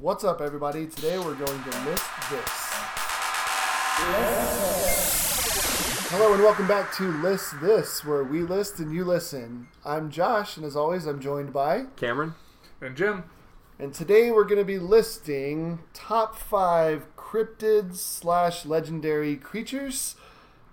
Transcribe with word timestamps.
What's 0.00 0.22
up, 0.22 0.40
everybody? 0.40 0.86
Today 0.86 1.18
we're 1.18 1.34
going 1.34 1.60
to 1.60 1.70
list 1.80 2.04
this. 2.30 2.48
Hello, 6.08 6.34
and 6.34 6.40
welcome 6.44 6.68
back 6.68 6.94
to 6.94 7.10
List 7.20 7.60
This, 7.60 8.04
where 8.04 8.22
we 8.22 8.42
list 8.42 8.78
and 8.78 8.94
you 8.94 9.04
listen. 9.04 9.66
I'm 9.84 10.08
Josh, 10.08 10.56
and 10.56 10.64
as 10.64 10.76
always, 10.76 11.04
I'm 11.04 11.18
joined 11.20 11.52
by. 11.52 11.86
Cameron? 11.96 12.36
And 12.80 12.96
Jim. 12.96 13.24
And 13.80 13.92
today 13.92 14.30
we're 14.30 14.44
going 14.44 14.60
to 14.60 14.64
be 14.64 14.78
listing 14.78 15.80
top 15.94 16.36
five 16.36 17.08
cryptids 17.16 17.96
slash 17.96 18.64
legendary 18.64 19.34
creatures. 19.34 20.14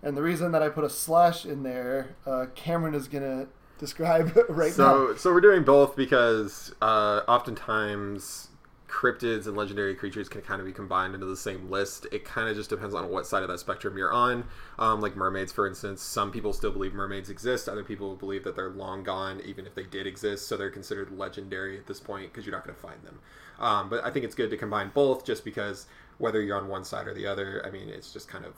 And 0.04 0.16
the 0.16 0.22
reason 0.22 0.52
that 0.52 0.62
I 0.62 0.70
put 0.70 0.84
a 0.84 0.90
slash 0.90 1.48
in 1.48 1.64
there, 1.64 2.16
uh, 2.28 2.46
Cameron 2.54 2.94
is 2.94 3.08
going 3.08 3.24
to 3.24 3.48
describe 3.80 4.38
right 4.50 4.74
so, 4.74 5.08
now. 5.08 5.16
So 5.16 5.34
we're 5.34 5.42
doing 5.42 5.64
both 5.64 5.96
because 5.96 6.76
uh, 6.80 7.22
oftentimes 7.28 8.50
cryptids 8.96 9.46
and 9.46 9.58
legendary 9.58 9.94
creatures 9.94 10.30
can 10.30 10.42
kind 10.42 10.62
of 10.62 10.66
be 10.66 10.72
combined 10.72 11.14
into 11.14 11.26
the 11.26 11.36
same 11.36 11.70
list. 11.70 12.08
It 12.14 12.24
kind 12.24 12.48
of 12.48 12.56
just 12.56 12.70
depends 12.70 12.96
on 12.96 13.10
what 13.10 13.28
side 13.28 13.44
of 13.44 13.50
that 13.50 13.60
spectrum 13.60 13.98
you're 13.98 14.14
on. 14.14 14.46
Um, 14.80 15.02
like 15.02 15.18
mermaids, 15.18 15.52
for 15.52 15.68
instance, 15.68 16.02
some 16.02 16.32
people 16.32 16.54
still 16.54 16.72
believe 16.72 16.94
mermaids 16.94 17.30
exist. 17.30 17.68
Other 17.68 17.84
people 17.84 18.16
believe 18.16 18.46
that 18.46 18.56
they're 18.56 18.70
long 18.70 19.04
gone, 19.04 19.42
even 19.44 19.68
if 19.68 19.76
they 19.76 19.84
did 19.84 20.08
exist. 20.08 20.48
So 20.48 20.56
they're 20.56 20.70
considered 20.70 21.12
legendary 21.12 21.78
at 21.78 21.88
this 21.88 22.00
point 22.00 22.32
because 22.32 22.46
you're 22.46 22.56
not 22.56 22.64
going 22.64 22.76
to 22.76 22.82
find 22.82 23.04
them. 23.04 23.20
Um, 23.60 23.90
but 23.90 24.04
I 24.06 24.12
think 24.12 24.24
it's 24.24 24.36
good 24.36 24.50
to 24.50 24.58
combine 24.58 24.92
both, 24.94 25.26
just 25.26 25.44
because 25.44 25.88
whether 26.18 26.42
you're 26.42 26.58
on 26.58 26.70
one 26.70 26.86
side 26.86 27.08
or 27.08 27.14
the 27.14 27.28
other, 27.28 27.62
I 27.66 27.72
mean, 27.72 27.90
it's 27.90 28.14
just 28.14 28.30
kind 28.30 28.46
of 28.46 28.54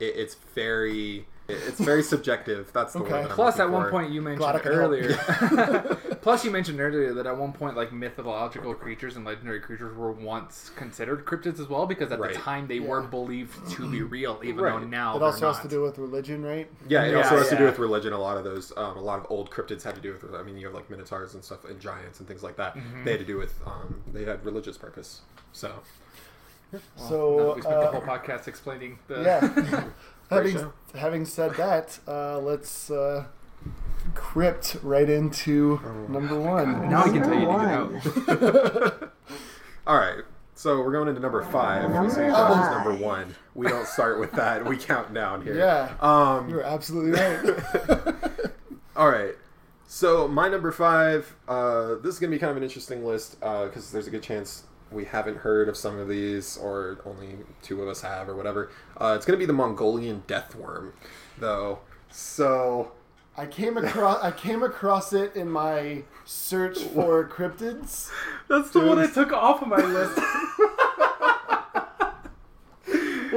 it, 0.00 0.16
it's 0.16 0.34
very 0.54 1.26
it's 1.46 1.78
very 1.78 2.02
subjective. 2.02 2.70
That's 2.72 2.94
the 2.94 3.00
Okay. 3.00 3.12
word. 3.12 3.22
I'm 3.26 3.28
Plus, 3.32 3.58
at 3.58 3.70
one 3.70 3.84
for. 3.84 3.90
point 3.90 4.10
you 4.12 4.22
mentioned 4.22 4.62
could 4.62 4.72
earlier. 4.72 5.14
Plus, 6.22 6.42
you 6.42 6.50
mentioned 6.50 6.80
earlier 6.80 7.12
that 7.12 7.26
at 7.26 7.36
one 7.36 7.52
point, 7.52 7.76
like 7.76 7.92
mythological 7.92 8.72
creatures 8.72 9.16
and 9.16 9.26
legendary 9.26 9.60
creatures 9.60 9.94
were 9.94 10.10
once 10.10 10.70
considered 10.74 11.26
cryptids 11.26 11.60
as 11.60 11.68
well, 11.68 11.84
because 11.84 12.10
at 12.12 12.18
Right. 12.18 12.32
the 12.32 12.40
time 12.40 12.66
they 12.66 12.76
Yeah. 12.76 12.88
were 12.88 13.02
believed 13.02 13.70
to 13.72 13.86
be 13.90 14.00
real, 14.16 14.40
even 14.42 14.64
though 14.64 14.78
now 14.78 15.16
It 15.16 15.18
they're 15.18 15.28
also 15.28 15.52
has 15.52 15.60
to 15.60 15.68
do 15.68 15.82
with 15.82 15.98
religion, 15.98 16.42
right? 16.42 16.66
Yeah, 16.88 17.04
it 17.04 17.10
Yeah, 17.12 17.18
also 17.18 17.36
has 17.36 17.50
to 17.50 17.56
do 17.56 17.64
with 17.64 17.78
religion. 17.78 18.14
A 18.14 18.18
lot 18.18 18.38
of 18.38 18.44
those, 18.44 18.72
um, 18.78 18.96
a 18.96 19.02
lot 19.02 19.18
of 19.18 19.26
old 19.28 19.50
cryptids 19.50 19.82
had 19.82 19.94
to 19.96 20.00
do 20.00 20.14
with. 20.14 20.34
I 20.34 20.42
mean, 20.42 20.56
you 20.56 20.64
have 20.66 20.74
like 20.74 20.88
minotaurs 20.88 21.34
and 21.34 21.44
stuff, 21.44 21.66
and 21.66 21.78
giants 21.78 22.20
and 22.20 22.26
things 22.26 22.42
like 22.42 22.56
that. 22.56 22.74
Mm-hmm. 22.74 23.04
They 23.04 23.10
had 23.10 23.20
to 23.20 23.26
do 23.26 23.36
with. 23.36 23.60
Um, 23.66 24.00
they 24.14 24.24
had 24.24 24.42
religious 24.46 24.78
purpose. 24.78 25.20
So 25.52 25.70
Well, 26.98 27.08
So, 27.08 27.54
we 27.54 27.62
spent 27.62 27.80
the 27.80 27.88
uh, 27.88 27.92
whole 27.92 28.00
podcast 28.00 28.48
explaining 28.48 28.98
the. 29.08 29.22
Yeah. 29.22 29.84
having 30.30 30.72
having 30.94 31.24
said 31.24 31.54
that, 31.54 31.98
uh, 32.08 32.38
let's 32.38 32.90
uh, 32.90 33.24
crypt 34.14 34.76
right 34.82 35.08
into 35.08 35.80
number 36.08 36.38
one. 36.38 36.88
Now 36.90 37.04
we 37.04 37.12
can 37.12 37.22
tell 37.22 37.34
you 37.34 37.46
to 37.46 38.00
get 38.32 38.92
out. 38.92 39.12
all 39.86 39.96
right. 39.98 40.24
So 40.56 40.78
we're 40.80 40.92
going 40.92 41.08
into 41.08 41.20
number 41.20 41.42
five. 41.42 41.90
We 41.90 42.10
say 42.10 42.28
Josh 42.28 42.70
number 42.84 42.94
one. 42.94 43.34
We 43.54 43.66
don't 43.66 43.86
start 43.86 44.20
with 44.20 44.32
that. 44.32 44.64
We 44.64 44.76
count 44.76 45.12
down 45.12 45.42
here. 45.42 45.56
Yeah, 45.58 45.92
Um, 46.00 46.48
you're 46.48 46.62
absolutely 46.62 47.10
right. 47.20 48.44
All 48.96 49.10
right. 49.10 49.34
So 49.88 50.28
my 50.28 50.48
number 50.48 50.70
five. 50.70 51.34
Uh, 51.48 51.96
this 51.96 52.14
is 52.14 52.20
gonna 52.20 52.30
be 52.30 52.38
kind 52.38 52.50
of 52.52 52.56
an 52.56 52.62
interesting 52.62 53.04
list 53.04 53.38
because 53.40 53.90
there's 53.90 54.06
a 54.06 54.10
good 54.10 54.22
chance 54.22 54.62
we 54.94 55.04
haven't 55.04 55.38
heard 55.38 55.68
of 55.68 55.76
some 55.76 55.98
of 55.98 56.08
these, 56.08 56.56
or 56.56 56.98
only 57.04 57.38
two 57.62 57.82
of 57.82 57.88
us 57.88 58.00
have, 58.02 58.28
or 58.28 58.34
whatever. 58.36 58.70
Uh, 59.00 59.14
it's 59.16 59.26
gonna 59.26 59.38
be 59.38 59.46
the 59.46 59.52
Mongolian 59.52 60.22
death 60.26 60.54
worm, 60.54 60.94
though. 61.38 61.80
So 62.10 62.92
I 63.36 63.46
came 63.46 63.76
across 63.76 64.22
I 64.22 64.30
came 64.30 64.62
across 64.62 65.12
it 65.12 65.34
in 65.34 65.50
my 65.50 66.04
search 66.24 66.78
for 66.78 67.28
cryptids. 67.28 68.10
That's 68.48 68.70
the 68.70 68.80
one 68.80 68.98
I 68.98 69.06
took 69.06 69.32
off 69.32 69.62
of 69.62 69.68
my 69.68 69.84
list. 69.84 70.18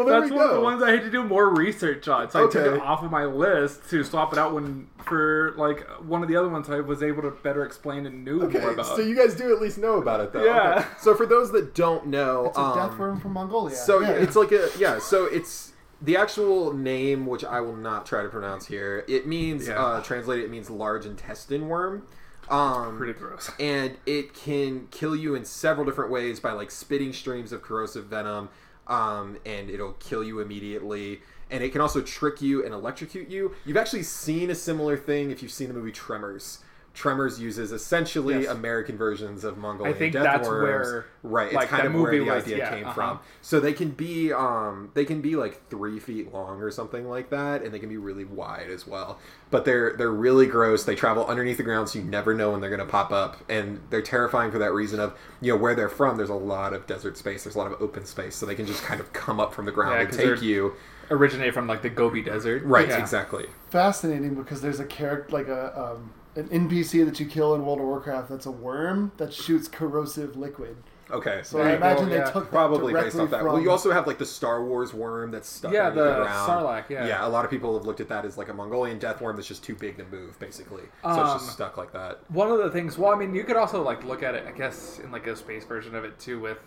well, 0.05 0.21
That's 0.21 0.31
we 0.31 0.37
one 0.37 0.47
of 0.49 0.55
the 0.55 0.61
ones 0.61 0.81
I 0.83 0.91
had 0.91 1.01
to 1.01 1.11
do 1.11 1.23
more 1.23 1.49
research 1.53 2.07
on. 2.07 2.29
So 2.31 2.47
I 2.47 2.51
took 2.51 2.65
it 2.75 2.81
off 2.81 3.03
of 3.03 3.11
my 3.11 3.25
list 3.25 3.89
to 3.89 4.03
swap 4.03 4.31
it 4.33 4.39
out 4.39 4.53
when 4.53 4.87
for 5.05 5.53
like 5.57 5.81
one 6.01 6.21
of 6.21 6.27
the 6.29 6.35
other 6.35 6.49
ones 6.49 6.69
I 6.69 6.79
was 6.81 7.01
able 7.01 7.21
to 7.23 7.31
better 7.31 7.63
explain 7.65 8.05
and 8.05 8.25
knew 8.25 8.39
more 8.49 8.71
about. 8.71 8.85
so 8.85 8.99
you 8.99 9.15
guys 9.15 9.35
do 9.35 9.53
at 9.55 9.61
least 9.61 9.77
know 9.77 9.95
about 9.97 10.19
it, 10.19 10.33
though. 10.33 10.43
Yeah. 10.43 10.79
Okay. 10.79 10.87
So 10.99 11.15
for 11.15 11.25
those 11.25 11.51
that 11.53 11.73
don't 11.75 12.07
know, 12.07 12.45
It's 12.47 12.57
a 12.57 12.61
um, 12.61 12.77
death 12.89 12.97
worm 12.99 13.19
from 13.19 13.33
Mongolia. 13.33 13.75
So 13.75 14.01
yeah. 14.01 14.11
it's 14.11 14.35
like 14.35 14.51
a 14.51 14.69
yeah. 14.77 14.99
So 14.99 15.25
it's 15.25 15.73
the 16.01 16.15
actual 16.17 16.73
name, 16.73 17.25
which 17.25 17.43
I 17.43 17.59
will 17.61 17.75
not 17.75 18.05
try 18.05 18.21
to 18.23 18.29
pronounce 18.29 18.67
here. 18.67 19.03
It 19.07 19.25
means 19.25 19.67
Yeah. 19.67 19.81
uh, 19.83 20.01
translated. 20.01 20.45
It 20.45 20.51
means 20.51 20.69
large 20.69 21.05
intestine 21.05 21.67
worm. 21.69 22.03
Um, 22.49 22.97
pretty 22.97 23.11
gross. 23.11 23.51
and 23.59 23.97
it 24.05 24.33
can 24.33 24.87
kill 24.89 25.13
you 25.17 25.35
in 25.35 25.43
several 25.43 25.85
different 25.85 26.09
ways 26.11 26.39
by 26.39 26.53
like 26.53 26.71
spitting 26.71 27.11
streams 27.11 27.51
of 27.51 27.61
corrosive 27.61 28.05
venom, 28.05 28.47
um, 28.87 29.37
and 29.45 29.69
it'll 29.69 29.93
kill 29.93 30.23
you 30.23 30.39
immediately. 30.39 31.21
And 31.49 31.63
it 31.63 31.71
can 31.71 31.79
also 31.79 32.01
trick 32.01 32.41
you 32.41 32.65
and 32.65 32.73
electrocute 32.73 33.29
you. 33.29 33.55
You've 33.65 33.77
actually 33.77 34.03
seen 34.03 34.49
a 34.49 34.55
similar 34.55 34.97
thing 34.97 35.31
if 35.31 35.41
you've 35.41 35.51
seen 35.51 35.69
the 35.69 35.73
movie 35.73 35.91
Tremors. 35.91 36.59
Tremors 36.97 37.39
uses 37.39 37.71
essentially 37.71 38.41
Yes. 38.41 38.51
American 38.51 38.97
versions 38.97 39.43
of 39.43 39.55
Mongolian 39.55 39.95
I 39.95 39.99
think 39.99 40.13
death 40.13 40.23
that's 40.23 40.47
worms. 40.47 40.63
where, 40.63 41.05
right, 41.21 41.53
like, 41.53 41.65
it's 41.65 41.69
kind 41.69 41.83
that 41.83 41.87
of 41.89 41.93
where 41.93 42.11
movie 42.11 42.25
the 42.25 42.31
was- 42.31 42.43
idea 42.43 42.57
yeah, 42.57 42.69
came 42.75 42.85
uh-huh. 42.85 42.93
from. 42.93 43.19
So 43.43 43.59
they 43.59 43.73
can 43.73 43.91
be 43.91 44.33
um 44.33 44.89
they 44.95 45.05
can 45.05 45.21
be 45.21 45.35
like 45.35 45.69
three 45.69 45.99
feet 45.99 46.33
long 46.33 46.59
or 46.59 46.71
something 46.71 47.07
like 47.07 47.29
that, 47.29 47.61
and 47.61 47.71
they 47.71 47.77
can 47.77 47.89
be 47.89 47.97
really 47.97 48.25
wide 48.25 48.71
as 48.71 48.87
well. 48.87 49.19
But 49.51 49.63
they're 49.63 49.93
they're 49.95 50.11
really 50.11 50.47
gross. 50.47 50.85
They 50.85 50.95
travel 50.95 51.27
underneath 51.27 51.57
the 51.57 51.63
ground, 51.63 51.87
so 51.87 51.99
you 51.99 52.05
never 52.05 52.33
know 52.33 52.49
when 52.49 52.61
they're 52.61 52.71
gonna 52.71 52.85
pop 52.85 53.11
up, 53.11 53.37
and 53.47 53.79
they're 53.91 54.01
terrifying 54.01 54.49
for 54.51 54.57
that 54.57 54.73
reason 54.73 54.99
of 54.99 55.15
you 55.39 55.53
know 55.53 55.57
where 55.59 55.75
they're 55.75 55.89
from. 55.89 56.17
There's 56.17 56.29
a 56.31 56.33
lot 56.33 56.73
of 56.73 56.87
desert 56.87 57.15
space. 57.15 57.43
There's 57.43 57.55
a 57.55 57.59
lot 57.59 57.71
of 57.71 57.79
open 57.79 58.05
space, 58.05 58.35
so 58.35 58.47
they 58.47 58.55
can 58.55 58.65
just 58.65 58.81
kind 58.81 58.99
of 58.99 59.13
come 59.13 59.39
up 59.39 59.53
from 59.53 59.65
the 59.65 59.71
ground 59.71 59.93
Yeah, 59.93 59.99
and 59.99 60.09
'cause 60.09 60.17
take 60.17 60.41
you. 60.41 60.73
Originate 61.11 61.53
from 61.53 61.67
like 61.67 61.83
the 61.83 61.89
Gobi 61.89 62.21
Desert. 62.23 62.63
Right, 62.65 62.89
Yeah. 62.89 62.97
exactly. 62.97 63.45
fascinating 63.69 64.33
because 64.33 64.61
there's 64.61 64.79
a 64.79 64.85
character 64.85 65.31
like 65.31 65.47
a 65.47 65.79
um, 65.79 66.11
an 66.37 66.47
NPC 66.49 67.03
that 67.05 67.19
you 67.19 67.25
kill 67.25 67.55
in 67.55 67.65
World 67.65 67.79
of 67.79 67.85
Warcraft 67.85 68.29
that's 68.29 68.45
a 68.45 68.51
worm 68.51 69.11
that 69.17 69.33
shoots 69.33 69.67
corrosive 69.67 70.35
liquid. 70.37 70.77
Okay, 71.09 71.39
So 71.43 71.61
I 71.61 71.69
you 71.71 71.75
imagine 71.77 72.05
go, 72.05 72.09
they 72.11 72.17
yeah. 72.17 72.25
took 72.31 72.43
that 72.45 72.51
Probably 72.51 72.91
based 72.93 73.15
directly 73.15 73.21
off 73.21 73.29
that. 73.31 73.37
from. 73.39 73.47
Well, 73.53 73.61
you 73.61 73.71
also 73.71 73.91
have 73.91 74.07
like 74.07 74.17
the 74.17 74.25
Star 74.25 74.61
Wars 74.65 74.93
worm 74.93 75.31
that's 75.31 75.47
stuck. 75.47 75.71
Yeah, 75.71 75.87
underneath 75.87 76.15
the 76.17 76.23
ground. 76.23 76.49
Sarlacc, 76.49 76.89
yeah. 76.89 77.07
yeah. 77.07 77.25
A 77.25 77.29
lot 77.29 77.45
of 77.45 77.49
people 77.51 77.77
have 77.77 77.85
looked 77.87 78.01
at 78.01 78.09
that 78.09 78.25
as 78.25 78.37
like 78.37 78.49
a 78.49 78.53
Mongolian 78.53 78.99
death 78.99 79.21
worm 79.21 79.37
that's 79.37 79.47
just 79.47 79.63
too 79.63 79.73
big 79.73 79.97
to 79.99 80.05
move, 80.05 80.37
basically. 80.37 80.83
So 81.03 81.09
it's 81.09 81.17
Um, 81.17 81.37
just 81.39 81.51
stuck 81.53 81.77
like 81.77 81.93
that. 81.93 82.29
One 82.29 82.51
of 82.51 82.57
the 82.57 82.69
things. 82.71 82.97
Well, 82.97 83.13
I 83.13 83.15
mean, 83.17 83.33
you 83.33 83.45
could 83.45 83.55
also 83.55 83.81
like 83.81 84.03
look 84.03 84.21
at 84.21 84.35
it. 84.35 84.45
I 84.47 84.51
guess 84.51 84.99
in 84.99 85.09
like 85.11 85.27
a 85.27 85.35
space 85.37 85.63
version 85.63 85.95
of 85.95 86.03
it 86.03 86.19
too, 86.19 86.41
with 86.41 86.57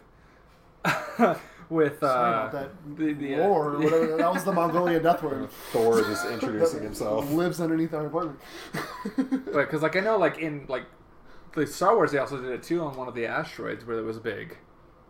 with 1.71 2.01
Sorry 2.01 2.35
uh, 2.35 2.49
about 2.49 2.53
that 2.53 2.97
the, 2.97 3.13
the 3.13 3.37
lore 3.37 3.75
or 3.75 3.79
whatever. 3.79 4.17
That 4.19 4.33
was 4.33 4.45
the 4.45 4.53
Mongolian 4.53 5.03
death 5.03 5.23
worm. 5.23 5.49
Thor 5.73 6.03
just 6.03 6.27
introducing 6.27 6.83
himself. 6.83 7.31
lives 7.33 7.61
underneath 7.61 7.95
our 7.95 8.07
apartment. 8.07 8.41
But 9.17 9.67
because 9.67 9.83
like 9.83 9.97
I 9.97 10.01
know 10.01 10.19
like 10.19 10.39
in 10.39 10.67
like 10.69 10.85
the 11.55 11.67
Star 11.67 11.95
Wars 11.95 12.13
they 12.13 12.19
also 12.19 12.41
did 12.41 12.51
it 12.51 12.63
too 12.63 12.83
on 12.83 12.97
one 12.97 13.09
of 13.09 13.15
the 13.15 13.27
asteroids 13.27 13.85
where 13.85 13.97
there 13.97 14.05
was 14.05 14.17
a 14.17 14.21
big, 14.21 14.59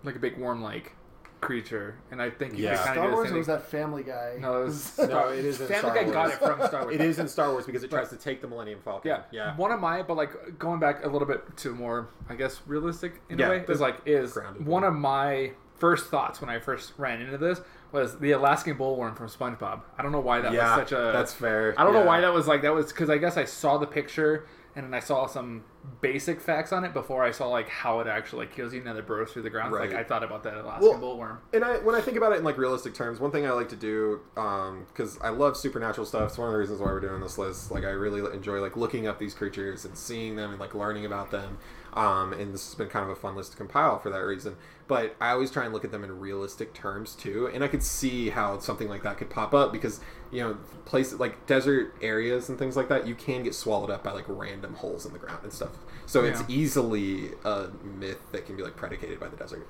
like 0.04 0.16
a 0.16 0.19
big 0.19 0.38
worm 0.38 0.62
like 0.62 0.93
creature, 1.40 1.96
and 2.10 2.20
I 2.20 2.30
think 2.30 2.58
Yeah. 2.58 2.80
Star 2.82 3.10
Wars 3.10 3.28
do 3.28 3.30
or 3.30 3.32
the 3.32 3.38
was 3.38 3.46
that 3.46 3.62
Family 3.66 4.02
Guy? 4.02 4.36
No, 4.38 4.62
it 4.62 4.64
was 4.66 4.98
no, 4.98 5.28
it 5.28 5.44
is 5.44 5.56
Family 5.58 5.74
Star 5.78 5.94
Guy 5.94 6.02
Wars. 6.02 6.12
got 6.14 6.28
it 6.30 6.38
from 6.38 6.66
Star 6.68 6.82
Wars. 6.82 6.94
it 6.94 7.00
is 7.00 7.18
in 7.18 7.28
Star 7.28 7.50
Wars 7.52 7.66
because 7.66 7.82
it 7.82 7.90
tries 7.90 8.10
to 8.10 8.16
take 8.16 8.40
the 8.42 8.48
Millennium 8.48 8.80
Falcon. 8.84 9.08
Yeah, 9.10 9.22
yeah. 9.30 9.56
One 9.56 9.72
of 9.72 9.80
my, 9.80 10.02
but 10.02 10.16
like 10.16 10.58
going 10.58 10.80
back 10.80 11.04
a 11.04 11.08
little 11.08 11.26
bit 11.28 11.56
to 11.58 11.74
more, 11.74 12.08
I 12.28 12.34
guess, 12.34 12.60
realistic 12.66 13.20
in 13.30 13.38
Yeah, 13.38 13.46
a 13.46 13.50
way, 13.50 13.64
is 13.68 13.80
like 13.80 13.96
is 14.06 14.32
grounded 14.32 14.66
one 14.66 14.82
one. 14.82 14.84
of 14.84 14.94
my 14.98 15.52
first 15.76 16.06
thoughts 16.10 16.40
when 16.42 16.50
I 16.50 16.58
first 16.60 16.92
ran 16.98 17.22
into 17.22 17.38
this 17.38 17.60
was 17.90 18.18
the 18.18 18.32
Alaskan 18.32 18.76
bullworm 18.76 19.16
from 19.16 19.28
SpongeBob. 19.28 19.80
I 19.98 20.02
don't 20.02 20.12
know 20.12 20.20
why 20.20 20.40
that 20.42 20.52
Yeah, 20.52 20.76
was 20.76 20.88
such 20.88 20.92
a. 20.92 21.10
that's 21.12 21.32
fair. 21.32 21.74
I 21.78 21.84
don't 21.84 21.94
know 21.94 22.04
why 22.04 22.20
that 22.20 22.32
was 22.34 22.46
like 22.46 22.62
that 22.62 22.74
was 22.74 22.88
because 22.88 23.08
I 23.10 23.16
guess 23.18 23.36
I 23.36 23.46
saw 23.46 23.78
the 23.78 23.86
picture 23.86 24.46
and 24.76 24.84
then 24.84 24.94
I 24.94 25.00
saw 25.00 25.26
some 25.26 25.64
basic 26.00 26.41
facts 26.41 26.72
on 26.72 26.84
it 26.84 26.92
before 26.92 27.24
I 27.24 27.30
saw 27.30 27.48
like 27.48 27.68
how 27.68 28.00
it 28.00 28.06
actually 28.06 28.46
like 28.46 28.54
kills 28.54 28.72
you 28.72 28.78
and 28.80 28.88
then 28.88 28.96
it 28.96 29.06
burrows 29.06 29.32
through 29.32 29.42
the 29.42 29.50
ground. 29.50 29.72
Like 29.72 29.94
I 29.94 30.04
thought 30.04 30.22
about 30.22 30.42
that 30.44 30.56
Alaskan 30.56 30.88
Well, 30.88 30.99
bullworm. 31.00 31.38
And 31.52 31.64
I, 31.64 31.78
when 31.78 31.94
I 31.94 32.00
think 32.00 32.16
about 32.16 32.32
it 32.32 32.38
in 32.38 32.44
like 32.44 32.58
realistic 32.58 32.94
terms, 32.94 33.20
one 33.20 33.31
thing 33.31 33.46
I 33.46 33.50
like 33.52 33.69
to 33.70 33.76
do, 33.76 34.20
um, 34.37 34.87
because 34.88 35.19
I 35.20 35.31
love 35.31 35.56
supernatural 35.56 36.06
stuff. 36.06 36.31
It's 36.31 36.38
one 36.38 36.49
of 36.49 36.52
the 36.52 36.58
reasons 36.58 36.81
why 36.81 36.87
we're 36.87 37.00
doing 37.00 37.20
this 37.20 37.38
list. 37.38 37.70
Like 37.70 37.84
I 37.84 37.90
really 37.90 38.20
enjoy 38.34 38.60
like 38.60 38.76
looking 38.76 39.06
up 39.06 39.19
these 39.19 39.34
creatures 39.34 39.84
and 39.84 39.96
seeing 39.96 40.37
them 40.37 40.50
and 40.50 40.60
like 40.60 40.75
learning 40.75 41.06
about 41.06 41.31
them. 41.31 41.58
Um, 41.94 42.32
and 42.32 42.54
this 42.54 42.66
has 42.66 42.75
been 42.75 42.88
kind 42.88 43.04
of 43.04 43.10
a 43.10 43.16
fun 43.16 43.34
list 43.37 43.52
to 43.52 43.56
compile 43.56 43.98
for 43.98 44.10
that 44.10 44.19
reason. 44.19 44.56
But 44.87 45.16
I 45.20 45.31
always 45.31 45.50
try 45.50 45.64
and 45.64 45.72
look 45.72 45.84
at 45.84 45.92
them 45.92 46.02
in 46.04 46.19
realistic 46.20 46.72
terms 46.75 47.14
too, 47.14 47.48
and 47.52 47.62
I 47.62 47.69
could 47.69 47.82
see 47.82 48.31
how 48.31 48.58
something 48.58 48.88
like 48.88 49.02
that 49.02 49.19
could 49.19 49.31
pop 49.31 49.54
up 49.54 49.72
because 49.72 50.00
you 50.32 50.40
know 50.42 50.54
places 50.84 51.20
like 51.20 51.46
desert 51.46 51.94
areas 52.02 52.48
and 52.48 52.58
things 52.58 52.76
like 52.76 52.88
that, 52.88 53.06
you 53.06 53.14
can 53.14 53.42
get 53.42 53.54
swallowed 53.54 53.90
up 53.90 54.02
by 54.04 54.12
like 54.12 54.25
random 54.28 54.75
holes 54.75 55.06
in 55.06 55.12
the 55.12 55.19
ground 55.19 55.40
and 55.44 55.52
stuff. 55.52 55.70
So 56.06 56.25
it's 56.25 56.42
easily 56.48 57.31
a 57.44 57.69
myth 57.84 58.20
that 58.32 58.46
can 58.46 58.56
be 58.56 58.62
like 58.64 58.76
predicated 58.76 59.20
by 59.20 59.28
the 59.28 59.36
desert. 59.36 59.66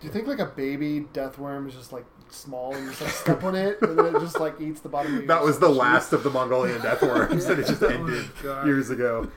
Do 0.00 0.08
you 0.08 0.12
think 0.12 0.26
like 0.26 0.40
a 0.40 0.46
baby 0.46 1.06
death 1.12 1.38
worm 1.38 1.68
is 1.68 1.74
just 1.74 1.92
like 1.92 2.04
small 2.28 2.74
and 2.74 2.82
you 2.84 2.90
just 2.90 3.02
like 3.02 3.10
step 3.12 3.44
on 3.44 3.54
it 3.54 3.80
and 3.82 3.96
then 3.96 4.16
it 4.16 4.18
just 4.18 4.40
like 4.40 4.60
eats 4.60 4.80
the 4.80 4.88
bottom 4.88 5.24
That 5.28 5.44
was 5.44 5.60
the 5.60 5.68
last 5.68 6.12
of 6.12 6.24
the 6.24 6.30
Mongolian 6.30 6.80
death 6.80 7.02
worms 7.02 7.46
that 7.46 7.60
it 7.60 7.66
just 7.68 7.82
ended 7.84 8.28
God. 8.42 8.66
years 8.66 8.90
ago. 8.90 9.30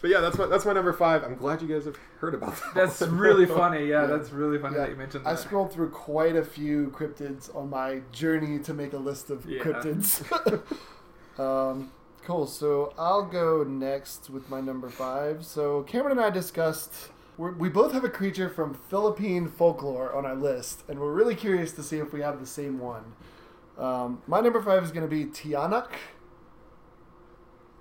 But 0.00 0.10
yeah, 0.10 0.20
that's 0.20 0.38
my 0.38 0.46
that's 0.46 0.64
my 0.64 0.72
number 0.72 0.92
five. 0.92 1.22
I'm 1.24 1.36
glad 1.36 1.60
you 1.60 1.68
guys 1.68 1.84
have 1.84 1.96
heard 2.20 2.34
about 2.34 2.56
that. 2.56 2.74
That's 2.74 3.00
one. 3.02 3.16
really 3.18 3.46
funny. 3.46 3.86
Yeah, 3.86 4.00
Yeah. 4.02 4.06
that's 4.06 4.30
really 4.30 4.58
funny 4.58 4.76
Yeah, 4.76 4.82
that 4.82 4.90
you 4.90 4.96
mentioned 4.96 5.26
That. 5.26 5.30
I 5.30 5.34
scrolled 5.36 5.72
through 5.72 5.90
quite 5.90 6.36
a 6.36 6.44
few 6.44 6.88
cryptids 6.96 7.54
on 7.54 7.68
my 7.70 8.00
journey 8.12 8.58
to 8.60 8.72
make 8.74 8.92
a 8.94 8.98
list 8.98 9.30
of 9.30 9.44
Yeah. 9.46 9.62
cryptids. 9.62 10.22
um, 11.38 11.90
cool. 12.24 12.46
So 12.46 12.94
I'll 12.98 13.24
go 13.26 13.62
next 13.64 14.30
with 14.30 14.48
my 14.48 14.60
number 14.60 14.88
five. 14.88 15.44
So 15.44 15.82
Cameron 15.82 16.12
and 16.18 16.20
I 16.26 16.30
discussed. 16.30 17.10
We're, 17.36 17.52
we 17.52 17.68
both 17.70 17.92
have 17.92 18.04
a 18.04 18.10
creature 18.10 18.48
from 18.50 18.74
Philippine 18.74 19.48
folklore 19.48 20.14
on 20.14 20.26
our 20.26 20.34
list, 20.34 20.82
and 20.88 20.98
we're 20.98 21.12
really 21.12 21.34
curious 21.34 21.72
to 21.72 21.82
see 21.82 21.96
if 21.98 22.12
we 22.12 22.20
have 22.20 22.38
the 22.38 22.46
same 22.46 22.78
one. 22.78 23.14
Um, 23.78 24.20
my 24.26 24.40
number 24.40 24.60
five 24.62 24.82
is 24.84 24.90
going 24.92 25.08
to 25.08 25.14
be 25.14 25.24
Tiyanak. 25.24 25.88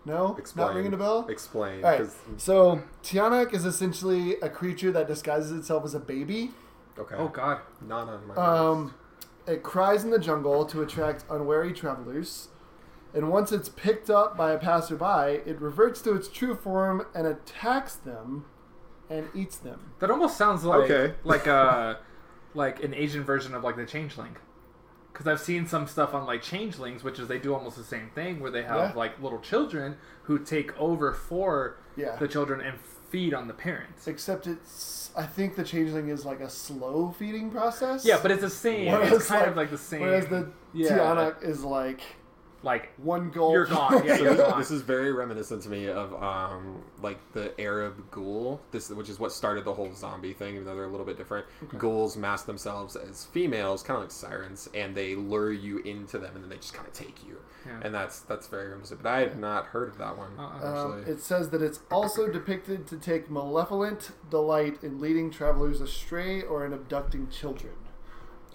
No, 0.09 0.35
Explain. 0.37 0.67
not 0.67 0.75
ringing 0.75 0.93
a 0.93 0.97
bell. 0.97 1.25
Explain. 1.29 1.83
All 1.85 1.91
right. 1.91 1.99
'cause- 1.99 2.15
So 2.37 2.81
Tiyanak 3.03 3.53
is 3.53 3.65
essentially 3.65 4.35
a 4.41 4.49
creature 4.49 4.91
that 4.91 5.07
disguises 5.07 5.51
itself 5.51 5.85
as 5.85 5.93
a 5.93 5.99
baby. 5.99 6.51
Okay. 6.97 7.15
Oh 7.17 7.27
God. 7.27 7.59
Not 7.81 8.09
on 8.09 8.27
my 8.27 8.35
Um, 8.35 8.83
list. 8.85 8.95
it 9.47 9.63
cries 9.63 10.03
in 10.03 10.09
the 10.09 10.19
jungle 10.19 10.65
to 10.65 10.81
attract 10.81 11.23
unwary 11.29 11.71
travelers, 11.73 12.49
and 13.13 13.29
once 13.29 13.51
it's 13.51 13.69
picked 13.69 14.09
up 14.09 14.35
by 14.35 14.51
a 14.51 14.57
passerby, 14.57 15.41
it 15.45 15.61
reverts 15.61 16.01
to 16.01 16.15
its 16.15 16.27
true 16.27 16.55
form 16.55 17.05
and 17.13 17.25
attacks 17.27 17.95
them 17.95 18.45
and 19.09 19.27
eats 19.33 19.57
them. 19.57 19.91
That 19.99 20.11
almost 20.11 20.37
sounds 20.37 20.63
like 20.65 20.89
Okay. 20.91 21.15
like 21.23 21.47
a 21.47 21.99
like 22.55 22.83
an 22.83 22.93
Asian 22.95 23.23
version 23.23 23.53
of 23.53 23.63
like 23.63 23.75
the 23.75 23.85
changeling. 23.85 24.35
Because 25.11 25.27
I've 25.27 25.39
seen 25.41 25.67
some 25.67 25.87
stuff 25.87 26.13
on 26.13 26.25
like 26.25 26.41
changelings, 26.41 27.03
which 27.03 27.19
is 27.19 27.27
they 27.27 27.39
do 27.39 27.53
almost 27.53 27.77
the 27.77 27.83
same 27.83 28.09
thing, 28.15 28.39
where 28.39 28.51
they 28.51 28.63
have 28.63 28.91
Yeah. 28.91 28.93
like 28.95 29.21
little 29.21 29.39
children 29.39 29.97
who 30.23 30.39
take 30.39 30.77
over 30.79 31.13
for 31.13 31.77
Yeah. 31.95 32.15
the 32.17 32.27
children 32.27 32.61
and 32.61 32.77
feed 33.09 33.33
on 33.33 33.47
the 33.47 33.53
parents. 33.53 34.07
Except 34.07 34.45
it's, 34.45 35.09
I 35.17 35.23
think 35.25 35.55
the 35.55 35.63
changeling 35.63 36.09
is 36.09 36.25
like 36.25 36.39
a 36.41 36.49
slow 36.49 37.11
feeding 37.17 37.49
process. 37.49 38.05
Yeah, 38.05 38.19
but 38.21 38.29
it's 38.31 38.41
the 38.43 38.49
same. 38.51 38.91
Whereas, 38.91 39.11
it's 39.13 39.27
kind 39.27 39.41
like- 39.41 39.49
of 39.49 39.57
like 39.57 39.71
the 39.71 39.77
same. 39.79 40.01
whereas 40.01 40.27
the 40.27 40.51
Yeah. 40.73 40.89
Tiyanak 40.97 41.43
is 41.43 41.63
like 41.63 42.01
like 42.61 42.91
one 42.97 43.29
gulp. 43.29 43.53
You're 43.53 43.65
gone, 43.65 44.05
yeah, 44.05 44.17
So 44.17 44.23
you're 44.23 44.33
this, 44.35 44.47
gone. 44.49 44.59
this 44.59 44.71
is 44.71 44.81
very 44.81 45.11
reminiscent 45.13 45.63
to 45.63 45.69
me 45.69 45.87
of 45.87 46.13
um, 46.21 46.81
like 47.01 47.17
the 47.33 47.59
Arab 47.59 48.03
ghoul, 48.11 48.59
this 48.71 48.89
which 48.89 49.07
is 49.09 49.17
what 49.19 49.31
started 49.31 49.63
the 49.63 49.73
whole 49.73 49.93
zombie 49.93 50.33
thing, 50.33 50.55
even 50.55 50.65
though 50.65 50.75
they're 50.75 50.83
a 50.83 50.89
little 50.89 51.05
bit 51.05 51.17
different. 51.17 51.45
Ghouls 51.77 52.17
mask 52.17 52.45
themselves 52.45 52.95
as 52.95 53.25
females, 53.25 53.81
kind 53.81 53.95
of 53.97 54.03
like 54.03 54.11
sirens, 54.11 54.67
and 54.73 54.93
they 54.95 55.15
lure 55.15 55.51
you 55.53 55.77
into 55.79 56.17
them, 56.19 56.35
and 56.35 56.43
then 56.43 56.49
they 56.49 56.57
just 56.57 56.73
kind 56.73 56.87
of 56.87 56.93
take 56.93 57.25
you. 57.25 57.37
Yeah. 57.65 57.79
And 57.83 57.93
that's 57.93 58.21
that's 58.21 58.47
very 58.47 58.67
reminiscent. 58.69 59.03
But 59.03 59.09
I 59.09 59.19
had 59.19 59.39
not 59.39 59.65
heard 59.67 59.89
of 59.89 59.97
that 59.97 60.17
one. 60.17 60.31
Uh-uh. 60.37 60.85
Um, 60.85 61.03
it 61.07 61.21
says 61.21 61.49
that 61.51 61.61
it's 61.61 61.79
also 61.91 62.27
depicted 62.27 62.87
to 62.87 62.97
take 62.97 63.29
malevolent 63.29 64.11
delight 64.29 64.83
in 64.83 64.99
leading 64.99 65.29
travelers 65.31 65.79
astray 65.81 66.41
or 66.41 66.65
in 66.65 66.73
abducting 66.73 67.29
children. 67.29 67.73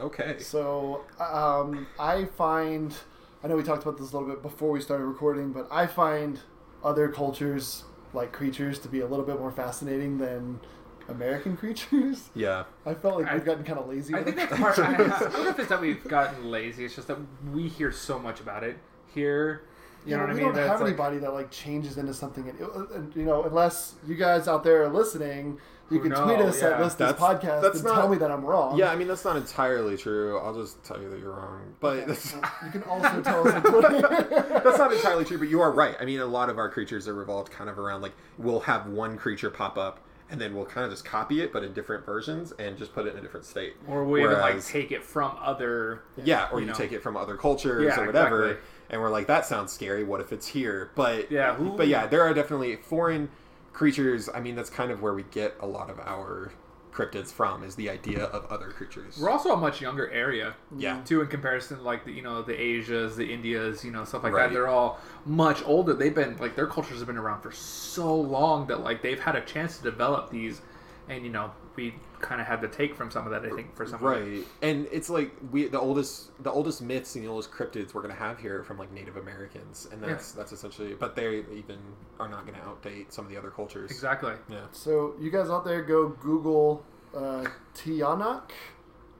okay. 0.00 0.36
So 0.38 1.04
um, 1.20 1.86
I 1.98 2.24
find, 2.24 2.94
I 3.44 3.48
know 3.48 3.56
we 3.56 3.62
talked 3.62 3.82
about 3.82 3.98
this 3.98 4.10
a 4.12 4.16
little 4.18 4.32
bit 4.34 4.42
before 4.42 4.70
we 4.70 4.80
started 4.80 5.04
recording, 5.04 5.52
but 5.52 5.68
I 5.70 5.86
find 5.86 6.40
other 6.82 7.08
cultures 7.08 7.84
like 8.14 8.32
creatures 8.32 8.78
to 8.80 8.88
be 8.88 9.00
a 9.00 9.06
little 9.06 9.24
bit 9.24 9.38
more 9.38 9.50
fascinating 9.52 10.16
than 10.18 10.60
American 11.08 11.54
creatures. 11.58 12.30
Yeah. 12.34 12.64
I 12.86 12.94
felt 12.94 13.18
like 13.20 13.26
I- 13.30 13.34
we've 13.34 13.44
gotten 13.44 13.64
kind 13.64 13.78
of 13.78 13.86
lazy. 13.88 14.14
I 14.14 14.18
with 14.22 14.34
think 14.34 14.38
it. 14.38 14.48
that's 14.50 14.60
part. 14.62 14.78
I, 14.78 14.94
I 14.94 14.96
don't 14.96 15.32
know 15.44 15.48
if 15.50 15.58
it's 15.58 15.68
that 15.68 15.80
we've 15.80 16.02
gotten 16.04 16.50
lazy. 16.50 16.86
It's 16.86 16.94
just 16.94 17.08
that 17.08 17.18
we 17.52 17.68
hear 17.68 17.92
so 17.92 18.18
much 18.18 18.40
about 18.40 18.64
it 18.64 18.78
here. 19.14 19.64
You 20.06 20.12
Yeah, 20.12 20.16
know 20.18 20.22
but 20.22 20.28
what 20.28 20.30
I 20.30 20.32
we 20.32 20.38
mean? 20.38 20.44
don't 20.46 20.54
That's 20.54 20.68
have 20.70 20.80
like- 20.80 20.88
anybody 20.88 21.18
that 21.18 21.34
like 21.34 21.50
changes 21.50 21.98
into 21.98 22.14
something, 22.14 22.48
and, 22.48 22.58
and, 22.92 23.16
you 23.16 23.24
know, 23.24 23.42
unless 23.42 23.94
you 24.06 24.14
guys 24.14 24.48
out 24.48 24.64
there 24.64 24.84
are 24.84 24.88
listening, 24.88 25.58
you 25.90 25.98
Who 26.00 26.08
can 26.08 26.12
tweet 26.24 26.38
know, 26.38 26.46
us 26.46 26.62
at 26.62 26.70
yeah. 26.72 26.78
this 26.78 26.94
this 26.94 27.12
That's- 27.12 27.20
podcast 27.20 27.60
that's 27.62 27.76
and 27.76 27.84
not- 27.84 27.94
tell 27.96 28.08
me 28.08 28.16
that 28.18 28.30
I'm 28.30 28.44
wrong. 28.44 28.78
Yeah, 28.78 28.90
I 28.90 28.96
mean 28.96 29.06
that's 29.08 29.24
not 29.24 29.36
entirely 29.36 29.96
true. 29.96 30.38
I'll 30.38 30.54
just 30.54 30.82
tell 30.84 31.00
you 31.00 31.10
that 31.10 31.18
you're 31.20 31.32
wrong. 31.32 31.74
But 31.80 32.06
that's, 32.06 32.32
you 32.64 32.70
can 32.72 32.82
also 32.84 33.20
tell 33.22 33.46
us 33.46 33.54
on 33.56 33.62
Twitter. 33.62 34.60
that's 34.64 34.78
not 34.78 34.92
entirely 34.92 35.24
true. 35.24 35.38
But 35.38 35.48
you 35.48 35.60
are 35.60 35.70
right. 35.72 35.94
I 36.00 36.04
mean, 36.04 36.20
a 36.20 36.26
lot 36.26 36.48
of 36.48 36.58
our 36.58 36.68
creatures 36.70 37.06
are 37.08 37.14
revolved 37.14 37.50
kind 37.52 37.68
of 37.68 37.78
around 37.78 38.00
like 38.02 38.12
we'll 38.38 38.60
have 38.60 38.86
one 38.86 39.18
creature 39.18 39.50
pop 39.50 39.76
up, 39.76 40.00
and 40.30 40.40
then 40.40 40.54
we'll 40.56 40.64
kind 40.64 40.86
of 40.86 40.90
just 40.90 41.04
copy 41.04 41.42
it, 41.42 41.52
but 41.52 41.62
in 41.62 41.74
different 41.74 42.06
versions, 42.06 42.52
and 42.58 42.78
just 42.78 42.94
put 42.94 43.06
it 43.06 43.12
in 43.12 43.18
a 43.18 43.22
different 43.22 43.44
state. 43.44 43.74
Or 43.86 44.04
we 44.04 44.24
even 44.24 44.38
like 44.40 44.64
take 44.64 44.90
it 44.90 45.02
from 45.02 45.36
other. 45.40 46.00
Yeah, 46.22 46.48
or 46.50 46.60
you 46.60 46.66
you, 46.66 46.72
know. 46.72 46.76
take 46.78 46.92
it 46.92 47.02
from 47.02 47.16
other 47.16 47.36
cultures 47.36 47.84
Yeah, 47.84 48.00
or 48.00 48.06
whatever, 48.06 48.48
exactly. 48.52 48.68
and 48.90 49.00
we're 49.02 49.10
like, 49.10 49.26
that 49.26 49.44
sounds 49.44 49.70
scary. 49.72 50.02
What 50.02 50.22
if 50.22 50.32
it's 50.32 50.46
here? 50.46 50.90
But 50.94 51.30
Yeah, 51.30 51.54
who- 51.54 51.76
but 51.76 51.88
yeah, 51.88 52.06
there 52.06 52.22
are 52.22 52.32
definitely 52.32 52.76
foreign 52.76 53.28
creatures. 53.74 54.30
I 54.34 54.40
mean, 54.40 54.54
that's 54.54 54.70
kind 54.70 54.90
of 54.90 55.02
where 55.02 55.12
we 55.12 55.24
get 55.24 55.54
a 55.60 55.66
lot 55.66 55.90
of 55.90 56.00
our 56.00 56.52
cryptids 56.92 57.32
from 57.32 57.64
is 57.64 57.74
the 57.74 57.90
idea 57.90 58.22
of 58.26 58.46
other 58.52 58.68
creatures. 58.70 59.18
We're 59.20 59.28
also 59.28 59.52
a 59.52 59.56
much 59.56 59.80
younger 59.82 60.08
area. 60.12 60.54
Yeah. 60.78 61.02
Too, 61.04 61.20
in 61.22 61.26
comparison, 61.26 61.82
like 61.82 62.04
the 62.04 62.12
you 62.12 62.22
know 62.22 62.40
the 62.42 62.54
Asias, 62.58 63.16
the 63.16 63.32
Indias, 63.34 63.84
you 63.84 63.90
know 63.90 64.04
stuff 64.04 64.22
like 64.22 64.32
Right. 64.32 64.46
that. 64.48 64.54
They're 64.54 64.68
all 64.68 65.00
much 65.26 65.62
older. 65.66 65.92
They've 65.92 66.14
been 66.14 66.36
like 66.38 66.54
their 66.54 66.68
cultures 66.68 66.98
have 66.98 67.08
been 67.08 67.18
around 67.18 67.42
for 67.42 67.50
so 67.52 68.14
long 68.14 68.68
that 68.68 68.80
like 68.84 69.02
they've 69.02 69.18
had 69.20 69.34
a 69.34 69.40
chance 69.42 69.76
to 69.78 69.82
develop 69.82 70.30
these, 70.30 70.62
and 71.08 71.24
you 71.24 71.32
know 71.32 71.50
we 71.74 71.94
kind 72.24 72.40
of 72.40 72.46
had 72.46 72.60
to 72.62 72.68
take 72.68 72.94
from 72.96 73.10
some 73.10 73.26
of 73.26 73.30
that. 73.32 73.44
I 73.44 73.54
think 73.54 73.76
for 73.76 73.86
some 73.86 73.96
of 73.96 74.02
it. 74.02 74.06
Right, 74.06 74.44
and 74.62 74.86
it's 74.90 75.10
like 75.10 75.30
we 75.52 75.68
the 75.68 75.78
oldest 75.80 76.30
the 76.42 76.50
oldest 76.50 76.82
myths 76.82 77.14
and 77.14 77.24
the 77.24 77.28
oldest 77.28 77.50
cryptids 77.52 77.92
we're 77.94 78.02
gonna 78.02 78.14
have 78.14 78.38
here 78.38 78.60
are 78.60 78.64
from 78.64 78.78
like 78.78 78.90
Native 78.92 79.16
Americans, 79.16 79.86
and 79.92 80.02
that's 80.02 80.32
that's 80.32 80.52
essentially. 80.52 80.94
But 80.94 81.14
they 81.16 81.44
even 81.54 81.78
are 82.18 82.28
not 82.28 82.46
gonna 82.46 82.58
outdate 82.58 83.12
some 83.12 83.24
of 83.26 83.30
the 83.30 83.36
other 83.36 83.50
cultures. 83.50 83.90
Exactly. 83.90 84.32
Yeah. 84.48 84.60
So 84.72 85.14
you 85.20 85.30
guys 85.30 85.50
out 85.50 85.64
there, 85.64 85.82
go 85.82 86.08
Google 86.08 86.82
uh, 87.14 87.44
Tiyanak, 87.76 88.50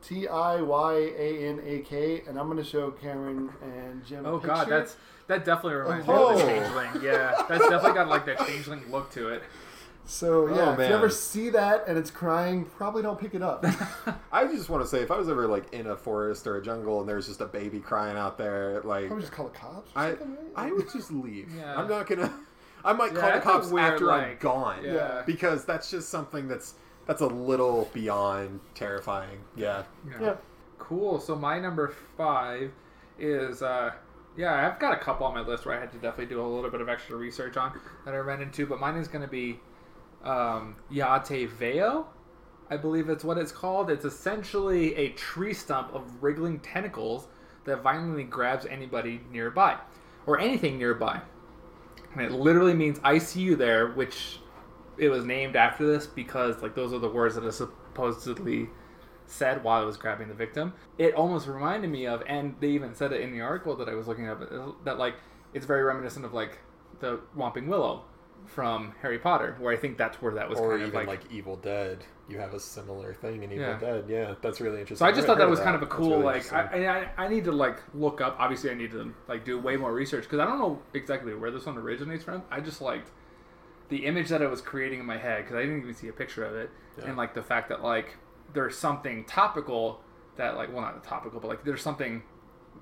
T 0.02 0.26
I 0.28 0.60
Y 0.60 0.94
A 1.16 1.46
N 1.48 1.60
A 1.64 1.78
K, 1.80 2.22
and 2.26 2.38
I'm 2.38 2.46
going 2.46 2.58
to 2.58 2.64
show 2.68 2.90
Cameron 2.90 3.50
and 3.62 4.04
Jim. 4.04 4.24
a 4.26 4.32
Oh 4.32 4.38
god, 4.38 4.68
that's 4.68 4.96
that 5.28 5.44
definitely 5.44 5.74
reminds 5.74 6.06
Oh. 6.08 6.34
me 6.34 6.34
of 6.34 6.38
the 6.38 6.44
changeling. 6.52 7.02
Yeah, 7.02 7.34
that's 7.48 7.62
definitely 7.68 7.92
got 7.94 8.08
like 8.08 8.26
that 8.26 8.38
changeling 8.46 8.82
look 8.90 9.10
to 9.12 9.28
it. 9.28 9.42
So 10.06 10.48
yeah. 10.48 10.70
Oh, 10.70 10.72
if 10.80 10.88
you 10.88 10.94
ever 10.94 11.08
see 11.08 11.48
that 11.50 11.84
and 11.88 11.96
it's 11.96 12.10
crying, 12.10 12.64
probably 12.76 13.02
don't 13.02 13.18
pick 13.18 13.34
it 13.34 13.42
up. 13.42 13.64
I 14.32 14.44
just 14.46 14.68
want 14.68 14.82
to 14.82 14.88
say, 14.88 15.00
if 15.00 15.10
I 15.10 15.16
was 15.16 15.28
ever 15.28 15.46
like 15.46 15.72
in 15.72 15.86
a 15.86 15.96
forest 15.96 16.46
or 16.46 16.56
a 16.56 16.62
jungle 16.62 17.00
and 17.00 17.08
there's 17.08 17.26
just 17.26 17.40
a 17.40 17.46
baby 17.46 17.80
crying 17.80 18.16
out 18.16 18.36
there, 18.36 18.82
like 18.84 19.06
Probably 19.06 19.22
just 19.22 19.32
call 19.32 19.46
the 19.48 19.58
cops. 19.58 19.90
Or 19.94 19.98
I 19.98 20.08
right? 20.10 20.18
I 20.56 20.72
would 20.72 20.90
just 20.92 21.10
leave. 21.10 21.50
Yeah. 21.56 21.78
I'm 21.78 21.88
not 21.88 22.06
gonna. 22.06 22.32
I 22.84 22.92
might 22.92 23.14
Yeah, 23.14 23.20
call 23.20 23.32
the 23.32 23.40
cops 23.40 23.68
weird, 23.68 23.94
after 23.94 24.12
I'm 24.12 24.36
gone. 24.38 24.84
Yeah. 24.84 25.22
Because 25.24 25.64
that's 25.64 25.90
just 25.90 26.10
something 26.10 26.48
that's 26.48 26.74
that's 27.06 27.22
a 27.22 27.26
little 27.26 27.88
beyond 27.92 28.60
terrifying. 28.74 29.38
Yeah. 29.56 29.84
yeah. 30.20 30.36
Cool. 30.78 31.19
So 31.20 31.34
my 31.34 31.58
number 31.58 31.94
five 32.17 32.72
is 33.19 33.62
uh 33.62 33.93
yeah, 34.36 34.67
I've 34.69 34.81
got 34.81 34.93
a 34.93 34.96
couple 34.98 35.26
on 35.26 35.34
my 35.34 35.40
list 35.40 35.64
where 35.64 35.76
I 35.76 35.81
had 35.81 35.93
to 35.93 35.98
definitely 35.98 36.26
do 36.26 36.40
a 36.40 36.46
little 36.46 36.70
bit 36.70 36.81
of 36.81 36.88
extra 36.88 37.17
research 37.17 37.56
on 37.56 37.79
that 38.05 38.14
I 38.14 38.19
ran 38.19 38.43
into, 38.43 38.67
but 38.67 38.81
mine 38.81 38.96
is 38.96 39.06
going 39.06 39.22
to 39.22 39.31
be 39.31 39.60
um, 40.24 40.76
Yate 40.90 41.48
Veo. 41.50 42.08
I 42.70 42.76
believe 42.76 43.08
it's 43.08 43.24
what 43.24 43.38
it's 43.38 43.52
called. 43.52 43.90
It's 43.90 44.04
essentially 44.04 44.94
a 44.96 45.10
tree 45.10 45.52
stump 45.52 45.94
of 45.94 46.22
wriggling 46.22 46.60
tentacles 46.60 47.28
that 47.64 47.82
violently 47.82 48.24
grabs 48.24 48.66
anybody 48.66 49.20
nearby 49.31 49.76
or 50.26 50.40
anything 50.40 50.78
nearby. 50.78 51.20
And 52.12 52.22
it 52.22 52.32
literally 52.32 52.74
means 52.74 53.00
I 53.04 53.19
see 53.19 53.40
you 53.40 53.56
there, 53.56 53.88
which 53.88 54.40
it 54.96 55.08
was 55.08 55.24
named 55.24 55.56
after 55.56 55.86
this 55.86 56.06
because 56.06 56.62
like 56.62 56.74
those 56.74 56.93
are 56.93 56.98
the 56.98 57.08
words 57.08 57.34
that 57.34 57.44
are 57.44 57.52
supposedly 57.52 58.69
said 59.26 59.64
while 59.64 59.82
I 59.82 59.84
was 59.84 59.96
grabbing 59.96 60.28
the 60.28 60.34
victim. 60.34 60.74
It 60.98 61.14
almost 61.14 61.46
reminded 61.46 61.90
me 61.90 62.06
of, 62.06 62.22
and 62.26 62.54
they 62.60 62.69
even 62.69 62.94
said 62.94 63.12
it 63.12 63.20
in 63.20 63.32
the 63.32 63.40
article 63.40 63.76
that 63.76 63.88
I 63.88 63.94
was 63.94 64.06
looking 64.06 64.26
at, 64.26 64.38
that 64.84 64.98
like 64.98 65.16
it's 65.52 65.66
very 65.66 65.82
reminiscent 65.82 66.24
of 66.24 66.32
like 66.32 66.58
the 67.00 67.20
Whomping 67.36 67.66
Willow 67.66 68.04
from 68.46 68.94
Harry 69.03 69.19
Potter, 69.19 69.56
where 69.58 69.72
I 69.72 69.77
think 69.77 69.96
that's 69.96 70.20
where 70.20 70.34
that 70.34 70.48
was 70.48 70.58
Or 70.58 70.70
kind 70.77 70.89
even 70.89 71.01
of 71.01 71.06
like, 71.06 71.31
Evil 71.32 71.56
Dead. 71.56 72.05
You 72.29 72.39
have 72.39 72.55
a 72.55 72.60
similar 72.60 73.13
thing 73.15 73.43
in 73.43 73.53
Evil 73.53 73.65
Yeah. 73.67 73.79
Dead. 73.79 74.05
Yeah, 74.08 74.34
that's 74.41 74.60
really 74.60 74.81
interesting. 74.81 74.96
So 75.05 75.06
I 75.06 75.10
just 75.10 75.22
haven't 75.27 75.36
thought 75.36 75.39
that 75.39 75.51
was 75.51 75.58
of 75.58 75.65
kind 75.65 75.77
of 75.77 75.82
a 75.82 75.86
cool 75.86 76.10
really 76.10 76.22
like. 76.24 76.53
I, 76.53 77.08
I 77.17 77.24
I 77.24 77.29
need 77.29 77.44
to 77.44 77.53
like 77.53 77.79
look 77.94 78.20
up. 78.20 78.36
Obviously, 78.39 78.70
I 78.70 78.74
need 78.74 78.91
to 78.93 79.15
like 79.29 79.44
do 79.44 79.58
way 79.58 79.77
more 79.77 79.93
research 79.93 80.24
because 80.24 80.39
I 80.41 80.44
don't 80.46 80.58
know 80.58 80.81
exactly 80.94 81.34
where 81.34 81.51
this 81.51 81.67
one 81.67 81.77
originates 81.77 82.24
from. 82.24 82.43
I 82.51 82.60
just 82.60 82.81
liked 82.81 83.10
the 83.91 84.06
image 84.06 84.29
that 84.31 84.41
it 84.41 84.48
was 84.48 84.60
creating 84.63 85.01
in 85.01 85.06
my 85.06 85.19
head 85.19 85.43
because 85.44 85.56
I 85.56 85.60
didn't 85.63 85.81
even 85.82 85.94
see 85.94 86.08
a 86.08 86.13
picture 86.13 86.44
of 86.44 86.55
it, 86.55 86.70
Yeah. 86.98 87.06
and 87.08 87.17
like 87.17 87.34
the 87.34 87.43
fact 87.43 87.69
that 87.69 87.82
like 87.82 88.17
there's 88.55 88.77
something 88.79 89.24
topical 89.24 90.01
that 90.36 90.56
like 90.56 90.72
well 90.72 90.81
not 90.82 91.03
topical 91.05 91.41
but 91.41 91.48
like 91.48 91.65
there's 91.65 91.82
something 91.82 92.22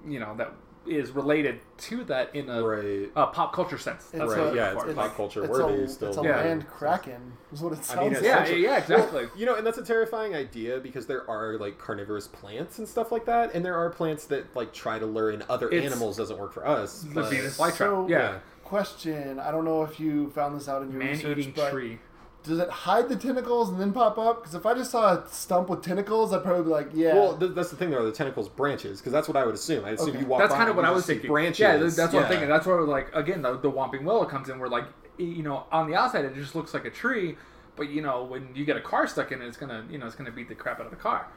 you 0.06 0.18
know 0.20 0.34
that 0.36 0.52
is 0.86 1.10
related 1.12 1.60
to 1.78 2.04
that 2.04 2.34
in 2.34 2.48
a, 2.48 2.62
right. 2.62 3.10
a 3.14 3.26
pop 3.28 3.52
culture 3.54 3.78
sense. 3.78 4.06
That's 4.06 4.24
It's 4.32 4.36
what 4.36 4.54
yeah, 4.54 4.72
looking 4.72 4.90
it's 4.90 4.98
pop 4.98 5.14
culture 5.16 5.44
it's 5.44 5.50
worthy 5.50 5.82
a, 5.84 5.88
still. 5.88 6.08
It's 6.08 6.18
a 6.18 6.22
Yeah. 6.22 6.36
land 6.36 6.66
kraken, 6.68 7.32
is 7.52 7.60
what 7.60 7.72
it 7.72 7.78
I 7.78 7.82
sounds 7.82 8.00
mean, 8.00 8.12
like. 8.14 8.48
yeah, 8.48 8.54
yeah, 8.54 8.78
exactly. 8.78 9.28
You 9.36 9.46
know, 9.46 9.54
and 9.56 9.66
that's 9.66 9.78
a 9.78 9.84
terrifying 9.84 10.34
idea 10.34 10.78
because 10.80 11.06
there 11.06 11.28
are 11.30 11.56
like 11.58 11.78
carnivorous 11.78 12.26
plants 12.28 12.78
and 12.78 12.88
stuff 12.88 13.12
like 13.12 13.24
that, 13.26 13.54
and 13.54 13.64
there 13.64 13.76
are 13.76 13.90
plants 13.90 14.24
that 14.26 14.54
like 14.56 14.72
try 14.72 14.98
to 14.98 15.06
lure 15.06 15.30
in 15.30 15.42
other 15.48 15.68
It's- 15.68 15.90
animals. 15.90 16.16
Doesn't 16.16 16.38
work 16.38 16.52
for 16.52 16.66
us. 16.66 17.02
the 17.02 17.14
but- 17.14 17.30
Venus 17.30 17.58
flytrap. 17.58 17.76
So- 17.78 18.06
yeah. 18.08 18.38
question. 18.64 19.38
I 19.38 19.50
don't 19.50 19.64
know 19.66 19.82
if 19.82 20.00
you 20.00 20.30
found 20.30 20.56
this 20.58 20.66
out 20.68 20.82
in 20.82 20.90
your 20.92 21.00
research, 21.00 21.24
Man-eating 21.36 21.52
but 21.54 21.70
tree. 21.70 21.98
Does 22.44 22.58
it 22.58 22.68
hide 22.70 23.08
the 23.08 23.16
tentacles 23.16 23.68
and 23.70 23.80
then 23.80 23.92
pop 23.92 24.18
up? 24.18 24.40
Because 24.40 24.54
if 24.54 24.66
I 24.66 24.74
just 24.74 24.90
saw 24.90 25.14
a 25.14 25.28
stump 25.30 25.68
with 25.68 25.82
tentacles, 25.82 26.32
I'd 26.32 26.42
probably 26.42 26.64
be 26.64 26.70
like, 26.70 26.88
yeah. 26.92 27.14
Well, 27.14 27.36
th- 27.38 27.52
that's 27.54 27.70
the 27.70 27.76
thing. 27.76 27.90
Though 27.90 28.04
the 28.04 28.12
tentacles 28.12 28.48
branches 28.48 28.98
because 29.00 29.12
that's 29.12 29.28
what 29.28 29.36
I 29.36 29.44
would 29.46 29.54
assume. 29.54 29.84
I 29.84 29.90
assume 29.90 30.10
Okay. 30.10 30.20
you 30.20 30.26
walk. 30.26 30.40
That's 30.40 30.54
kind 30.54 30.68
of 30.68 30.76
what 30.76 30.84
I 30.84 30.90
was 30.90 31.06
thinking. 31.06 31.28
Branches. 31.30 31.60
Yeah, 31.60 31.76
that's 31.76 32.12
what 32.12 32.24
I'm 32.24 32.28
thinking. 32.28 32.48
That's 32.48 32.66
where 32.66 32.80
like 32.82 33.14
again 33.14 33.42
the, 33.42 33.56
the 33.58 33.70
Whomping 33.70 34.02
Willow 34.04 34.24
comes 34.24 34.48
in. 34.48 34.58
Where 34.58 34.68
like 34.68 34.84
you 35.18 35.42
know 35.42 35.64
on 35.70 35.88
the 35.88 35.94
outside 35.94 36.24
it 36.24 36.34
just 36.34 36.54
looks 36.54 36.74
like 36.74 36.84
a 36.84 36.90
tree, 36.90 37.36
but 37.76 37.88
you 37.90 38.02
know 38.02 38.24
when 38.24 38.48
you 38.54 38.64
get 38.64 38.76
a 38.76 38.80
car 38.80 39.06
stuck 39.06 39.30
in 39.32 39.40
it, 39.42 39.46
it's 39.46 39.56
gonna 39.56 39.84
you 39.90 39.98
know 39.98 40.06
it's 40.06 40.16
gonna 40.16 40.32
beat 40.32 40.48
the 40.48 40.54
crap 40.54 40.80
out 40.80 40.86
of 40.86 40.90
the 40.90 40.96
car. 40.96 41.28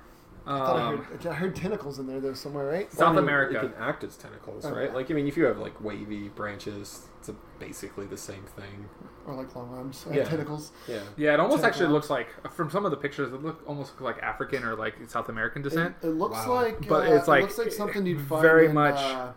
I, 0.47 0.57
thought 0.59 0.75
I, 0.79 0.81
Um, 0.87 1.03
heard, 1.03 1.27
I 1.27 1.33
heard 1.33 1.55
tentacles 1.55 1.97
in 1.99 2.05
there 2.07 2.19
though 2.19 2.33
somewhere, 2.33 2.65
right? 2.67 2.91
South 2.91 3.07
I 3.09 3.11
mean, 3.13 3.19
America. 3.19 3.57
It 3.65 3.73
can 3.73 3.73
act 3.81 4.03
as 4.03 4.15
tentacles, 4.15 4.63
Okay. 4.65 4.75
right? 4.77 4.93
Like 4.93 5.09
I 5.09 5.13
mean, 5.15 5.27
if 5.27 5.35
you 5.37 5.45
have 5.45 5.57
like 5.57 5.79
wavy 5.81 6.29
branches, 6.29 7.07
it's 7.19 7.29
a, 7.29 7.35
basically 7.59 8.05
the 8.05 8.17
same 8.17 8.43
thing. 8.55 8.87
Or 9.25 9.33
like 9.33 9.55
long 9.55 9.73
arms 9.75 10.05
and 10.05 10.15
Yeah. 10.15 10.23
tentacles. 10.25 10.71
Yeah. 10.87 10.99
yeah, 11.17 11.33
it 11.33 11.39
almost 11.39 11.61
Tentacle. 11.63 11.67
actually 11.83 11.93
looks 11.93 12.09
like 12.11 12.27
from 12.53 12.69
some 12.69 12.85
of 12.85 12.91
the 12.91 12.97
pictures 12.97 13.33
it 13.33 13.41
look 13.41 13.61
almost 13.67 13.93
look 13.93 14.01
like 14.01 14.21
African 14.23 14.63
or 14.63 14.75
like 14.75 14.95
South 15.07 15.29
American 15.29 15.61
It, 15.61 15.69
descent. 15.69 15.95
it 16.03 16.09
looks 16.09 16.45
Wow. 16.45 16.53
like, 16.53 16.87
But 16.87 17.07
uh, 17.09 17.15
it's 17.15 17.27
like 17.27 17.39
it 17.39 17.43
looks 17.45 17.57
like 17.57 17.71
something 17.71 18.05
you'd 18.05 18.21
find 18.21 18.41
very 18.43 18.67
in, 18.67 18.73
much- 18.75 18.95
uh, 18.99 19.31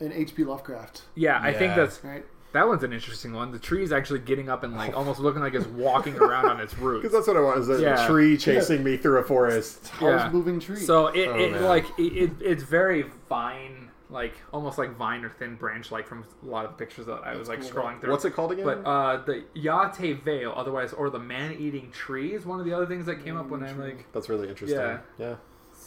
in 0.00 0.12
H.P. 0.12 0.44
Lovecraft, 0.44 1.02
yeah, 1.14 1.38
I 1.40 1.52
think 1.52 1.76
Yeah. 1.76 1.84
that's 1.84 2.02
right? 2.02 2.24
That 2.52 2.66
one's 2.66 2.82
an 2.82 2.92
interesting 2.92 3.32
one. 3.32 3.52
The 3.52 3.58
tree 3.58 3.82
is 3.84 3.92
actually 3.92 4.20
getting 4.20 4.48
up 4.48 4.64
and 4.64 4.74
like 4.76 4.96
almost 4.96 5.20
looking 5.20 5.40
like 5.40 5.54
it's 5.54 5.66
walking 5.68 6.16
around 6.16 6.46
on 6.46 6.60
its 6.60 6.76
roots. 6.78 7.02
Because 7.02 7.12
that's 7.14 7.28
what 7.28 7.36
I 7.36 7.40
want 7.40 7.58
is 7.60 7.68
a 7.68 7.80
Yeah. 7.80 8.06
tree 8.06 8.36
chasing 8.38 8.82
me 8.82 8.96
through 8.96 9.18
a 9.18 9.22
forest. 9.24 9.84
Tallest 9.84 10.26
Yeah. 10.26 10.32
moving 10.32 10.58
tree. 10.58 10.76
So 10.76 11.06
it, 11.08 11.28
Oh, 11.28 11.34
it 11.38 11.52
man. 11.52 11.64
like 11.64 11.86
it, 11.98 12.02
it, 12.16 12.30
it's 12.40 12.62
very 12.64 13.04
vine, 13.28 13.90
like 14.08 14.34
almost 14.52 14.78
like 14.78 14.96
vine 14.96 15.24
or 15.24 15.28
thin 15.30 15.54
branch, 15.54 15.92
like 15.92 16.08
from 16.08 16.24
a 16.42 16.46
lot 16.46 16.64
of 16.64 16.72
the 16.72 16.76
pictures 16.76 17.06
that 17.06 17.20
I 17.24 17.36
was 17.36 17.48
like 17.48 17.60
cool. 17.60 17.70
scrolling 17.70 18.00
through. 18.00 18.10
What's 18.10 18.24
it 18.24 18.32
called 18.34 18.50
again? 18.50 18.64
But 18.64 18.78
uh, 18.84 19.22
the 19.24 19.44
Yate 19.54 20.20
Veo, 20.24 20.50
otherwise, 20.52 20.92
or 20.92 21.08
the 21.10 21.20
man-eating 21.20 21.92
tree, 21.92 22.32
is 22.34 22.44
one 22.44 22.58
of 22.58 22.66
the 22.66 22.72
other 22.72 22.86
things 22.86 23.06
that 23.06 23.24
came 23.24 23.36
up 23.36 23.48
when 23.48 23.62
I'm 23.62 23.78
like, 23.78 24.12
that's 24.12 24.28
really 24.28 24.48
interesting. 24.48 24.76
Yeah. 24.80 24.98
Yeah. 25.18 25.34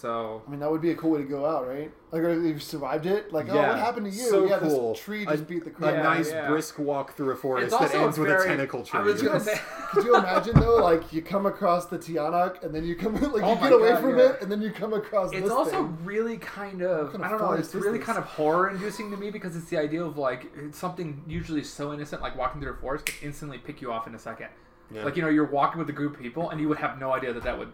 So 0.03 0.41
I 0.45 0.51
mean, 0.51 0.59
that 0.59 0.69
would 0.69 0.81
be 0.81 0.91
a 0.91 0.95
cool 0.95 1.11
way 1.11 1.19
to 1.19 1.23
go 1.23 1.45
out, 1.45 1.65
right? 1.65 1.89
Like, 2.11 2.23
if 2.23 2.43
you 2.43 2.59
survived 2.59 3.05
it, 3.05 3.31
like, 3.31 3.47
oh, 3.47 3.55
what 3.55 3.79
happened 3.79 4.05
to 4.05 4.11
you? 4.11 4.29
So 4.29 4.45
yeah, 4.45 4.59
cool. 4.59 4.91
this 4.91 5.01
tree 5.01 5.23
A- 5.23 5.31
just 5.31 5.47
beat 5.47 5.63
the 5.63 5.69
A 5.69 5.73
crap. 5.73 5.93
Yeah, 5.93 6.03
nice 6.03 6.29
yeah. 6.29 6.49
brisk 6.49 6.77
walk 6.77 7.15
through 7.15 7.31
a 7.31 7.37
forest 7.37 7.67
It's 7.67 7.71
that 7.71 7.83
also 7.83 8.03
ends 8.03 8.17
with 8.17 8.29
a 8.29 8.43
tentacle 8.45 8.83
tree. 8.83 8.99
I 8.99 9.03
was 9.03 9.21
gonna 9.21 9.39
say, 9.39 9.57
Could 9.91 10.03
you 10.03 10.17
imagine 10.17 10.59
though, 10.59 10.83
like 10.83 11.13
you 11.13 11.21
come 11.21 11.45
across 11.45 11.85
the 11.85 11.97
Tiyanak 11.97 12.61
and 12.65 12.75
then 12.75 12.83
you 12.83 12.97
come 12.97 13.13
like 13.31 13.43
Oh 13.43 13.53
you 13.53 13.59
get 13.61 13.71
away 13.71 13.89
God, 13.91 14.01
from 14.01 14.17
yeah. 14.19 14.31
it 14.31 14.41
and 14.41 14.51
then 14.51 14.61
you 14.61 14.71
come 14.71 14.91
across 14.91 15.31
it's 15.31 15.43
this 15.43 15.51
also 15.51 15.71
thing. 15.71 15.97
really 16.03 16.37
kind 16.37 16.81
of, 16.81 17.13
kind 17.13 17.23
of 17.23 17.27
I 17.27 17.29
don't 17.29 17.39
know, 17.41 17.53
it's 17.53 17.69
is 17.69 17.75
really 17.75 17.99
this? 17.99 18.05
kind 18.05 18.17
of 18.17 18.25
horror-inducing 18.25 19.09
to 19.09 19.15
me 19.15 19.29
because 19.31 19.55
it's 19.55 19.69
the 19.69 19.77
idea 19.77 20.03
of 20.03 20.17
like 20.17 20.51
it's 20.57 20.77
something 20.77 21.23
usually 21.29 21.63
so 21.63 21.93
innocent, 21.93 22.21
like 22.21 22.35
walking 22.37 22.59
through 22.59 22.73
a 22.73 22.75
forest, 22.75 23.05
can 23.05 23.29
instantly 23.29 23.57
pick 23.57 23.81
you 23.81 23.89
off 23.89 24.05
in 24.05 24.15
a 24.15 24.19
second. 24.19 24.49
Yeah. 24.93 25.05
Like 25.05 25.15
you 25.15 25.21
know, 25.21 25.29
you're 25.29 25.45
walking 25.49 25.79
with 25.79 25.87
a 25.89 25.93
group 25.93 26.15
of 26.15 26.19
people, 26.21 26.49
and 26.49 26.59
you 26.59 26.67
would 26.67 26.79
have 26.79 26.99
no 26.99 27.13
idea 27.13 27.31
that 27.31 27.43
that 27.43 27.57
would, 27.57 27.71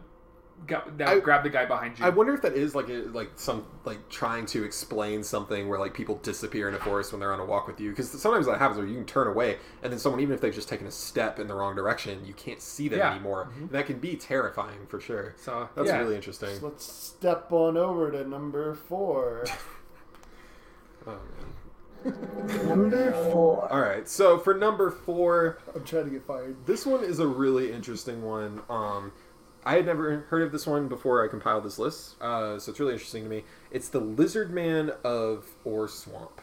ga- 0.67 0.83
that 0.97 1.07
I- 1.07 1.19
grab 1.19 1.43
the 1.43 1.49
guy 1.49 1.65
behind 1.65 1.97
you. 1.99 2.05
I 2.05 2.09
wonder 2.09 2.33
if 2.33 2.41
that 2.43 2.53
is 2.53 2.75
like 2.75 2.89
a, 2.89 3.03
like 3.13 3.31
some 3.35 3.65
like 3.85 4.09
trying 4.09 4.45
to 4.47 4.63
explain 4.63 5.23
something 5.23 5.67
where 5.67 5.79
like 5.79 5.93
people 5.93 6.15
disappear 6.17 6.67
in 6.69 6.75
a 6.75 6.79
forest 6.79 7.11
when 7.11 7.19
they're 7.19 7.33
on 7.33 7.39
a 7.39 7.45
walk 7.45 7.67
with 7.67 7.79
you 7.79 7.89
because 7.91 8.09
sometimes 8.09 8.45
that 8.45 8.59
happens 8.59 8.77
where 8.77 8.87
you 8.87 8.95
can 8.95 9.05
turn 9.05 9.27
away 9.27 9.57
and 9.83 9.91
then 9.91 9.99
someone 9.99 10.21
even 10.21 10.33
if 10.35 10.41
they've 10.41 10.53
just 10.53 10.69
taken 10.69 10.85
a 10.87 10.91
step 10.91 11.39
in 11.39 11.47
the 11.47 11.53
wrong 11.55 11.75
direction 11.75 12.23
you 12.25 12.33
can't 12.33 12.61
see 12.61 12.87
them 12.87 12.99
Yeah. 12.99 13.11
anymore 13.11 13.49
and 13.57 13.69
that 13.71 13.85
can 13.85 13.99
be 13.99 14.15
terrifying 14.15 14.85
for 14.87 14.99
sure. 14.99 15.35
so 15.37 15.69
That's 15.75 15.87
yeah. 15.89 15.97
really 15.97 16.15
interesting. 16.15 16.55
So 16.59 16.67
let's 16.67 16.85
step 16.91 17.51
on 17.51 17.77
over 17.77 18.11
to 18.11 18.27
number 18.27 18.75
four. 18.75 19.45
Oh, 21.07 21.11
man. 22.05 22.67
Number 22.67 23.11
four. 23.31 23.71
All 23.71 23.79
right, 23.81 24.07
so 24.07 24.37
for 24.37 24.53
number 24.53 24.89
four, 24.91 25.59
I'm 25.75 25.83
trying 25.83 26.05
to 26.05 26.09
get 26.11 26.23
fired. 26.25 26.55
This 26.65 26.85
one 26.85 27.03
is 27.03 27.19
a 27.19 27.27
really 27.27 27.71
interesting 27.71 28.21
one. 28.21 28.61
Um, 28.69 29.11
I 29.65 29.75
had 29.75 29.85
never 29.85 30.21
heard 30.29 30.41
of 30.41 30.51
this 30.51 30.65
one 30.65 30.87
before 30.87 31.23
I 31.23 31.27
compiled 31.27 31.63
this 31.63 31.77
list, 31.77 32.15
uh, 32.21 32.57
so 32.59 32.71
it's 32.71 32.79
really 32.79 32.93
interesting 32.93 33.23
to 33.23 33.29
me. 33.29 33.43
It's 33.71 33.89
the 33.89 33.99
Lizard 33.99 34.51
Man 34.51 34.91
of 35.03 35.45
Ore 35.65 35.87
Swamp. 35.87 36.41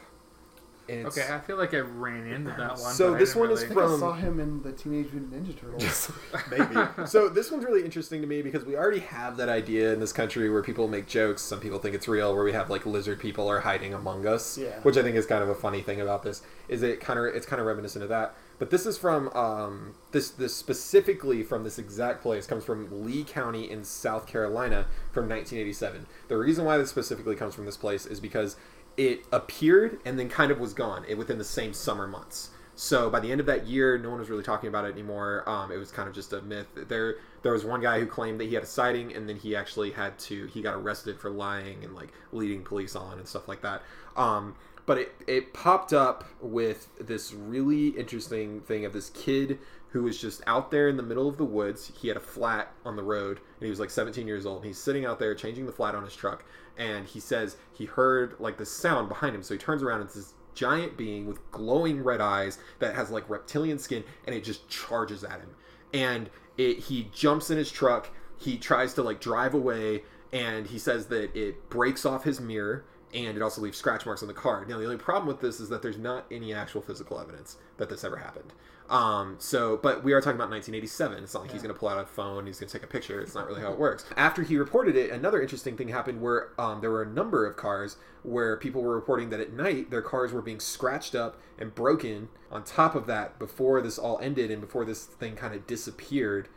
It's- 0.89 1.19
Okay, 1.19 1.35
I 1.35 1.41
feel 1.41 1.57
like 1.57 1.75
I 1.75 1.81
ran 1.81 2.29
into 2.29 2.51
that 2.51 2.79
one. 2.79 2.93
So 2.95 3.11
but 3.11 3.17
I 3.17 3.19
this 3.19 3.31
didn't 3.31 3.41
one 3.41 3.51
is 3.51 3.59
I 3.59 3.63
really- 3.63 3.69
think 3.75 3.81
I 3.81 3.91
From- 3.91 3.99
saw 4.01 4.13
him 4.13 4.39
in 4.39 4.63
the 4.63 4.71
Teenage 4.71 5.13
Mutant 5.13 5.33
Ninja 5.33 5.59
Turtles. 5.59 6.13
Maybe. 6.51 7.07
so 7.09 7.29
this 7.29 7.51
one's 7.51 7.65
really 7.65 7.85
interesting 7.85 8.21
to 8.21 8.27
me 8.29 8.41
because 8.41 8.65
we 8.65 8.77
already 8.77 9.01
have 9.01 9.37
that 9.39 9.49
idea 9.49 9.93
in 9.93 9.99
this 9.99 10.13
country 10.13 10.49
where 10.49 10.63
people 10.63 10.87
make 10.87 11.09
jokes. 11.09 11.43
Some 11.43 11.59
people 11.59 11.81
think 11.81 11.97
it's 11.97 12.07
real, 12.07 12.33
where 12.37 12.45
we 12.45 12.53
have 12.53 12.71
like 12.71 12.87
lizard 12.87 13.19
people 13.19 13.49
are 13.49 13.59
hiding 13.61 13.95
among 13.95 14.27
us. 14.29 14.57
Yeah. 14.59 14.79
Which 14.85 14.97
I 14.97 15.03
think 15.03 15.17
is 15.17 15.27
kind 15.27 15.43
of 15.43 15.49
a 15.49 15.57
funny 15.57 15.83
thing 15.83 16.01
about 16.01 16.23
this. 16.23 16.43
Is 16.69 16.85
it 16.85 17.01
kind 17.01 17.19
of 17.19 17.25
it's 17.35 17.47
kind 17.47 17.59
of 17.61 17.67
reminiscent 17.67 18.05
of 18.05 18.11
that. 18.11 18.37
But 18.59 18.71
this 18.71 18.87
is 18.87 18.97
from 18.97 19.29
um, 19.31 19.95
this 20.13 20.31
this 20.31 20.55
specifically 20.55 21.43
from 21.43 21.65
this 21.65 21.79
exact 21.79 22.23
place 22.23 22.47
comes 22.47 22.65
from 22.65 23.05
Lee 23.05 23.25
County 23.25 23.71
in 23.71 23.85
South 23.85 24.27
Carolina 24.27 24.87
from 25.13 25.29
1987. 25.29 26.07
The 26.29 26.37
reason 26.37 26.65
why 26.65 26.79
this 26.79 26.91
specifically 26.91 27.37
comes 27.37 27.55
from 27.55 27.67
this 27.67 27.77
place 27.77 28.07
is 28.07 28.21
because 28.21 28.57
it 28.97 29.25
appeared 29.31 29.99
and 30.05 30.19
then 30.19 30.29
kind 30.29 30.51
of 30.51 30.59
was 30.59 30.73
gone 30.73 31.05
it, 31.07 31.19
within 31.19 31.39
the 31.39 31.45
same 31.45 31.73
summer 31.75 32.07
months. 32.07 32.51
So 32.79 33.09
by 33.09 33.21
the 33.21 33.33
end 33.33 33.41
of 33.41 33.47
that 33.47 33.67
year, 33.67 33.97
no 33.97 34.11
one 34.11 34.19
was 34.19 34.29
really 34.29 34.43
talking 34.43 34.69
about 34.69 34.85
it 34.85 34.93
anymore. 34.93 35.49
Um, 35.49 35.73
it 35.73 35.79
was 35.79 35.91
kind 35.91 36.09
of 36.09 36.15
just 36.15 36.35
a 36.35 36.43
myth. 36.43 36.67
There, 36.75 37.17
there 37.43 37.53
was 37.53 37.65
one 37.65 37.81
guy 37.81 37.99
who 37.99 38.07
claimed 38.07 38.39
that 38.41 38.45
he 38.45 38.55
had 38.55 38.65
a 38.65 38.67
sighting, 38.67 39.15
and 39.15 39.27
then 39.27 39.37
he 39.37 39.57
actually 39.57 39.93
had 39.93 40.19
to. 40.21 40.47
He 40.47 40.61
got 40.61 40.75
arrested 40.75 41.19
for 41.19 41.31
lying 41.31 41.85
and 41.85 41.95
like 41.95 42.13
leading 42.33 42.63
police 42.63 42.95
on 42.95 43.19
and 43.19 43.27
stuff 43.27 43.49
like 43.49 43.63
that. 43.63 43.83
Um, 44.15 44.57
but 44.87 44.99
it 44.99 45.13
it 45.27 45.53
popped 45.53 45.93
up 45.93 46.25
with 46.41 46.89
this 47.01 47.33
really 47.35 47.89
interesting 47.89 48.61
thing 48.61 48.85
of 48.85 48.93
this 48.93 49.11
kid 49.11 49.59
who 49.91 50.03
was 50.03 50.21
just 50.21 50.43
out 50.47 50.71
there 50.71 50.89
in 50.89 50.97
the 50.97 51.03
middle 51.03 51.29
of 51.29 51.37
the 51.37 51.45
woods. 51.45 51.93
He 52.01 52.09
had 52.09 52.17
a 52.17 52.21
flat 52.21 52.73
on 52.85 52.97
the 52.97 53.03
road, 53.03 53.39
and 53.39 53.65
he 53.65 53.71
was 53.71 53.81
like 53.81 53.91
17 53.91 54.27
years 54.27 54.47
old. 54.47 54.59
And 54.59 54.67
he's 54.67 54.79
sitting 54.79 55.05
out 55.05 55.19
there 55.19 55.35
changing 55.35 55.67
the 55.67 55.73
flat 55.73 55.95
on 55.95 56.05
his 56.05 56.15
truck, 56.15 56.45
and 56.77 57.07
he 57.07 57.21
says 57.21 57.57
he 57.73 57.85
heard 57.85 58.37
like 58.39 58.59
the 58.59 58.67
sound 58.67 59.09
behind 59.09 59.35
him. 59.35 59.43
So 59.43 59.55
he 59.55 59.59
turns 59.59 59.83
around 59.83 60.01
and 60.01 60.07
it's 60.07 60.15
this 60.15 60.35
giant 60.55 60.97
being 60.97 61.27
with 61.27 61.51
glowing 61.51 62.03
red 62.03 62.21
eyes 62.21 62.59
that 62.79 62.95
has 62.95 63.11
like 63.11 63.29
reptilian 63.29 63.79
skin, 63.79 64.05
and 64.25 64.35
it 64.35 64.45
just 64.45 64.69
charges 64.69 65.25
at 65.25 65.41
him. 65.41 65.51
And 65.93 66.31
it 66.57 66.79
he 66.79 67.09
jumps 67.13 67.51
in 67.51 67.59
his 67.59 67.71
truck. 67.71 68.09
He 68.39 68.59
tries 68.59 68.95
to 68.95 69.03
like 69.03 69.21
drive 69.21 69.55
away, 69.55 70.03
and 70.33 70.67
he 70.67 70.79
says 70.79 71.07
that 71.07 71.35
it 71.35 71.71
breaks 71.71 72.05
off 72.05 72.25
his 72.25 72.41
mirror 72.41 72.85
and 73.17 73.37
it 73.37 73.43
also 73.43 73.63
leaves 73.63 73.79
scratch 73.79 74.05
marks 74.05 74.21
on 74.21 74.29
the 74.29 74.35
car. 74.35 74.65
Now, 74.69 74.79
the 74.79 74.85
only 74.85 74.99
problem 74.99 75.27
with 75.27 75.41
this 75.41 75.59
is 75.59 75.71
that 75.71 75.81
there's 75.81 75.97
not 75.97 76.27
any 76.31 76.53
actual 76.53 76.83
physical 76.83 77.19
evidence 77.19 77.57
that 77.79 77.89
this 77.89 78.05
ever 78.05 78.17
happened. 78.17 78.53
Um, 78.91 79.37
so, 79.39 79.79
but 79.79 80.05
we 80.05 80.13
are 80.13 80.21
talking 80.21 80.37
about 80.37 80.51
1987. 80.51 81.25
It's 81.25 81.35
not 81.35 81.43
like 81.43 81.51
he's 81.51 81.63
going 81.63 81.75
to 81.75 81.79
pull 81.79 81.89
out 81.89 81.99
a 81.99 82.07
phone, 82.07 82.47
he's 82.47 82.61
going 82.61 82.69
to 82.69 82.79
take 82.79 82.85
a 82.85 82.93
picture. 82.93 83.21
It's 83.21 83.35
not 83.35 83.47
really 83.47 83.63
how 83.63 83.73
it 83.73 83.79
works. 83.79 84.05
After 84.17 84.43
he 84.43 84.57
reported 84.59 84.97
it, 84.97 85.11
another 85.11 85.41
interesting 85.41 85.77
thing 85.77 85.89
happened 85.89 86.21
where 86.21 86.51
um, 86.59 86.81
there 86.83 86.91
were 86.91 87.03
a 87.03 87.09
number 87.09 87.47
of 87.47 87.57
cars 87.57 87.97
where 88.23 88.57
people 88.57 88.83
were 88.83 88.95
reporting 88.95 89.31
that 89.31 89.41
at 89.41 89.53
night 89.53 89.91
their 89.91 90.03
cars 90.03 90.33
were 90.33 90.43
being 90.43 90.61
scratched 90.61 91.15
up 91.15 91.41
and 91.59 91.75
broken. 91.75 92.29
On 92.51 92.63
top 92.63 92.95
of 92.95 93.07
that, 93.07 93.39
before 93.39 93.81
this 93.81 93.99
all 93.99 94.19
ended 94.21 94.51
and 94.51 94.61
before 94.61 94.85
this 94.85 95.05
thing 95.05 95.35
kind 95.35 95.55
of 95.55 95.67
disappeared, 95.67 96.49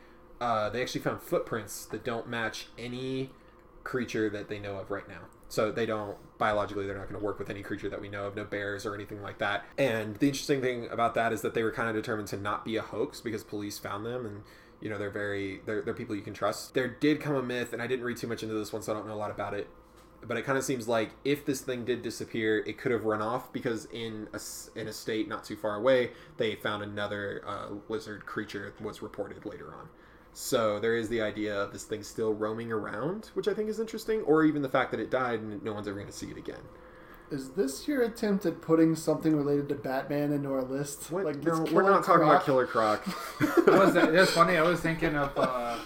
uh, 0.42 0.70
they 0.70 0.82
actually 0.82 1.02
found 1.02 1.22
footprints 1.22 1.86
that 1.86 2.04
don't 2.04 2.28
match 2.28 2.68
any 2.78 3.32
creature 3.84 4.30
that 4.30 4.50
they 4.50 4.60
know 4.60 4.78
of 4.78 4.92
right 4.92 5.08
now. 5.08 5.22
So 5.50 5.72
they 5.72 5.88
don't 5.88 6.16
biologically 6.38 6.86
they're 6.86 6.98
not 6.98 7.10
going 7.10 7.20
to 7.20 7.26
work 7.26 7.40
with 7.40 7.50
any 7.50 7.62
creature 7.64 7.90
that 7.90 8.00
we 8.00 8.08
know 8.08 8.26
of, 8.26 8.36
no 8.36 8.46
bears 8.46 8.86
or 8.86 8.96
anything 8.96 9.22
like 9.22 9.40
that. 9.40 9.66
And 9.78 10.16
the 10.16 10.28
interesting 10.28 10.62
thing 10.62 10.88
about 10.90 11.16
that 11.16 11.34
is 11.34 11.42
that 11.42 11.56
they 11.56 11.64
were 11.64 11.72
kind 11.72 11.90
of 11.90 11.96
determined 11.96 12.30
to 12.30 12.38
not 12.38 12.64
be 12.64 12.78
a 12.78 12.82
hoax 12.82 13.20
because 13.20 13.44
police 13.44 13.78
found 13.78 14.06
them 14.06 14.26
and 14.26 14.44
you 14.80 14.90
know 14.90 14.98
they're 14.98 15.10
very 15.10 15.60
they're, 15.66 15.82
they're 15.82 15.94
people 15.94 16.16
you 16.16 16.22
can 16.22 16.34
trust. 16.34 16.76
There 16.76 16.88
did 16.88 17.20
come 17.20 17.36
a 17.36 17.44
myth 17.44 17.74
and 17.74 17.82
I 17.82 17.88
didn't 17.88 18.06
read 18.06 18.18
too 18.18 18.28
much 18.28 18.44
into 18.44 18.56
this 18.56 18.72
one 18.72 18.82
so 18.82 18.94
I 18.94 18.96
don't 18.96 19.08
know 19.08 19.14
a 19.14 19.16
lot 19.16 19.32
about 19.32 19.54
it. 19.54 19.68
But 20.22 20.38
it 20.38 20.44
kind 20.44 20.58
of 20.58 20.66
seems 20.66 20.88
like 20.88 21.12
if 21.24 21.46
this 21.46 21.62
thing 21.62 21.86
did 21.86 22.02
disappear, 22.02 22.60
it 22.60 22.78
could 22.78 22.92
have 22.92 23.06
run 23.06 23.22
off 23.22 23.54
because 23.54 23.86
in 23.86 24.28
a, 24.34 24.40
in 24.78 24.90
a 24.90 24.94
state 24.94 25.30
not 25.30 25.46
too 25.46 25.56
far 25.56 25.76
away, 25.76 26.12
they 26.36 26.56
found 26.56 26.84
another 26.84 27.42
uh, 27.48 27.70
lizard 27.88 28.26
creature 28.26 28.74
that 28.78 28.84
was 28.84 29.02
reported 29.02 29.46
later 29.46 29.74
on. 29.74 29.88
So 30.42 30.80
there 30.80 30.96
is 30.96 31.10
the 31.10 31.22
idea 31.22 31.54
of 31.54 31.74
this 31.74 31.84
thing 31.84 32.02
still 32.02 32.34
roaming 32.34 32.72
around, 32.72 33.30
which 33.34 33.50
I 33.50 33.54
think 33.54 33.68
is 33.68 33.78
interesting, 33.78 34.22
or 34.22 34.46
even 34.46 34.62
the 34.62 34.70
fact 34.70 34.92
that 34.92 35.00
it 35.02 35.12
died 35.12 35.42
and 35.42 35.62
no 35.62 35.74
one's 35.74 35.86
ever 35.86 35.98
going 35.98 36.10
to 36.10 36.18
see 36.18 36.28
it 36.28 36.38
again. 36.38 36.62
Is 37.30 37.50
this 37.52 37.90
your 37.90 38.04
attempt 38.04 38.46
at 38.46 38.62
putting 38.62 38.96
something 38.96 39.36
related 39.36 39.68
to 39.68 39.76
Batman 39.76 40.32
into 40.32 40.50
our 40.54 40.64
list? 40.64 41.12
What? 41.12 41.26
Like, 41.26 41.44
no, 41.44 41.68
we're 41.74 41.84
not 41.84 42.06
talking 42.06 42.24
about 42.24 42.46
Killer 42.46 42.66
Croc. 42.66 43.04
What 43.40 43.68
was 43.68 43.94
that? 43.96 44.14
That's 44.14 44.32
funny. 44.32 44.56
I 44.56 44.62
was 44.62 44.80
thinking 44.80 45.14
of 45.14 45.38
uh, 45.38 45.78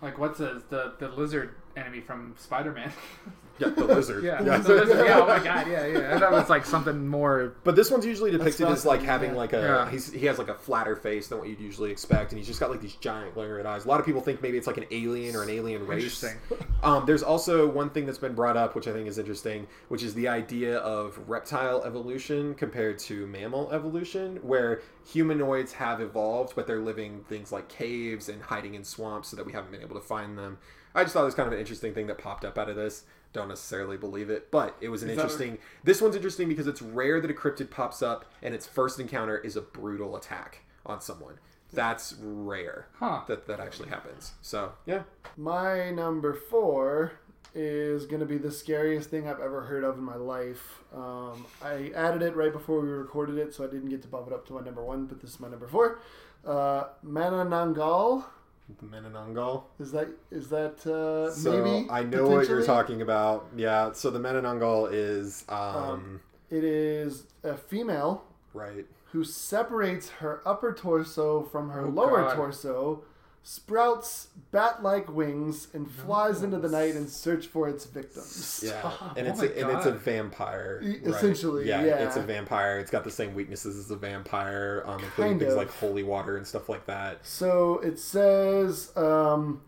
like 0.00 0.18
what's 0.18 0.38
the, 0.38 0.62
the 0.70 0.94
the 1.00 1.08
lizard 1.08 1.56
enemy 1.76 2.00
from 2.00 2.36
Spider 2.38 2.70
Man. 2.70 2.92
yeah, 3.58 3.68
the 3.70 3.84
lizard. 3.84 4.22
yeah, 4.24 4.42
Yeah. 4.42 4.58
the 4.58 4.74
lizard. 4.74 5.06
Yeah. 5.06 5.20
Oh 5.20 5.26
my 5.26 5.38
god. 5.44 5.66
Yeah, 5.68 5.86
yeah. 5.86 6.14
I 6.16 6.18
thought 6.18 6.32
it 6.32 6.36
was 6.36 6.50
like 6.50 6.64
something 6.64 7.06
more. 7.06 7.54
But 7.64 7.76
this 7.76 7.90
one's 7.90 8.04
usually 8.06 8.30
depicted 8.30 8.66
as 8.68 8.84
like 8.84 9.02
having 9.02 9.30
yeah. 9.32 9.36
like 9.36 9.52
a 9.52 9.60
Yeah. 9.60 9.90
he's, 9.90 10.12
he 10.12 10.26
has 10.26 10.38
like 10.38 10.48
a 10.48 10.54
flatter 10.54 10.96
face 10.96 11.28
than 11.28 11.38
what 11.38 11.48
you'd 11.48 11.60
usually 11.60 11.90
expect, 11.90 12.32
and 12.32 12.38
he's 12.38 12.46
just 12.46 12.60
got 12.60 12.70
like 12.70 12.80
these 12.80 12.94
giant 12.96 13.34
glowing 13.34 13.50
red 13.52 13.66
eyes. 13.66 13.84
A 13.84 13.88
lot 13.88 14.00
of 14.00 14.06
people 14.06 14.20
think 14.20 14.42
maybe 14.42 14.58
it's 14.58 14.66
like 14.66 14.78
an 14.78 14.86
alien 14.90 15.34
or 15.36 15.42
an 15.42 15.50
alien 15.50 15.86
race. 15.86 16.02
Interesting. 16.02 16.36
Um, 16.82 17.04
there's 17.06 17.22
also 17.22 17.66
one 17.66 17.90
thing 17.90 18.04
that's 18.06 18.18
been 18.18 18.34
brought 18.34 18.56
up, 18.56 18.76
which 18.76 18.86
I 18.86 18.92
think 18.92 19.08
is 19.08 19.18
interesting, 19.18 19.66
which 19.88 20.02
is 20.04 20.14
the 20.14 20.28
idea 20.28 20.78
of 20.78 21.18
reptile 21.26 21.82
evolution 21.84 22.54
compared 22.54 22.98
to 23.00 23.26
mammal 23.26 23.72
evolution, 23.72 24.36
where 24.42 24.82
humanoids 25.10 25.72
have 25.72 26.00
evolved, 26.00 26.52
but 26.54 26.66
they're 26.66 26.80
living 26.80 27.24
things 27.28 27.50
like 27.50 27.68
caves 27.68 28.28
and 28.28 28.42
hiding 28.42 28.74
in 28.74 28.84
swamps 28.84 29.28
so 29.30 29.36
that 29.36 29.46
we 29.46 29.52
haven't 29.52 29.70
been 29.72 29.80
able 29.80 29.96
to 29.96 30.06
find 30.06 30.36
them. 30.36 30.58
I 30.94 31.02
just 31.02 31.14
thought 31.14 31.22
it 31.22 31.26
was 31.26 31.34
kind 31.34 31.46
of 31.46 31.54
an 31.54 31.58
interesting 31.58 31.92
thing 31.94 32.06
that 32.08 32.18
popped 32.18 32.44
up 32.44 32.56
out 32.58 32.68
of 32.68 32.76
this. 32.76 33.04
Don't 33.36 33.48
necessarily 33.48 33.98
believe 33.98 34.30
it, 34.30 34.50
but 34.50 34.74
it 34.80 34.88
was 34.88 35.02
an 35.02 35.08
that- 35.08 35.14
interesting. 35.14 35.58
This 35.84 36.00
one's 36.00 36.16
interesting 36.16 36.48
because 36.48 36.66
it's 36.66 36.80
rare 36.80 37.20
that 37.20 37.30
a 37.30 37.34
cryptid 37.34 37.70
pops 37.70 38.00
up 38.00 38.24
and 38.42 38.54
its 38.54 38.66
first 38.66 38.98
encounter 38.98 39.36
is 39.36 39.56
a 39.56 39.60
brutal 39.60 40.16
attack 40.16 40.60
on 40.86 41.02
someone. 41.02 41.38
That's 41.70 42.14
rare 42.18 42.86
Huh. 42.94 43.24
that 43.28 43.46
that 43.46 43.60
actually 43.60 43.90
happens. 43.90 44.32
So 44.40 44.72
yeah, 44.86 45.02
My 45.36 45.90
number 45.90 46.32
four 46.32 47.12
is 47.54 48.06
going 48.06 48.20
to 48.20 48.26
be 48.26 48.38
the 48.38 48.50
scariest 48.50 49.10
thing 49.10 49.28
I've 49.28 49.40
ever 49.40 49.62
heard 49.62 49.84
of 49.84 49.98
in 49.98 50.04
my 50.04 50.16
life. 50.16 50.82
Um, 50.94 51.44
I 51.62 51.90
added 51.94 52.22
it 52.22 52.36
right 52.36 52.52
before 52.52 52.80
we 52.80 52.88
recorded 52.88 53.36
it, 53.36 53.52
so 53.54 53.64
I 53.64 53.66
didn't 53.66 53.90
get 53.90 54.00
to 54.02 54.08
bump 54.08 54.28
it 54.28 54.32
up 54.32 54.46
to 54.46 54.54
my 54.54 54.62
number 54.62 54.82
one, 54.82 55.04
but 55.06 55.20
this 55.20 55.30
is 55.34 55.40
my 55.40 55.48
number 55.48 55.66
four. 55.66 55.98
Uh, 56.44 56.84
Manananggal. 57.04 58.24
The 58.80 58.86
Menenangal. 58.86 59.64
Is 59.78 59.92
that 59.92 60.08
is 60.30 60.48
that 60.48 60.84
uh, 60.86 61.30
So 61.32 61.62
maybe? 61.64 61.88
I 61.90 62.02
know 62.02 62.28
what 62.28 62.48
you're 62.48 62.64
talking 62.64 63.02
about. 63.02 63.46
Yeah. 63.56 63.92
So 63.92 64.10
the 64.10 64.18
Menenangal 64.18 64.88
is 64.92 65.44
um, 65.48 65.58
Um, 65.76 66.20
It 66.50 66.64
is 66.64 67.24
a 67.42 67.56
female 67.56 68.24
right. 68.54 68.86
who 69.12 69.24
separates 69.24 70.08
her 70.20 70.42
upper 70.46 70.72
torso 70.72 71.42
from 71.42 71.70
her 71.70 71.82
Oh, 71.86 71.88
lower 71.90 72.22
God. 72.22 72.34
torso, 72.36 73.02
sprouts 73.48 74.26
bat-like 74.50 75.08
wings, 75.08 75.68
and 75.72 75.88
flies 75.88 76.42
into 76.42 76.58
the 76.58 76.68
night 76.68 76.96
in 76.96 77.06
search 77.06 77.46
for 77.46 77.68
its 77.68 77.84
victims. 77.84 78.60
Yeah, 78.64 78.80
Stop. 78.80 79.16
and 79.16 79.28
Oh 79.28 79.30
it's 79.30 79.38
my 79.40 79.46
a, 79.46 79.60
and 79.68 79.76
it's 79.76 79.86
a 79.86 79.92
vampire. 79.92 80.80
E- 80.82 80.88
right. 80.88 81.02
essentially, 81.14 81.68
yeah, 81.68 81.84
yeah. 81.84 82.04
it's 82.04 82.16
a 82.16 82.22
vampire. 82.22 82.80
It's 82.80 82.90
got 82.90 83.04
the 83.04 83.10
same 83.10 83.36
weaknesses 83.36 83.78
as 83.78 83.88
a 83.92 83.96
vampire, 83.96 84.82
um, 84.84 84.94
including 85.04 85.34
Kind 85.34 85.40
things 85.40 85.52
of. 85.52 85.58
like 85.58 85.70
holy 85.70 86.02
water 86.02 86.36
and 86.36 86.44
stuff 86.44 86.68
like 86.68 86.86
that. 86.86 87.24
So 87.24 87.78
it 87.84 88.00
says 88.00 88.90
um, 88.96 89.62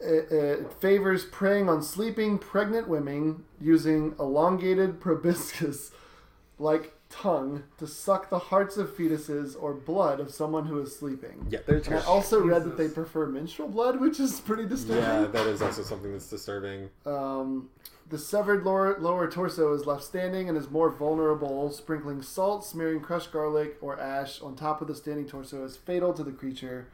it, 0.00 0.32
it 0.32 0.72
favors 0.80 1.26
preying 1.26 1.68
on 1.68 1.82
sleeping 1.82 2.38
pregnant 2.38 2.88
women 2.88 3.44
using 3.60 4.14
elongated 4.18 5.00
proboscis 5.00 5.90
like 6.58 6.94
tongue 7.08 7.64
to 7.78 7.86
suck 7.86 8.30
the 8.30 8.38
hearts 8.38 8.76
of 8.76 8.96
fetuses 8.96 9.56
or 9.60 9.74
blood 9.74 10.20
of 10.20 10.30
someone 10.30 10.66
who 10.66 10.80
is 10.80 10.96
sleeping. 10.96 11.46
Yeah, 11.50 11.60
they're 11.66 11.82
I 11.90 12.02
also 12.04 12.40
read 12.40 12.64
that 12.64 12.76
they 12.76 12.88
prefer 12.88 13.26
menstrual 13.26 13.68
blood, 13.68 14.00
which 14.00 14.20
is 14.20 14.40
pretty 14.40 14.66
disturbing. 14.66 15.02
yeah, 15.02 15.26
that 15.26 15.46
is 15.46 15.62
also 15.62 15.82
something 15.82 16.12
that's 16.12 16.28
disturbing. 16.28 16.90
Um, 17.04 17.70
the 18.08 18.18
severed 18.18 18.64
lower, 18.64 18.98
lower 19.00 19.28
torso 19.30 19.72
is 19.72 19.86
left 19.86 20.04
standing 20.04 20.48
and 20.48 20.56
is 20.56 20.70
more 20.70 20.90
vulnerable. 20.90 21.70
Sprinkling 21.70 22.22
salt, 22.22 22.64
smearing 22.64 23.00
crushed 23.00 23.32
garlic 23.32 23.76
or 23.80 23.98
ash 23.98 24.40
on 24.40 24.54
top 24.54 24.80
of 24.80 24.88
the 24.88 24.94
standing 24.94 25.26
torso 25.26 25.64
is 25.64 25.76
fatal 25.76 26.12
to 26.14 26.22
the 26.22 26.32
creature. 26.32 26.88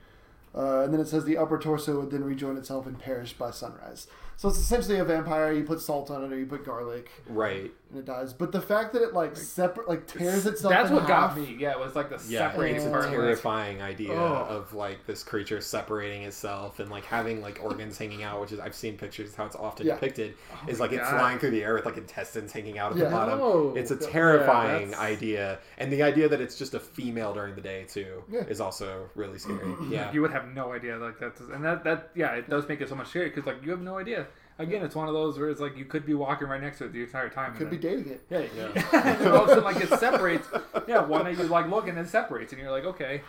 Uh, 0.54 0.80
and 0.80 0.92
then 0.92 1.00
it 1.00 1.08
says 1.08 1.24
the 1.24 1.38
upper 1.38 1.58
torso 1.58 1.98
would 2.00 2.10
then 2.10 2.24
rejoin 2.24 2.56
itself 2.58 2.86
and 2.86 2.98
perish 2.98 3.32
by 3.32 3.50
sunrise. 3.50 4.06
So 4.36 4.48
it's 4.48 4.58
essentially 4.58 4.98
a 4.98 5.04
vampire. 5.04 5.52
You 5.52 5.64
put 5.64 5.80
salt 5.80 6.10
on 6.10 6.24
it 6.24 6.32
or 6.32 6.38
you 6.38 6.46
put 6.46 6.64
garlic 6.64 7.10
Right. 7.26 7.72
And 7.92 8.00
it 8.00 8.06
dies. 8.06 8.32
But 8.32 8.52
the 8.52 8.60
fact 8.60 8.94
that 8.94 9.02
it 9.02 9.12
like 9.12 9.36
separate, 9.36 9.86
like 9.88 10.06
tears 10.06 10.46
itself. 10.46 10.72
That's 10.72 10.88
in 10.88 10.94
what 10.96 11.06
half, 11.06 11.36
got 11.36 11.38
me. 11.38 11.56
Yeah, 11.58 11.72
it 11.72 11.78
was 11.78 11.94
like 11.94 12.08
the 12.08 12.20
Yeah, 12.26 12.50
separating 12.50 12.76
it's 12.76 12.84
Yeah. 12.84 12.90
a 12.90 12.92
part. 12.92 13.04
like- 13.04 13.12
terrifying 13.12 13.82
idea 13.82 14.12
Oh. 14.14 14.46
of 14.48 14.72
like 14.74 15.06
this 15.06 15.22
creature 15.22 15.60
separating 15.60 16.22
itself 16.22 16.80
and 16.80 16.90
like 16.90 17.04
having 17.04 17.42
like 17.42 17.60
organs 17.62 17.98
hanging 17.98 18.22
out, 18.22 18.40
which 18.40 18.52
is 18.52 18.58
I've 18.60 18.74
seen 18.74 18.96
pictures 18.96 19.34
how 19.34 19.44
it's 19.44 19.56
often 19.56 19.86
Yeah. 19.86 19.94
depicted 19.94 20.34
oh 20.52 20.68
is 20.68 20.80
like 20.80 20.92
it 20.92 21.00
God. 21.00 21.10
flying 21.10 21.38
through 21.38 21.50
the 21.50 21.62
air 21.62 21.74
with 21.74 21.84
like 21.84 21.98
intestines 21.98 22.50
hanging 22.52 22.78
out 22.78 22.92
at 22.92 22.98
Yeah. 22.98 23.04
the 23.04 23.10
bottom. 23.10 23.38
No. 23.38 23.74
It's 23.76 23.90
a 23.90 23.96
terrifying 23.96 24.90
that's- 24.92 25.00
idea, 25.12 25.58
and 25.78 25.92
the 25.92 26.02
idea 26.02 26.28
that 26.28 26.40
it's 26.40 26.56
just 26.56 26.72
a 26.74 26.80
female 26.80 27.34
during 27.34 27.54
the 27.54 27.60
day 27.60 27.84
too 27.88 28.24
Yeah. 28.30 28.40
is 28.44 28.60
also 28.60 29.10
really 29.14 29.38
scary. 29.38 29.58
Yeah, 29.90 30.10
You 30.12 30.22
would 30.22 30.32
have 30.32 30.46
no 30.54 30.72
idea 30.72 30.96
like 30.96 31.18
that, 31.18 31.38
and 31.52 31.62
that 31.64 31.84
that 31.84 32.10
yeah, 32.14 32.32
it 32.32 32.48
does 32.48 32.66
make 32.68 32.80
it 32.80 32.88
so 32.88 32.94
much 32.94 33.08
scary 33.08 33.28
because 33.28 33.44
like 33.46 33.62
you 33.62 33.70
have 33.70 33.82
no 33.82 33.98
idea. 33.98 34.26
Again, 34.62 34.82
it's 34.84 34.94
one 34.94 35.08
of 35.08 35.14
those 35.14 35.38
where 35.38 35.48
it's 35.50 35.60
like 35.60 35.76
you 35.76 35.84
could 35.84 36.06
be 36.06 36.14
walking 36.14 36.48
right 36.48 36.60
next 36.62 36.78
to 36.78 36.84
it 36.86 36.92
the 36.92 37.02
entire 37.02 37.28
time. 37.28 37.54
Could 37.56 37.70
be 37.70 37.76
then, 37.76 38.04
dating 38.04 38.12
it. 38.12 38.22
yeah, 38.30 38.46
Yeah. 38.56 39.16
and 39.18 39.26
all 39.32 39.42
of 39.44 39.48
a 39.48 39.54
sudden 39.54 39.64
like 39.64 39.76
it 39.82 39.88
separates. 39.98 40.46
Yeah, 40.88 41.00
one 41.04 41.24
day 41.24 41.32
you 41.32 41.42
like 41.48 41.68
look 41.68 41.88
and 41.88 41.98
it 41.98 42.08
separates, 42.08 42.52
and 42.52 42.60
you're 42.62 42.70
like, 42.70 42.84
okay. 42.84 43.22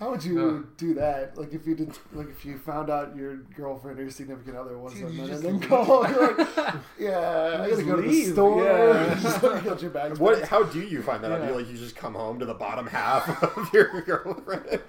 How 0.00 0.10
would 0.10 0.22
you 0.22 0.40
Uh. 0.64 0.66
do 0.76 0.94
that? 0.94 1.36
Like 1.36 1.52
if 1.52 1.66
you 1.66 1.74
did, 1.74 1.98
like 2.12 2.28
if 2.30 2.44
you 2.44 2.56
found 2.56 2.88
out 2.88 3.16
your 3.16 3.36
girlfriend 3.56 3.98
or 3.98 4.02
your 4.02 4.10
significant 4.12 4.56
other 4.56 4.78
was 4.78 4.94
Dude, 4.94 5.04
on 5.06 5.16
that, 5.16 5.30
and 5.30 5.42
then 5.42 5.58
leave. 5.60 5.68
call, 5.68 6.02
like, 6.02 6.14
yeah, 7.00 7.18
I 7.18 7.56
gotta 7.56 7.68
just 7.70 7.84
go 7.86 7.96
to 7.96 8.02
the 8.08 8.24
store. 8.24 8.64
yeah. 8.64 9.18
just 9.20 9.42
like, 9.42 9.64
get 9.64 9.82
your 9.82 9.90
bags. 9.90 10.20
What? 10.20 10.40
back. 10.40 10.48
How 10.50 10.62
do 10.62 10.80
you 10.80 11.02
find 11.02 11.22
that 11.24 11.32
out? 11.32 11.40
Do 11.40 11.48
you 11.48 11.54
like 11.54 11.68
you 11.68 11.76
just 11.76 11.96
come 11.96 12.14
home 12.14 12.38
to 12.38 12.44
the 12.44 12.54
bottom 12.54 12.86
half 12.86 13.42
of 13.56 13.72
your 13.74 14.00
girlfriend? 14.02 14.80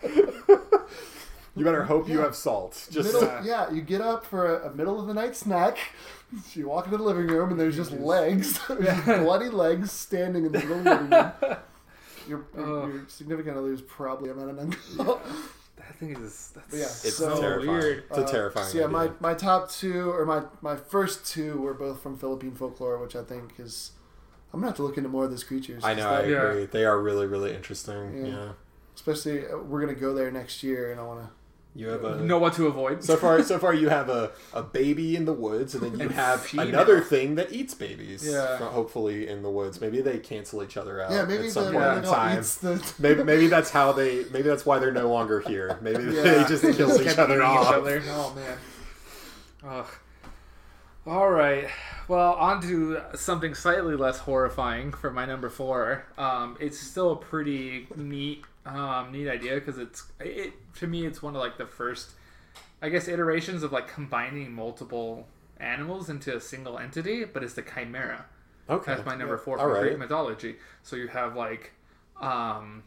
You 1.56 1.64
better 1.66 1.84
hope 1.84 2.08
you 2.08 2.20
have 2.20 2.36
salt. 2.36 2.88
Just 2.92 3.14
Middle, 3.14 3.46
yeah, 3.46 3.72
you 3.72 3.82
get 3.82 4.02
up 4.02 4.26
for 4.26 4.60
a, 4.62 4.70
a 4.70 4.74
middle 4.76 5.00
of 5.00 5.08
the 5.08 5.14
night 5.14 5.36
snack. 5.36 5.78
You 6.54 6.68
walk 6.70 6.86
into 6.86 6.98
the 6.98 7.04
living 7.04 7.28
room 7.28 7.50
and 7.52 7.60
there's 7.60 7.76
just 7.76 7.92
legs, 7.92 8.60
There's 8.70 9.04
bloody 9.22 9.50
legs 9.50 9.92
standing 9.92 10.46
in 10.46 10.52
the 10.52 10.60
middle 10.60 10.78
of 10.78 10.84
the 10.84 10.90
living 10.92 11.10
room. 11.10 11.32
Your, 12.28 12.46
your, 12.56 12.84
Ugh. 12.84 12.94
your 12.94 13.06
significant 13.08 13.58
other 13.58 13.74
is 13.74 13.82
probably 13.82 14.30
a 14.30 14.36
man. 14.36 14.70
that 14.98 15.96
thing 16.00 16.16
is 16.16 16.52
that's 16.54 16.72
Yeah, 16.76 16.84
it's 16.84 17.16
so 17.18 17.40
terrifying. 17.42 17.68
weird. 17.80 18.04
It's 18.10 18.18
a 18.20 18.26
terrifying. 18.26 18.68
Uh, 18.68 18.70
So 18.70 18.78
yeah, 18.78 18.86
my, 18.86 19.04
idea. 19.06 19.16
my 19.20 19.34
top 19.34 19.72
two 19.72 20.12
or 20.12 20.26
my 20.28 20.44
my 20.62 20.76
first 20.76 21.26
two 21.26 21.58
were 21.62 21.74
both 21.74 22.04
from 22.04 22.18
Philippine 22.20 22.54
folklore, 22.54 23.00
which 23.00 23.16
I 23.16 23.24
think 23.24 23.54
is. 23.60 23.94
I'm 24.54 24.60
gonna 24.60 24.68
have 24.70 24.76
to 24.78 24.84
look 24.84 24.98
into 24.98 25.10
more 25.10 25.24
of 25.26 25.32
these 25.32 25.44
creatures. 25.44 25.84
I 25.84 25.96
know. 25.96 26.08
I 26.08 26.22
that- 26.22 26.30
Yeah. 26.30 26.50
agree. 26.52 26.66
They 26.68 26.86
are 26.86 27.02
really, 27.02 27.26
really 27.26 27.56
interesting. 27.56 28.26
Yeah. 28.28 28.32
Yeah. 28.32 28.50
especially 28.94 29.48
uh, 29.48 29.58
we're 29.58 29.80
gonna 29.82 29.96
go 29.96 30.14
there 30.14 30.30
next 30.30 30.62
year, 30.62 30.92
and 30.92 31.00
I 31.00 31.04
want 31.04 31.22
to. 31.22 31.30
You 31.80 31.88
have 31.90 32.04
a 32.04 32.18
know 32.22 32.38
what 32.38 32.54
to 32.56 32.68
avoid. 32.68 33.04
so 33.04 33.16
far. 33.16 33.42
So 33.44 33.58
far, 33.58 33.74
you 33.74 33.88
have 33.90 34.10
a, 34.10 34.32
a 34.54 34.62
baby 34.62 35.16
in 35.16 35.24
the 35.26 35.34
woods, 35.34 35.76
and 35.76 35.84
then 35.84 35.94
you 35.98 36.02
And 36.08 36.12
have 36.12 36.42
female. 36.42 36.68
another 36.68 37.00
thing 37.02 37.36
that 37.36 37.54
eats 37.54 37.74
babies. 37.74 38.28
Yeah. 38.30 38.58
fro- 38.58 38.68
Hopefully, 38.70 39.28
in 39.30 39.44
the 39.44 39.50
woods. 39.50 39.80
Maybe 39.80 40.02
they 40.02 40.20
cancel 40.20 40.62
each 40.62 40.76
other 40.76 41.02
out. 41.02 41.12
Yeah, 41.12 41.24
maybe 41.24 41.36
at 41.38 41.44
the 41.44 41.52
some 41.52 41.64
one 41.66 41.74
point 41.74 41.84
Yeah. 41.86 41.96
in 41.98 42.02
that 42.04 42.12
time. 42.12 42.40
eats 42.40 42.56
the. 42.58 42.94
Maybe 43.00 43.24
maybe 43.24 43.48
that's 43.48 43.70
how 43.70 43.94
they. 43.94 44.26
Maybe 44.26 44.44
that's 44.50 44.66
why 44.66 44.80
they're 44.80 44.92
no 44.92 45.10
longer 45.10 45.40
here. 45.40 45.78
Maybe 45.82 46.04
Yeah. 46.04 46.22
they 46.22 46.44
just 46.48 46.64
kill 46.78 46.94
each 47.00 47.08
Kept 47.08 47.20
other 47.20 47.36
eating 47.36 47.46
off. 47.46 47.74
other. 47.74 48.04
Oh 48.08 48.34
man. 48.36 48.58
Ugh. 49.66 49.88
All 51.08 51.30
right. 51.30 51.68
Well, 52.08 52.34
on 52.34 52.62
to 52.64 53.02
something 53.16 53.56
slightly 53.56 53.96
less 53.96 54.20
horrifying 54.20 54.92
for 54.92 55.12
my 55.12 55.26
number 55.26 55.50
four. 55.50 56.06
Um, 56.18 56.58
it's 56.60 56.78
still 56.78 57.12
a 57.12 57.16
pretty 57.16 57.88
neat, 57.96 58.44
um, 58.76 59.12
neat 59.12 59.30
idea 59.30 59.56
because 59.56 59.78
it's 59.78 60.04
it 60.20 60.54
to 60.76 60.88
me 60.88 61.06
it's 61.06 61.22
one 61.22 61.36
of 61.36 61.42
like 61.42 61.58
the 61.58 61.66
first, 61.66 62.12
I 62.82 62.90
guess, 62.90 63.08
iterations 63.08 63.64
of 63.64 63.72
like 63.72 63.88
combining 63.88 64.54
multiple 64.54 65.28
animals 65.60 66.10
into 66.10 66.36
a 66.36 66.40
single 66.42 66.78
entity, 66.80 67.26
but 67.26 67.44
it's 67.44 67.54
the 67.54 67.62
chimera. 67.64 68.26
Okay. 68.70 68.94
That's 68.94 69.06
my 69.06 69.16
number 69.16 69.36
Yeah. 69.36 69.42
four 69.44 69.58
from 69.58 69.72
right. 69.72 69.82
Greek 69.82 69.98
mythology. 69.98 70.58
So 70.84 70.96
you 70.96 71.08
have 71.08 71.36
like, 71.36 71.72
um, 72.22 72.84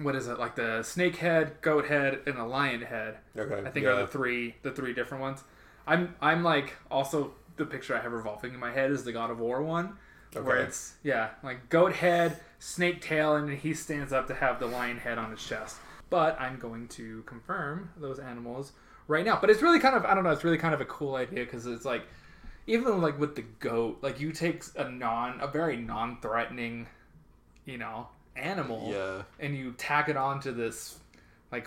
what 0.00 0.16
is 0.16 0.26
it 0.26 0.38
like 0.38 0.56
the 0.56 0.82
snake 0.82 1.16
head, 1.16 1.60
goat 1.60 1.86
head, 1.86 2.20
and 2.26 2.38
a 2.38 2.44
lion 2.44 2.82
head. 2.82 3.18
Okay. 3.36 3.66
I 3.66 3.70
think 3.70 3.84
yeah. 3.84 3.92
are 3.92 4.00
the 4.00 4.06
three 4.06 4.56
the 4.62 4.70
three 4.72 4.92
different 4.94 5.22
ones. 5.22 5.44
I'm 5.86 6.14
I'm 6.20 6.42
like 6.42 6.74
also 6.90 7.32
the 7.56 7.64
picture 7.66 7.96
I 7.96 8.00
have 8.00 8.12
revolving 8.12 8.54
in 8.54 8.60
my 8.60 8.72
head 8.72 8.90
is 8.90 9.04
the 9.04 9.12
God 9.12 9.30
of 9.30 9.38
War 9.38 9.62
one, 9.62 9.96
where 10.32 10.56
Okay. 10.58 10.62
it's 10.64 10.94
yeah 11.02 11.30
like 11.42 11.68
goat 11.68 11.92
head, 11.92 12.40
snake 12.62 13.00
tail, 13.00 13.34
and 13.34 13.50
he 13.50 13.74
stands 13.74 14.12
up 14.12 14.28
to 14.28 14.34
have 14.34 14.60
the 14.60 14.66
lion 14.66 14.96
head 14.96 15.18
on 15.18 15.32
his 15.32 15.42
chest. 15.44 15.76
But 16.10 16.40
I'm 16.40 16.58
going 16.58 16.86
to 16.88 17.22
confirm 17.22 17.90
those 17.96 18.20
animals 18.20 18.72
right 19.08 19.24
now. 19.24 19.38
But 19.40 19.50
it's 19.50 19.62
really 19.62 19.80
kind 19.80 19.96
of 19.96 20.04
I 20.04 20.14
don't 20.14 20.22
know. 20.22 20.30
It's 20.30 20.44
really 20.44 20.58
kind 20.58 20.72
of 20.74 20.80
a 20.80 20.84
cool 20.84 21.16
idea 21.16 21.44
because 21.44 21.66
it's 21.66 21.84
like 21.84 22.04
even 22.66 23.00
like 23.02 23.18
with 23.18 23.34
the 23.34 23.42
goat, 23.58 23.98
like 24.02 24.20
you 24.20 24.30
take 24.30 24.62
a 24.76 24.88
non 24.88 25.40
a 25.40 25.48
very 25.48 25.76
non 25.76 26.18
threatening, 26.20 26.86
you 27.64 27.78
know, 27.78 28.06
animal 28.36 28.90
Yeah. 28.92 29.22
and 29.40 29.56
you 29.56 29.72
tack 29.72 30.08
it 30.08 30.16
onto 30.16 30.52
this 30.52 30.98
like 31.50 31.66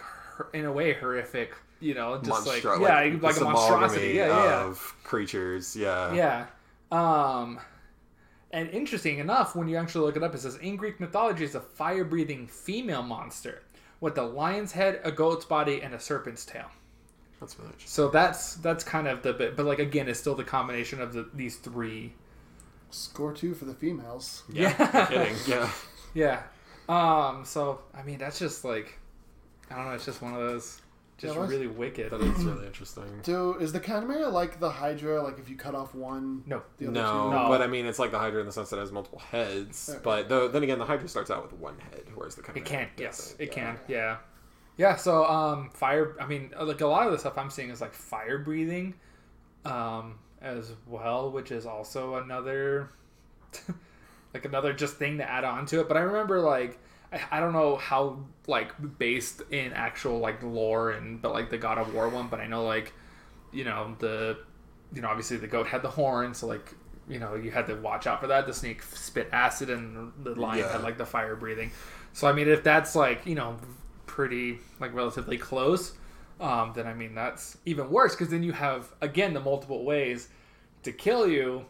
in 0.53 0.65
a 0.65 0.71
way 0.71 0.93
horrific 0.93 1.53
you 1.79 1.93
know 1.93 2.19
just 2.21 2.47
like 2.47 2.63
Monstro- 2.63 2.81
yeah 2.81 3.17
like, 3.21 3.37
a 3.37 3.43
monstrosity 3.43 4.13
yeah 4.13 4.27
yeah 4.27 4.63
of 4.65 4.95
creatures. 5.03 5.75
Yeah. 5.75 6.13
yeah 6.13 6.45
um 6.91 7.59
and 8.55 8.69
interesting 8.71 9.19
enough 9.19 9.55
when 9.55 9.67
you 9.67 9.75
actually 9.75 10.05
look 10.05 10.15
it 10.15 10.23
up 10.23 10.33
it 10.33 10.39
says 10.39 10.55
in 10.57 10.75
greek 10.75 10.99
mythology 10.99 11.43
it's 11.45 11.55
a 11.55 11.59
fire-breathing 11.61 12.47
female 12.47 13.03
monster 13.03 13.61
with 13.99 14.17
a 14.17 14.23
lion's 14.23 14.71
head 14.71 14.99
a 15.03 15.11
goat's 15.11 15.45
body 15.45 15.81
and 15.81 15.93
a 15.93 15.99
serpent's 15.99 16.45
tail 16.45 16.65
That's 17.39 17.57
really 17.59 17.67
interesting. 17.71 17.89
so 17.91 18.09
that's 18.09 18.55
that's 18.55 18.83
kind 18.83 19.07
of 19.07 19.21
the 19.23 19.33
bit 19.33 19.55
but 19.57 19.65
like 19.65 19.79
again 19.79 20.07
it's 20.09 20.19
still 20.19 20.35
the 20.35 20.43
combination 20.43 21.01
of 21.01 21.13
the, 21.13 21.29
these 21.33 21.57
three 21.57 22.13
Score 22.91 23.33
two 23.33 23.53
for 23.53 23.65
the 23.65 23.73
females. 23.73 24.43
Yeah. 24.51 24.73
no 24.93 25.05
kidding. 25.09 25.35
Yeah. 25.47 25.69
yeah 26.13 26.41
um 26.87 27.43
so 27.43 27.81
i 27.93 28.01
mean 28.03 28.17
that's 28.19 28.39
just 28.39 28.63
like 28.63 28.97
i 29.69 29.75
don't 29.75 29.85
know 29.85 29.91
it's 29.93 30.05
just 30.05 30.21
one 30.21 30.33
of 30.33 30.39
those 30.39 30.81
just 31.17 31.33
Yeah, 31.35 31.47
really 31.47 31.67
wicked. 31.67 32.11
That 32.11 32.21
is 32.21 32.43
really 32.43 32.65
interesting. 32.67 33.05
Do 33.23 33.53
is 33.55 33.71
the 33.71 33.79
Chimera 33.79 34.27
like 34.29 34.59
the 34.59 34.69
Hydra? 34.69 35.21
Like 35.23 35.39
if 35.39 35.49
you 35.49 35.55
cut 35.55 35.73
off 35.75 35.95
one, 35.95 36.43
No. 36.45 36.61
the 36.77 36.85
other 36.87 36.91
No, 36.93 37.29
No. 37.31 37.47
but 37.47 37.61
I 37.61 37.67
mean, 37.67 37.85
it's 37.85 37.99
like 37.99 38.11
the 38.11 38.19
Hydra 38.19 38.39
in 38.41 38.45
the 38.45 38.51
sense 38.51 38.69
that 38.71 38.77
it 38.77 38.81
has 38.81 38.91
multiple 38.91 39.19
heads. 39.19 39.89
Okay. 39.89 39.99
But 40.03 40.27
though, 40.29 40.47
then 40.47 40.63
again, 40.63 40.77
the 40.79 40.85
Hydra 40.85 41.07
starts 41.07 41.31
out 41.31 41.43
with 41.43 41.53
one 41.53 41.77
head, 41.79 42.03
whereas 42.15 42.35
the 42.35 42.41
Chimera 42.41 42.59
It 42.59 42.65
can, 42.65 42.87
yes, 42.97 43.17
doesn't. 43.31 43.41
it 43.41 43.47
Yeah. 43.47 43.53
can, 43.53 43.79
yeah, 43.87 44.17
yeah. 44.77 44.95
So, 44.97 45.25
um, 45.25 45.69
fire. 45.69 46.15
I 46.19 46.25
mean, 46.25 46.53
like 46.59 46.81
a 46.81 46.87
lot 46.87 47.05
of 47.07 47.13
the 47.13 47.19
stuff 47.19 47.37
I'm 47.37 47.49
seeing 47.49 47.69
is 47.69 47.79
like 47.79 47.93
fire 47.93 48.37
breathing, 48.37 48.95
um, 49.63 50.19
as 50.41 50.73
well, 50.85 51.31
which 51.31 51.51
is 51.51 51.65
also 51.65 52.15
another, 52.15 52.89
like 54.33 54.45
another 54.45 54.73
just 54.73 54.95
thing 54.97 55.17
to 55.19 55.29
add 55.29 55.43
on 55.43 55.65
to 55.67 55.79
it. 55.79 55.87
But 55.87 55.97
I 55.97 56.01
remember 56.01 56.39
like 56.41 56.77
I, 57.31 57.39
don't 57.39 57.53
know 57.53 57.77
how 57.77 58.19
like 58.47 58.71
based 58.97 59.41
in 59.51 59.73
actual 59.73 60.19
like 60.19 60.41
lore 60.43 60.91
and 60.91 61.21
but 61.21 61.33
like 61.33 61.49
the 61.49 61.57
God 61.57 61.77
of 61.77 61.93
War 61.93 62.09
one, 62.09 62.27
but 62.27 62.39
I 62.39 62.47
know 62.47 62.65
like 62.65 62.93
you 63.51 63.63
know 63.63 63.95
the 63.99 64.37
you 64.93 65.01
know 65.01 65.07
obviously 65.09 65.37
the 65.37 65.47
goat 65.47 65.67
had 65.67 65.81
the 65.81 65.89
horn, 65.89 66.33
so 66.33 66.47
like 66.47 66.73
you 67.07 67.19
know 67.19 67.35
you 67.35 67.51
had 67.51 67.67
to 67.67 67.75
watch 67.75 68.07
out 68.07 68.19
for 68.21 68.27
that. 68.27 68.45
The 68.47 68.53
snake 68.53 68.81
spit 68.83 69.29
acid, 69.31 69.69
and 69.69 70.11
the 70.23 70.35
lion 70.35 70.59
Yeah. 70.59 70.71
had 70.73 70.83
like 70.83 70.97
the 70.97 71.05
fire 71.05 71.35
breathing. 71.35 71.71
So 72.13 72.27
I 72.27 72.33
mean, 72.33 72.47
if 72.47 72.63
that's 72.63 72.95
like 72.95 73.25
you 73.25 73.35
know 73.35 73.57
pretty 74.05 74.59
like 74.79 74.93
relatively 74.93 75.37
close, 75.37 75.93
um, 76.39 76.73
then 76.75 76.87
I 76.87 76.93
mean 76.93 77.15
that's 77.15 77.57
even 77.65 77.89
worse 77.89 78.15
because 78.15 78.29
then 78.29 78.43
you 78.43 78.51
have 78.53 78.91
again 79.01 79.33
the 79.33 79.39
multiple 79.41 79.83
ways 79.85 80.29
to 80.83 80.91
kill 80.91 81.27
you, 81.27 81.65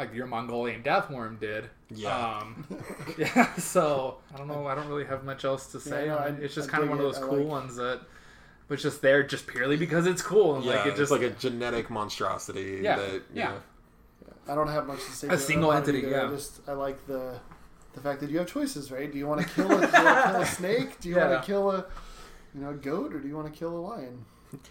like 0.00 0.14
your 0.14 0.26
Mongolian 0.26 0.82
death 0.82 1.10
worm 1.10 1.36
did. 1.40 1.68
Yeah. 1.90 2.38
Um, 2.38 2.66
yeah. 3.18 3.54
So 3.54 4.18
I 4.34 4.38
don't 4.38 4.48
know. 4.48 4.66
I 4.66 4.74
don't 4.74 4.88
really 4.88 5.04
have 5.06 5.24
much 5.24 5.44
else 5.44 5.66
to 5.72 5.80
say. 5.80 6.06
no. 6.06 6.16
I- 6.16 6.28
it's 6.28 6.54
just 6.54 6.68
I 6.68 6.72
kind 6.72 6.82
of 6.84 6.88
dig 6.90 6.98
one 6.98 7.06
of 7.06 7.12
those 7.14 7.22
I 7.22 7.26
cool 7.28 7.38
like- 7.38 7.46
ones 7.48 7.76
that 7.76 8.00
was 8.68 8.82
just 8.82 9.02
there 9.02 9.22
just 9.24 9.46
purely 9.46 9.76
because 9.76 10.06
it's 10.06 10.22
cool. 10.22 10.56
And 10.56 10.64
Yeah, 10.64 10.76
like 10.76 10.86
it 10.86 10.90
it's 10.90 10.98
just 10.98 11.10
like 11.12 11.22
a 11.22 11.30
genetic 11.30 11.90
monstrosity. 11.90 12.80
Yeah, 12.82 12.96
that, 12.96 13.12
you 13.12 13.22
yeah. 13.34 13.48
know, 13.50 13.58
I 14.48 14.54
don't 14.54 14.68
have 14.68 14.86
much 14.86 14.98
to 15.04 15.10
say. 15.12 15.26
A 15.28 15.30
to 15.32 15.38
single 15.38 15.72
entity, 15.72 15.98
either. 15.98 16.20
I 16.20 16.24
yeah. 16.24 16.30
just 16.30 16.60
I 16.68 16.72
like 16.72 17.06
the 17.06 17.38
the 17.94 18.00
fact 18.00 18.20
that 18.20 18.30
you 18.30 18.38
have 18.38 18.46
choices, 18.46 18.90
right? 18.92 19.10
Do 19.10 19.18
you 19.18 19.26
want 19.26 19.40
to 19.42 19.48
kill 19.48 19.66
a, 19.66 19.80
do 19.80 19.86
you 19.98 20.04
want 20.04 20.24
to 20.26 20.30
kill 20.32 20.40
a 20.42 20.46
snake? 20.46 21.00
Do 21.00 21.08
you 21.08 21.16
Yeah. 21.16 21.28
want 21.30 21.42
to 21.42 21.46
kill 21.46 21.70
a 21.72 21.86
you 22.54 22.60
know 22.62 22.72
goat, 22.74 23.12
or 23.14 23.18
do 23.20 23.26
you 23.28 23.36
want 23.36 23.52
to 23.52 23.58
kill 23.58 23.76
a 23.76 23.80
lion? 23.80 24.24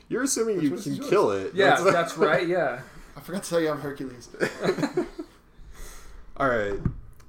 You're 0.09 0.23
assuming 0.23 0.61
you 0.61 0.71
can 0.71 0.93
yours? 0.95 1.09
kill 1.09 1.31
it. 1.31 1.53
yeah, 1.53 1.69
That's- 1.75 1.93
that's 1.93 2.17
right. 2.17 2.45
Yeah. 2.47 2.81
I 3.19 3.21
forgot 3.21 3.43
to 3.43 3.49
tell 3.49 3.59
you 3.59 3.69
I'm 3.69 3.81
Hercules. 3.81 4.29
All 6.37 6.47
right. 6.47 6.79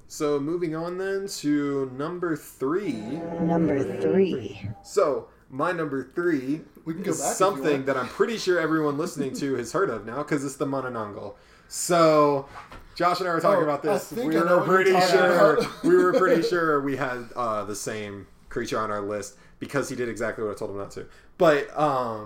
So 0.07 0.39
moving 0.39 0.73
on 0.73 0.97
then 0.97 1.27
to 1.39 1.91
number 1.97 2.37
three. 2.37 2.93
Number 2.93 3.99
three. 3.99 4.69
So 4.83 5.27
my 5.49 5.73
number 5.73 6.09
three 6.15 6.61
We 6.85 6.93
can 6.93 7.03
go 7.03 7.11
is 7.11 7.19
back 7.19 7.35
something 7.35 7.83
that 7.85 7.97
I'm 7.97 8.07
pretty 8.07 8.37
sure 8.37 8.57
everyone 8.57 8.97
listening 8.97 9.33
to 9.33 9.55
has 9.55 9.73
heard 9.73 9.89
of 9.89 10.05
now 10.05 10.19
because 10.19 10.45
it's 10.45 10.55
the 10.55 10.65
Mononongal. 10.65 11.33
So 11.67 12.47
Josh 12.95 13.19
and 13.19 13.27
I 13.27 13.33
were 13.33 13.41
talking 13.41 13.59
Oh, 13.59 13.69
about 13.69 13.83
this. 13.83 14.13
We 14.13 14.37
were 14.37 14.61
pretty 14.61 14.91
sure 14.91 15.59
we 15.83 15.97
were 15.97 16.13
pretty 16.13 16.41
sure 16.41 16.79
we 16.79 16.95
had 16.95 17.25
uh, 17.35 17.65
the 17.65 17.75
same 17.75 18.27
creature 18.47 18.79
on 18.79 18.91
our 18.91 19.01
list 19.01 19.35
because 19.61 19.87
he 19.89 19.95
did 19.95 20.09
exactly 20.09 20.43
what 20.43 20.51
I 20.51 20.55
told 20.59 20.71
him 20.71 20.77
not 20.79 20.91
to. 20.91 21.07
But 21.37 21.69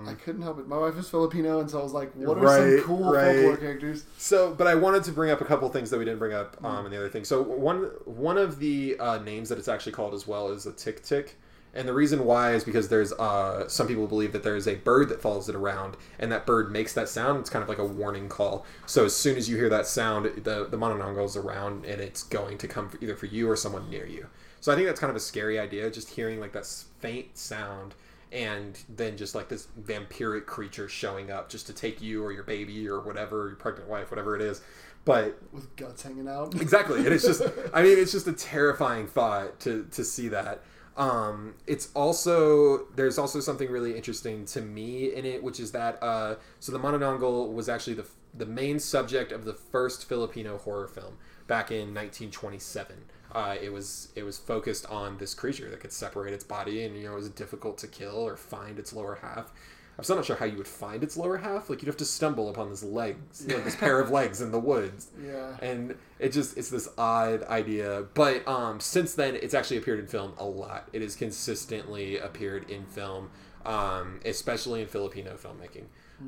I 0.06 0.12
um, 0.12 0.16
couldn't 0.24 0.42
help 0.42 0.58
it. 0.58 0.66
My 0.68 0.78
wife 0.78 0.96
is 0.98 1.08
Filipino, 1.08 1.60
and 1.60 1.70
so 1.70 1.80
I 1.80 1.82
was 1.84 1.92
like, 1.92 2.12
"What 2.14 2.38
are 2.38 2.42
Right, 2.42 2.78
some 2.78 2.86
cool 2.86 3.04
right. 3.04 3.24
folklore 3.34 3.56
characters?" 3.56 4.04
So, 4.18 4.54
but 4.54 4.66
I 4.66 4.74
wanted 4.74 5.04
to 5.04 5.12
bring 5.12 5.30
up 5.30 5.40
a 5.40 5.44
couple 5.44 5.68
things 5.70 5.90
that 5.90 5.98
we 5.98 6.04
didn't 6.04 6.18
bring 6.18 6.34
up 6.34 6.60
Mm. 6.62 6.66
um, 6.66 6.86
in 6.86 6.90
the 6.92 6.98
other 6.98 7.08
thing. 7.08 7.24
So 7.24 7.42
one 7.42 7.84
one 8.04 8.38
of 8.38 8.58
the 8.58 8.96
uh, 8.98 9.18
names 9.18 9.48
that 9.50 9.58
it's 9.58 9.68
actually 9.68 9.92
called 9.92 10.14
as 10.14 10.26
well 10.26 10.50
is 10.50 10.66
a 10.66 10.72
tick 10.72 11.02
tick, 11.02 11.36
and 11.74 11.88
the 11.88 11.94
reason 11.94 12.24
why 12.24 12.54
is 12.54 12.64
because 12.64 12.88
there's 12.88 13.12
uh, 13.14 13.68
some 13.68 13.86
people 13.86 14.06
believe 14.06 14.32
that 14.32 14.42
there's 14.42 14.66
a 14.68 14.76
bird 14.76 15.08
that 15.10 15.22
follows 15.22 15.48
it 15.48 15.54
around, 15.54 15.96
and 16.18 16.30
that 16.32 16.46
bird 16.46 16.70
makes 16.72 16.92
that 16.94 17.08
sound. 17.08 17.40
It's 17.40 17.50
kind 17.50 17.62
of 17.62 17.68
like 17.68 17.78
a 17.78 17.84
warning 17.86 18.28
call. 18.28 18.66
So 18.86 19.04
as 19.06 19.14
soon 19.16 19.36
as 19.36 19.48
you 19.48 19.56
hear 19.56 19.68
that 19.70 19.86
sound, 19.86 20.26
the 20.44 20.66
the 20.70 20.76
mononongal 20.78 21.24
is 21.26 21.36
around, 21.36 21.84
and 21.86 22.00
it's 22.00 22.22
going 22.22 22.58
to 22.58 22.68
come 22.68 22.88
for, 22.90 22.98
either 23.02 23.16
for 23.16 23.26
you 23.26 23.48
or 23.50 23.56
someone 23.56 23.88
near 23.90 24.06
you. 24.06 24.26
So 24.60 24.72
I 24.72 24.74
think 24.74 24.86
that's 24.86 25.00
kind 25.00 25.10
of 25.10 25.16
a 25.16 25.20
scary 25.20 25.58
idea, 25.58 25.90
just 25.90 26.10
hearing 26.10 26.40
like 26.40 26.52
that 26.52 26.66
faint 27.00 27.36
sound. 27.36 27.94
And 28.32 28.78
then 28.88 29.16
just 29.16 29.34
like 29.34 29.48
this 29.48 29.68
vampiric 29.80 30.46
creature 30.46 30.88
showing 30.88 31.30
up 31.30 31.48
just 31.48 31.66
to 31.68 31.72
take 31.72 32.02
you 32.02 32.24
or 32.24 32.32
your 32.32 32.42
baby 32.42 32.88
or 32.88 33.00
whatever, 33.00 33.46
your 33.46 33.56
pregnant 33.56 33.88
wife, 33.88 34.10
whatever 34.10 34.34
it 34.34 34.42
is. 34.42 34.60
But 35.06 35.38
With 35.52 35.74
guts 35.76 36.02
hanging 36.02 36.26
out. 36.28 36.54
exactly 36.60 36.98
and 36.98 37.08
it's 37.08 37.24
just 37.24 37.40
i 37.72 37.80
mean 37.82 37.96
it's 37.96 38.10
just 38.12 38.26
a 38.26 38.32
terrifying 38.32 39.06
thought 39.06 39.60
to 39.60 39.86
to 39.92 40.04
see 40.04 40.26
that 40.28 40.62
um 40.96 41.54
it's 41.66 41.90
also 41.94 42.86
there's 42.96 43.16
also 43.16 43.38
something 43.38 43.70
really 43.70 43.96
interesting 43.96 44.44
to 44.46 44.60
me 44.60 45.14
in 45.14 45.24
it 45.24 45.42
which 45.44 45.60
is 45.60 45.70
that 45.70 46.02
uh 46.02 46.34
so 46.58 46.72
the 46.72 46.78
mononongal 46.80 47.52
was 47.52 47.68
actually 47.68 47.94
the 47.94 48.06
the 48.34 48.46
main 48.46 48.80
subject 48.80 49.30
of 49.30 49.44
the 49.44 49.54
first 49.54 50.08
filipino 50.08 50.58
horror 50.58 50.88
film 50.88 51.18
back 51.46 51.70
in 51.70 51.94
1927 51.94 52.96
uh, 53.36 53.54
it 53.60 53.70
was 53.70 54.08
it 54.16 54.22
was 54.22 54.38
focused 54.38 54.86
on 54.86 55.18
this 55.18 55.34
creature 55.34 55.68
that 55.70 55.80
could 55.80 55.92
separate 55.92 56.32
its 56.32 56.42
body 56.44 56.84
and 56.84 56.96
you 56.96 57.04
know 57.04 57.12
it 57.12 57.16
was 57.16 57.28
difficult 57.28 57.76
to 57.78 57.86
kill 57.86 58.16
or 58.16 58.34
find 58.36 58.78
its 58.78 58.94
lower 58.94 59.18
half. 59.20 59.52
I'm 59.98 60.04
still 60.04 60.16
not 60.16 60.24
sure 60.26 60.36
how 60.36 60.44
you 60.46 60.56
would 60.58 60.66
find 60.68 61.02
its 61.02 61.16
lower 61.16 61.38
half. 61.38 61.68
Like 61.70 61.80
you'd 61.82 61.88
have 61.88 61.96
to 61.98 62.04
stumble 62.04 62.50
upon 62.50 62.68
this 62.70 62.82
legs, 62.82 63.44
you 63.46 63.56
know, 63.56 63.62
this 63.62 63.76
pair 63.76 63.98
of 64.00 64.10
legs 64.20 64.40
in 64.40 64.52
the 64.52 64.58
woods. 64.58 65.08
Yeah. 65.22 65.56
and 65.60 65.94
it 66.18 66.32
just 66.32 66.56
it's 66.56 66.70
this 66.70 66.88
odd 66.96 67.42
idea. 67.44 68.04
But 68.14 68.46
um 68.48 68.80
since 68.80 69.14
then 69.14 69.36
it's 69.36 69.52
actually 69.54 69.76
appeared 69.76 70.00
in 70.00 70.06
film 70.06 70.32
a 70.38 70.44
lot. 70.46 70.88
It 70.94 71.02
has 71.02 71.14
consistently 71.14 72.16
appeared 72.18 72.70
in 72.70 72.86
film 72.86 73.30
um 73.66 74.20
especially 74.24 74.80
in 74.80 74.86
filipino 74.86 75.36
filmmaking. 75.36 75.84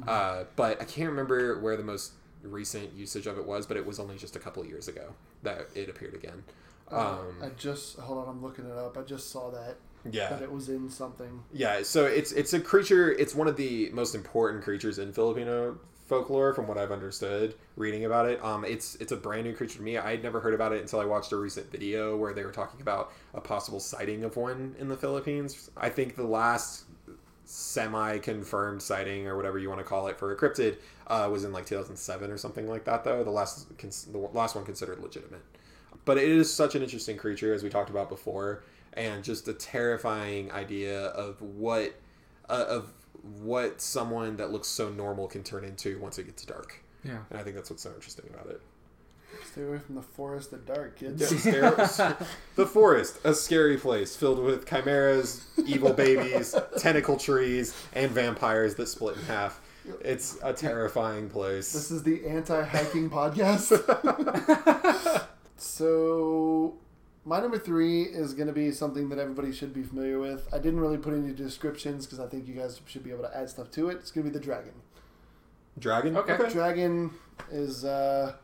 Uh 0.07 0.44
but 0.57 0.79
i 0.83 0.85
can't 0.85 1.09
remember 1.09 1.59
where 1.61 1.77
the 1.77 1.83
most 1.83 2.12
recent 2.42 2.92
usage 2.94 3.27
of 3.27 3.38
it 3.38 3.47
was 3.47 3.66
but 3.66 3.77
it 3.79 3.87
was 3.87 3.99
only 3.99 4.16
just 4.18 4.37
a 4.37 4.38
couple 4.38 4.64
years 4.64 4.87
ago 4.88 5.14
that 5.42 5.68
it 5.75 5.88
appeared 5.88 6.14
again 6.14 6.44
um 6.90 7.37
I 7.42 7.48
just 7.57 7.98
hold 7.98 8.18
on. 8.18 8.29
I'm 8.29 8.42
looking 8.42 8.66
it 8.66 8.77
up. 8.77 8.96
I 8.96 9.03
just 9.03 9.31
saw 9.31 9.51
that 9.51 9.77
yeah 10.11 10.29
that 10.31 10.42
it 10.42 10.51
was 10.51 10.68
in 10.68 10.88
something. 10.90 11.42
Yeah, 11.53 11.83
so 11.83 12.05
it's 12.07 12.33
it's 12.33 12.53
a 12.53 12.61
creature. 12.61 13.12
It's 13.12 13.35
one 13.35 13.48
of 13.48 13.57
the 13.57 13.90
most 13.92 14.14
important 14.14 14.64
creatures 14.64 14.98
in 14.98 15.12
Filipino 15.12 15.79
folklore, 16.09 16.55
from 16.55 16.66
what 16.66 16.79
I've 16.79 16.90
understood 16.90 17.55
reading 17.77 18.05
about 18.05 18.27
it. 18.27 18.42
Um, 18.42 18.64
it's 18.64 18.96
it's 18.96 19.12
a 19.12 19.16
brand 19.16 19.44
new 19.44 19.55
creature 19.55 19.77
to 19.77 19.83
me. 19.83 19.98
I 19.98 20.12
had 20.12 20.22
never 20.22 20.40
heard 20.40 20.55
about 20.55 20.72
it 20.72 20.81
until 20.81 21.01
I 21.01 21.05
watched 21.05 21.33
a 21.33 21.37
recent 21.37 21.70
video 21.70 22.16
where 22.16 22.33
they 22.33 22.44
were 22.44 22.53
talking 22.53 22.81
about 22.81 23.12
a 23.35 23.40
possible 23.40 23.79
sighting 23.79 24.24
of 24.24 24.37
one 24.37 24.74
in 24.79 24.88
the 24.88 24.96
Philippines. 24.96 25.70
I 25.77 25.90
think 25.90 26.16
the 26.16 26.27
last 26.27 26.85
semi-confirmed 27.44 28.83
sighting 28.83 29.27
or 29.27 29.35
whatever 29.35 29.59
you 29.59 29.70
want 29.70 29.81
to 29.81 29.85
call 29.85 30.07
it 30.09 30.18
for 30.18 30.33
a 30.33 30.37
cryptid 30.37 30.77
uh, 31.07 31.29
was 31.33 31.44
in 31.44 31.53
like 31.53 31.64
2007 31.64 32.31
or 32.31 32.37
something 32.37 32.68
like 32.68 32.85
that. 32.85 33.05
Though 33.05 33.22
the 33.22 33.31
last 33.31 33.66
cons- 33.79 34.07
the 34.11 34.18
last 34.18 34.55
one 34.55 34.64
considered 34.64 35.01
legitimate 35.01 35.42
but 36.09 36.16
it 36.18 36.29
is 36.29 36.53
such 36.53 36.75
an 36.75 36.83
interesting 36.83 37.16
creature 37.18 37.53
as 37.53 37.62
we 37.62 37.68
talked 37.68 37.90
about 37.90 38.09
before 38.09 38.62
and 38.94 39.23
just 39.23 39.47
a 39.47 39.53
terrifying 39.53 40.51
idea 40.51 41.07
of 41.09 41.40
what 41.42 41.94
uh, 42.49 42.64
of 42.68 42.92
what 43.42 43.81
someone 43.81 44.37
that 44.38 44.51
looks 44.51 44.68
so 44.68 44.88
normal 44.88 45.27
can 45.29 45.42
turn 45.44 45.64
into 45.64 45.99
once 46.01 46.18
it 46.18 46.25
gets 46.25 46.44
dark 46.44 46.83
Yeah. 47.05 47.18
and 47.31 47.38
i 47.38 47.42
think 47.42 47.55
that's 47.57 47.68
what's 47.71 47.83
so 47.83 47.92
interesting 47.94 48.25
about 48.33 48.47
it 48.55 48.61
Stay 49.53 49.62
away 49.62 49.79
from 49.79 49.94
the 49.94 50.03
forest 50.03 50.53
at 50.53 50.64
dark, 50.66 50.99
kids. 50.99 51.21
Yeah, 51.21 51.87
scare- 51.87 52.16
the 52.57 52.66
forest 52.66 53.18
a 53.25 53.35
scary 53.35 53.77
place 53.77 54.16
filled 54.16 54.38
with 54.42 54.66
chimeras 54.68 55.47
evil 55.66 55.92
babies 55.92 56.55
tentacle 56.79 57.16
trees 57.18 57.75
and 57.94 58.11
vampires 58.11 58.75
that 58.77 58.87
split 58.88 59.16
in 59.18 59.23
half 59.25 59.61
it's 60.03 60.38
a 60.42 60.53
terrifying 60.53 61.29
place 61.31 61.73
This 61.73 61.90
is 61.90 62.03
the 62.03 62.27
anti-hiking 62.27 63.09
podcast. 63.11 63.68
So, 65.59 66.77
my 67.25 67.40
number 67.40 67.59
three 67.59 68.03
is 68.03 68.35
going 68.35 68.47
to 68.47 68.53
be 68.53 68.71
something 68.71 69.09
that 69.11 69.18
everybody 69.18 69.53
should 69.53 69.75
be 69.75 69.83
familiar 69.83 70.18
with. 70.18 70.49
I 70.53 70.59
didn't 70.59 70.81
really 70.81 70.99
put 70.99 71.14
any 71.14 71.33
descriptions 71.33 72.07
because 72.07 72.21
I 72.21 72.27
think 72.27 72.47
you 72.49 72.55
guys 72.55 72.81
should 72.87 73.05
be 73.05 73.11
able 73.11 73.25
to 73.25 73.37
add 73.37 73.51
stuff 73.51 73.71
to 73.73 73.88
it. 73.88 73.97
It's 73.97 74.11
going 74.11 74.25
to 74.25 74.33
be 74.33 74.38
the 74.38 74.42
dragon. 74.42 74.73
dragon 75.79 76.16
Okay. 76.16 76.49
Dragon 76.51 77.11
is 77.51 77.85
uh, 77.85 78.35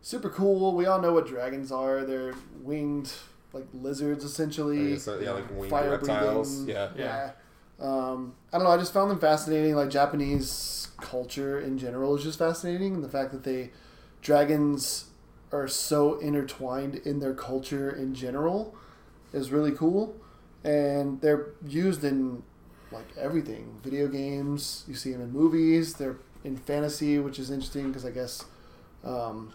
super 0.00 0.30
cool. 0.30 0.74
We 0.74 0.86
all 0.86 1.00
know 1.00 1.12
what 1.12 1.26
dragons 1.26 1.70
are. 1.70 2.04
They're 2.04 2.34
winged, 2.62 3.12
like 3.52 3.66
lizards, 3.72 4.24
essentially. 4.24 4.92
Okay, 4.92 4.98
so, 4.98 5.18
yeah 5.18 5.32
like 5.32 5.50
winged 5.50 5.70
Fire 5.70 5.90
reptiles 5.90 6.64
breathing. 6.64 6.74
yeah 6.74 6.90
Yeah. 6.96 7.30
Um, 7.78 8.34
I 8.52 8.58
don't 8.58 8.64
know. 8.64 8.72
I 8.72 8.78
just 8.78 8.92
found 8.94 9.10
them 9.10 9.18
fascinating. 9.18 9.74
Like 9.74 9.90
Japanese 9.90 10.88
culture 11.00 11.60
in 11.60 11.76
general 11.78 12.16
is 12.16 12.22
just 12.22 12.38
fascinating, 12.38 12.94
and 12.94 13.04
the 13.04 13.08
fact 13.08 13.32
that 13.32 13.44
they 13.44 13.70
dragons 14.22 15.06
are 15.62 15.68
so 15.68 16.18
intertwined 16.20 16.96
in 16.96 17.20
their 17.20 17.34
culture 17.34 17.90
in 17.90 18.14
general 18.14 18.74
is 19.32 19.50
really 19.50 19.72
cool. 19.72 20.14
And 20.64 21.20
they're 21.20 21.48
used 21.66 22.04
in 22.04 22.42
like 22.92 23.06
everything, 23.18 23.78
video 23.82 24.08
games. 24.08 24.84
You 24.88 24.94
see 24.94 25.12
them 25.12 25.22
in 25.22 25.32
movies. 25.32 25.94
They're 25.94 26.16
in 26.44 26.56
fantasy, 26.56 27.18
which 27.18 27.38
is 27.38 27.50
interesting 27.50 27.88
because 27.88 28.04
I 28.04 28.10
guess 28.10 28.44
um, 29.04 29.52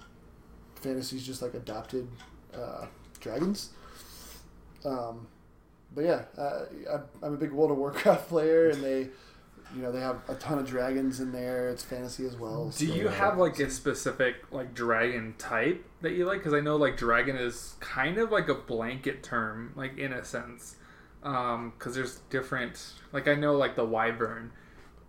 fantasy 0.76 1.18
is 1.18 1.26
just 1.26 1.42
like 1.42 1.54
adopted 1.54 2.08
uh, 2.54 2.86
dragons. 3.20 3.70
Um, 4.86 5.28
but 5.94 6.06
yeah, 6.06 6.22
uh, 6.38 6.66
I- 6.92 7.26
I'm 7.26 7.34
a 7.34 7.38
big 7.38 7.52
World 7.52 7.72
of 7.72 7.78
Warcraft 7.78 8.28
player, 8.30 8.70
and 8.70 8.84
they 8.84 9.10
you 9.76 9.82
know 9.82 9.92
they 9.92 10.00
have 10.00 10.22
a 10.28 10.36
ton 10.36 10.60
of 10.60 10.68
dragons 10.68 11.20
in 11.20 11.32
there. 11.32 11.70
It's 11.70 11.84
fantasy 11.84 12.26
as 12.26 12.36
well. 12.36 12.70
Do 12.76 12.88
so- 12.88 12.94
you 12.94 13.08
have 13.08 13.38
like 13.38 13.60
a 13.60 13.70
specific 13.70 14.36
like 14.52 14.74
dragon 14.74 15.36
type 15.38 15.86
that 16.02 16.12
you 16.14 16.26
like? 16.26 16.40
Because 16.40 16.54
I 16.54 16.60
know 16.60 16.76
like 16.76 16.98
dragon 16.98 17.36
is 17.36 17.76
kind 17.80 18.18
of 18.18 18.32
like 18.32 18.50
a 18.50 18.56
blanket 18.56 19.24
term, 19.24 19.74
like 19.76 19.98
in 19.98 20.14
a 20.14 20.24
sense, 20.24 20.76
because 21.22 21.96
there's 21.96 22.18
different. 22.30 22.94
Like 23.12 23.28
I 23.28 23.36
know 23.36 23.56
like 23.56 23.76
the 23.76 23.86
wyvern 23.86 24.52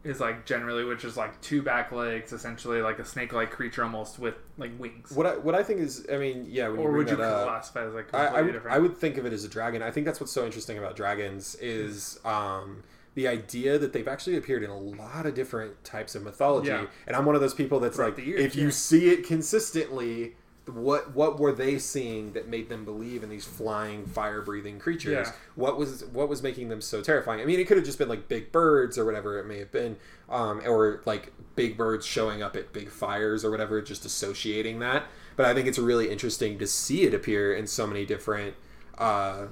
is 0.04 0.20
like 0.20 0.44
generally, 0.44 0.84
which 0.84 1.04
is 1.04 1.16
like 1.16 1.40
two 1.40 1.62
back 1.62 1.92
legs, 1.92 2.32
essentially 2.32 2.82
like 2.82 2.98
a 2.98 3.04
snake-like 3.04 3.50
creature 3.50 3.84
almost 3.84 4.18
with 4.18 4.34
like 4.58 4.72
wings. 4.78 5.12
What 5.12 5.26
I, 5.26 5.36
what 5.36 5.54
I 5.54 5.62
think 5.62 5.80
is, 5.80 6.06
I 6.12 6.16
mean, 6.16 6.46
yeah, 6.48 6.68
when 6.68 6.80
or 6.80 6.90
bring 6.90 6.96
would 7.06 7.10
you 7.10 7.22
up, 7.22 7.46
classify 7.46 7.86
as 7.86 7.94
like 7.94 8.12
I, 8.12 8.26
I, 8.26 8.42
would, 8.42 8.52
different? 8.52 8.76
I 8.76 8.80
would 8.80 8.96
think 8.96 9.16
of 9.16 9.26
it 9.26 9.32
as 9.32 9.44
a 9.44 9.48
dragon. 9.48 9.82
I 9.82 9.90
think 9.90 10.06
that's 10.06 10.18
what's 10.18 10.32
so 10.32 10.44
interesting 10.44 10.76
about 10.76 10.96
dragons 10.96 11.54
is 11.56 12.18
um, 12.24 12.82
the 13.14 13.28
idea 13.28 13.78
that 13.78 13.92
they've 13.92 14.08
actually 14.08 14.36
appeared 14.36 14.62
in 14.62 14.70
a 14.70 14.78
lot 14.78 15.26
of 15.26 15.34
different 15.34 15.84
types 15.84 16.14
of 16.14 16.22
mythology. 16.22 16.68
Yeah. 16.68 16.86
And 17.06 17.14
I'm 17.14 17.24
one 17.26 17.34
of 17.34 17.40
those 17.40 17.54
people 17.54 17.80
that's 17.80 17.96
Throughout 17.96 18.16
like, 18.16 18.26
years, 18.26 18.40
if 18.40 18.56
you 18.56 18.70
see 18.70 19.10
it 19.10 19.26
consistently, 19.26 20.34
what 20.66 21.14
what 21.14 21.40
were 21.40 21.52
they 21.52 21.78
seeing 21.78 22.32
that 22.34 22.48
made 22.48 22.68
them 22.68 22.84
believe 22.84 23.22
in 23.22 23.28
these 23.28 23.44
flying, 23.44 24.06
fire 24.06 24.40
breathing 24.40 24.78
creatures? 24.78 25.26
Yeah. 25.28 25.32
What 25.56 25.76
was 25.76 26.04
what 26.06 26.28
was 26.28 26.42
making 26.42 26.68
them 26.68 26.80
so 26.80 27.02
terrifying? 27.02 27.40
I 27.40 27.44
mean, 27.44 27.58
it 27.58 27.66
could 27.66 27.76
have 27.76 27.84
just 27.84 27.98
been 27.98 28.08
like 28.08 28.28
big 28.28 28.52
birds 28.52 28.96
or 28.96 29.04
whatever 29.04 29.38
it 29.38 29.46
may 29.46 29.58
have 29.58 29.72
been, 29.72 29.96
um, 30.30 30.62
or 30.64 31.02
like 31.04 31.32
big 31.56 31.76
birds 31.76 32.06
showing 32.06 32.42
up 32.42 32.56
at 32.56 32.72
big 32.72 32.88
fires 32.88 33.44
or 33.44 33.50
whatever, 33.50 33.82
just 33.82 34.04
associating 34.04 34.78
that. 34.78 35.04
But 35.36 35.46
I 35.46 35.54
think 35.54 35.66
it's 35.66 35.78
really 35.78 36.10
interesting 36.10 36.58
to 36.58 36.66
see 36.66 37.02
it 37.02 37.12
appear 37.12 37.54
in 37.54 37.66
so 37.66 37.86
many 37.86 38.06
different 38.06 38.54
uh, 38.98 39.46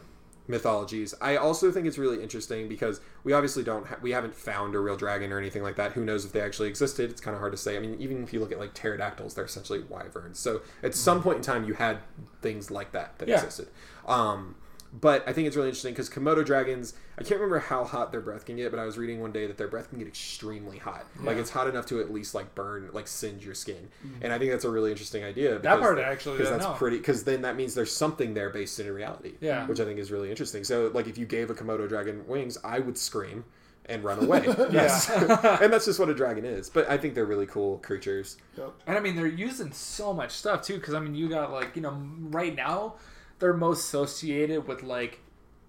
mythologies. 0.51 1.15
I 1.21 1.37
also 1.37 1.71
think 1.73 1.87
it's 1.87 1.97
really 1.99 2.23
interesting 2.23 2.69
because 2.69 3.01
we 3.25 3.33
obviously 3.33 3.63
don't 3.63 3.87
ha- 3.87 3.97
we 4.03 4.11
haven't 4.11 4.35
found 4.35 4.75
a 4.75 4.79
real 4.81 4.97
dragon 4.97 5.33
or 5.33 5.39
anything 5.39 5.63
like 5.63 5.77
that. 5.77 5.93
Who 5.93 6.05
knows 6.05 6.25
if 6.25 6.33
they 6.33 6.41
actually 6.41 6.69
existed? 6.69 7.11
It's 7.11 7.21
kind 7.21 7.35
of 7.35 7.41
hard 7.41 7.53
to 7.53 7.59
say. 7.59 7.77
I 7.77 7.81
mean, 7.81 7.97
even 8.01 8.23
if 8.23 8.33
you 8.33 8.41
look 8.41 8.53
at 8.53 8.59
like 8.59 8.75
pterodactyls, 8.75 9.35
they're 9.35 9.45
essentially 9.45 9.83
wyverns. 9.89 10.39
So 10.39 10.63
at 10.83 10.95
some 10.95 11.23
point 11.23 11.37
in 11.39 11.43
time, 11.43 11.65
you 11.65 11.75
had 11.75 11.99
things 12.43 12.71
like 12.71 12.93
that 12.93 13.19
that 13.19 13.29
Yeah. 13.29 13.37
existed. 13.37 13.69
Um, 14.07 14.57
but 14.93 15.23
I 15.29 15.33
think 15.33 15.47
it's 15.47 15.57
really 15.57 15.69
interesting 15.69 15.93
because 15.93 16.11
Komodo 16.11 16.45
dragons, 16.45 16.95
I 17.19 17.23
can't 17.23 17.41
remember 17.41 17.61
how 17.61 17.85
hot 17.85 18.11
their 18.11 18.21
breath 18.21 18.45
can 18.45 18.57
get, 18.57 18.71
but 18.73 18.81
I 18.81 18.85
was 18.85 18.99
reading 18.99 19.21
one 19.21 19.31
day 19.33 19.47
that 19.47 19.57
their 19.57 19.69
breath 19.69 19.89
can 19.91 19.99
get 19.99 20.09
extremely 20.09 20.79
hot. 20.79 21.07
Like 21.23 21.37
it's 21.37 21.51
hot 21.51 21.69
enough 21.69 21.87
to 21.87 22.01
at 22.01 22.13
least 22.13 22.35
like 22.35 22.55
burn, 22.55 22.89
like 22.93 23.07
singe 23.07 23.45
your 23.45 23.55
skin. 23.55 23.89
Mm-hmm. 24.05 24.23
And 24.25 24.33
I 24.33 24.39
think 24.39 24.51
that's 24.51 24.65
a 24.65 24.71
really 24.71 24.91
interesting 24.91 25.23
idea. 25.25 25.59
that 25.61 25.79
part 25.81 25.99
actually 25.99 26.39
because 26.39 26.51
that's 26.51 26.65
know. 26.65 26.73
pretty 26.75 26.97
because 26.99 27.25
then 27.25 27.43
that 27.43 27.57
means 27.57 27.75
there's 27.75 27.95
something 27.95 28.35
there 28.35 28.51
based 28.51 28.81
in 28.81 28.91
reality 28.93 29.35
Yeah. 29.41 29.67
which 29.67 29.81
i 29.81 29.85
think 29.85 29.99
is 29.99 30.11
really 30.11 30.31
interesting 30.31 30.65
so 30.65 30.91
like 30.93 31.07
if 31.07 31.17
you 31.19 31.27
gave 31.27 31.51
a 31.51 31.55
komodo 31.55 31.89
dragon 31.89 32.27
wings 32.27 32.59
i 32.65 32.79
would 32.79 32.97
scream 32.99 33.45
and 33.87 34.03
run 34.05 34.19
away 34.25 34.45
yes 34.71 35.09
and 35.61 35.73
that's 35.73 35.85
just 35.87 35.99
what 35.99 36.09
a 36.09 36.15
dragon 36.15 36.45
is 36.45 36.69
but 36.71 36.89
i 36.91 36.97
think 36.97 37.15
they're 37.15 37.25
really 37.27 37.47
cool 37.47 37.79
creatures 37.79 38.37
Yep. 38.59 38.73
And 38.87 38.97
I 38.97 39.01
mean, 39.01 39.17
they're 39.17 39.27
using 39.27 39.73
so 39.73 40.13
much 40.13 40.33
stuff 40.33 40.63
too. 40.63 40.75
Because 40.75 40.93
I 40.95 41.01
mean, 41.01 41.15
you 41.15 41.29
got 41.31 41.51
like 41.51 41.77
you 41.77 41.83
know, 41.83 41.97
right 42.31 42.55
now 42.55 42.97
they're 43.41 43.53
most 43.55 43.81
associated 43.87 44.67
with 44.69 44.83
like 44.83 45.19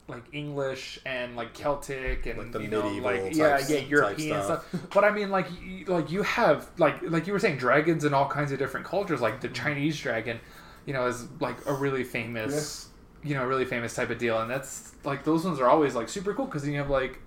like 0.07 0.23
English 0.33 0.99
and 1.05 1.35
like 1.35 1.53
Celtic 1.53 2.25
and 2.25 2.37
Like 2.37 2.51
the 2.51 2.59
you 2.61 2.67
know 2.67 2.87
like 2.87 3.33
yeah 3.33 3.57
types- 3.57 3.69
yeah 3.69 3.79
European 3.79 4.43
stuff. 4.43 4.67
stuff. 4.69 4.81
But 4.93 5.03
I 5.05 5.11
mean, 5.11 5.29
like 5.31 5.47
you, 5.63 5.85
like 5.85 6.11
you 6.11 6.21
have 6.23 6.69
like 6.77 7.01
like 7.03 7.27
you 7.27 7.33
were 7.33 7.39
saying 7.39 7.57
dragons 7.57 8.03
in 8.03 8.13
all 8.13 8.27
kinds 8.27 8.51
of 8.51 8.59
different 8.59 8.85
cultures. 8.85 9.21
Like 9.21 9.41
the 9.41 9.47
Chinese 9.49 9.99
dragon, 9.99 10.39
you 10.85 10.93
know, 10.93 11.07
is 11.07 11.25
like 11.39 11.57
a 11.65 11.73
really 11.73 12.03
famous 12.03 12.89
you 13.23 13.35
know 13.35 13.45
really 13.45 13.65
famous 13.65 13.93
type 13.95 14.09
of 14.09 14.17
deal, 14.17 14.41
and 14.41 14.49
that's 14.51 14.93
like 15.03 15.23
those 15.23 15.45
ones 15.45 15.59
are 15.59 15.69
always 15.69 15.95
like 15.95 16.09
super 16.09 16.33
cool 16.33 16.45
because 16.45 16.67
you 16.67 16.75
have 16.77 16.89
like 16.89 17.19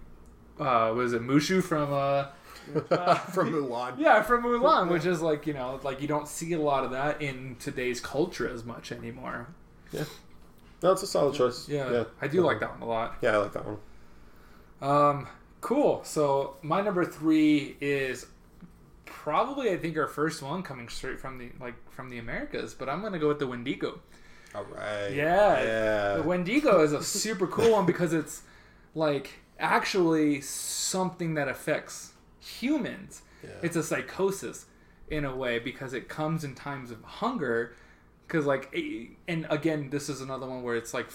uh 0.60 0.92
was 0.94 1.12
it 1.14 1.22
Mushu 1.22 1.62
from 1.62 1.92
uh 1.92 2.26
from 3.32 3.52
mulan 3.52 3.94
yeah, 3.98 4.20
from 4.22 4.42
Mulan, 4.42 4.88
which 4.90 5.06
is 5.06 5.22
like 5.22 5.46
you 5.46 5.54
know, 5.54 5.80
like 5.84 6.02
you 6.02 6.08
don't 6.08 6.28
see 6.28 6.52
a 6.52 6.60
lot 6.60 6.84
of 6.84 6.90
that 6.90 7.22
in 7.22 7.56
today's 7.58 8.00
culture 8.00 8.48
as 8.48 8.64
much 8.64 8.92
anymore. 8.92 9.48
No 10.84 10.92
it's 10.92 11.02
a 11.02 11.06
solid 11.06 11.34
choice 11.34 11.68
Yeah, 11.68 12.04
I 12.22 12.28
do 12.28 12.42
like 12.42 12.60
that 12.60 12.70
one 12.78 12.82
a 12.82 12.86
lot. 12.86 13.16
yeah 13.20 13.32
i 13.32 13.36
like 13.38 13.52
that 13.54 13.64
one 13.66 13.78
Um, 14.82 15.26
cool. 15.60 16.02
So 16.04 16.56
my 16.62 16.80
number 16.82 17.04
three 17.04 17.76
is 17.80 18.26
probably 19.06 19.70
I 19.70 19.76
think 19.78 19.96
our 19.96 20.06
first 20.06 20.42
one 20.42 20.62
coming 20.62 20.88
straight 20.88 21.18
from 21.18 21.38
the 21.38 21.50
like 21.60 21.74
from 21.90 22.10
the 22.10 22.18
Americas, 22.18 22.74
but 22.74 22.88
I'm 22.88 23.00
gonna 23.02 23.18
go 23.18 23.28
with 23.28 23.38
the 23.38 23.46
Wendigo. 23.46 24.00
all 24.54 24.64
right 24.64 25.08
Yeah, 25.10 25.62
yeah 25.62 26.16
the 26.16 26.22
Wendigo 26.22 26.82
is 26.82 26.92
a 26.92 27.02
super 27.02 27.46
cool 27.46 27.72
one 27.72 27.86
because 27.86 28.12
it's 28.12 28.42
like 28.94 29.30
actually 29.58 30.40
something 30.42 31.34
that 31.34 31.48
affects 31.48 32.12
humans. 32.40 33.22
Yeah. 33.42 33.50
It's 33.62 33.76
a 33.76 33.82
psychosis 33.82 34.66
in 35.08 35.24
a 35.24 35.34
way 35.34 35.58
because 35.58 35.92
it 35.94 36.08
comes 36.08 36.44
in 36.44 36.54
times 36.54 36.90
of 36.90 37.02
hunger. 37.02 37.74
Because 38.26 38.46
like, 38.46 38.74
and 39.28 39.46
again, 39.50 39.90
this 39.90 40.08
is 40.08 40.20
another 40.20 40.46
one 40.46 40.62
where 40.62 40.76
it's 40.76 40.94
like, 40.94 41.08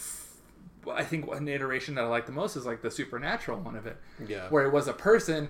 i 0.92 1.04
think 1.04 1.28
one 1.28 1.48
iteration 1.48 1.96
that 1.96 2.06
I 2.06 2.08
like 2.08 2.26
the 2.26 2.32
most 2.32 2.56
is 2.56 2.66
like 2.66 2.82
the 2.82 2.90
supernatural 2.92 3.60
one 3.60 3.76
of 3.76 3.86
it, 3.86 3.98
yeah. 4.28 4.48
Where 4.50 4.66
it 4.66 4.72
was 4.72 4.88
a 4.88 4.94
person 4.94 5.50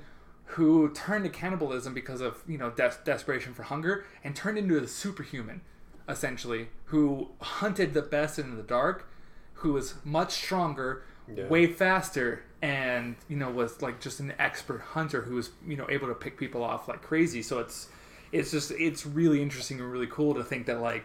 who 0.54 0.89
turned 0.93 1.24
to 1.26 1.30
cannibalism 1.30 1.93
because 1.93 2.22
of 2.22 2.41
you 2.48 2.58
know 2.58 2.72
des- 2.72 2.98
desperation 3.06 3.54
for 3.54 3.63
hunger 3.63 4.06
and 4.24 4.36
turned 4.36 4.58
into 4.58 4.78
a 4.78 4.88
superhuman 4.88 5.62
essentially 6.08 6.69
who 6.86 7.30
hunted 7.39 7.93
the 7.93 8.02
best 8.02 8.39
in 8.39 8.56
the 8.58 8.63
dark 8.63 9.08
who 9.54 9.74
was 9.74 9.93
much 10.04 10.32
stronger 10.32 11.04
Yeah. 11.32 11.45
way 11.48 11.67
faster 11.67 12.41
and 12.63 13.15
you 13.28 13.38
know 13.38 13.52
was 13.52 13.82
like 13.84 14.02
just 14.02 14.19
an 14.19 14.34
expert 14.39 14.82
hunter 14.82 15.22
who 15.22 15.36
was 15.36 15.52
you 15.67 15.78
know 15.78 15.86
able 15.89 16.08
to 16.08 16.15
pick 16.15 16.38
people 16.38 16.63
off 16.63 16.88
like 16.88 17.04
crazy. 17.04 17.43
So 17.43 17.60
it's 17.60 17.88
it's 18.32 18.50
just 18.50 18.72
it's 18.72 19.06
really 19.06 19.41
interesting 19.43 19.80
and 19.80 19.91
really 19.91 20.08
cool 20.08 20.34
to 20.34 20.43
think 20.43 20.65
that 20.65 20.82
like 20.82 21.04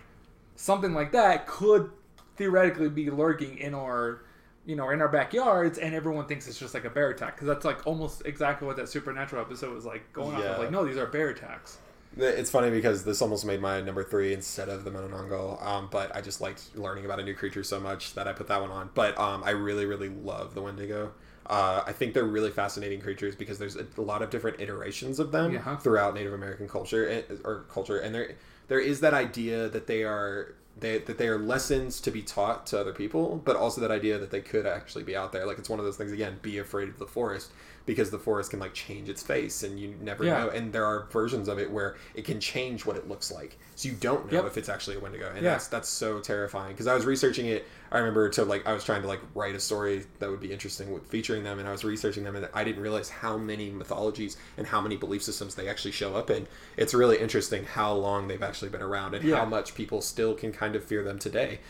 something 0.56 0.94
like 0.94 1.12
that 1.12 1.46
could 1.46 1.90
theoretically 2.36 2.88
be 2.88 3.10
lurking 3.10 3.58
in 3.58 3.74
our 3.74 4.22
you 4.66 4.74
know 4.76 4.90
in 4.90 5.00
our 5.00 5.08
backyards 5.08 5.78
and 5.78 5.94
everyone 5.94 6.26
thinks 6.26 6.48
it's 6.48 6.58
just 6.58 6.74
like 6.74 6.84
a 6.84 6.90
bear 6.90 7.10
attack 7.10 7.34
because 7.36 7.46
that's 7.46 7.64
like 7.64 7.86
almost 7.86 8.22
exactly 8.24 8.66
what 8.66 8.76
that 8.76 8.88
supernatural 8.88 9.40
episode 9.42 9.72
was 9.74 9.84
like 9.84 10.10
going 10.12 10.34
off 10.34 10.42
Yeah. 10.42 10.50
of 10.52 10.58
like 10.58 10.70
no 10.70 10.84
these 10.86 10.96
are 10.96 11.06
bear 11.06 11.28
attacks 11.30 11.78
It's 12.16 12.50
funny 12.50 12.70
because 12.70 13.04
this 13.04 13.20
almost 13.20 13.44
made 13.44 13.60
my 13.60 13.80
number 13.80 14.02
three 14.04 14.32
instead 14.32 14.68
of 14.68 14.84
the 14.84 14.90
Menonongo, 14.92 15.60
um, 15.64 15.88
but 15.90 16.14
I 16.14 16.20
just 16.20 16.40
liked 16.40 16.76
learning 16.76 17.04
about 17.04 17.18
a 17.18 17.24
new 17.24 17.34
creature 17.34 17.64
so 17.64 17.80
much 17.80 18.14
that 18.14 18.28
I 18.28 18.32
put 18.32 18.46
that 18.46 18.60
one 18.60 18.70
on. 18.70 18.90
But 18.94 19.18
um, 19.18 19.42
I 19.44 19.50
really, 19.50 19.84
really 19.84 20.08
love 20.10 20.54
the 20.54 20.62
Wendigo. 20.62 21.10
Uh, 21.44 21.82
I 21.84 21.90
think 21.92 22.14
they're 22.14 22.22
really 22.24 22.52
fascinating 22.52 23.00
creatures 23.00 23.34
because 23.34 23.58
there's 23.58 23.74
a, 23.74 23.84
lot 24.00 24.22
of 24.22 24.30
different 24.30 24.60
iterations 24.60 25.18
of 25.18 25.32
them 25.32 25.54
Yeah. 25.54 25.74
throughout 25.78 26.14
Native 26.14 26.32
American 26.34 26.68
culture 26.68 27.04
and, 27.08 27.24
or 27.44 27.64
culture, 27.68 27.98
and 27.98 28.14
there 28.14 28.36
there 28.68 28.80
is 28.80 29.00
that 29.00 29.14
idea 29.14 29.68
that 29.68 29.86
they 29.86 30.04
are 30.04 30.54
they, 30.76 30.98
that 30.98 31.18
they 31.18 31.28
are 31.28 31.38
lessons 31.38 32.00
to 32.00 32.10
be 32.10 32.20
taught 32.20 32.66
to 32.66 32.80
other 32.80 32.92
people, 32.92 33.40
but 33.44 33.54
also 33.54 33.80
that 33.80 33.92
idea 33.92 34.18
that 34.18 34.32
they 34.32 34.40
could 34.40 34.66
actually 34.66 35.04
be 35.04 35.14
out 35.14 35.30
there. 35.30 35.46
Like 35.46 35.58
it's 35.58 35.68
one 35.68 35.78
of 35.78 35.84
those 35.84 35.96
things 35.96 36.10
again, 36.10 36.38
be 36.42 36.58
afraid 36.58 36.88
of 36.88 36.98
the 36.98 37.06
forest 37.06 37.52
because 37.86 38.10
the 38.10 38.18
forest 38.18 38.50
can 38.50 38.60
like 38.60 38.72
change 38.72 39.08
its 39.08 39.22
face 39.22 39.62
and 39.62 39.78
you 39.78 39.94
never 40.00 40.24
Yeah. 40.24 40.44
know. 40.44 40.48
And 40.50 40.72
there 40.72 40.84
are 40.86 41.06
versions 41.10 41.48
of 41.48 41.58
it 41.58 41.70
where 41.70 41.96
it 42.14 42.24
can 42.24 42.40
change 42.40 42.86
what 42.86 42.96
it 42.96 43.08
looks 43.08 43.30
like, 43.30 43.58
so 43.76 43.88
you 43.88 43.94
don't 43.94 44.30
know 44.32 44.38
Yep. 44.38 44.46
if 44.46 44.56
it's 44.58 44.68
actually 44.68 44.96
a 44.96 45.00
Wendigo, 45.00 45.28
and 45.28 45.42
Yeah. 45.42 45.52
that's 45.52 45.68
that's 45.68 45.88
so 45.88 46.20
terrifying. 46.20 46.72
Because 46.72 46.86
I 46.86 46.94
was 46.94 47.04
researching 47.04 47.46
it, 47.46 47.66
I 47.92 47.98
remember 47.98 48.28
to 48.30 48.44
like 48.44 48.66
I 48.66 48.72
was 48.72 48.84
trying 48.84 49.02
to 49.02 49.08
like 49.08 49.20
write 49.34 49.54
a 49.54 49.60
story 49.60 50.04
that 50.18 50.30
would 50.30 50.40
be 50.40 50.52
interesting 50.52 50.92
with 50.92 51.04
featuring 51.06 51.44
them, 51.44 51.58
and 51.58 51.68
I 51.68 51.72
was 51.72 51.84
researching 51.84 52.24
them, 52.24 52.36
and 52.36 52.48
I 52.54 52.64
didn't 52.64 52.82
realize 52.82 53.08
how 53.10 53.36
many 53.36 53.70
mythologies 53.70 54.36
and 54.56 54.66
how 54.66 54.80
many 54.80 54.96
belief 54.96 55.22
systems 55.22 55.54
they 55.54 55.68
actually 55.68 55.92
show 55.92 56.14
up 56.16 56.30
in. 56.30 56.46
It's 56.76 56.94
really 56.94 57.18
interesting 57.18 57.64
how 57.64 57.92
long 57.92 58.28
they've 58.28 58.42
actually 58.42 58.70
been 58.70 58.82
around 58.82 59.14
and 59.14 59.24
Yeah. 59.24 59.36
how 59.36 59.44
much 59.44 59.74
people 59.74 60.00
still 60.00 60.34
can 60.34 60.52
kind 60.52 60.74
of 60.74 60.82
fear 60.84 61.02
them 61.02 61.18
today. 61.18 61.60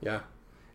Yeah. 0.00 0.20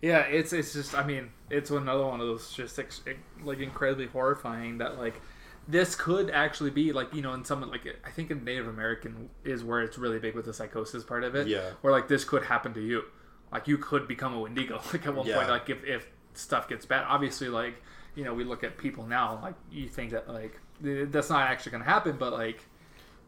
Yeah, 0.03 0.19
it's 0.19 0.51
it's 0.51 0.73
just 0.73 0.93
I 0.95 1.03
mean 1.05 1.31
it's 1.49 1.71
another 1.71 2.05
one 2.05 2.19
of 2.19 2.27
those 2.27 2.51
just 2.51 2.77
ex- 2.77 3.01
like 3.43 3.59
incredibly 3.59 4.07
horrifying 4.07 4.77
that 4.79 4.99
like 4.99 5.21
this 5.65 5.95
could 5.95 6.29
actually 6.29 6.71
be 6.71 6.91
like 6.91 7.13
you 7.13 7.21
know 7.21 7.33
in 7.33 7.45
some 7.45 7.61
like 7.69 7.87
I 8.05 8.09
think 8.09 8.29
in 8.29 8.43
Native 8.43 8.67
American 8.67 9.29
is 9.45 9.63
where 9.63 9.79
it's 9.81 9.97
really 9.97 10.19
big 10.19 10.35
with 10.35 10.43
the 10.45 10.53
psychosis 10.53 11.05
part 11.05 11.23
of 11.23 11.35
it. 11.35 11.47
Yeah. 11.47 11.71
where 11.81 11.93
like 11.93 12.09
this 12.09 12.25
could 12.25 12.43
happen 12.43 12.73
to 12.73 12.81
you, 12.81 13.03
like 13.51 13.65
you 13.69 13.77
could 13.77 14.05
become 14.07 14.33
a 14.33 14.39
Wendigo 14.41 14.81
like 14.93 15.07
at 15.07 15.15
one 15.15 15.25
Yeah. 15.25 15.37
point 15.37 15.49
like 15.49 15.69
if 15.69 15.85
if 15.85 16.05
stuff 16.33 16.67
gets 16.67 16.85
bad. 16.85 17.05
Obviously, 17.07 17.47
like 17.47 17.81
you 18.15 18.25
know 18.25 18.33
we 18.33 18.43
look 18.43 18.63
at 18.65 18.77
people 18.77 19.05
now 19.07 19.39
like 19.41 19.55
you 19.71 19.87
think 19.87 20.11
that 20.11 20.27
like 20.27 20.59
that's 20.81 21.29
not 21.29 21.49
actually 21.49 21.71
going 21.71 21.83
to 21.85 21.89
happen, 21.89 22.17
but 22.19 22.33
like 22.33 22.65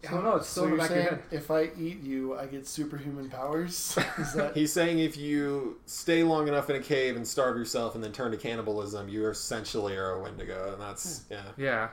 I 0.07 0.11
don't 0.11 0.23
know 0.23 0.35
it's 0.35 0.47
still 0.47 0.63
so 0.63 0.67
in 0.67 0.71
the 0.73 0.77
back 0.77 0.89
of 0.91 0.95
your 0.95 1.05
saying 1.05 1.15
head. 1.15 1.25
if 1.31 1.51
I 1.51 1.63
eat 1.79 2.03
you, 2.03 2.37
I 2.37 2.45
get 2.45 2.67
superhuman 2.67 3.29
powers? 3.29 3.97
Is 4.19 4.33
that 4.33 4.55
He's 4.55 4.71
saying 4.71 4.99
if 4.99 5.17
you 5.17 5.79
stay 5.85 6.23
long 6.23 6.47
enough 6.47 6.69
in 6.69 6.75
a 6.75 6.79
cave 6.79 7.15
and 7.15 7.27
starve 7.27 7.57
yourself 7.57 7.95
and 7.95 8.03
then 8.03 8.11
turn 8.11 8.31
to 8.31 8.37
cannibalism, 8.37 9.09
you 9.09 9.27
essentially 9.27 9.95
are 9.95 10.11
a 10.11 10.21
Wendigo, 10.21 10.73
and 10.73 10.81
that's 10.81 11.23
yeah. 11.31 11.43
Yeah, 11.57 11.89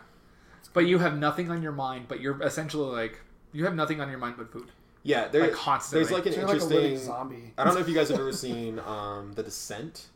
but 0.75 0.81
you 0.87 0.99
have 0.99 1.17
nothing 1.19 1.51
on 1.51 1.63
your 1.63 1.73
mind, 1.73 2.07
but 2.09 2.21
you're 2.21 2.41
essentially 2.43 2.91
like 2.95 3.21
you 3.53 3.65
have 3.65 3.75
nothing 3.75 4.01
on 4.01 4.09
your 4.11 4.19
mind 4.19 4.35
but 4.37 4.53
food. 4.53 4.69
Yeah, 5.05 5.27
there, 5.29 5.43
Like, 5.43 5.53
constantly. 5.55 6.05
there's 6.05 6.13
like 6.13 6.27
an 6.27 6.33
so 6.33 6.39
you're 6.41 6.49
like 6.49 6.59
a 6.59 6.63
interesting. 6.63 6.83
living 6.93 7.05
zombie? 7.07 7.55
I 7.59 7.65
don't 7.65 7.75
know 7.75 7.81
if 7.81 7.89
you 7.89 7.95
guys 7.95 8.09
have 8.11 8.21
ever 8.21 8.33
seen 8.33 8.79
um, 8.79 9.33
The 9.33 9.43
Descent 9.43 10.07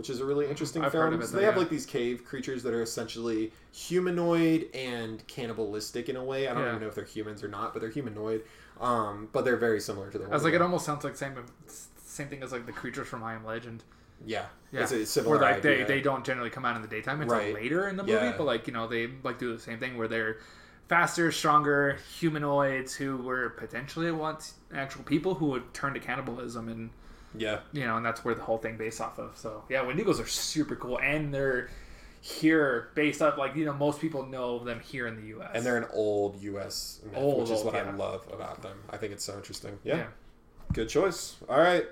which 0.00 0.08
is 0.08 0.18
a 0.20 0.24
really 0.24 0.48
interesting 0.48 0.82
I've 0.82 0.92
film. 0.92 1.04
heard 1.04 1.12
of 1.12 1.20
it, 1.20 1.26
So 1.26 1.36
they 1.36 1.44
have 1.44 1.58
like 1.58 1.68
these 1.68 1.84
cave 1.84 2.24
creatures 2.24 2.62
that 2.62 2.72
are 2.72 2.80
essentially 2.80 3.52
humanoid 3.70 4.70
and 4.72 5.22
cannibalistic 5.26 6.08
in 6.08 6.16
a 6.16 6.24
way. 6.24 6.48
I 6.48 6.54
don't 6.54 6.62
Yeah. 6.62 6.70
even 6.70 6.80
know 6.80 6.88
if 6.88 6.94
they're 6.94 7.04
humans 7.04 7.44
or 7.44 7.48
not, 7.48 7.74
but 7.74 7.82
they're 7.82 7.90
humanoid. 7.90 8.42
Um, 8.80 9.28
but 9.30 9.44
they're 9.44 9.58
very 9.58 9.78
similar 9.78 10.10
to 10.10 10.16
the. 10.16 10.24
I 10.24 10.28
was 10.28 10.42
like, 10.42 10.54
it 10.54 10.62
almost 10.62 10.86
sounds 10.86 11.04
like 11.04 11.16
same 11.16 11.34
same 11.98 12.28
thing 12.28 12.42
as 12.42 12.50
like 12.50 12.64
the 12.64 12.72
creatures 12.72 13.08
from 13.08 13.22
I 13.22 13.34
Am 13.34 13.44
Legend. 13.44 13.84
yeah, 14.24 14.46
Yeah, 14.72 14.84
it's 14.84 14.92
a 14.92 15.04
similar 15.04 15.38
where 15.38 15.52
like 15.52 15.60
they, 15.60 15.82
they 15.84 16.00
don't 16.00 16.24
generally 16.24 16.48
come 16.48 16.64
out 16.64 16.76
in 16.76 16.80
the 16.82 16.88
daytime 16.88 17.20
until 17.20 17.36
Right. 17.36 17.52
later 17.52 17.86
in 17.86 17.96
the 17.98 18.02
movie, 18.02 18.14
Yeah. 18.14 18.34
but 18.38 18.44
like 18.44 18.66
you 18.66 18.72
know 18.72 18.86
they 18.88 19.10
like 19.22 19.38
do 19.38 19.52
the 19.52 19.60
same 19.60 19.78
thing 19.78 19.98
where 19.98 20.08
they're 20.08 20.38
faster, 20.88 21.30
stronger 21.30 21.98
humanoids 22.18 22.94
who 22.94 23.18
were 23.18 23.50
potentially 23.50 24.10
once 24.10 24.54
actual 24.74 25.02
people 25.04 25.34
who 25.34 25.48
would 25.48 25.74
turn 25.74 25.92
to 25.92 26.00
cannibalism 26.00 26.70
and 26.70 26.88
yeah. 27.36 27.60
you 27.72 27.86
know, 27.86 27.96
and 27.96 28.04
that's 28.04 28.24
where 28.24 28.34
the 28.34 28.42
whole 28.42 28.58
thing 28.58 28.76
based 28.76 29.00
off 29.00 29.18
of. 29.18 29.36
So 29.36 29.64
yeah, 29.68 29.84
Wendigos 29.84 30.22
are 30.22 30.26
super 30.26 30.76
cool, 30.76 30.98
and 30.98 31.32
they're 31.32 31.68
here 32.22 32.90
based 32.94 33.22
off 33.22 33.38
like 33.38 33.56
you 33.56 33.64
know 33.64 33.72
most 33.72 33.98
people 33.98 34.26
know 34.26 34.62
them 34.62 34.80
here 34.80 35.06
in 35.06 35.16
the 35.16 35.28
U.S. 35.28 35.50
And 35.54 35.64
they're 35.64 35.78
an 35.78 35.88
old 35.92 36.40
U.S. 36.42 37.00
myth, 37.04 37.14
Old, 37.16 37.40
which 37.42 37.50
is 37.50 37.64
old, 37.64 37.66
what 37.66 37.76
I 37.76 37.90
love 37.90 38.26
about 38.32 38.62
them. 38.62 38.78
I 38.90 38.96
think 38.96 39.12
it's 39.12 39.24
so 39.24 39.36
interesting. 39.36 39.78
Yeah, 39.84 39.96
yeah. 39.96 40.06
good 40.72 40.88
choice. 40.88 41.36
All 41.48 41.58
right, 41.58 41.86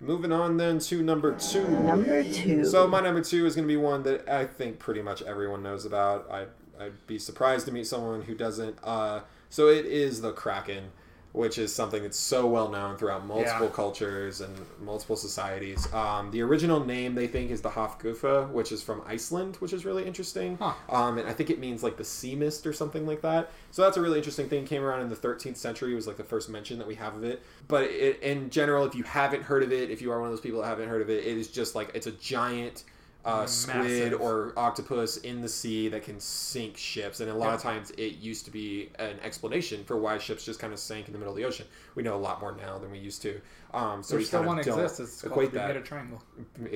moving 0.00 0.32
on 0.32 0.56
then 0.56 0.78
to 0.80 1.02
number 1.02 1.34
two. 1.36 1.66
Number 1.68 2.22
two. 2.22 2.64
So 2.64 2.86
my 2.86 3.00
number 3.00 3.22
two 3.22 3.46
is 3.46 3.54
going 3.54 3.66
to 3.66 3.72
be 3.72 3.78
one 3.78 4.02
that 4.02 4.28
I 4.28 4.44
think 4.44 4.78
pretty 4.78 5.02
much 5.02 5.22
everyone 5.22 5.62
knows 5.62 5.84
about. 5.84 6.30
I 6.30 6.46
I'd 6.80 7.06
be 7.06 7.18
surprised 7.18 7.66
to 7.66 7.72
meet 7.72 7.86
someone 7.86 8.22
who 8.22 8.34
doesn't. 8.34 8.78
Uh, 8.82 9.20
so 9.50 9.68
it 9.68 9.84
is 9.84 10.22
the 10.22 10.32
Kraken, 10.32 10.92
which 11.32 11.58
is 11.58 11.72
something 11.72 12.02
that's 12.02 12.18
so 12.18 12.46
well 12.46 12.68
known 12.68 12.96
throughout 12.96 13.24
multiple 13.24 13.66
Yeah. 13.66 13.72
cultures 13.72 14.40
and 14.40 14.52
multiple 14.82 15.14
societies. 15.16 15.86
Um, 15.92 16.30
the 16.32 16.42
original 16.42 16.84
name 16.84 17.14
they 17.14 17.28
think 17.28 17.50
is 17.52 17.60
the 17.62 17.68
Hafgufa, 17.70 18.50
which 18.50 18.72
is 18.72 18.82
from 18.82 19.00
Iceland, 19.06 19.56
which 19.60 19.72
is 19.72 19.84
really 19.84 20.04
interesting. 20.04 20.58
Huh. 20.60 20.72
Um, 20.88 21.18
and 21.18 21.28
I 21.28 21.32
think 21.32 21.48
it 21.50 21.60
means 21.60 21.82
like 21.84 21.96
the 21.96 22.04
sea 22.04 22.34
mist 22.34 22.66
or 22.66 22.72
something 22.72 23.06
like 23.06 23.22
that. 23.22 23.50
So 23.70 23.82
that's 23.82 23.96
a 23.96 24.00
really 24.00 24.18
interesting 24.18 24.48
thing. 24.48 24.64
Came 24.66 24.82
around 24.82 25.02
in 25.02 25.08
the 25.08 25.16
13th 25.16 25.56
century. 25.56 25.92
It 25.92 25.96
was 25.96 26.06
like 26.08 26.16
the 26.16 26.24
first 26.24 26.48
mention 26.48 26.78
that 26.78 26.88
we 26.88 26.96
have 26.96 27.14
of 27.14 27.22
it. 27.22 27.42
But 27.68 27.84
it, 27.84 28.20
in 28.22 28.50
general, 28.50 28.84
if 28.84 28.94
you 28.96 29.04
haven't 29.04 29.42
heard 29.44 29.62
of 29.62 29.72
it, 29.72 29.90
if 29.90 30.02
you 30.02 30.10
are 30.10 30.18
one 30.18 30.28
of 30.28 30.32
those 30.32 30.40
people 30.40 30.60
that 30.62 30.66
haven't 30.68 30.88
heard 30.88 31.02
of 31.02 31.10
it, 31.10 31.24
it 31.24 31.38
is 31.38 31.46
just 31.48 31.74
like 31.76 31.92
it's 31.94 32.08
a 32.08 32.12
giant 32.12 32.82
uh, 33.24 33.44
squid 33.44 34.14
or 34.14 34.52
octopus 34.56 35.18
in 35.18 35.42
the 35.42 35.48
sea 35.48 35.88
that 35.88 36.02
can 36.02 36.18
sink 36.18 36.76
ships. 36.76 37.20
And 37.20 37.30
a 37.30 37.34
lot 37.34 37.54
of 37.54 37.60
times 37.60 37.90
it 37.92 38.16
used 38.16 38.46
to 38.46 38.50
be 38.50 38.90
an 38.98 39.18
explanation 39.22 39.84
for 39.84 39.98
why 39.98 40.18
ships 40.18 40.44
just 40.44 40.58
kind 40.58 40.72
of 40.72 40.78
sank 40.78 41.06
in 41.06 41.12
the 41.12 41.18
middle 41.18 41.32
of 41.32 41.36
the 41.36 41.44
ocean. 41.44 41.66
We 41.94 42.02
know 42.02 42.16
a 42.16 42.18
lot 42.18 42.40
more 42.40 42.52
now 42.52 42.78
than 42.78 42.90
we 42.90 42.98
used 42.98 43.20
to. 43.22 43.40
Um, 43.72 44.02
so 44.02 44.16
we 44.16 44.18
There's 44.18 44.28
still 44.28 44.40
kind 44.40 44.48
one 44.48 44.58
exists. 44.58 45.00
It's 45.00 45.20
called 45.22 45.32
equate 45.32 45.52
the 45.52 45.58
that. 45.58 45.66
Bermuda 45.68 45.86
Triangle. 45.86 46.22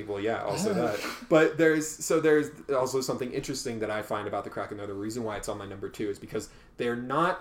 Well, 0.07 0.21
yeah, 0.21 0.43
also 0.43 0.75
that. 0.75 1.01
But 1.29 1.57
there's 1.57 1.89
so 1.89 2.21
there's 2.21 2.51
also 2.71 3.01
something 3.01 3.33
interesting 3.33 3.79
that 3.81 3.91
I 3.91 4.03
find 4.03 4.29
about 4.29 4.45
the 4.45 4.51
Kraken. 4.51 4.77
Though 4.77 4.87
the 4.87 4.95
reason 4.95 5.25
why 5.25 5.37
it's 5.37 5.49
on 5.49 5.59
my 5.59 5.67
number 5.67 5.89
two 5.89 6.11
is 6.11 6.19
because 6.19 6.51
they're 6.77 6.95
not 6.95 7.41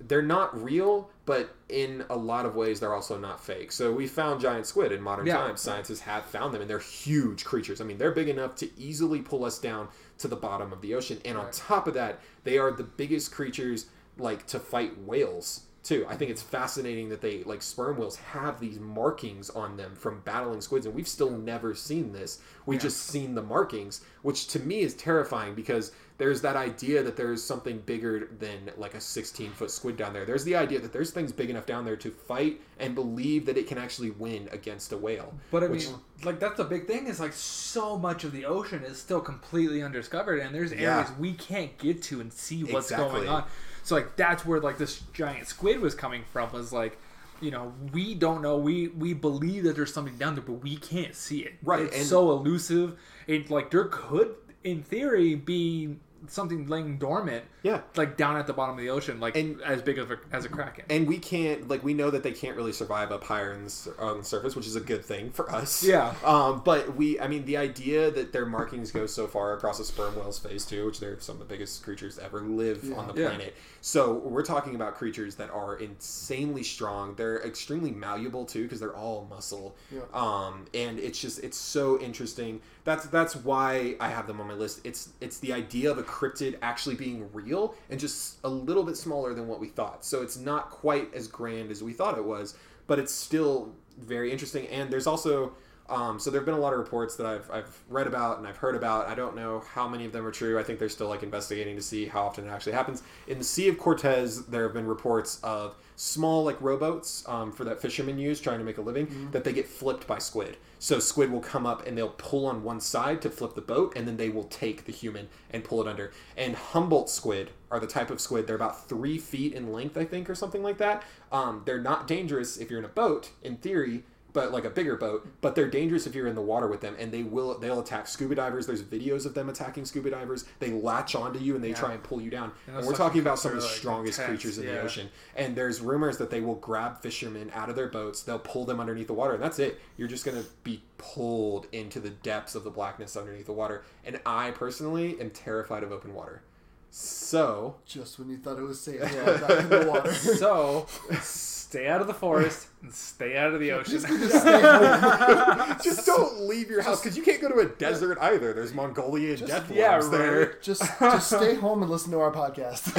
they're 0.00 0.22
not 0.22 0.62
real, 0.62 1.10
but 1.28 1.54
in 1.68 2.02
a 2.08 2.16
lot 2.16 2.46
of 2.46 2.54
ways 2.56 2.80
they're 2.80 2.94
also 2.94 3.18
not 3.18 3.38
fake. 3.38 3.70
So 3.70 3.92
we 3.92 4.06
found 4.06 4.40
giant 4.40 4.64
squid 4.64 4.92
in 4.92 5.02
modern 5.02 5.26
Yeah. 5.26 5.36
times. 5.36 5.60
Scientists 5.60 6.00
have 6.00 6.24
found 6.24 6.54
them, 6.54 6.62
and 6.62 6.70
they're 6.70 6.78
huge 6.78 7.44
creatures. 7.44 7.82
I 7.82 7.84
mean, 7.84 7.98
they're 7.98 8.12
big 8.12 8.30
enough 8.30 8.54
to 8.56 8.80
easily 8.80 9.20
pull 9.20 9.44
us 9.44 9.58
down 9.58 9.88
to 10.16 10.26
the 10.26 10.36
bottom 10.36 10.72
of 10.72 10.80
the 10.80 10.94
ocean. 10.94 11.20
And 11.26 11.36
on 11.36 11.50
top 11.50 11.86
of 11.86 11.92
that, 11.92 12.20
they 12.44 12.56
are 12.56 12.70
the 12.70 12.82
biggest 12.82 13.30
creatures 13.30 13.88
like 14.16 14.46
to 14.46 14.58
fight 14.58 14.98
whales 15.02 15.64
too. 15.82 16.04
I 16.08 16.16
think 16.16 16.30
it's 16.30 16.42
fascinating 16.42 17.08
that 17.10 17.20
they 17.20 17.42
like 17.44 17.62
sperm 17.62 17.96
whales 17.98 18.16
have 18.16 18.60
these 18.60 18.78
markings 18.78 19.48
on 19.50 19.76
them 19.76 19.94
from 19.94 20.20
battling 20.20 20.60
squids, 20.60 20.86
and 20.86 20.94
we've 20.94 21.08
still 21.08 21.30
never 21.30 21.74
seen 21.74 22.12
this. 22.12 22.40
We 22.66 22.76
Yeah. 22.76 22.82
just 22.82 23.06
seen 23.06 23.34
the 23.34 23.42
markings, 23.42 24.02
which 24.22 24.48
to 24.48 24.60
me 24.60 24.80
is 24.80 24.94
terrifying 24.94 25.54
because 25.54 25.92
there's 26.18 26.40
that 26.40 26.56
idea 26.56 27.00
that 27.04 27.16
there's 27.16 27.42
something 27.44 27.78
bigger 27.86 28.28
than 28.40 28.72
like 28.76 28.94
a 28.94 29.00
16 29.00 29.52
foot 29.52 29.70
squid 29.70 29.96
down 29.96 30.12
there. 30.12 30.24
There's 30.24 30.42
the 30.42 30.56
idea 30.56 30.80
that 30.80 30.92
there's 30.92 31.12
things 31.12 31.30
big 31.30 31.48
enough 31.48 31.64
down 31.64 31.84
there 31.84 31.96
to 31.96 32.10
fight 32.10 32.60
and 32.80 32.94
believe 32.96 33.46
that 33.46 33.56
it 33.56 33.68
can 33.68 33.78
actually 33.78 34.10
win 34.10 34.48
against 34.50 34.92
a 34.92 34.96
whale. 34.98 35.32
But 35.52 35.62
I 35.62 35.68
which- 35.68 35.86
mean, 35.86 36.00
like 36.24 36.40
that's 36.40 36.56
the 36.56 36.64
big 36.64 36.88
thing 36.88 37.06
is 37.06 37.20
like 37.20 37.32
so 37.32 37.96
much 37.96 38.24
of 38.24 38.32
the 38.32 38.44
ocean 38.44 38.82
is 38.82 38.98
still 38.98 39.20
completely 39.20 39.80
undiscovered, 39.80 40.40
and 40.40 40.52
there's 40.52 40.72
Yeah. 40.72 40.96
areas 40.96 41.10
we 41.20 41.34
can't 41.34 41.78
get 41.78 42.02
to 42.04 42.20
and 42.20 42.32
see 42.32 42.64
what's 42.64 42.90
Exactly. 42.90 43.20
going 43.20 43.28
on. 43.28 43.44
So 43.88 43.94
like 43.94 44.16
that's 44.16 44.44
where 44.44 44.60
like 44.60 44.76
this 44.76 45.00
giant 45.14 45.46
squid 45.46 45.80
was 45.80 45.94
coming 45.94 46.22
from. 46.30 46.52
Was 46.52 46.74
like, 46.74 46.98
you 47.40 47.50
know, 47.50 47.72
we 47.94 48.14
don't 48.14 48.42
know. 48.42 48.58
We 48.58 48.88
we 48.88 49.14
believe 49.14 49.64
that 49.64 49.76
there's 49.76 49.94
something 49.94 50.18
down 50.18 50.34
there, 50.34 50.44
but 50.44 50.62
we 50.62 50.76
can't 50.76 51.14
see 51.14 51.38
it. 51.40 51.54
Right, 51.62 51.80
It's 51.84 51.96
and- 51.96 52.06
so 52.06 52.30
elusive. 52.32 52.98
It 53.26 53.50
like 53.50 53.70
there 53.70 53.84
could, 53.86 54.34
in 54.62 54.82
theory, 54.82 55.34
be 55.36 55.96
something 56.26 56.66
laying 56.66 56.98
dormant. 56.98 57.44
Yeah. 57.62 57.80
Like 57.96 58.16
down 58.16 58.36
at 58.36 58.46
the 58.46 58.52
bottom 58.52 58.74
of 58.76 58.80
the 58.80 58.90
ocean, 58.90 59.20
like 59.20 59.36
And- 59.36 59.60
as 59.62 59.82
big 59.82 59.98
as 59.98 60.10
a, 60.10 60.18
as 60.32 60.44
a 60.44 60.48
kraken. 60.48 60.84
and 60.90 61.06
we 61.06 61.18
can't 61.18 61.68
like 61.68 61.82
we 61.84 61.94
know 61.94 62.10
that 62.10 62.22
they 62.22 62.32
can't 62.32 62.56
really 62.56 62.72
survive 62.72 63.12
up 63.12 63.24
higher 63.24 63.52
in 63.52 63.64
the, 63.64 63.94
on 63.98 64.18
the 64.18 64.24
surface, 64.24 64.56
which 64.56 64.66
is 64.66 64.76
a 64.76 64.80
good 64.80 65.04
thing 65.04 65.30
for 65.30 65.50
us. 65.50 65.82
Yeah. 65.84 66.14
Um, 66.24 66.62
but 66.64 66.96
we, 66.96 67.18
I 67.20 67.28
mean, 67.28 67.44
the 67.44 67.56
idea 67.56 68.10
that 68.10 68.32
their 68.32 68.46
markings 68.46 68.90
go 68.90 69.06
so 69.06 69.26
far 69.26 69.54
across 69.54 69.78
a 69.80 69.84
sperm 69.84 70.14
whale's 70.16 70.38
face 70.38 70.64
too, 70.66 70.86
which 70.86 71.00
they're 71.00 71.18
some 71.20 71.34
of 71.34 71.38
the 71.40 71.46
biggest 71.46 71.82
creatures 71.82 72.18
ever 72.18 72.40
live 72.40 72.84
on 72.96 73.08
the 73.14 73.20
Yeah. 73.22 73.28
planet. 73.28 73.54
So 73.80 74.14
we're 74.14 74.44
talking 74.44 74.74
about 74.74 74.96
creatures 74.96 75.36
that 75.36 75.50
are 75.50 75.76
insanely 75.76 76.62
strong. 76.64 77.14
They're 77.14 77.40
extremely 77.46 77.90
malleable 77.92 78.44
too 78.44 78.64
because 78.64 78.80
they're 78.80 78.96
all 78.96 79.26
muscle. 79.30 79.76
Yeah. 79.90 80.00
Um, 80.12 80.66
and 80.74 80.98
it's 80.98 81.20
just 81.20 81.38
it's 81.44 81.56
so 81.56 81.98
interesting. 82.00 82.60
That's 82.84 83.06
that's 83.06 83.36
why 83.36 83.96
I 84.00 84.08
have 84.08 84.26
them 84.26 84.40
on 84.40 84.48
my 84.48 84.54
list. 84.54 84.80
It's 84.84 85.10
it's 85.20 85.38
the 85.38 85.52
idea 85.52 85.90
of 85.90 85.98
a 85.98 86.02
cryptid 86.08 86.58
actually 86.62 86.94
being 86.94 87.28
real 87.32 87.74
and 87.90 88.00
just 88.00 88.38
a 88.42 88.48
little 88.48 88.82
bit 88.82 88.96
smaller 88.96 89.34
than 89.34 89.46
what 89.46 89.60
we 89.60 89.68
thought. 89.68 90.04
So 90.04 90.22
it's 90.22 90.38
not 90.38 90.70
quite 90.70 91.12
as 91.14 91.28
grand 91.28 91.70
as 91.70 91.82
we 91.82 91.92
thought 91.92 92.16
it 92.16 92.24
was, 92.24 92.56
but 92.86 92.98
it's 92.98 93.12
still 93.12 93.74
very 93.98 94.32
interesting. 94.32 94.66
And 94.68 94.90
there's 94.90 95.06
also 95.06 95.52
um, 95.90 96.18
so 96.18 96.30
there 96.30 96.40
have 96.40 96.46
been 96.46 96.54
a 96.54 96.60
lot 96.60 96.74
of 96.74 96.78
reports 96.78 97.16
that 97.16 97.26
I've, 97.26 97.50
I've 97.50 97.84
read 97.88 98.06
about 98.06 98.38
and 98.38 98.46
I've 98.46 98.58
heard 98.58 98.74
about. 98.74 99.08
I 99.08 99.14
don't 99.14 99.34
know 99.34 99.60
how 99.72 99.88
many 99.88 100.04
of 100.04 100.12
them 100.12 100.26
are 100.26 100.30
true. 100.30 100.58
I 100.58 100.62
think 100.62 100.78
they're 100.78 100.88
still 100.88 101.08
like 101.08 101.22
investigating 101.22 101.76
to 101.76 101.82
see 101.82 102.06
how 102.06 102.24
often 102.24 102.46
it 102.46 102.50
actually 102.50 102.72
happens. 102.72 103.02
In 103.26 103.38
the 103.38 103.44
Sea 103.44 103.68
of 103.68 103.78
Cortez, 103.78 104.46
there 104.46 104.64
have 104.64 104.74
been 104.74 104.86
reports 104.86 105.40
of 105.42 105.76
small 105.98 106.44
like 106.44 106.60
rowboats 106.60 107.24
um, 107.26 107.50
for 107.50 107.64
that 107.64 107.82
fishermen 107.82 108.18
use 108.18 108.40
trying 108.40 108.58
to 108.58 108.64
make 108.64 108.78
a 108.78 108.80
living 108.80 109.28
that 109.32 109.42
they 109.42 109.52
get 109.52 109.66
flipped 109.66 110.06
by 110.06 110.18
squid. 110.18 110.56
So 110.78 111.00
squid 111.00 111.32
will 111.32 111.40
come 111.40 111.66
up 111.66 111.86
and 111.86 111.98
they'll 111.98 112.10
pull 112.10 112.46
on 112.46 112.62
one 112.62 112.80
side 112.80 113.20
to 113.22 113.30
flip 113.30 113.54
the 113.54 113.60
boat, 113.60 113.94
and 113.96 114.06
then 114.06 114.16
they 114.16 114.28
will 114.28 114.44
take 114.44 114.84
the 114.84 114.92
human 114.92 115.28
and 115.50 115.64
pull 115.64 115.82
it 115.82 115.88
under. 115.88 116.12
And 116.36 116.54
Humboldt 116.54 117.10
squid 117.10 117.50
are 117.70 117.80
the 117.80 117.88
type 117.88 118.10
of 118.10 118.20
squid. 118.20 118.46
They're 118.46 118.54
about 118.54 118.88
three 118.88 119.18
feet 119.18 119.54
in 119.54 119.72
length, 119.72 119.98
I 119.98 120.04
think, 120.04 120.30
or 120.30 120.36
something 120.36 120.62
like 120.62 120.78
that. 120.78 121.02
Um, 121.32 121.62
they're 121.64 121.82
not 121.82 122.06
dangerous 122.06 122.56
if 122.56 122.70
you're 122.70 122.78
in 122.78 122.84
a 122.84 122.88
boat, 122.88 123.30
in 123.42 123.56
theory 123.56 124.04
but 124.38 124.52
like 124.52 124.64
a 124.64 124.70
bigger 124.70 124.96
boat 124.96 125.26
but 125.40 125.54
they're 125.54 125.68
dangerous 125.68 126.06
if 126.06 126.14
you're 126.14 126.28
in 126.28 126.34
the 126.36 126.40
water 126.40 126.68
with 126.68 126.80
them 126.80 126.94
and 126.98 127.10
they 127.10 127.24
will 127.24 127.58
they'll 127.58 127.80
attack 127.80 128.06
scuba 128.06 128.34
divers. 128.34 128.66
There's 128.66 128.82
videos 128.82 129.26
of 129.26 129.34
them 129.34 129.48
attacking 129.48 129.84
scuba 129.84 130.10
divers. 130.10 130.44
They 130.58 130.70
latch 130.70 131.14
onto 131.14 131.38
you 131.38 131.54
and 131.54 131.64
they 131.64 131.72
try 131.72 131.92
and 131.92 132.02
pull 132.02 132.20
you 132.20 132.30
down. 132.30 132.52
And 132.66 132.76
and, 132.76 132.86
we're 132.86 132.94
talking 132.94 133.20
about 133.20 133.38
some 133.38 133.52
of 133.52 133.58
the 133.58 133.66
like, 133.66 133.74
strongest 133.74 134.18
intense, 134.18 134.40
creatures 134.40 134.58
in 134.58 134.66
the 134.66 134.80
ocean. 134.80 135.08
And 135.36 135.56
there's 135.56 135.80
rumors 135.80 136.18
that 136.18 136.30
they 136.30 136.40
will 136.40 136.56
grab 136.56 137.00
fishermen 137.00 137.50
out 137.54 137.68
of 137.68 137.76
their 137.76 137.88
boats. 137.88 138.22
They'll 138.22 138.38
pull 138.38 138.64
them 138.64 138.80
underneath 138.80 139.08
the 139.08 139.14
water 139.14 139.34
and 139.34 139.42
that's 139.42 139.58
it. 139.58 139.80
You're 139.96 140.08
just 140.08 140.24
to 140.36 140.48
be 140.62 140.82
pulled 140.98 141.66
into 141.72 142.00
the 142.00 142.10
depths 142.10 142.54
of 142.54 142.64
the 142.64 142.70
blackness 142.70 143.16
underneath 143.16 143.46
the 143.46 143.52
water. 143.52 143.84
And 144.04 144.20
i 144.24 144.50
personally 144.52 145.20
am 145.20 145.30
terrified 145.30 145.82
of 145.82 145.92
open 145.92 146.14
water 146.14 146.42
so 146.90 147.76
Just 147.86 148.18
when 148.18 148.28
you 148.30 148.38
thought 148.38 148.58
it 148.58 148.62
was 148.62 148.80
safe, 148.80 149.00
yeah, 149.14 149.36
back 149.38 149.60
in 149.60 149.68
the 149.68 149.86
water. 149.90 150.12
So, 150.12 150.86
stay 151.20 151.86
out 151.86 152.00
of 152.00 152.06
the 152.06 152.14
forest 152.14 152.68
and 152.82 152.92
stay 152.92 153.36
out 153.36 153.52
of 153.52 153.60
the 153.60 153.72
ocean. 153.72 154.00
just 155.82 156.06
don't 156.06 156.48
leave 156.48 156.70
your 156.70 156.80
house 156.80 157.02
because 157.02 157.16
you 157.16 157.22
can't 157.22 157.42
go 157.42 157.48
to 157.48 157.58
a 157.58 157.66
desert 157.66 158.16
either 158.22 158.54
there's 158.54 158.72
mongolian 158.72 159.38
death 159.44 159.70
yeah, 159.70 159.92
worms 159.92 160.10
there 160.10 160.58
just 160.62 160.82
just 160.98 161.26
stay 161.26 161.54
home 161.56 161.82
and 161.82 161.90
listen 161.90 162.10
to 162.10 162.18
our 162.18 162.32
podcast. 162.32 162.94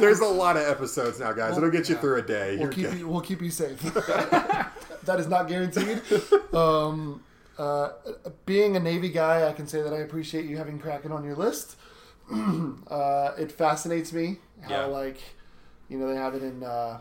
There's 0.00 0.20
a 0.20 0.26
lot 0.26 0.56
of 0.56 0.62
episodes 0.62 1.20
now, 1.20 1.32
guys. 1.32 1.56
It'll 1.58 1.70
get 1.70 1.88
you 1.88 1.96
through 1.96 2.20
a 2.20 2.22
day. 2.22 2.56
We'll 2.58 2.68
keep 2.68 2.94
you, 2.94 3.08
we'll 3.08 3.20
keep 3.20 3.42
you 3.42 3.50
safe. 3.50 3.80
that 3.82 5.18
is 5.18 5.28
not 5.28 5.46
guaranteed. 5.48 6.00
Um, 6.54 7.22
uh, 7.58 7.90
being 8.46 8.76
a 8.76 8.80
Navy 8.80 9.10
guy, 9.10 9.46
I 9.46 9.52
can 9.52 9.66
say 9.66 9.82
that 9.82 9.92
I 9.92 9.98
appreciate 9.98 10.46
you 10.46 10.56
having 10.56 10.78
Kraken 10.78 11.12
on 11.12 11.24
your 11.24 11.36
list. 11.36 11.76
uh, 12.90 13.32
it 13.38 13.52
fascinates 13.52 14.12
me 14.12 14.38
how 14.62 14.70
Yeah. 14.70 14.84
like 14.86 15.18
you 15.88 15.98
know 15.98 16.08
they 16.08 16.16
have 16.16 16.34
it 16.34 16.42
in 16.42 16.62
uh, 16.62 17.00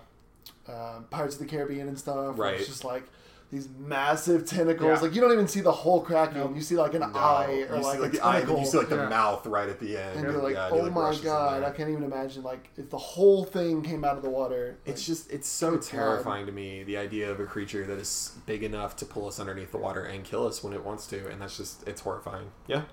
uh, 0.67 0.99
Pirates 1.09 1.35
of 1.35 1.41
the 1.41 1.47
Caribbean 1.47 1.87
and 1.87 1.97
stuff. 1.97 2.15
where 2.37 2.51
Right. 2.51 2.55
It's 2.55 2.67
just 2.67 2.83
like 2.83 3.03
these 3.51 3.67
massive 3.77 4.45
tentacles. 4.45 4.87
Yeah. 4.87 4.99
Like 4.99 5.13
you 5.13 5.19
don't 5.19 5.33
even 5.33 5.47
see 5.47 5.59
the 5.59 5.71
whole 5.73 5.99
kraken. 6.01 6.37
Nope. 6.37 6.53
You 6.55 6.61
see 6.61 6.77
like 6.77 6.93
an 6.93 7.01
No. 7.01 7.11
eye 7.13 7.65
or 7.69 7.75
you 7.77 7.81
like, 7.83 7.95
see, 7.95 8.01
like 8.01 8.13
a 8.13 8.17
the 8.17 8.23
eye, 8.23 8.35
and 8.37 8.47
tentacle. 8.47 8.55
then 8.55 8.63
you 8.65 8.71
see 8.71 8.77
like 8.77 8.89
the 8.89 8.95
Yeah. 8.95 9.09
mouth 9.09 9.45
right 9.45 9.67
at 9.67 9.79
the 9.79 9.97
end. 9.97 10.19
and 10.19 10.31
you're 10.31 10.41
like, 10.41 10.53
Yeah, 10.55 10.65
and 10.67 10.73
oh 10.73 10.77
he, 10.77 10.81
like, 10.83 10.93
my 10.93 11.15
god. 11.21 11.63
I 11.63 11.69
can't 11.71 11.89
even 11.89 12.03
imagine 12.03 12.43
like 12.43 12.69
if 12.77 12.89
the 12.89 12.97
whole 12.97 13.43
thing 13.43 13.81
came 13.81 14.05
out 14.05 14.15
of 14.15 14.23
the 14.23 14.29
water. 14.29 14.77
It's 14.85 15.01
like, 15.01 15.05
just 15.05 15.31
it's 15.31 15.49
so 15.49 15.71
Good 15.71 15.81
terrifying 15.81 16.45
to 16.45 16.53
me 16.53 16.83
the 16.83 16.95
idea 16.97 17.29
of 17.29 17.41
a 17.41 17.45
creature 17.45 17.85
that 17.87 17.97
is 17.97 18.31
big 18.45 18.63
enough 18.63 18.95
to 18.97 19.05
pull 19.05 19.27
us 19.27 19.37
underneath 19.37 19.71
the 19.71 19.77
water 19.79 20.03
and 20.03 20.23
kill 20.23 20.47
us 20.47 20.63
when 20.63 20.71
it 20.71 20.85
wants 20.85 21.05
to, 21.07 21.27
and 21.29 21.41
that's 21.41 21.57
just 21.57 21.85
it's 21.87 21.99
horrifying. 22.01 22.51
Yeah, 22.67 22.83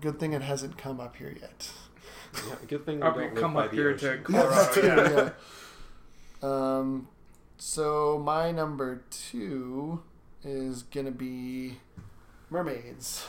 good 0.00 0.18
thing 0.20 0.32
it 0.32 0.42
hasn't 0.42 0.76
come 0.78 1.00
up 1.00 1.16
here 1.16 1.34
yet. 1.40 1.70
yeah 2.48 2.54
good 2.68 2.84
thing 2.86 2.96
we 3.00 3.02
I'll 3.02 3.14
don't 3.14 3.32
live 3.34 3.42
come 3.42 3.54
by 3.54 3.64
up 3.64 3.70
the 3.70 3.76
here 3.76 3.90
ocean. 3.90 4.24
to 4.24 4.32
Yeah, 4.32 4.42
that's 4.48 4.72
true, 4.74 4.82
Colorado. 4.82 5.14
Yeah. 5.16 5.30
yeah. 6.42 6.76
Um, 6.78 7.08
so 7.58 8.20
my 8.24 8.50
number 8.52 9.02
two 9.10 10.02
is 10.44 10.82
gonna 10.84 11.10
be 11.10 11.78
mermaids. 12.50 13.26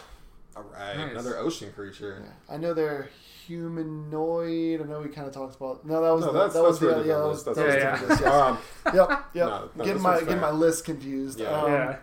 All 0.56 0.64
right, 0.64 0.98
Nice. 0.98 1.12
another 1.12 1.38
ocean 1.38 1.72
creature. 1.72 2.24
Yeah. 2.26 2.54
I 2.56 2.58
know 2.58 2.74
they're 2.74 3.10
humanoid. 3.46 4.82
I 4.82 4.86
know 4.86 5.00
we 5.02 5.10
kind 5.10 5.28
of 5.28 5.34
talked 5.34 5.56
about. 5.56 5.86
No, 5.86 6.02
that 6.02 6.12
was 6.12 6.26
No, 6.26 6.32
the, 6.34 6.40
that's- 6.40 6.54
that 6.54 6.64
was 6.64 6.80
that's 6.80 6.96
the 6.98 7.04
for 7.04 7.04
a 7.04 7.08
yeah, 7.08 7.20
that 7.20 7.20
different 7.20 7.28
was, 7.30 7.46
list. 7.46 7.46
that 7.46 7.66
was 7.66 7.76
That's- 7.76 8.00
different 8.02 8.10
list, 8.10 8.22
yes. 8.22 8.34
Um, 8.86 8.96
Yep, 9.10 9.26
yep. 9.36 9.48
No, 9.48 9.50
no, 9.60 9.70
getting 9.78 9.94
this 9.94 10.02
my 10.04 10.10
one's 10.12 10.20
getting 10.24 10.40
fair. 10.40 10.52
my 10.52 10.58
list 10.58 10.86
confused. 10.86 11.40
Yeah. 11.40 11.48
Um, 11.62 11.72
Yeah. 11.72 11.96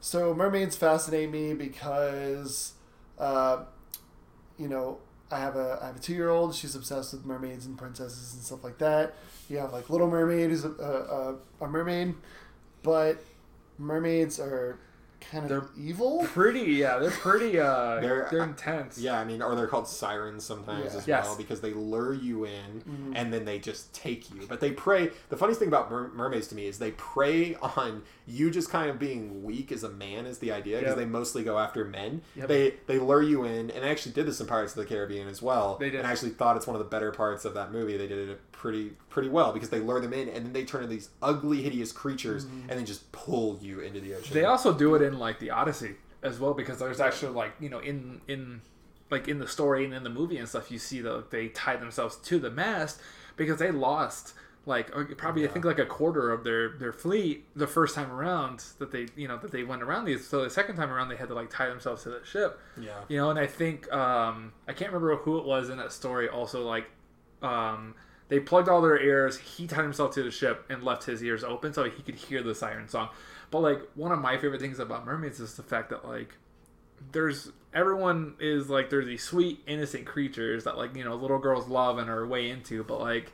So 0.00 0.34
mermaids 0.34 0.76
fascinate 0.76 1.30
me 1.30 1.54
because, 1.54 2.72
uh, 3.18 3.64
you 4.58 4.68
know, 4.68 4.98
I 5.30 5.38
have 5.38 5.56
a 5.56 5.78
I 5.82 5.86
have 5.86 5.96
a 5.96 6.00
two 6.00 6.14
year 6.14 6.30
old. 6.30 6.54
She's 6.54 6.74
obsessed 6.74 7.12
with 7.12 7.24
mermaids 7.24 7.66
and 7.66 7.76
princesses 7.76 8.34
and 8.34 8.42
stuff 8.42 8.62
like 8.62 8.78
that. 8.78 9.14
You 9.48 9.58
have 9.58 9.72
like 9.72 9.90
Little 9.90 10.08
Mermaid, 10.08 10.50
who's 10.50 10.64
a, 10.64 10.70
a, 11.60 11.64
a 11.64 11.68
mermaid, 11.68 12.14
but 12.82 13.22
mermaids 13.78 14.38
are 14.40 14.78
kind 15.30 15.44
of 15.44 15.48
They're 15.50 15.68
evil. 15.76 16.22
Pretty, 16.24 16.60
yeah, 16.72 16.98
they're 16.98 17.10
pretty. 17.10 17.58
Uh, 17.58 18.00
They're- 18.00 18.28
they're, 18.30 18.42
intense. 18.44 18.98
Yeah, 18.98 19.18
I 19.18 19.24
mean, 19.24 19.42
or 19.42 19.54
they're 19.54 19.66
called 19.66 19.88
sirens 19.88 20.44
sometimes 20.44 20.92
Yeah. 20.92 20.98
as 20.98 21.06
Yes. 21.08 21.24
well 21.26 21.36
because 21.36 21.60
they 21.60 21.72
lure 21.72 22.12
you 22.14 22.44
in 22.44 22.82
Mhm. 22.82 23.12
and 23.14 23.32
then 23.32 23.44
they 23.44 23.58
just 23.58 23.92
take 23.94 24.30
you. 24.32 24.42
But 24.48 24.60
they 24.60 24.70
prey. 24.72 25.10
The 25.28 25.36
funniest 25.36 25.58
thing 25.58 25.68
about 25.68 25.90
mer- 25.90 26.08
mermaids 26.14 26.48
to 26.48 26.54
me 26.54 26.66
is 26.66 26.78
they 26.78 26.92
prey 26.92 27.54
on 27.56 28.02
you 28.26 28.50
just 28.50 28.70
kind 28.70 28.88
of 28.90 28.98
being 28.98 29.42
weak 29.44 29.70
as 29.72 29.84
a 29.84 29.88
man 29.90 30.24
is 30.26 30.38
the 30.38 30.50
idea 30.52 30.78
because 30.78 30.92
Yep. 30.92 30.98
they 30.98 31.04
mostly 31.04 31.42
go 31.44 31.58
after 31.58 31.84
men. 31.84 32.22
Yep. 32.36 32.48
They 32.48 32.74
they 32.86 32.98
lure 32.98 33.22
you 33.22 33.44
in 33.44 33.70
and 33.70 33.84
they 33.84 33.88
actually 33.90 34.12
did 34.12 34.26
this 34.26 34.40
in 34.40 34.46
Pirates 34.46 34.72
of 34.72 34.78
the 34.78 34.86
Caribbean 34.86 35.28
as 35.28 35.42
well. 35.42 35.76
They 35.78 35.90
did. 35.90 35.98
And 36.00 36.06
I 36.08 36.12
actually 36.12 36.30
thought 36.30 36.56
it's 36.56 36.66
one 36.66 36.76
of 36.76 36.80
the 36.82 36.88
better 36.88 37.10
parts 37.12 37.44
of 37.44 37.54
that 37.54 37.72
movie. 37.72 37.96
They 37.96 38.06
did 38.06 38.28
it 38.30 38.40
pretty 38.52 38.96
pretty 39.14 39.28
well 39.30 39.52
because 39.52 39.70
they 39.70 39.78
lure 39.80 40.00
them 40.00 40.12
in 40.12 40.28
and 40.28 40.44
then 40.44 40.52
they 40.52 40.64
turn 40.64 40.82
into 40.82 40.94
these 40.94 41.08
ugly, 41.22 41.62
hideous 41.62 41.92
creatures 41.92 42.44
Mm-hmm. 42.44 42.68
and 42.68 42.78
then 42.78 42.84
just 42.84 43.10
pull 43.12 43.58
you 43.62 43.80
into 43.80 44.00
the 44.00 44.14
ocean. 44.14 44.34
They 44.34 44.44
also 44.44 44.74
do 44.74 44.94
it 44.96 45.02
in 45.02 45.18
like 45.18 45.38
the 45.38 45.50
Odyssey 45.50 45.94
as 46.22 46.38
well 46.40 46.52
because 46.52 46.78
there's 46.80 47.00
actually 47.00 47.32
like 47.32 47.52
you 47.60 47.68
know 47.70 47.78
in 47.78 48.20
in 48.28 48.60
like 49.10 49.28
in 49.28 49.38
the 49.38 49.46
story 49.46 49.84
and 49.84 49.94
in 49.94 50.02
the 50.02 50.10
movie 50.10 50.36
and 50.36 50.48
stuff 50.48 50.70
you 50.70 50.78
see 50.78 51.00
that 51.00 51.30
they 51.30 51.48
tie 51.48 51.76
themselves 51.76 52.16
to 52.16 52.38
the 52.38 52.50
mast 52.50 53.00
because 53.36 53.58
they 53.58 53.70
lost 53.70 54.34
like 54.66 54.90
or 54.96 55.04
probably 55.04 55.44
I 55.46 55.48
think 55.50 55.64
like 55.66 55.78
a 55.78 55.84
quarter 55.86 56.32
of 56.32 56.42
their 56.42 56.70
their 56.70 56.92
fleet 56.92 57.44
the 57.54 57.66
first 57.66 57.94
time 57.94 58.10
around 58.10 58.64
that 58.78 58.90
they 58.90 59.08
you 59.14 59.28
know 59.28 59.36
that 59.36 59.52
they 59.52 59.62
went 59.62 59.82
around 59.82 60.06
these 60.06 60.26
so 60.26 60.42
the 60.42 60.48
second 60.50 60.76
time 60.76 60.90
around 60.90 61.08
they 61.10 61.16
had 61.16 61.28
to 61.28 61.34
like 61.34 61.50
tie 61.50 61.68
themselves 61.68 62.02
to 62.04 62.08
the 62.08 62.20
ship 62.24 62.58
yeah. 62.80 63.00
you 63.08 63.18
know 63.18 63.28
and 63.30 63.38
I 63.38 63.46
think 63.46 63.92
um 63.92 64.52
I 64.66 64.72
can't 64.72 64.90
remember 64.90 65.14
who 65.16 65.38
it 65.38 65.44
was 65.44 65.68
in 65.68 65.76
that 65.76 65.92
story 65.92 66.28
also 66.28 66.66
like 66.66 66.86
um 67.42 67.94
they 68.34 68.40
plugged 68.40 68.68
all 68.68 68.82
their 68.82 69.00
ears. 69.00 69.38
He 69.38 69.68
tied 69.68 69.84
himself 69.84 70.12
to 70.14 70.24
the 70.24 70.30
ship 70.32 70.66
and 70.68 70.82
left 70.82 71.04
his 71.04 71.22
ears 71.22 71.44
open 71.44 71.72
so 71.72 71.84
he 71.84 72.02
could 72.02 72.16
hear 72.16 72.42
the 72.42 72.52
siren 72.52 72.88
song. 72.88 73.10
But 73.52 73.60
like 73.60 73.80
one 73.94 74.10
of 74.10 74.18
my 74.18 74.38
favorite 74.38 74.60
things 74.60 74.80
about 74.80 75.06
mermaids 75.06 75.38
is 75.38 75.54
the 75.54 75.62
fact 75.62 75.90
that 75.90 76.04
like 76.04 76.34
there's 77.12 77.52
everyone 77.72 78.34
is 78.40 78.68
like 78.68 78.90
there's 78.90 79.06
these 79.06 79.22
sweet 79.22 79.60
innocent 79.68 80.04
creatures 80.04 80.64
that 80.64 80.76
like 80.76 80.96
you 80.96 81.04
know 81.04 81.14
little 81.14 81.38
girls 81.38 81.68
love 81.68 81.98
and 81.98 82.10
are 82.10 82.26
way 82.26 82.50
into 82.50 82.82
but 82.82 82.98
like 83.00 83.30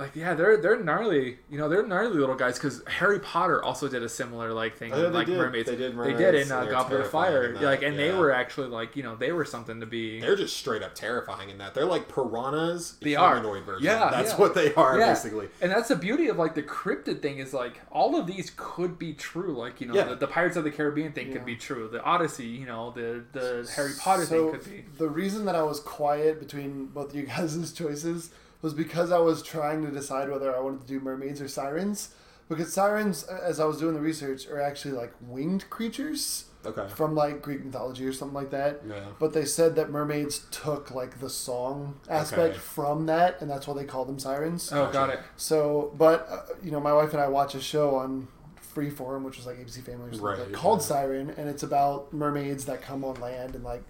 like 0.00 0.16
yeah 0.16 0.34
they're 0.34 0.56
they're 0.56 0.82
gnarly 0.82 1.38
you 1.48 1.58
know 1.58 1.68
they're 1.68 1.86
gnarly 1.86 2.18
little 2.18 2.34
guys 2.34 2.54
because 2.58 2.82
harry 2.88 3.20
potter 3.20 3.62
also 3.62 3.86
did 3.88 4.02
a 4.02 4.08
similar 4.08 4.52
like 4.52 4.76
thing 4.76 4.92
Oh, 4.92 4.96
yeah, 4.96 5.02
with, 5.04 5.12
they 5.12 5.18
like 5.18 5.26
did. 5.28 5.36
mermaids 5.38 5.68
They 5.70 5.76
did 5.76 5.96
they 5.96 6.12
did 6.14 6.34
in 6.34 6.42
and 6.42 6.52
uh, 6.52 6.64
goblet 6.64 7.00
of 7.02 7.10
terrifying 7.10 7.10
fire 7.32 7.52
that, 7.54 7.62
like 7.62 7.82
and 7.82 7.98
they 7.98 8.12
were 8.12 8.32
actually 8.32 8.68
like 8.68 8.96
you 8.96 9.02
know 9.02 9.14
they 9.14 9.30
were 9.32 9.44
something 9.44 9.78
to 9.80 9.86
be 9.86 10.20
They're 10.20 10.36
just 10.36 10.56
straight 10.56 10.82
up 10.82 10.94
terrifying 10.94 11.50
in 11.50 11.58
that. 11.58 11.74
They're 11.74 11.84
like 11.84 12.08
piranhas, 12.08 12.96
They 13.02 13.14
are. 13.14 13.40
version. 13.40 13.84
Yeah, 13.84 14.10
that's 14.10 14.32
yeah. 14.32 14.36
what 14.38 14.54
they 14.54 14.74
are 14.74 14.98
Yeah. 14.98 15.08
basically. 15.08 15.48
And 15.60 15.70
that's 15.70 15.88
the 15.88 15.96
beauty 15.96 16.28
of 16.28 16.38
like 16.38 16.54
the 16.54 16.62
cryptid 16.62 17.20
thing 17.22 17.38
is 17.38 17.52
like 17.52 17.80
all 17.90 18.16
of 18.18 18.26
these 18.26 18.52
could 18.56 18.98
be 18.98 19.12
true. 19.12 19.56
Like 19.56 19.80
you 19.80 19.86
know 19.86 19.94
Yeah. 19.94 20.04
the, 20.04 20.16
the 20.16 20.26
Pirates 20.26 20.56
of 20.56 20.64
the 20.64 20.70
Caribbean 20.70 21.12
thing 21.12 21.28
Yeah. 21.28 21.34
could 21.34 21.44
be 21.46 21.56
true. 21.56 21.88
The 21.88 22.02
Odyssey, 22.02 22.46
you 22.46 22.66
know, 22.66 22.90
the 22.90 23.24
the 23.32 23.70
Harry 23.76 23.92
Potter 23.98 24.24
so 24.24 24.50
thing 24.50 24.60
could 24.60 24.64
be. 24.70 24.84
the 24.98 25.08
reason 25.08 25.44
that 25.44 25.54
I 25.56 25.62
was 25.62 25.80
quiet 25.80 26.38
between 26.40 26.86
both 26.86 27.14
you 27.14 27.22
guys' 27.24 27.72
choices 27.76 28.30
was 28.62 28.74
because 28.74 29.10
I 29.10 29.18
was 29.18 29.42
trying 29.42 29.84
to 29.84 29.90
decide 29.90 30.28
whether 30.30 30.54
I 30.54 30.60
wanted 30.60 30.82
to 30.82 30.86
do 30.86 31.00
mermaids 31.00 31.40
or 31.40 31.48
sirens. 31.48 32.10
Because 32.48 32.72
sirens, 32.72 33.22
as 33.24 33.60
I 33.60 33.64
was 33.64 33.78
doing 33.78 33.94
the 33.94 34.00
research, 34.00 34.46
are 34.48 34.60
actually 34.60 34.92
like 34.92 35.12
winged 35.20 35.70
creatures 35.70 36.46
Okay. 36.66 36.86
from 36.94 37.14
like 37.14 37.40
Greek 37.40 37.64
mythology 37.64 38.04
or 38.04 38.12
something 38.12 38.34
like 38.34 38.50
that. 38.50 38.80
Yeah. 38.86 39.00
But 39.18 39.32
they 39.32 39.44
said 39.44 39.76
that 39.76 39.88
mermaids 39.90 40.46
took 40.50 40.90
like 40.90 41.20
the 41.20 41.30
song 41.30 42.00
aspect 42.08 42.54
Okay. 42.54 42.58
from 42.58 43.06
that, 43.06 43.40
and 43.40 43.48
that's 43.48 43.66
why 43.68 43.74
they 43.74 43.84
call 43.84 44.04
them 44.04 44.18
sirens. 44.18 44.70
Oh, 44.72 44.90
got 44.92 45.10
it. 45.10 45.20
So, 45.36 45.94
but 45.96 46.26
uh, 46.28 46.38
you 46.62 46.70
know, 46.72 46.80
my 46.80 46.92
wife 46.92 47.12
and 47.12 47.22
I 47.22 47.28
watch 47.28 47.54
a 47.54 47.60
show 47.60 47.94
on 47.94 48.28
Freeform, 48.74 49.22
which 49.22 49.38
is 49.38 49.46
like 49.46 49.56
ABC 49.58 49.82
Family 49.84 50.08
or 50.08 50.12
something 50.12 50.20
like 50.22 50.38
Right, 50.38 50.48
that, 50.48 50.52
called 50.52 50.80
yeah. 50.80 50.86
Siren, 50.86 51.30
and 51.36 51.48
it's 51.48 51.62
about 51.62 52.12
mermaids 52.12 52.64
that 52.66 52.82
come 52.82 53.04
on 53.04 53.14
land, 53.20 53.54
and 53.54 53.64
like 53.64 53.82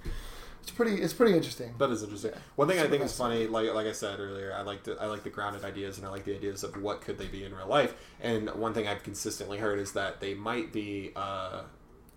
it's 0.63 0.71
pretty, 0.71 1.01
it's 1.01 1.13
pretty 1.13 1.35
interesting. 1.37 1.75
That 1.79 1.91
is 1.91 2.03
interesting. 2.03 2.33
Yeah. 2.33 2.39
One 2.57 2.69
thing 2.69 2.79
I 2.79 2.83
Super 2.83 2.93
think 2.93 3.05
is 3.05 3.17
funny, 3.17 3.47
like 3.47 3.73
like 3.75 3.87
I 3.87 3.93
said 3.93 4.21
earlier, 4.21 4.53
I 4.53 4.63
like 4.63 4.85
the 4.85 4.97
I 5.01 5.07
like 5.07 5.23
the 5.23 5.31
grounded 5.31 5.65
ideas 5.65 5.99
and 5.99 6.07
I 6.07 6.11
like 6.11 6.25
the 6.25 6.35
ideas 6.35 6.65
of 6.65 6.81
what 6.83 7.01
could 7.01 7.19
they 7.19 7.27
be 7.27 7.45
in 7.45 7.55
real 7.55 7.67
life. 7.67 7.95
And 8.21 8.51
one 8.51 8.75
thing 8.75 8.87
I've 8.87 9.03
consistently 9.03 9.59
heard 9.59 9.79
is 9.79 9.93
that 9.93 10.21
they 10.21 10.35
might 10.35 10.73
be 10.73 11.13
uh, 11.17 11.63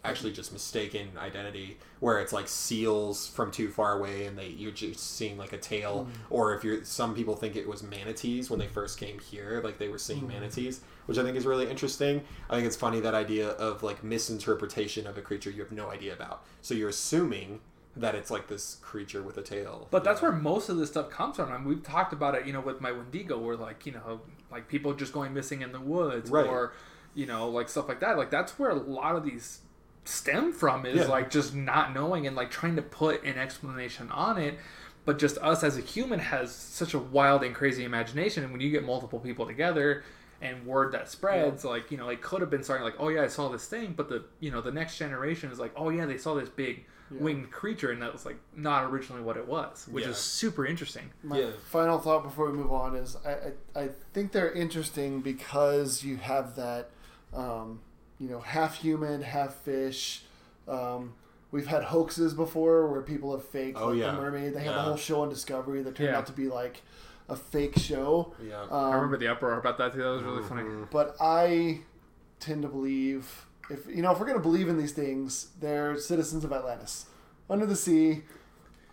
actually 0.06 0.34
just 0.34 0.52
mistaken 0.52 1.08
identity, 1.18 1.78
where 2.02 2.20
it's 2.20 2.34
like 2.34 2.48
seals 2.48 3.26
from 3.28 3.52
too 3.52 3.70
far 3.70 3.98
away 3.98 4.26
and 4.26 4.38
they 4.38 4.48
you're 4.48 4.72
just 4.72 5.16
seeing 5.16 5.38
like 5.38 5.54
a 5.54 5.58
tail, 5.58 6.08
or 6.30 6.54
if 6.54 6.64
you're 6.64 6.84
some 6.84 7.16
people 7.16 7.36
think 7.36 7.56
it 7.56 7.68
was 7.68 7.82
manatees 7.82 8.50
when 8.50 8.60
they 8.60 8.68
first 8.68 9.00
came 9.00 9.20
here, 9.20 9.62
like 9.64 9.78
they 9.78 9.88
were 9.88 9.98
seeing 9.98 10.28
manatees, 10.28 10.82
which 11.06 11.18
I 11.18 11.24
think 11.24 11.38
is 11.38 11.46
really 11.46 11.70
interesting. 11.70 12.22
I 12.50 12.56
think 12.56 12.68
it's 12.68 12.76
funny 12.76 13.00
that 13.00 13.14
idea 13.14 13.52
of 13.52 13.84
like 13.84 14.04
misinterpretation 14.04 15.08
of 15.08 15.18
a 15.18 15.22
creature 15.22 15.50
you 15.50 15.62
have 15.62 15.72
no 15.72 15.90
idea 15.90 16.14
about. 16.14 16.44
So 16.62 16.74
you're 16.74 16.90
assuming 16.90 17.62
that 17.96 18.16
it's 18.16 18.32
like 18.32 18.48
this 18.48 18.78
creature 18.82 19.22
with 19.22 19.38
a 19.38 19.42
tail. 19.44 19.88
But 19.92 20.04
that's 20.04 20.22
where 20.22 20.32
most 20.32 20.70
of 20.70 20.78
this 20.78 20.90
stuff 20.90 21.10
comes 21.10 21.36
from. 21.36 21.52
I 21.52 21.58
mean, 21.58 21.68
we've 21.68 21.84
talked 21.84 22.12
about 22.14 22.34
it, 22.36 22.48
you 22.48 22.54
know, 22.54 22.62
with 22.62 22.82
my 22.82 22.92
Wendigo, 22.92 23.38
where 23.38 23.56
like 23.56 23.86
you 23.86 23.92
know, 23.92 24.22
like 24.52 24.68
people 24.68 24.94
just 24.94 25.14
going 25.14 25.34
missing 25.34 25.62
in 25.62 25.72
the 25.72 25.80
woods, 25.80 26.30
Right. 26.32 26.46
or 26.48 26.74
you 27.14 27.26
know, 27.28 27.48
like 27.50 27.70
stuff 27.70 27.88
like 27.88 28.00
that. 28.00 28.18
Like 28.18 28.32
that's 28.32 28.58
where 28.58 28.72
a 28.72 28.76
lot 28.76 29.16
of 29.16 29.24
these 29.24 29.60
stem 30.06 30.52
from 30.52 30.86
is 30.86 31.02
Yeah. 31.02 31.08
like 31.08 31.30
just 31.30 31.54
not 31.56 31.94
knowing 31.94 32.28
and 32.28 32.36
like 32.36 32.50
trying 32.52 32.76
to 32.76 32.82
put 32.82 33.24
an 33.24 33.38
explanation 33.38 34.10
on 34.12 34.38
it. 34.38 34.58
But 35.06 35.20
just 35.20 35.38
us 35.40 35.64
as 35.64 35.78
a 35.78 35.82
human 35.82 36.20
has 36.20 36.52
such 36.56 36.94
a 36.94 37.00
wild 37.00 37.44
and 37.44 37.54
crazy 37.54 37.84
imagination, 37.84 38.44
and 38.44 38.52
when 38.54 38.62
you 38.62 38.72
get 38.72 38.86
multiple 38.86 39.20
people 39.20 39.46
together 39.46 40.04
and 40.42 40.66
word 40.66 40.94
that 40.94 41.10
spreads, 41.10 41.64
like 41.66 41.92
you 41.92 41.98
know, 41.98 42.10
it 42.10 42.22
could 42.22 42.42
have 42.42 42.50
been 42.50 42.64
starting 42.64 42.86
like, 42.86 42.96
oh 43.00 43.10
yeah, 43.10 43.22
I 43.22 43.28
saw 43.28 43.50
this 43.50 43.68
thing, 43.68 43.94
but 43.96 44.08
the 44.10 44.24
you 44.40 44.50
know 44.50 44.62
the 44.62 44.72
next 44.72 44.98
generation 44.98 45.52
is 45.52 45.60
like, 45.60 45.74
oh 45.76 45.90
yeah, 45.90 46.06
they 46.06 46.18
saw 46.18 46.34
this 46.36 46.50
big 46.50 46.86
winged 47.20 47.52
creature, 47.52 47.92
and 47.92 48.02
that 48.02 48.12
was 48.14 48.26
like 48.26 48.38
not 48.56 48.86
originally 48.92 49.22
what 49.22 49.38
it 49.38 49.48
was, 49.48 49.88
which 49.92 50.04
Yeah. 50.06 50.12
is 50.12 50.18
super 50.18 50.66
interesting. 50.66 51.12
My 51.24 51.40
Yeah. 51.40 51.52
final 51.66 52.00
thought 52.00 52.24
before 52.24 52.50
we 52.50 52.54
move 52.58 52.72
on 52.72 52.96
is 52.96 53.16
I, 53.26 53.32
I, 53.76 53.84
I 53.84 53.90
think 54.14 54.32
they're 54.32 54.52
interesting 54.52 55.22
because 55.22 56.04
you 56.04 56.18
have 56.18 56.56
that, 56.56 56.90
um, 57.34 57.80
you 58.20 58.30
know, 58.30 58.40
half 58.40 58.76
human, 58.76 59.22
half 59.22 59.56
fish. 59.56 60.24
Um, 60.68 61.14
we've 61.52 61.68
had 61.68 61.84
hoaxes 61.84 62.34
before 62.34 62.88
where 62.92 63.02
people 63.02 63.32
have 63.32 63.44
faked 63.46 63.78
Oh, 63.80 63.88
like 63.90 64.00
yeah. 64.00 64.12
the 64.12 64.22
mermaid. 64.22 64.54
They 64.54 64.60
had 64.60 64.72
Yeah. 64.72 64.76
the 64.76 64.82
whole 64.82 64.98
show 64.98 65.22
on 65.22 65.30
Discovery 65.30 65.82
that 65.84 65.96
turned 65.96 66.10
Yeah. 66.10 66.18
out 66.18 66.26
to 66.28 66.34
be 66.34 66.48
like 66.50 66.82
a 67.30 67.36
fake 67.36 67.78
show. 67.78 68.34
Yeah. 68.42 68.62
Um, 68.64 68.70
I 68.92 68.96
remember 68.96 69.18
the 69.18 69.28
uproar 69.28 69.58
about 69.58 69.78
that 69.78 69.94
too. 69.94 70.00
That 70.02 70.10
was 70.10 70.24
really 70.24 70.44
funny. 70.44 70.64
But 70.92 71.16
I 71.20 71.82
tend 72.40 72.62
to 72.64 72.68
believe 72.68 73.46
if 73.70 73.88
you 73.88 74.02
know 74.02 74.12
if 74.12 74.20
we're 74.20 74.28
gonna 74.28 74.40
believe 74.40 74.68
in 74.70 74.78
these 74.78 74.92
things, 74.94 75.48
they're 75.60 75.98
citizens 75.98 76.44
of 76.44 76.52
Atlantis, 76.54 77.06
under 77.50 77.66
the 77.66 77.76
sea. 77.76 78.24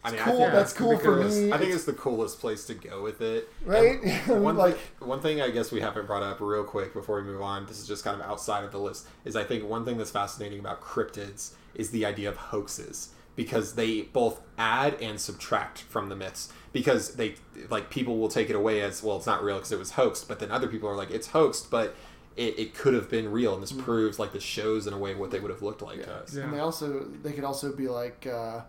I 0.02 0.12
mean, 0.12 0.20
cool. 0.20 0.36
I 0.36 0.38
think, 0.44 0.52
that's 0.52 0.72
cool 0.72 0.98
for 0.98 1.16
me. 1.16 1.52
I 1.52 1.58
think 1.58 1.68
It's- 1.68 1.84
the 1.84 1.92
coolest 1.92 2.40
place 2.40 2.64
to 2.66 2.74
go 2.74 3.02
with 3.02 3.20
it. 3.20 3.50
Right? 3.66 4.02
One 4.28 4.56
Like- 4.56 4.78
one 4.98 5.20
thing 5.20 5.42
I 5.42 5.50
guess 5.50 5.70
we 5.70 5.82
haven't 5.82 6.06
brought 6.06 6.22
up 6.22 6.40
real 6.40 6.64
quick 6.64 6.94
before 6.94 7.16
we 7.16 7.22
move 7.22 7.42
on. 7.42 7.66
This 7.66 7.78
is 7.78 7.86
just 7.86 8.02
kind 8.02 8.18
of 8.18 8.26
outside 8.26 8.64
of 8.64 8.72
the 8.72 8.78
list. 8.78 9.06
Is 9.26 9.36
I 9.36 9.44
think 9.44 9.68
one 9.68 9.84
thing 9.84 9.98
that's 9.98 10.10
fascinating 10.10 10.58
about 10.58 10.80
cryptids 10.80 11.50
is 11.74 11.90
the 11.90 12.06
idea 12.06 12.30
of 12.30 12.36
hoaxes 12.36 13.10
because 13.36 13.74
they 13.74 14.02
both 14.02 14.40
add 14.56 14.94
and 15.02 15.20
subtract 15.20 15.80
from 15.82 16.08
the 16.08 16.16
myths 16.16 16.50
because 16.72 17.16
they 17.16 17.34
like 17.68 17.90
people 17.90 18.18
will 18.18 18.28
take 18.28 18.48
it 18.50 18.56
away 18.56 18.80
as 18.80 19.02
well 19.02 19.16
it's 19.18 19.26
not 19.26 19.42
real 19.42 19.56
because 19.56 19.70
it 19.72 19.78
was 19.78 19.92
hoaxed 19.92 20.26
but 20.28 20.40
then 20.40 20.50
other 20.50 20.66
people 20.66 20.88
are 20.88 20.96
like 20.96 21.10
it's 21.10 21.28
hoaxed 21.28 21.70
but 21.70 21.94
it, 22.36 22.58
it 22.58 22.74
could 22.74 22.94
have 22.94 23.10
been 23.10 23.30
real, 23.30 23.54
and 23.54 23.62
this 23.62 23.72
proves 23.72 24.18
like 24.18 24.32
the 24.32 24.40
shows 24.40 24.86
in 24.86 24.92
a 24.92 24.98
way 24.98 25.14
what 25.14 25.30
they 25.30 25.40
would 25.40 25.50
have 25.50 25.62
looked 25.62 25.82
like 25.82 26.02
to 26.04 26.12
us. 26.14 26.34
Yeah. 26.34 26.44
And 26.44 26.52
they 26.54 26.60
also 26.60 27.00
they 27.22 27.32
could 27.32 27.44
also 27.44 27.72
be 27.74 27.88
like 27.88 28.26
uh, 28.26 28.60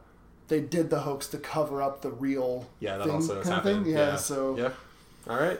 they 0.47 0.59
did 0.59 0.89
the 0.89 0.99
hoax 0.99 1.27
to 1.27 1.37
cover 1.37 1.81
up 1.81 2.01
the 2.01 2.11
real 2.11 2.67
Yeah, 2.79 2.97
that 2.97 3.05
thing, 3.05 3.13
also 3.15 3.35
has 3.35 3.43
kind 3.47 3.57
of 3.59 3.63
happened. 3.65 3.85
thing. 3.85 3.93
Yeah, 3.95 4.15
so 4.15 4.57
yeah. 4.57 4.71
All 5.29 5.37
right, 5.39 5.59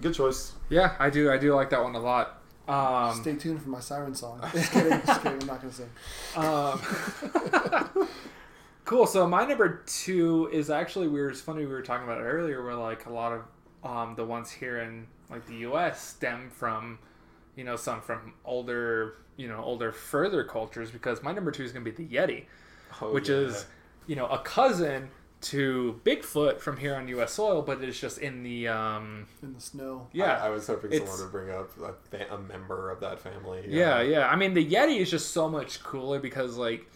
good 0.00 0.14
choice. 0.14 0.52
Yeah, 0.68 0.94
I 0.98 1.10
do. 1.10 1.30
I 1.30 1.38
do 1.38 1.54
like 1.54 1.70
that 1.70 1.82
one 1.82 1.94
a 1.94 2.00
lot. 2.00 2.42
Um, 2.68 3.14
stay 3.20 3.36
tuned 3.36 3.62
for 3.62 3.68
my 3.70 3.78
siren 3.80 4.14
song. 4.14 4.40
Just 4.52 4.72
kidding, 4.72 5.00
just 5.06 5.22
kidding. 5.22 5.40
I'm 5.40 5.46
not 5.46 5.60
gonna 5.60 5.72
sing. 5.72 5.88
Um, 6.34 8.08
cool. 8.84 9.06
So 9.06 9.26
my 9.26 9.44
number 9.44 9.82
two 9.86 10.48
is 10.52 10.68
actually 10.70 11.08
we 11.08 11.20
were. 11.20 11.30
It's 11.30 11.40
funny 11.40 11.60
we 11.60 11.72
were 11.72 11.82
talking 11.82 12.04
about 12.04 12.18
it 12.20 12.24
earlier. 12.24 12.62
Where 12.64 12.74
like 12.74 13.06
a 13.06 13.12
lot 13.12 13.32
of 13.32 13.42
um, 13.86 14.14
the 14.16 14.24
ones 14.24 14.50
here 14.50 14.78
in 14.80 15.06
like 15.30 15.46
the 15.46 15.54
U.S. 15.56 16.02
stem 16.02 16.50
from, 16.50 16.98
you 17.56 17.64
know, 17.64 17.76
some 17.76 18.00
from 18.00 18.34
older, 18.44 19.14
you 19.36 19.48
know, 19.48 19.62
older 19.62 19.92
further 19.92 20.44
cultures. 20.44 20.90
Because 20.90 21.22
my 21.22 21.32
number 21.32 21.50
two 21.50 21.62
is 21.64 21.72
going 21.72 21.84
to 21.84 21.90
be 21.90 22.04
the 22.04 22.14
Yeti, 22.14 22.44
Oh, 23.00 23.12
which 23.12 23.28
yeah. 23.28 23.36
is, 23.36 23.66
you 24.06 24.16
know, 24.16 24.26
a 24.26 24.38
cousin 24.38 25.08
to 25.42 26.00
Bigfoot 26.04 26.60
from 26.60 26.78
here 26.78 26.94
on 26.94 27.06
U.S. 27.08 27.32
soil, 27.32 27.60
but 27.62 27.82
it's 27.84 28.00
just 28.00 28.18
in 28.18 28.42
the 28.42 28.68
um, 28.68 29.26
In 29.42 29.52
the 29.52 29.60
snow. 29.60 30.08
yeah. 30.12 30.42
I, 30.42 30.46
I 30.46 30.50
was 30.50 30.66
hoping 30.66 30.92
It's- 30.92 31.08
someone 31.10 31.26
would 31.26 31.32
bring 31.46 31.54
up 31.56 31.70
a, 31.78 31.92
fa- 32.10 32.34
a 32.34 32.38
member 32.38 32.90
of 32.90 33.00
that 33.00 33.20
family. 33.20 33.64
Yeah, 33.68 34.00
yeah. 34.00 34.28
I 34.28 34.36
mean, 34.36 34.54
the 34.54 34.64
Yeti 34.66 34.98
is 34.98 35.10
just 35.10 35.32
so 35.32 35.48
much 35.48 35.82
cooler 35.82 36.18
because 36.20 36.56
like 36.56 36.86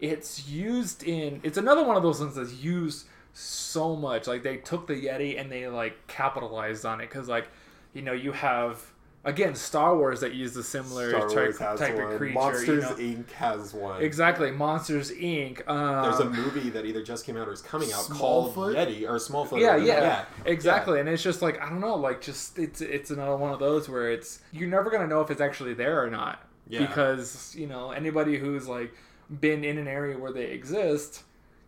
it's 0.00 0.48
used 0.48 1.02
in. 1.04 1.40
It's 1.42 1.58
another 1.58 1.84
one 1.84 1.96
of 1.96 2.02
those 2.02 2.20
ones 2.20 2.34
that's 2.34 2.54
used 2.54 3.06
so 3.32 3.96
much. 3.96 4.26
Like 4.26 4.42
they 4.42 4.58
took 4.58 4.86
the 4.86 4.94
Yeti 4.94 5.40
and 5.40 5.50
they 5.50 5.66
like 5.68 6.06
capitalized 6.06 6.84
on 6.84 7.00
it 7.00 7.08
because 7.08 7.28
like 7.28 7.48
you 7.94 8.02
know 8.02 8.12
you 8.12 8.32
have 8.32 8.82
again 9.24 9.54
Star 9.54 9.96
Wars 9.96 10.20
that 10.20 10.34
used 10.34 10.56
a 10.56 10.62
similar 10.62 11.12
type, 11.28 11.56
type 11.78 11.98
of 11.98 12.18
creature. 12.18 12.34
Monsters 12.34 12.68
you 12.68 13.14
know? 13.16 13.22
Inc. 13.22 13.30
has 13.32 13.72
one. 13.72 14.02
Exactly, 14.02 14.50
Monsters 14.50 15.10
Inc. 15.12 15.66
Um, 15.68 16.02
There's 16.02 16.20
a 16.20 16.28
movie 16.28 16.70
that 16.70 16.84
either 16.84 17.02
just 17.02 17.24
came 17.24 17.36
out 17.36 17.48
or 17.48 17.52
is 17.52 17.62
coming 17.62 17.92
out 17.92 18.08
called 18.10 18.54
Yeti 18.54 19.08
or 19.08 19.16
Smallfoot. 19.16 19.60
yeah, 19.60 19.74
or- 19.74 19.78
yeah, 19.78 20.24
exactly. 20.44 21.00
And 21.00 21.08
it's 21.08 21.22
just 21.22 21.40
like 21.40 21.60
I 21.62 21.68
don't 21.68 21.80
know, 21.80 21.94
like 21.96 22.20
just 22.20 22.58
it's 22.58 22.80
it's 22.80 23.10
another 23.10 23.36
one 23.36 23.52
of 23.52 23.60
those 23.60 23.88
where 23.88 24.10
it's 24.10 24.40
you're 24.52 24.68
never 24.68 24.90
gonna 24.90 25.06
know 25.06 25.20
if 25.20 25.30
it's 25.30 25.40
actually 25.40 25.74
there 25.74 26.02
or 26.02 26.10
not 26.10 26.44
Yeah. 26.68 26.80
because 26.86 27.54
you 27.56 27.66
know 27.66 27.92
anybody 27.92 28.36
who's 28.38 28.66
like 28.68 28.92
been 29.40 29.64
in 29.64 29.78
an 29.78 29.88
area 29.88 30.18
where 30.18 30.32
they 30.32 30.46
exist, 30.46 31.22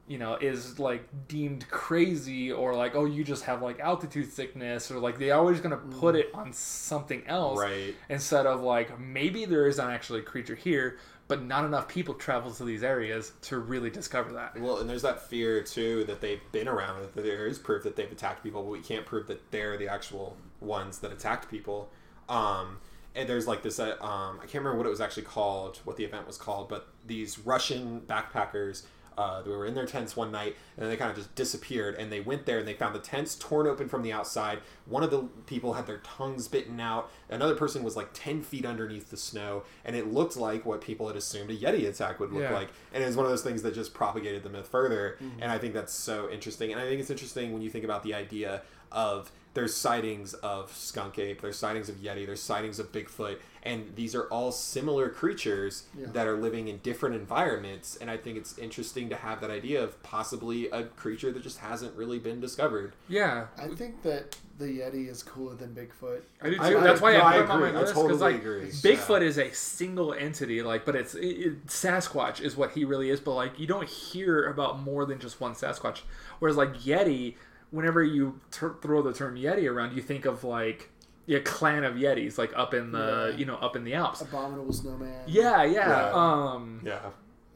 you 0.06 0.18
know, 0.18 0.34
is 0.36 0.78
like 0.78 1.08
deemed 1.28 1.68
crazy 1.70 2.52
or 2.52 2.74
like 2.74 2.94
oh 2.94 3.04
you 3.06 3.24
just 3.24 3.44
have 3.44 3.62
like 3.62 3.80
altitude 3.80 4.30
sickness 4.32 4.90
or 4.90 4.98
like 4.98 5.18
they 5.18 5.30
always 5.30 5.60
gonna 5.60 5.76
put 5.76 6.14
it 6.14 6.30
on 6.34 6.52
something 6.52 7.22
else 7.26 7.58
Right. 7.58 7.94
instead 8.08 8.46
of 8.46 8.60
like 8.60 8.98
maybe 9.00 9.44
there 9.46 9.66
is 9.66 9.78
not 9.78 9.90
actually 9.90 10.20
a 10.20 10.22
creature 10.22 10.54
here. 10.54 10.98
But 11.26 11.42
not 11.42 11.64
enough 11.64 11.88
people 11.88 12.12
travel 12.12 12.50
to 12.50 12.64
these 12.64 12.82
areas 12.82 13.32
to 13.44 13.58
really 13.58 13.88
discover 13.88 14.34
that. 14.34 14.60
Well, 14.60 14.76
and 14.80 14.90
there's 14.90 15.00
that 15.00 15.22
fear 15.22 15.62
too 15.62 16.04
that 16.04 16.20
they've 16.20 16.42
been 16.52 16.68
around. 16.68 17.00
That 17.00 17.14
there 17.14 17.46
is 17.46 17.58
proof 17.58 17.82
that 17.84 17.96
they've 17.96 18.12
attacked 18.12 18.42
people, 18.42 18.62
but 18.62 18.68
we 18.70 18.80
can't 18.80 19.06
prove 19.06 19.26
that 19.28 19.50
they're 19.50 19.78
the 19.78 19.88
actual 19.88 20.36
ones 20.60 20.98
that 20.98 21.12
attacked 21.12 21.50
people. 21.50 21.88
Um, 22.28 22.76
and 23.14 23.26
there's 23.26 23.46
like 23.46 23.62
this. 23.62 23.80
Uh, 23.80 23.96
um, 24.02 24.36
I 24.38 24.40
can't 24.42 24.56
remember 24.62 24.76
what 24.76 24.86
it 24.86 24.90
was 24.90 25.00
actually 25.00 25.22
called, 25.22 25.80
what 25.84 25.96
the 25.96 26.04
event 26.04 26.26
was 26.26 26.36
called, 26.36 26.68
but 26.68 26.88
these 27.06 27.38
Russian 27.38 28.02
backpackers. 28.02 28.82
Uh, 29.16 29.42
they 29.42 29.50
were 29.50 29.64
in 29.66 29.74
their 29.74 29.86
tents 29.86 30.16
one 30.16 30.32
night 30.32 30.56
and 30.76 30.82
then 30.82 30.90
they 30.90 30.96
kind 30.96 31.10
of 31.10 31.16
just 31.16 31.34
disappeared 31.34 31.94
and 31.94 32.10
they 32.10 32.20
went 32.20 32.46
there 32.46 32.58
and 32.58 32.66
they 32.66 32.74
found 32.74 32.94
the 32.94 32.98
tents 32.98 33.36
torn 33.36 33.66
open 33.66 33.88
from 33.88 34.02
the 34.02 34.12
outside. 34.12 34.58
One 34.86 35.02
of 35.04 35.10
the 35.10 35.22
people 35.46 35.74
had 35.74 35.86
their 35.86 35.98
tongues 35.98 36.48
bitten 36.48 36.80
out. 36.80 37.10
Another 37.28 37.54
person 37.54 37.82
was 37.84 37.96
like 37.96 38.08
10 38.12 38.42
feet 38.42 38.66
underneath 38.66 39.10
the 39.10 39.16
snow 39.16 39.62
and 39.84 39.94
it 39.94 40.12
looked 40.12 40.36
like 40.36 40.66
what 40.66 40.80
people 40.80 41.06
had 41.08 41.16
assumed 41.16 41.50
a 41.50 41.56
yeti 41.56 41.86
attack 41.88 42.18
would 42.18 42.32
look 42.32 42.42
Yeah. 42.42 42.54
like. 42.54 42.70
And 42.92 43.02
it 43.02 43.06
was 43.06 43.16
one 43.16 43.24
of 43.26 43.30
those 43.30 43.42
things 43.42 43.62
that 43.62 43.74
just 43.74 43.94
propagated 43.94 44.42
the 44.42 44.50
myth 44.50 44.68
further 44.68 45.16
and 45.40 45.50
i 45.52 45.58
think 45.58 45.74
that's 45.74 45.92
so 45.92 46.28
interesting. 46.30 46.72
And 46.72 46.80
i 46.80 46.84
think 46.84 47.00
it's 47.00 47.10
interesting 47.10 47.52
when 47.52 47.62
you 47.62 47.70
think 47.70 47.84
about 47.84 48.02
the 48.02 48.14
idea 48.14 48.62
of 48.94 49.30
there's 49.54 49.76
sightings 49.76 50.34
of 50.34 50.72
skunk 50.74 51.18
ape 51.18 51.40
there's 51.40 51.56
sightings 51.58 51.88
of 51.88 51.96
yeti 51.96 52.26
there's 52.26 52.40
sightings 52.42 52.78
of 52.80 52.90
bigfoot 52.90 53.36
and 53.62 53.94
these 53.94 54.14
are 54.14 54.24
all 54.24 54.50
similar 54.50 55.08
creatures 55.08 55.84
Yeah. 55.96 56.06
that 56.12 56.26
are 56.26 56.36
living 56.36 56.66
in 56.68 56.78
different 56.78 57.14
environments 57.14 57.96
and 57.96 58.10
i 58.10 58.16
think 58.16 58.36
it's 58.36 58.58
interesting 58.58 59.08
to 59.10 59.16
have 59.16 59.40
that 59.42 59.50
idea 59.50 59.80
of 59.82 60.02
possibly 60.02 60.68
a 60.70 60.84
creature 60.84 61.30
that 61.30 61.42
just 61.42 61.58
hasn't 61.58 61.94
really 61.96 62.18
been 62.18 62.40
discovered 62.40 62.94
Yeah, 63.08 63.46
I 63.56 63.68
think 63.68 64.02
that 64.02 64.36
the 64.58 64.66
Yeti 64.66 65.08
is 65.08 65.24
cooler 65.24 65.56
than 65.56 65.74
Bigfoot. 65.74 66.22
I 66.40 66.48
do 66.50 66.54
too. 66.54 66.62
I- 66.62 66.66
I- 66.78 66.80
That's 66.84 67.00
why 67.00 67.14
no, 67.14 67.22
I 67.22 67.38
I 67.38 67.42
put 67.42 67.44
him 67.46 67.50
on 67.50 67.60
my 67.60 67.66
agree. 67.68 67.76
I 67.76 67.80
list 67.80 67.94
because 67.94 68.02
totally 68.20 68.32
like 68.32 68.40
agree. 68.40 68.66
Bigfoot 68.70 69.20
Yeah. 69.22 69.26
is 69.26 69.38
a 69.38 69.50
single 69.52 70.14
entity, 70.14 70.62
like, 70.62 70.84
but 70.84 70.94
it's 70.94 71.16
it, 71.16 71.26
it, 71.26 71.66
Sasquatch 71.66 72.40
is 72.40 72.56
what 72.56 72.70
he 72.70 72.84
really 72.84 73.10
is. 73.10 73.18
But 73.18 73.34
like, 73.34 73.58
you 73.58 73.66
don't 73.66 73.88
hear 73.88 74.44
about 74.48 74.78
more 74.80 75.06
than 75.06 75.18
just 75.18 75.40
one 75.40 75.54
Sasquatch. 75.54 76.02
Whereas 76.38 76.56
like 76.56 76.72
Yeti, 76.74 77.34
whenever 77.74 78.02
you 78.02 78.40
ter- 78.50 78.76
throw 78.80 79.02
the 79.02 79.12
term 79.12 79.36
Yeti 79.36 79.70
around, 79.70 79.94
you 79.96 80.02
think 80.02 80.24
of 80.24 80.44
like 80.44 80.90
a 81.28 81.40
clan 81.40 81.84
of 81.84 81.94
Yetis, 81.94 82.38
like 82.38 82.52
up 82.56 82.74
in 82.74 82.92
the 82.92 83.28
Yeah. 83.32 83.36
you 83.38 83.44
know 83.46 83.56
up 83.56 83.76
in 83.76 83.84
the 83.84 83.94
Alps. 83.94 84.20
Abominable 84.20 84.72
Snowman. 84.72 85.22
Yeah, 85.26 85.62
yeah. 85.64 85.88
Yeah. 85.88 86.12
Um, 86.12 86.80
yeah 86.84 87.00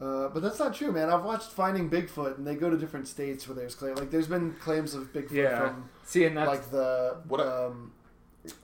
Uh, 0.01 0.29
but 0.29 0.41
that's 0.41 0.59
not 0.59 0.73
true, 0.73 0.91
man. 0.91 1.09
I've 1.09 1.23
watched 1.25 1.51
Finding 1.51 1.89
Bigfoot, 1.89 2.37
and 2.37 2.47
they 2.47 2.55
go 2.55 2.69
to 2.69 2.77
different 2.77 3.05
states 3.07 3.47
where 3.47 3.55
there's 3.55 3.75
claim. 3.75 3.95
Like, 3.95 4.11
there's 4.11 4.27
been 4.27 4.53
claims 4.53 4.93
of 4.93 5.11
Bigfoot 5.13 5.31
yeah. 5.31 5.59
from 5.59 5.89
See, 6.05 6.23
and 6.25 6.37
that's 6.37 6.47
like 6.47 6.71
the 6.71 7.17
What 7.27 7.39
a- 7.41 7.67
um, 7.67 7.91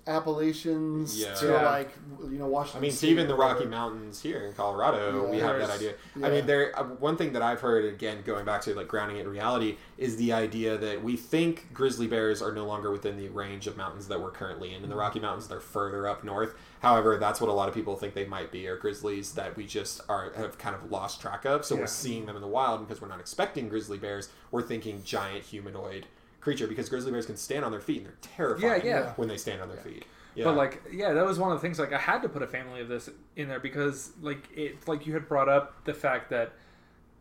Appalachians 0.08 1.20
Yeah. 1.20 1.34
to 1.36 1.48
Yeah. 1.48 1.70
like 1.70 1.90
you 2.24 2.38
know 2.40 2.48
Washington. 2.48 2.80
I 2.80 2.82
mean, 2.82 2.92
State 2.92 3.10
even 3.10 3.28
the 3.28 3.36
Rocky 3.36 3.54
whatever. 3.66 3.70
Mountains 3.72 4.22
here 4.22 4.40
in 4.48 4.54
Colorado, 4.54 5.24
Yeah. 5.26 5.30
we 5.32 5.38
have 5.40 5.58
that 5.60 5.70
idea. 5.70 5.94
yeah. 6.16 6.28
I 6.28 6.30
mean, 6.30 6.46
there 6.46 6.78
uh, 6.80 6.84
one 6.84 7.18
thing 7.18 7.34
that 7.34 7.42
I've 7.42 7.60
heard 7.62 7.86
again, 7.86 8.22
going 8.26 8.46
back 8.46 8.62
to 8.62 8.74
like 8.74 8.88
grounding 8.88 9.18
it 9.18 9.22
in 9.22 9.28
reality, 9.30 9.78
is 9.98 10.16
the 10.18 10.32
idea 10.34 10.78
that 10.78 11.04
we 11.04 11.18
think 11.18 11.74
grizzly 11.74 12.08
bears 12.08 12.42
are 12.42 12.52
no 12.52 12.66
longer 12.66 12.90
within 12.92 13.18
the 13.18 13.28
range 13.30 13.68
of 13.68 13.76
mountains 13.78 14.08
that 14.08 14.22
we're 14.22 14.32
currently 14.32 14.74
in. 14.74 14.84
In 14.84 14.90
the 14.90 14.96
Rocky 14.96 15.20
Mountains, 15.20 15.48
they're 15.48 15.60
further 15.60 16.08
up 16.08 16.24
north. 16.24 16.56
However, 16.80 17.18
that's 17.18 17.42
what 17.42 17.50
a 17.50 17.54
lot 17.54 17.68
of 17.68 17.74
people 17.76 17.96
think 17.96 18.14
they 18.14 18.26
might 18.26 18.52
be, 18.52 18.68
are 18.68 18.78
grizzlies 18.78 19.34
that 19.34 19.56
we 19.58 19.66
just 19.66 20.02
are 20.08 20.32
have 20.36 20.58
kind 20.58 20.76
of 20.76 20.92
lost 20.92 21.20
track 21.20 21.46
of. 21.46 21.66
So 21.66 21.76
Yeah. 21.76 21.82
we're 21.82 21.88
seeing 21.88 22.26
them 22.26 22.36
in 22.36 22.42
the 22.42 22.48
wild 22.48 22.88
because 22.88 23.02
we're 23.02 23.08
not 23.08 23.20
expecting 23.20 23.70
grizzly 23.70 23.98
bears. 23.98 24.30
We're 24.52 24.62
thinking 24.62 25.04
giant 25.04 25.46
humanoid 25.46 26.06
creature 26.46 26.68
because 26.68 26.88
grizzly 26.88 27.12
bears 27.12 27.26
can 27.26 27.36
stand 27.36 27.66
on 27.66 27.72
their 27.72 27.82
feet 27.82 27.98
and 27.98 28.06
they're 28.06 28.18
terrifying 28.22 28.86
Yeah, 28.86 29.00
yeah. 29.00 29.14
when 29.16 29.28
they 29.28 29.36
stand 29.38 29.62
on 29.62 29.68
their 29.68 29.80
feet. 29.80 30.06
Yeah. 30.36 30.46
But 30.46 30.56
like, 30.56 30.82
yeah, 30.92 31.12
that 31.14 31.26
was 31.26 31.40
one 31.40 31.52
of 31.52 31.58
the 31.58 31.62
things. 31.62 31.80
Like, 31.80 31.92
I 31.92 31.98
had 31.98 32.22
to 32.22 32.30
put 32.30 32.42
a 32.44 32.48
family 32.48 32.82
of 32.82 32.88
this 32.88 33.10
in 33.36 33.48
there 33.50 33.60
because, 33.60 34.12
like, 34.22 34.48
it 34.56 34.88
like 34.88 35.08
you 35.08 35.14
had 35.14 35.28
brought 35.28 35.50
up 35.50 35.84
the 35.86 35.94
fact 35.94 36.30
that, 36.30 36.52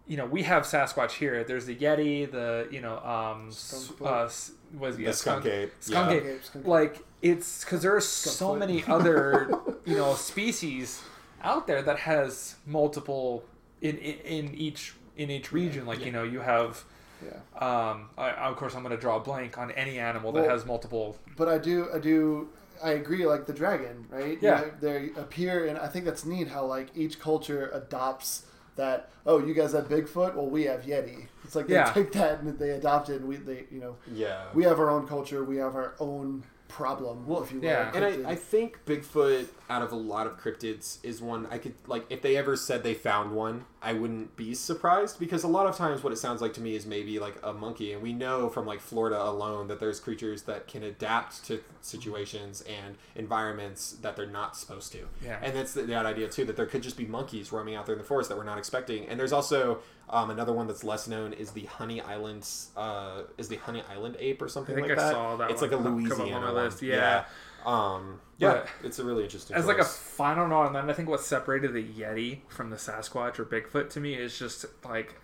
you 0.06 0.16
know, 0.18 0.26
we 0.26 0.42
have 0.42 0.64
Sasquatch 0.64 1.12
here. 1.12 1.42
There's 1.42 1.64
the 1.64 1.74
Yeti, 1.74 2.30
the 2.30 2.68
you 2.70 2.80
know, 2.82 2.98
um, 2.98 3.48
s- 3.48 3.90
uh, 4.02 4.24
s- 4.24 4.52
was 4.78 4.96
the 4.98 5.04
yeah, 5.04 5.12
skunk 5.12 5.46
ape. 5.46 5.72
skunk 5.80 6.10
yeah. 6.22 6.30
ape. 6.32 6.44
Skunk 6.44 6.64
ape. 6.64 6.68
Like, 6.68 6.98
it's 7.22 7.64
because 7.64 7.80
there 7.82 7.96
are 7.96 8.00
so 8.02 8.30
Skunkfoot. 8.54 8.58
many 8.58 8.84
other 8.88 9.48
you 9.86 9.96
know 9.96 10.14
species 10.16 11.02
out 11.42 11.66
there 11.66 11.80
that 11.82 12.00
has 12.00 12.56
multiple 12.66 13.44
in 13.80 13.96
in, 13.98 14.18
in 14.48 14.54
each 14.54 14.92
in 15.16 15.30
each 15.30 15.50
region. 15.52 15.86
Like, 15.86 16.04
you 16.04 16.12
know, 16.12 16.24
you 16.24 16.40
have. 16.40 16.84
Yeah. 17.24 17.66
Um, 17.90 18.10
I, 18.18 18.30
of 18.30 18.56
course, 18.56 18.74
I'm 18.74 18.82
going 18.82 18.94
to 18.94 19.00
draw 19.00 19.16
a 19.16 19.20
blank 19.20 19.56
on 19.58 19.70
any 19.72 19.98
animal 19.98 20.32
that 20.32 20.48
has 20.48 20.64
multiple. 20.66 21.16
But 21.36 21.48
I 21.48 21.58
do, 21.58 21.88
I 21.94 21.98
do, 21.98 22.48
I 22.82 22.90
agree. 22.90 23.26
Like 23.26 23.46
the 23.46 23.52
dragon, 23.52 24.06
right? 24.10 24.38
Yeah. 24.40 24.60
You 24.60 24.66
know, 24.66 24.72
they 24.80 25.10
appear, 25.20 25.66
and 25.66 25.78
I 25.78 25.86
think 25.88 26.04
that's 26.04 26.24
neat 26.24 26.48
how 26.48 26.64
like 26.66 26.88
each 26.94 27.18
culture 27.20 27.70
adopts 27.72 28.46
that. 28.76 29.10
Oh, 29.26 29.38
you 29.38 29.54
guys 29.54 29.72
have 29.72 29.88
Bigfoot. 29.88 30.34
Well, 30.34 30.50
we 30.50 30.64
have 30.64 30.82
Yeti. 30.82 31.28
It's 31.44 31.54
like 31.54 31.66
they 31.68 31.74
Yeah. 31.74 31.90
take 31.92 32.12
that 32.12 32.40
and 32.40 32.58
they 32.58 32.70
adopt 32.70 33.08
it, 33.08 33.20
and 33.20 33.28
we, 33.28 33.36
they, 33.36 33.64
you 33.70 33.80
know, 33.80 33.96
Yeah. 34.12 34.44
we 34.52 34.64
have 34.64 34.78
our 34.78 34.90
own 34.90 35.06
culture. 35.06 35.42
We 35.44 35.56
have 35.56 35.74
our 35.74 35.94
own 35.98 36.44
problem. 36.68 37.26
Well, 37.26 37.42
if 37.42 37.52
you 37.52 37.60
will. 37.60 37.66
yeah. 37.66 37.90
And. 37.94 38.26
I, 38.26 38.30
I 38.30 38.34
think 38.34 38.84
Bigfoot, 38.86 39.46
out 39.68 39.82
of 39.82 39.92
a 39.92 39.96
lot 39.96 40.26
of 40.26 40.38
cryptids, 40.38 40.98
is 41.02 41.20
one 41.20 41.46
I 41.50 41.58
could 41.58 41.74
like. 41.86 42.04
If 42.10 42.22
they 42.22 42.36
ever 42.36 42.56
said 42.56 42.82
they 42.82 42.94
found 42.94 43.32
one, 43.32 43.64
I 43.82 43.92
wouldn't 43.92 44.36
be 44.36 44.54
surprised 44.54 45.18
because 45.18 45.44
a 45.44 45.48
lot 45.48 45.66
of 45.66 45.76
times 45.76 46.02
what 46.02 46.12
it 46.12 46.16
sounds 46.16 46.40
like 46.40 46.52
to 46.54 46.60
me 46.60 46.74
is 46.74 46.86
maybe 46.86 47.18
like 47.18 47.36
a 47.42 47.52
monkey, 47.52 47.92
and 47.92 48.02
we 48.02 48.12
know 48.12 48.48
from 48.48 48.66
like 48.66 48.80
Florida 48.80 49.22
alone 49.22 49.68
that 49.68 49.80
there's 49.80 50.00
creatures 50.00 50.42
that 50.42 50.66
can 50.66 50.82
adapt 50.82 51.44
to 51.46 51.62
situations 51.80 52.62
and 52.62 52.96
environments 53.14 53.92
that 54.02 54.16
they're 54.16 54.26
not 54.26 54.56
supposed 54.56 54.92
to. 54.92 55.06
Yeah. 55.24 55.38
And 55.42 55.54
that's 55.56 55.74
the, 55.74 55.82
that 55.82 56.06
idea 56.06 56.28
too 56.28 56.44
that 56.46 56.56
there 56.56 56.66
could 56.66 56.82
just 56.82 56.96
be 56.96 57.06
monkeys 57.06 57.52
roaming 57.52 57.74
out 57.74 57.86
there 57.86 57.94
in 57.94 58.00
the 58.00 58.06
forest 58.06 58.28
that 58.30 58.38
we're 58.38 58.44
not 58.44 58.58
expecting. 58.58 59.06
And 59.06 59.18
there's 59.18 59.32
also 59.32 59.78
um, 60.10 60.30
another 60.30 60.52
one 60.52 60.66
that's 60.66 60.84
less 60.84 61.08
known 61.08 61.32
is 61.32 61.50
the 61.52 61.64
Honey 61.64 62.00
Islands. 62.00 62.70
Uh, 62.76 63.22
is 63.38 63.48
the 63.48 63.56
Honey 63.56 63.82
Island 63.90 64.16
ape 64.18 64.40
or 64.42 64.48
something 64.48 64.74
I 64.74 64.78
think 64.80 64.88
like 64.90 64.98
I 64.98 65.02
that? 65.02 65.12
saw 65.12 65.36
that 65.36 65.50
It's 65.50 65.60
one 65.62 65.70
like 65.70 65.80
a 65.80 65.82
come 65.82 65.86
up 65.92 65.92
on 65.98 66.04
Louisiana 66.04 66.52
list, 66.52 66.82
one. 66.82 66.90
yeah. 66.90 67.24
Um, 67.64 68.20
yeah, 68.36 68.52
But- 68.52 68.68
it's 68.86 68.98
a 68.98 69.04
really 69.04 69.24
interesting. 69.24 69.56
As 69.56 69.66
like 69.66 69.78
a 69.78 69.84
final 69.84 70.46
note, 70.46 70.66
and 70.66 70.76
then 70.76 70.90
I 70.90 70.92
think 70.92 71.08
what 71.08 71.20
separated 71.20 71.72
the 71.72 71.82
Yeti 71.82 72.40
from 72.48 72.68
the 72.70 72.76
Sasquatch 72.76 73.38
or 73.38 73.44
Bigfoot 73.46 73.88
to 73.90 74.00
me 74.00 74.14
is 74.14 74.38
just 74.38 74.66
like 74.84 75.14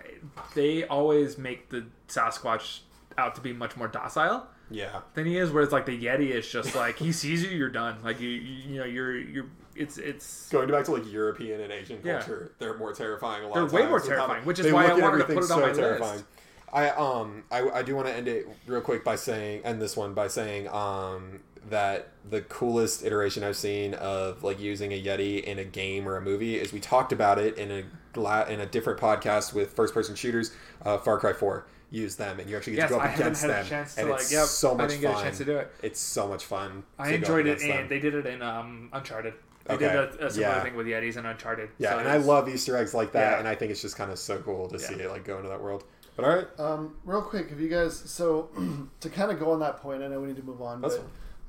they 0.55 0.85
always 0.85 1.37
make 1.37 1.69
the 1.69 1.87
Sasquatch 2.09 2.81
out 3.19 3.35
to 3.35 3.41
be 3.41 3.53
much 3.53 3.77
more 3.77 3.89
docile. 3.89 4.47
Yeah. 4.71 5.01
than 5.15 5.27
he 5.27 5.37
is. 5.37 5.51
Whereas 5.51 5.73
like 5.73 5.85
the 5.85 6.03
Yeti 6.03 6.31
is 6.31 6.49
just 6.51 6.75
like 6.77 6.99
he 6.99 7.13
sees 7.13 7.43
you, 7.43 7.51
you're 7.51 7.69
done. 7.71 7.99
Like 8.05 8.21
you, 8.21 8.29
you, 8.31 8.71
you 8.73 8.79
know, 8.79 8.87
you're 8.87 9.19
you're. 9.19 9.47
It's 9.77 9.99
it's. 9.99 10.49
Going 10.51 10.71
back 10.71 10.85
to 10.87 10.93
like 10.93 11.11
European 11.11 11.61
and 11.61 11.73
Asian 11.73 12.01
Yeah. 12.05 12.19
culture, 12.19 12.53
they're 12.59 12.77
more 12.77 12.93
terrifying. 12.93 13.45
A 13.45 13.49
lot 13.49 13.55
They're 13.55 13.67
way 13.83 13.87
more 13.89 14.01
terrifying, 14.01 14.45
which 14.45 14.59
is 14.59 14.73
why 14.73 14.87
I 14.87 14.95
wanted 14.95 15.19
to 15.19 15.25
put 15.35 15.45
it 15.45 15.51
on 15.51 15.61
my 15.61 15.73
list. 15.73 16.25
I 16.73 16.91
um 16.91 17.43
I, 17.51 17.69
I 17.71 17.83
do 17.83 17.97
want 17.97 18.07
to 18.09 18.15
end 18.15 18.29
it 18.29 18.47
real 18.67 18.81
quick 18.81 19.03
by 19.05 19.17
saying 19.17 19.65
end 19.65 19.83
this 19.83 19.97
one 19.97 20.15
by 20.15 20.29
saying 20.29 20.69
um 20.69 21.41
that 21.69 22.09
the 22.29 22.41
coolest 22.43 23.05
iteration 23.05 23.43
I've 23.45 23.57
seen 23.57 23.95
of 23.95 24.43
like 24.45 24.61
using 24.61 24.93
a 24.93 25.03
Yeti 25.03 25.43
in 25.43 25.59
a 25.59 25.65
game 25.65 26.09
or 26.09 26.17
a 26.17 26.21
movie 26.21 26.57
is 26.59 26.73
we 26.73 26.81
talked 26.81 27.13
about 27.13 27.39
it 27.39 27.59
in 27.59 27.71
a 27.71 28.51
in 28.53 28.61
a 28.61 28.67
different 28.67 29.01
podcast 29.01 29.53
with 29.53 29.73
first 29.73 29.93
person 29.95 30.15
shooters. 30.15 30.53
Uh, 30.85 30.97
Far 30.99 31.19
Cry 31.19 31.33
Four 31.33 31.67
use 31.91 32.15
them 32.15 32.39
and 32.39 32.49
you 32.49 32.57
actually 32.57 32.75
get 32.75 32.83
Yes, 32.83 32.89
to 32.91 32.95
go 32.95 33.01
up 33.01 33.07
I 33.09 33.15
against 33.15 33.43
them 33.43 33.67
and 33.99 34.09
like, 34.11 34.21
it's 34.21 34.33
yep, 34.33 34.47
so 34.47 34.73
I 34.73 34.75
much 34.77 34.91
didn't 34.91 35.01
get 35.03 35.11
a 35.11 35.15
fun. 35.15 35.25
chance 35.25 35.39
to 35.39 35.45
do 35.45 35.57
it. 35.57 35.73
It's 35.83 35.99
so 35.99 36.29
much 36.29 36.45
fun. 36.45 36.85
I 37.01 37.11
enjoyed 37.15 37.47
it, 37.47 37.51
against 37.59 37.67
them. 37.67 37.79
and 37.81 37.89
they 37.89 37.99
did 37.99 38.15
it 38.15 38.27
in 38.27 38.43
um, 38.43 38.91
Uncharted. 38.93 39.35
They 39.77 39.87
Okay. 39.87 39.95
did 40.11 40.21
a, 40.21 40.27
a 40.27 40.31
similar 40.31 40.53
Yeah. 40.57 40.63
thing 40.63 40.77
with 40.77 40.87
Yetis 40.87 41.17
and 41.17 41.27
Uncharted. 41.27 41.71
Yeah, 41.79 41.93
So 41.93 41.99
and 41.99 42.09
I 42.09 42.17
love 42.19 42.49
Easter 42.49 42.77
eggs 42.77 42.95
like 42.95 43.13
that, 43.13 43.33
Yeah. 43.33 43.39
and 43.39 43.49
I 43.49 43.55
think 43.55 43.71
it's 43.71 43.83
just 43.83 43.97
kind 43.97 44.11
of 44.11 44.19
so 44.19 44.39
cool 44.39 44.69
to 44.69 44.79
see 44.79 44.95
it 44.95 45.11
like 45.11 45.25
go 45.25 45.37
into 45.37 45.49
that 45.49 45.61
world. 45.63 45.85
But 46.17 46.25
all 46.25 46.37
right, 46.37 46.47
Um, 46.59 46.97
real 47.05 47.23
quick, 47.23 47.49
if 47.51 47.59
you 47.61 47.69
guys, 47.69 47.97
so 47.97 48.49
to 49.01 49.09
kind 49.09 49.31
of 49.31 49.39
go 49.39 49.53
on 49.53 49.61
that 49.61 49.79
point, 49.79 50.03
I 50.03 50.09
know 50.09 50.21
we 50.21 50.27
need 50.29 50.37
to 50.37 50.43
move 50.43 50.61
on, 50.61 50.81
That's 50.81 50.97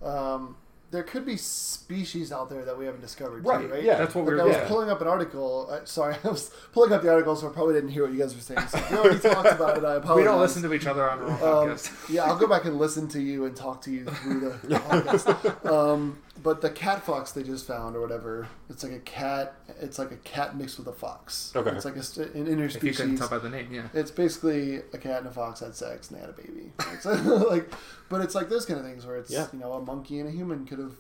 but 0.02 0.08
um, 0.08 0.56
there 0.92 1.04
could 1.04 1.26
be 1.26 1.38
species 1.38 2.32
out 2.34 2.50
there 2.50 2.66
that 2.66 2.78
we 2.78 2.86
haven't 2.86 3.00
discovered, 3.02 3.46
Right, 3.46 3.62
Too, 3.62 3.74
right? 3.74 3.84
yeah. 3.84 3.98
That's 3.98 4.14
what 4.14 4.26
we 4.26 4.32
Like 4.34 4.38
were. 4.40 4.44
I 4.44 4.48
was 4.50 4.58
yeah. 4.58 4.68
pulling 4.68 4.90
up 4.90 5.00
an 5.02 5.08
article. 5.08 5.68
Uh, 5.72 5.80
sorry, 5.86 6.16
I 6.24 6.28
was 6.28 6.52
pulling 6.74 6.92
up 6.92 7.02
the 7.02 7.10
article, 7.10 7.36
so 7.36 7.50
I 7.50 7.52
probably 7.54 7.74
didn't 7.76 7.90
hear 7.92 8.04
what 8.04 8.12
you 8.14 8.20
guys 8.20 8.36
were 8.36 8.42
saying. 8.42 8.68
So 8.68 8.78
you 8.90 8.98
already 8.98 9.20
talked 9.30 9.48
about 9.52 9.78
it. 9.78 9.84
I 9.86 9.96
apologize. 9.96 10.16
We 10.18 10.24
don't 10.24 10.40
listen 10.42 10.62
to 10.64 10.74
each 10.74 10.86
other 10.88 11.10
on 11.10 11.20
our 11.20 11.30
Um, 11.30 11.38
podcast. 11.70 12.10
yeah, 12.10 12.24
I'll 12.26 12.38
go 12.38 12.48
back 12.48 12.66
and 12.66 12.78
listen 12.78 13.08
to 13.10 13.22
you 13.22 13.46
and 13.46 13.56
talk 13.56 13.82
to 13.84 13.92
you 13.92 14.06
through 14.06 14.40
the 14.42 14.50
podcast. 14.80 15.66
Um, 15.66 16.18
but 16.42 16.62
the 16.62 16.70
cat 16.70 17.04
fox 17.06 17.32
they 17.34 17.44
just 17.44 17.68
found, 17.68 17.96
or 17.96 18.02
whatever, 18.02 18.48
it's 18.70 18.84
like 18.84 18.94
a 18.94 19.00
cat. 19.00 19.54
It's 19.82 20.00
like 20.00 20.12
a 20.12 20.16
cat 20.18 20.56
mixed 20.58 20.78
with 20.78 20.88
a 20.88 20.94
fox. 20.94 21.52
Okay. 21.56 21.72
It's 21.72 21.86
like 21.86 21.98
a, 21.98 22.04
st- 22.04 22.34
an 22.34 22.48
If 22.48 22.76
you 22.84 22.92
couldn't 22.94 23.16
interspecies. 23.16 23.18
tell 23.20 23.30
by 23.30 23.38
the 23.40 23.50
name, 23.50 23.68
yeah. 23.72 23.88
It's 23.94 24.12
basically 24.12 24.78
a 24.94 24.98
cat 24.98 25.20
and 25.20 25.28
a 25.28 25.32
fox 25.32 25.60
had 25.60 25.76
sex 25.76 26.10
and 26.10 26.18
they 26.18 26.22
had 26.22 26.30
a 26.30 26.34
baby. 26.34 26.72
It's 26.94 27.06
like, 27.50 27.70
but 28.10 28.22
it's 28.22 28.34
like 28.36 28.50
those 28.50 28.66
kind 28.66 28.80
of 28.80 28.86
things 28.86 29.06
where 29.06 29.18
it's 29.18 29.30
Yeah. 29.32 29.48
you 29.54 29.60
know 29.60 29.74
a 29.74 29.82
monkey 29.82 30.20
and 30.20 30.30
a 30.30 30.32
human 30.32 30.66
could 30.66 30.80
have. 30.80 30.94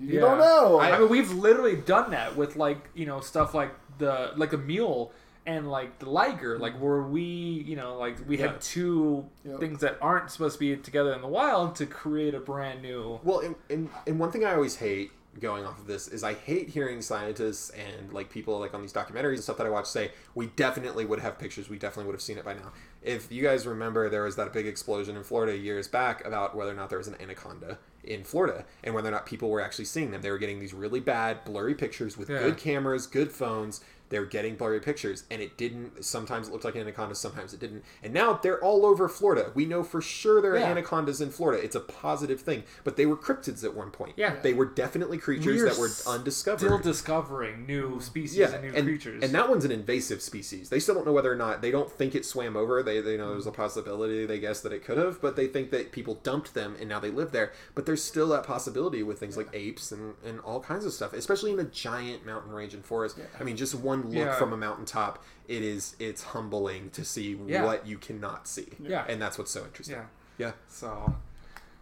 You 0.00 0.14
Yeah. 0.14 0.20
don't 0.20 0.38
know. 0.38 0.80
I 0.80 0.98
mean, 0.98 1.08
we've 1.08 1.30
literally 1.32 1.76
done 1.76 2.10
that 2.10 2.36
with 2.36 2.56
like 2.56 2.88
you 2.94 3.06
know 3.06 3.20
stuff 3.20 3.54
like 3.54 3.72
the 3.98 4.32
like 4.36 4.52
a 4.52 4.58
mule 4.58 5.12
and 5.48 5.70
like 5.70 5.98
the 5.98 6.08
liger, 6.10 6.58
like 6.58 6.74
mm-hmm. 6.74 6.84
where 6.84 7.02
we 7.02 7.22
you 7.22 7.74
know 7.74 7.96
like 7.98 8.16
we 8.28 8.38
Yeah. 8.38 8.48
had 8.52 8.60
two 8.60 9.24
Yep. 9.44 9.60
things 9.60 9.80
that 9.80 9.96
aren't 10.00 10.30
supposed 10.30 10.54
to 10.56 10.60
be 10.60 10.76
together 10.76 11.12
in 11.14 11.22
the 11.22 11.28
wild 11.28 11.74
to 11.76 11.86
create 11.86 12.34
a 12.34 12.40
brand 12.40 12.82
new. 12.82 13.18
Well, 13.24 13.40
and, 13.40 13.54
and, 13.70 13.88
and 14.06 14.18
one 14.20 14.30
thing 14.30 14.44
I 14.44 14.54
always 14.54 14.76
hate 14.76 15.10
going 15.40 15.64
off 15.64 15.78
of 15.78 15.86
this 15.86 16.08
is 16.08 16.24
I 16.24 16.34
hate 16.34 16.68
hearing 16.68 17.00
scientists 17.00 17.70
and 17.70 18.12
like 18.12 18.28
people 18.28 18.58
like 18.58 18.74
on 18.74 18.82
these 18.82 18.92
documentaries 18.92 19.34
and 19.34 19.42
stuff 19.42 19.56
that 19.58 19.66
I 19.66 19.70
watch 19.70 19.86
say 19.86 20.10
we 20.34 20.46
definitely 20.48 21.04
would 21.06 21.20
have 21.20 21.38
pictures, 21.38 21.68
we 21.70 21.78
definitely 21.78 22.06
would 22.08 22.14
have 22.14 22.22
seen 22.22 22.38
it 22.38 22.44
by 22.44 22.54
now. 22.54 22.72
If 23.02 23.30
you 23.32 23.42
guys 23.42 23.66
remember, 23.66 24.10
there 24.10 24.24
was 24.24 24.36
that 24.36 24.52
big 24.52 24.66
explosion 24.66 25.16
in 25.16 25.22
Florida 25.22 25.56
years 25.56 25.86
back 25.88 26.26
about 26.26 26.56
whether 26.56 26.72
or 26.72 26.74
not 26.74 26.88
there 26.90 26.98
was 26.98 27.08
an 27.08 27.16
anaconda 27.20 27.78
in 28.02 28.24
Florida 28.24 28.64
and 28.82 28.94
whether 28.94 29.08
or 29.08 29.12
not 29.12 29.26
people 29.26 29.48
were 29.48 29.60
actually 29.60 29.84
seeing 29.84 30.10
them. 30.10 30.22
They 30.22 30.30
were 30.30 30.38
getting 30.38 30.58
these 30.58 30.74
really 30.74 31.00
bad, 31.00 31.44
blurry 31.44 31.74
pictures 31.74 32.18
with 32.18 32.28
Yeah. 32.28 32.40
good 32.40 32.56
cameras, 32.56 33.06
good 33.06 33.30
phones. 33.30 33.80
They 34.10 34.18
were 34.18 34.26
getting 34.26 34.56
blurry 34.56 34.80
pictures, 34.80 35.24
and 35.30 35.42
it 35.42 35.56
didn't. 35.56 36.04
Sometimes 36.04 36.48
it 36.48 36.52
looked 36.52 36.64
like 36.64 36.74
an 36.74 36.80
anaconda, 36.82 37.14
sometimes 37.14 37.52
it 37.52 37.60
didn't. 37.60 37.84
And 38.02 38.12
now 38.14 38.34
they're 38.42 38.62
all 38.62 38.86
over 38.86 39.08
Florida. 39.08 39.50
We 39.54 39.64
know 39.66 39.82
for 39.82 40.00
sure 40.00 40.40
there 40.40 40.52
are 40.52 40.58
Yeah. 40.58 40.70
anacondas 40.70 41.20
in 41.20 41.30
Florida. 41.30 41.62
It's 41.62 41.76
a 41.76 41.80
positive 41.80 42.40
thing. 42.40 42.64
But 42.84 42.96
they 42.96 43.06
were 43.06 43.16
cryptids 43.16 43.64
at 43.64 43.74
one 43.74 43.90
point. 43.90 44.14
Yeah. 44.16 44.36
They 44.42 44.52
were 44.54 44.64
definitely 44.66 45.18
creatures 45.18 45.60
We're 45.62 45.68
that 45.68 45.78
were 45.78 45.90
undiscovered. 46.14 46.60
Still 46.60 46.78
discovering 46.78 47.66
new 47.66 48.00
species 48.00 48.36
yeah, 48.38 48.52
and 48.54 48.62
new 48.62 48.72
and, 48.74 48.86
creatures. 48.86 49.22
and 49.22 49.32
that 49.34 49.48
one's 49.48 49.64
an 49.64 49.70
invasive 49.72 50.22
species. 50.22 50.68
They 50.70 50.80
still 50.80 50.94
don't 50.94 51.06
know 51.06 51.12
whether 51.12 51.32
or 51.32 51.36
not 51.36 51.62
they 51.62 51.70
don't 51.70 51.90
think 51.90 52.14
it 52.14 52.24
swam 52.24 52.56
over. 52.56 52.82
They, 52.82 53.00
they 53.00 53.16
know 53.16 53.30
there's 53.30 53.46
a 53.46 53.52
possibility. 53.52 54.26
They 54.26 54.38
guess 54.38 54.60
that 54.62 54.72
it 54.72 54.84
could 54.84 54.98
have, 54.98 55.20
but 55.20 55.36
they 55.36 55.46
think 55.46 55.70
that 55.70 55.92
people 55.92 56.14
dumped 56.22 56.54
them 56.54 56.76
and 56.80 56.88
now 56.88 57.00
they 57.00 57.10
live 57.10 57.32
there. 57.32 57.52
But 57.74 57.86
there's 57.86 58.02
still 58.02 58.28
that 58.28 58.44
possibility 58.44 59.02
with 59.02 59.18
things 59.18 59.36
like 59.36 59.48
apes 59.52 59.92
and, 59.92 60.14
and 60.24 60.40
all 60.40 60.60
kinds 60.60 60.84
of 60.84 60.92
stuff, 60.92 61.12
especially 61.12 61.52
in 61.52 61.58
a 61.58 61.64
giant 61.64 62.24
mountain 62.24 62.52
range 62.52 62.74
and 62.74 62.84
forest. 62.84 63.18
I 63.38 63.42
mean, 63.44 63.56
just 63.56 63.74
one 63.74 63.97
look 64.04 64.12
Yeah. 64.14 64.34
from 64.38 64.52
a 64.52 64.56
mountaintop, 64.56 65.22
it 65.46 65.62
is 65.62 65.96
it's 65.98 66.22
humbling 66.22 66.90
to 66.90 67.04
see 67.04 67.38
Yeah. 67.46 67.64
what 67.64 67.86
you 67.86 67.98
cannot 67.98 68.46
see. 68.48 68.68
Yeah. 68.78 69.04
and 69.08 69.20
that's 69.20 69.38
what's 69.38 69.50
so 69.50 69.64
interesting. 69.64 69.96
yeah. 69.96 70.04
Yeah, 70.38 70.52
So 70.68 71.14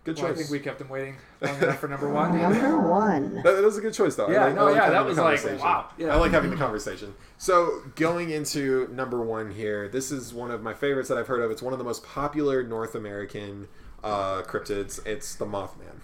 good 0.05 0.17
well, 0.19 0.31
I 0.31 0.35
think 0.35 0.49
we 0.51 0.61
kept 0.61 0.79
them 0.79 0.89
waiting 0.89 1.17
long 1.43 1.61
enough 1.63 1.79
for 1.79 1.89
number 1.89 2.09
one. 2.09 2.41
Number 2.41 2.79
one. 2.89 3.35
That, 3.43 3.57
that 3.57 3.63
was 3.65 3.77
a 3.77 3.81
good 3.83 3.93
choice, 3.93 4.15
though. 4.15 4.27
I 4.29 4.33
Yeah, 4.33 4.45
like- 4.47 4.55
no, 4.55 4.61
I 4.61 4.65
like 4.65 4.75
yeah, 4.77 4.81
having 4.85 4.93
that 4.95 5.03
the 5.03 5.09
was 5.09 5.19
like, 5.19 5.25
conversation. 5.41 5.59
wow, 5.67 5.91
yeah. 5.99 6.07
I 6.15 6.17
like 6.17 6.31
having 6.31 6.51
the 6.51 6.57
conversation. 6.57 7.15
So, 7.39 7.83
going 7.97 8.31
into 8.31 8.89
number 8.93 9.21
one 9.21 9.51
here, 9.51 9.89
this 9.89 10.11
is 10.11 10.33
one 10.33 10.51
of 10.51 10.63
my 10.63 10.73
favorites 10.73 11.09
that 11.11 11.19
I've 11.19 11.27
heard 11.27 11.43
of. 11.43 11.51
It's 11.51 11.61
one 11.61 11.75
of 11.75 11.79
the 11.79 11.85
most 11.85 12.03
popular 12.05 12.63
North 12.63 12.95
American 12.95 13.69
uh, 14.05 14.43
cryptids. 14.43 15.05
It's 15.07 15.35
the 15.35 15.45
Mothman. 15.47 15.96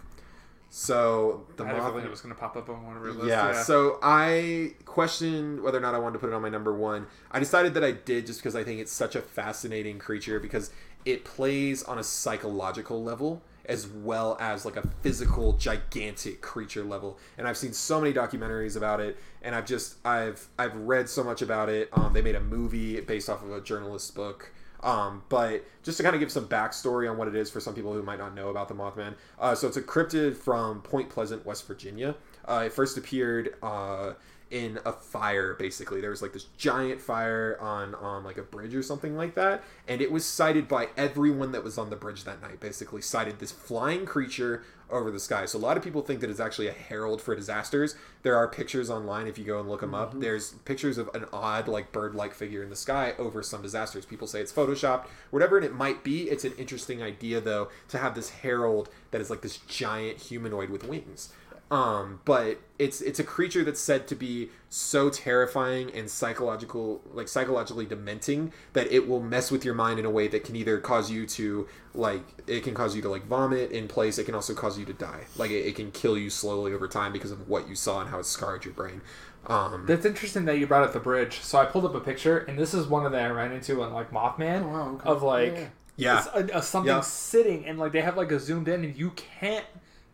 So, 0.75 1.45
the 1.59 1.65
I 1.65 1.67
had 1.69 1.77
a 1.77 1.99
it 1.99 2.09
was 2.09 2.23
going 2.23 2.35
to 2.35 2.41
pop 2.41 2.57
up 2.57 2.71
on 2.71 2.87
one 2.87 2.97
of 2.97 3.03
our 3.03 3.11
lists. 3.11 3.29
Yeah, 3.29 3.53
so 3.63 3.99
I 4.03 4.73
questioned 4.87 5.63
whether 5.63 5.77
or 5.77 5.83
not 5.83 5.95
I 5.95 5.99
wanted 5.99 6.15
to 6.15 6.19
put 6.21 6.31
it 6.31 6.33
on 6.33 6.41
my 6.41 6.49
number 6.49 6.73
one. 6.73 7.09
I 7.31 7.39
decided 7.39 7.75
that 7.75 7.85
I 7.85 7.91
did 7.91 8.25
just 8.25 8.41
because 8.41 8.57
I 8.57 8.65
think 8.65 8.81
it's 8.81 8.91
such 8.91 9.15
a 9.15 9.21
fascinating 9.21 9.99
creature 9.99 10.41
because 10.41 10.71
it 11.05 11.27
plays 11.27 11.83
on 11.83 11.99
a 11.99 12.03
psychological 12.03 13.05
level 13.05 13.43
as 13.67 13.87
well 13.87 14.39
as 14.41 14.65
like 14.65 14.77
a 14.77 14.89
physical 15.03 15.53
gigantic 15.53 16.41
creature 16.41 16.83
level 16.83 17.17
and 17.39 17.47
i've 17.47 17.57
seen 17.57 17.73
so 17.73 18.01
many 18.01 18.13
documentaries 18.13 18.77
about 18.77 18.99
it 18.99 19.17
and 19.41 19.55
i've 19.55 19.65
just 19.65 20.05
i've 20.05 20.49
i've 20.59 20.75
read 20.75 21.09
so 21.09 21.23
much 21.23 21.43
about 21.43 21.69
it 21.69 21.89
um, 21.93 22.13
they 22.13 22.21
made 22.21 22.35
a 22.35 22.41
movie 22.41 23.01
based 23.03 23.31
off 23.31 23.41
of 23.45 23.53
a 23.53 23.61
journalist's 23.61 24.11
book 24.11 24.51
um, 24.83 25.23
but 25.29 25.65
just 25.83 25.97
to 25.97 26.03
kind 26.03 26.15
of 26.15 26.21
give 26.21 26.31
some 26.31 26.47
backstory 26.49 27.11
on 27.11 27.17
what 27.17 27.29
it 27.29 27.35
is 27.35 27.51
for 27.51 27.61
some 27.61 27.75
people 27.75 27.93
who 27.93 28.03
might 28.03 28.19
not 28.19 28.35
know 28.35 28.49
about 28.49 28.69
the 28.69 28.75
Mothman. 28.75 29.15
Uh, 29.39 29.55
so 29.55 29.69
it's 29.69 29.77
a 29.77 29.83
cryptid 29.83 30.37
from 30.37 30.83
Point 30.83 31.09
Pleasant, 31.09 31.45
West 31.47 31.67
Virginia. 31.67 32.15
Uh, 32.45 32.65
it 32.67 32.73
first 32.73 32.99
appeared 32.99 33.55
uh, 33.63 34.15
in 34.53 34.79
a 34.85 34.93
fire, 34.93 35.55
basically. 35.55 36.01
There 36.03 36.11
was 36.11 36.21
like 36.21 36.35
this 36.35 36.45
giant 36.59 37.01
fire 37.01 37.57
on, 37.59 37.95
on 37.95 38.23
like 38.23 38.37
a 38.37 38.43
bridge 38.43 38.75
or 38.75 38.83
something 38.83 39.17
like 39.17 39.35
that. 39.35 39.65
And 39.89 40.03
it 40.03 40.13
was 40.13 40.27
sighted 40.27 40.69
by 40.69 40.89
everyone 40.97 41.53
that 41.53 41.65
was 41.65 41.79
on 41.79 41.89
the 41.89 41.97
bridge 41.97 42.25
that 42.25 42.43
night, 42.43 42.61
basically. 42.61 43.01
Sighted 43.01 43.39
this 43.39 43.51
flying 43.51 44.05
creature 44.05 44.63
over 44.91 45.11
the 45.11 45.19
sky. 45.19 45.47
So 45.47 45.59
a 45.59 45.61
lot 45.61 45.79
of 45.79 45.83
people 45.83 46.03
think 46.03 46.21
that 46.21 46.29
it's 46.29 46.39
actually 46.39 46.69
a 46.69 46.73
herald 46.73 47.23
for 47.23 47.35
disasters. 47.35 47.97
There 48.25 48.37
are 48.37 48.47
pictures 48.47 48.91
online 48.91 49.27
if 49.27 49.39
you 49.39 49.45
go 49.45 49.59
and 49.59 49.71
look 49.71 49.81
them 49.81 49.95
up. 49.95 50.11
Mm-hmm. 50.11 50.21
There's 50.21 50.53
pictures 50.67 50.99
of 50.99 51.09
an 51.15 51.25
odd 51.33 51.67
like 51.67 51.91
bird-like 51.91 52.35
figure 52.35 52.63
in 52.63 52.69
the 52.69 52.77
sky 52.77 53.15
over 53.19 53.43
some 53.43 53.63
disasters. 53.63 54.05
People 54.05 54.27
say 54.27 54.43
it's 54.43 54.53
photoshopped, 54.53 55.07
whatever 55.31 55.59
it 55.59 55.75
might 55.75 56.05
be. 56.05 56.29
It's 56.29 56.45
an 56.45 56.53
interesting 56.59 57.03
idea 57.03 57.41
though 57.41 57.69
to 57.89 57.97
have 57.97 58.15
this 58.15 58.29
herald 58.29 58.91
that 59.13 59.23
is 59.23 59.31
like 59.31 59.41
this 59.41 59.57
giant 59.57 60.19
humanoid 60.19 60.69
with 60.69 60.87
wings. 60.87 61.33
Um, 61.73 62.21
but 62.27 62.59
it's 62.79 63.01
it's 63.01 63.19
a 63.19 63.25
creature 63.25 63.65
that's 63.65 63.81
said 63.81 64.07
to 64.09 64.15
be 64.15 64.51
so 64.69 65.09
terrifying 65.09 65.91
and 65.95 66.11
psychological 66.11 67.01
like 67.15 67.29
psychologically 67.29 67.87
dementing 67.87 68.53
that 68.75 68.93
it 68.93 69.09
will 69.09 69.21
mess 69.23 69.51
with 69.51 69.65
your 69.65 69.73
mind 69.73 69.99
in 69.99 70.05
a 70.05 70.11
way 70.11 70.29
that 70.29 70.45
can 70.45 70.55
either 70.55 70.79
cause 70.79 71.11
you 71.11 71.25
to 71.27 71.67
like 71.95 72.23
it 72.47 72.63
can 72.63 72.75
cause 72.75 72.95
you 72.95 73.01
to 73.01 73.09
like 73.09 73.25
vomit 73.27 73.71
in 73.71 73.89
place 73.89 74.19
it 74.19 74.25
can 74.25 74.35
also 74.35 74.53
cause 74.53 74.79
you 74.79 74.85
to 74.85 74.93
die 74.93 75.21
like 75.39 75.51
it, 75.51 75.65
it 75.67 75.75
can 75.75 75.91
kill 75.93 76.19
you 76.19 76.29
slowly 76.29 76.75
over 76.75 76.87
time 76.89 77.11
because 77.11 77.31
of 77.31 77.49
what 77.49 77.67
you 77.69 77.75
saw 77.75 78.03
and 78.03 78.11
how 78.11 78.19
it 78.19 78.27
scarred 78.27 78.65
your 78.67 78.75
brain 78.75 79.01
um 79.47 79.85
That's 79.87 80.05
interesting 80.05 80.45
that 80.45 80.59
you 80.59 80.67
brought 80.67 80.83
up 80.85 80.93
the 80.93 81.01
bridge. 81.01 81.41
So 81.41 81.59
I 81.59 81.65
pulled 81.65 81.85
up 81.87 81.95
a 81.95 82.01
picture, 82.01 82.39
and 82.39 82.59
this 82.59 82.75
is 82.75 82.87
one 82.87 83.07
of 83.07 83.13
that 83.13 83.25
I 83.25 83.31
ran 83.31 83.51
into 83.53 83.83
on 83.83 83.93
like 83.95 84.11
Mothman 84.13 84.63
Oh, 84.65 84.69
wow, 84.69 84.89
okay. 84.97 85.09
of 85.09 85.23
like 85.23 85.57
Yeah. 85.97 86.25
Yeah. 86.35 86.43
a, 86.55 86.59
a 86.59 86.63
something 86.63 86.95
Yeah. 86.95 87.01
sitting, 87.01 87.65
and 87.67 87.79
like 87.79 87.93
they 87.93 88.03
have 88.03 88.17
like 88.17 88.31
a 88.31 88.39
zoomed 88.39 88.69
in, 88.69 88.85
and 88.85 88.95
you 88.97 89.11
can't 89.11 89.67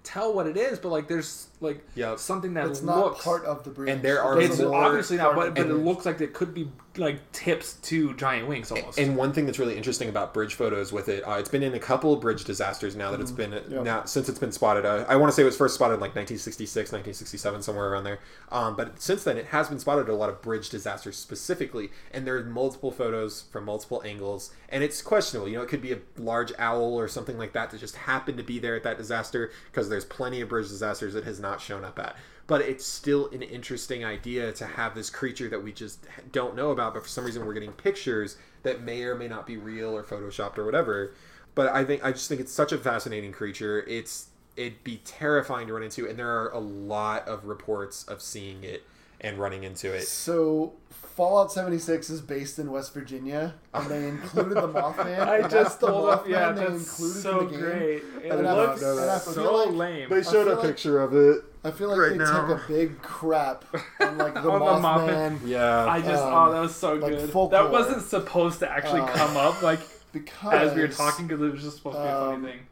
tell 0.03 0.33
what 0.33 0.47
it 0.47 0.57
is, 0.57 0.79
but 0.79 0.89
like 0.89 1.09
there's 1.09 1.48
like 1.61 1.85
Yeah. 1.95 2.17
something 2.17 2.55
that 2.55 2.67
It's 2.69 2.83
not 2.83 3.19
part 3.19 3.45
of 3.45 3.65
the 3.65 3.71
bridge. 3.71 3.91
And 3.91 4.03
there 4.03 4.23
are 4.23 4.41
it's 4.41 4.61
obviously 4.61 5.17
not, 5.17 5.35
but, 5.35 5.55
but 5.55 5.67
it 5.67 5.75
looks 5.75 6.07
like 6.07 6.21
it 6.21 6.33
could 6.33 6.55
be 6.55 6.71
like 6.97 7.31
tips 7.31 7.75
to 7.75 8.13
giant 8.15 8.49
wings 8.49 8.73
almost. 8.73 8.99
And 8.99 9.17
one 9.17 9.33
thing 9.33 9.47
that's 9.47 9.59
really 9.59 9.77
interesting 9.77 10.09
about 10.09 10.35
bridge 10.35 10.55
photos 10.55 10.93
with 10.93 11.09
it, 11.09 11.23
uh, 11.27 11.33
it's 11.39 11.49
been 11.49 11.63
in 11.63 11.75
a 11.75 11.79
couple 11.79 12.13
of 12.13 12.21
bridge 12.21 12.45
disasters 12.45 12.97
now 12.97 13.11
that 13.13 13.21
it's 13.21 13.31
been 13.31 13.53
Yeah. 13.69 13.83
now 13.83 14.05
since 14.05 14.29
it's 14.29 14.39
been 14.39 14.51
spotted. 14.53 14.85
Uh, 14.85 15.05
I 15.09 15.17
want 15.17 15.31
to 15.31 15.37
say 15.37 15.43
it 15.43 15.47
was 15.47 15.57
first 15.57 15.75
spotted 15.77 15.95
in 15.95 16.01
like 16.01 16.15
1966, 16.17 16.91
1967, 16.93 17.63
somewhere 17.63 17.89
around 17.89 18.05
there. 18.05 18.19
Um, 18.51 18.75
but 18.77 19.01
since 19.01 19.23
then, 19.25 19.37
it 19.37 19.47
has 19.47 19.69
been 19.69 19.79
spotted 19.79 20.09
a 20.09 20.15
lot 20.15 20.29
of 20.29 20.43
bridge 20.43 20.71
disasters 20.71 21.17
specifically, 21.17 21.91
and 22.13 22.27
there 22.27 22.37
are 22.37 22.45
multiple 22.45 22.91
photos 22.91 23.43
from 23.43 23.65
multiple 23.65 24.03
angles, 24.05 24.51
and 24.69 24.83
it's 24.83 25.01
questionable. 25.01 25.49
You 25.49 25.59
know, 25.59 25.63
it 25.63 25.69
could 25.69 25.83
be 25.83 25.93
a 25.93 25.99
large 26.17 26.53
owl 26.59 26.99
or 26.99 27.07
something 27.09 27.39
like 27.39 27.53
that 27.53 27.71
that 27.71 27.79
just 27.81 27.97
happened 27.97 28.39
to 28.39 28.45
be 28.45 28.59
there 28.59 28.75
at 28.75 28.83
that 28.83 28.99
disaster 28.99 29.51
because 29.71 29.89
there's 29.89 30.05
plenty 30.05 30.41
of 30.41 30.49
bridge 30.49 30.69
disasters 30.69 31.15
it 31.15 31.25
has 31.25 31.39
not 31.39 31.48
shown 31.57 31.85
up 31.85 31.99
at 31.99 32.17
but 32.47 32.63
it's 32.63 32.87
still 32.87 33.29
an 33.31 33.43
interesting 33.43 34.05
idea 34.05 34.53
to 34.53 34.67
have 34.67 34.95
this 34.95 35.11
creature 35.11 35.49
that 35.49 35.63
we 35.63 35.73
just 35.73 36.07
don't 36.33 36.55
know 36.55 36.71
about 36.71 36.95
but 36.95 37.03
for 37.03 37.09
some 37.09 37.25
reason 37.25 37.45
we're 37.45 37.55
getting 37.55 37.73
pictures 37.73 38.37
that 38.63 38.83
may 38.83 39.03
or 39.03 39.15
may 39.15 39.29
not 39.29 39.47
be 39.47 39.57
real 39.57 39.97
or 39.97 40.03
photoshopped 40.03 40.59
or 40.59 40.65
whatever 40.65 41.13
but 41.59 41.75
I 41.75 41.85
think 41.85 42.05
I 42.05 42.13
just 42.13 42.29
think 42.29 42.41
it's 42.41 42.53
such 42.53 42.71
a 42.71 42.79
fascinating 42.79 43.33
creature. 43.33 43.85
It's 43.89 44.29
it'd 44.57 44.85
be 44.85 44.99
terrifying 44.99 45.67
to 45.67 45.73
run 45.73 45.83
into, 45.83 46.09
and 46.09 46.17
there 46.17 46.31
are 46.31 46.51
a 46.51 46.61
lot 46.61 47.27
of 47.27 47.47
reports 47.47 48.05
of 48.05 48.23
seeing 48.23 48.63
it 48.63 48.85
and 49.21 49.39
running 49.39 49.65
into 49.65 49.93
it. 49.93 50.07
So 50.07 50.75
Fallout 50.91 51.51
76 51.51 52.11
is 52.11 52.21
based 52.21 52.59
in 52.61 52.71
West 52.71 52.95
Virginia, 52.95 53.55
and 53.75 53.91
they 53.91 54.07
included 54.09 54.55
the 54.55 54.69
Mothman. 54.69 55.19
I 55.27 55.39
and 55.39 55.51
just 55.51 55.81
the 55.81 55.89
pulled 55.89 56.09
up. 56.11 56.29
Yeah, 56.29 56.53
they 56.53 56.61
that's 56.67 56.75
included 57.01 57.21
so 57.23 57.41
in 57.41 57.45
the 57.47 57.51
game. 57.51 57.61
great. 57.61 58.03
It 58.25 58.31
And 58.33 58.47
I 58.47 58.55
looks 58.55 58.81
don't 58.81 58.97
know 58.97 59.07
that. 59.07 59.23
so 59.23 59.55
like- 59.67 59.75
lame. 59.75 60.09
They 60.09 60.23
showed 60.23 60.47
a 60.47 60.55
like- 60.55 60.63
picture 60.65 61.01
of 61.01 61.15
it. 61.15 61.45
I 61.65 61.73
feel 61.73 61.89
like 61.89 61.99
Right 61.99 62.11
they 62.13 62.19
now. 62.19 62.47
took 62.47 62.59
a 62.65 62.69
big 62.69 63.03
crap 63.03 63.65
on 64.01 64.17
like 64.17 64.35
the 64.35 64.41
On 64.51 64.61
the 64.61 64.89
Mothman, 64.89 65.39
Mothman. 65.41 65.49
Yeah, 65.49 65.87
I 65.87 66.01
just 66.01 66.23
um, 66.23 66.33
oh 66.49 66.53
that 66.53 66.61
was 66.61 66.75
so 66.77 66.95
like 66.95 67.13
good. 67.15 67.31
folklore. 67.31 67.63
That 67.65 67.73
wasn't 67.73 68.03
supposed 68.03 68.61
to 68.61 68.71
actually 68.71 69.01
Uh, 69.01 69.09
come 69.09 69.37
up 69.37 69.61
like 69.61 69.81
because 70.13 70.71
as 70.71 70.75
we 70.77 70.83
were 70.83 70.89
talking 70.89 71.27
because 71.27 71.43
it 71.43 71.53
was 71.53 71.63
just 71.65 71.79
supposed 71.79 71.97
to 71.97 72.03
be 72.05 72.09
a 72.09 72.17
um, 72.17 72.41
funny 72.43 72.53
thing. 72.53 72.67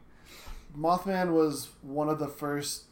Mothman 0.77 1.33
was 1.33 1.69
one 1.81 2.07
of 2.07 2.17
the 2.17 2.27
first 2.29 2.85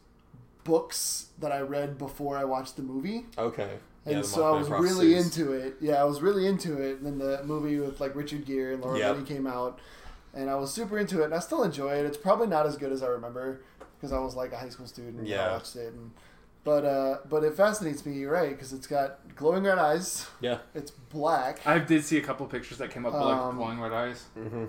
books 0.66 1.26
that 1.38 1.52
I 1.52 1.60
read 1.60 1.96
before 1.96 2.36
I 2.36 2.44
watched 2.44 2.76
the 2.76 2.82
movie. 2.82 3.24
okay. 3.38 3.70
And 4.04 4.14
yeah, 4.16 4.20
the 4.20 4.26
so 4.28 4.42
I 4.44 4.50
Mothman 4.56 4.58
was 4.58 4.68
really 4.68 5.12
prophecies. 5.14 5.38
into 5.38 5.52
it. 5.52 5.74
Yeah, 5.80 5.94
I 5.94 6.04
was 6.04 6.22
really 6.22 6.46
into 6.46 6.80
it. 6.80 6.98
And 6.98 7.06
then 7.06 7.18
the 7.18 7.42
movie 7.42 7.78
with 7.80 8.00
like 8.00 8.14
Richard 8.14 8.44
Gere 8.46 8.74
and 8.74 8.80
Laura 8.82 8.96
Yep. 8.98 9.16
Linney 9.16 9.26
came 9.26 9.46
out, 9.48 9.80
and 10.32 10.48
I 10.48 10.54
was 10.54 10.72
super 10.72 10.96
into 10.98 11.22
it. 11.22 11.24
And 11.24 11.34
I 11.34 11.40
still 11.40 11.64
enjoy 11.64 11.94
it. 11.94 12.06
It's 12.06 12.16
probably 12.16 12.46
not 12.46 12.66
as 12.66 12.76
good 12.76 12.92
as 12.92 13.02
I 13.02 13.08
remember 13.08 13.62
because 13.96 14.12
I 14.12 14.18
was 14.20 14.36
like 14.36 14.52
a 14.52 14.56
high 14.58 14.68
school 14.68 14.86
student. 14.86 15.18
and 15.18 15.26
I 15.26 15.30
Yeah. 15.30 15.52
watched 15.54 15.74
it. 15.74 15.92
And, 15.92 16.12
but 16.62 16.84
uh, 16.84 17.18
but 17.28 17.42
it 17.42 17.54
fascinates 17.56 18.06
me. 18.06 18.12
You're 18.14 18.30
right 18.32 18.50
because 18.50 18.72
it's 18.72 18.86
got 18.86 19.18
glowing 19.34 19.64
red 19.64 19.78
eyes. 19.78 20.28
Yeah. 20.40 20.58
It's 20.72 20.92
black. 20.92 21.66
I 21.66 21.80
did 21.80 22.04
see 22.04 22.18
a 22.18 22.22
couple 22.22 22.46
pictures 22.46 22.78
that 22.78 22.90
came 22.92 23.06
up 23.06 23.12
with 23.12 23.22
like 23.22 23.36
um, 23.36 23.56
glowing 23.56 23.80
red 23.80 23.92
eyes. 23.92 24.24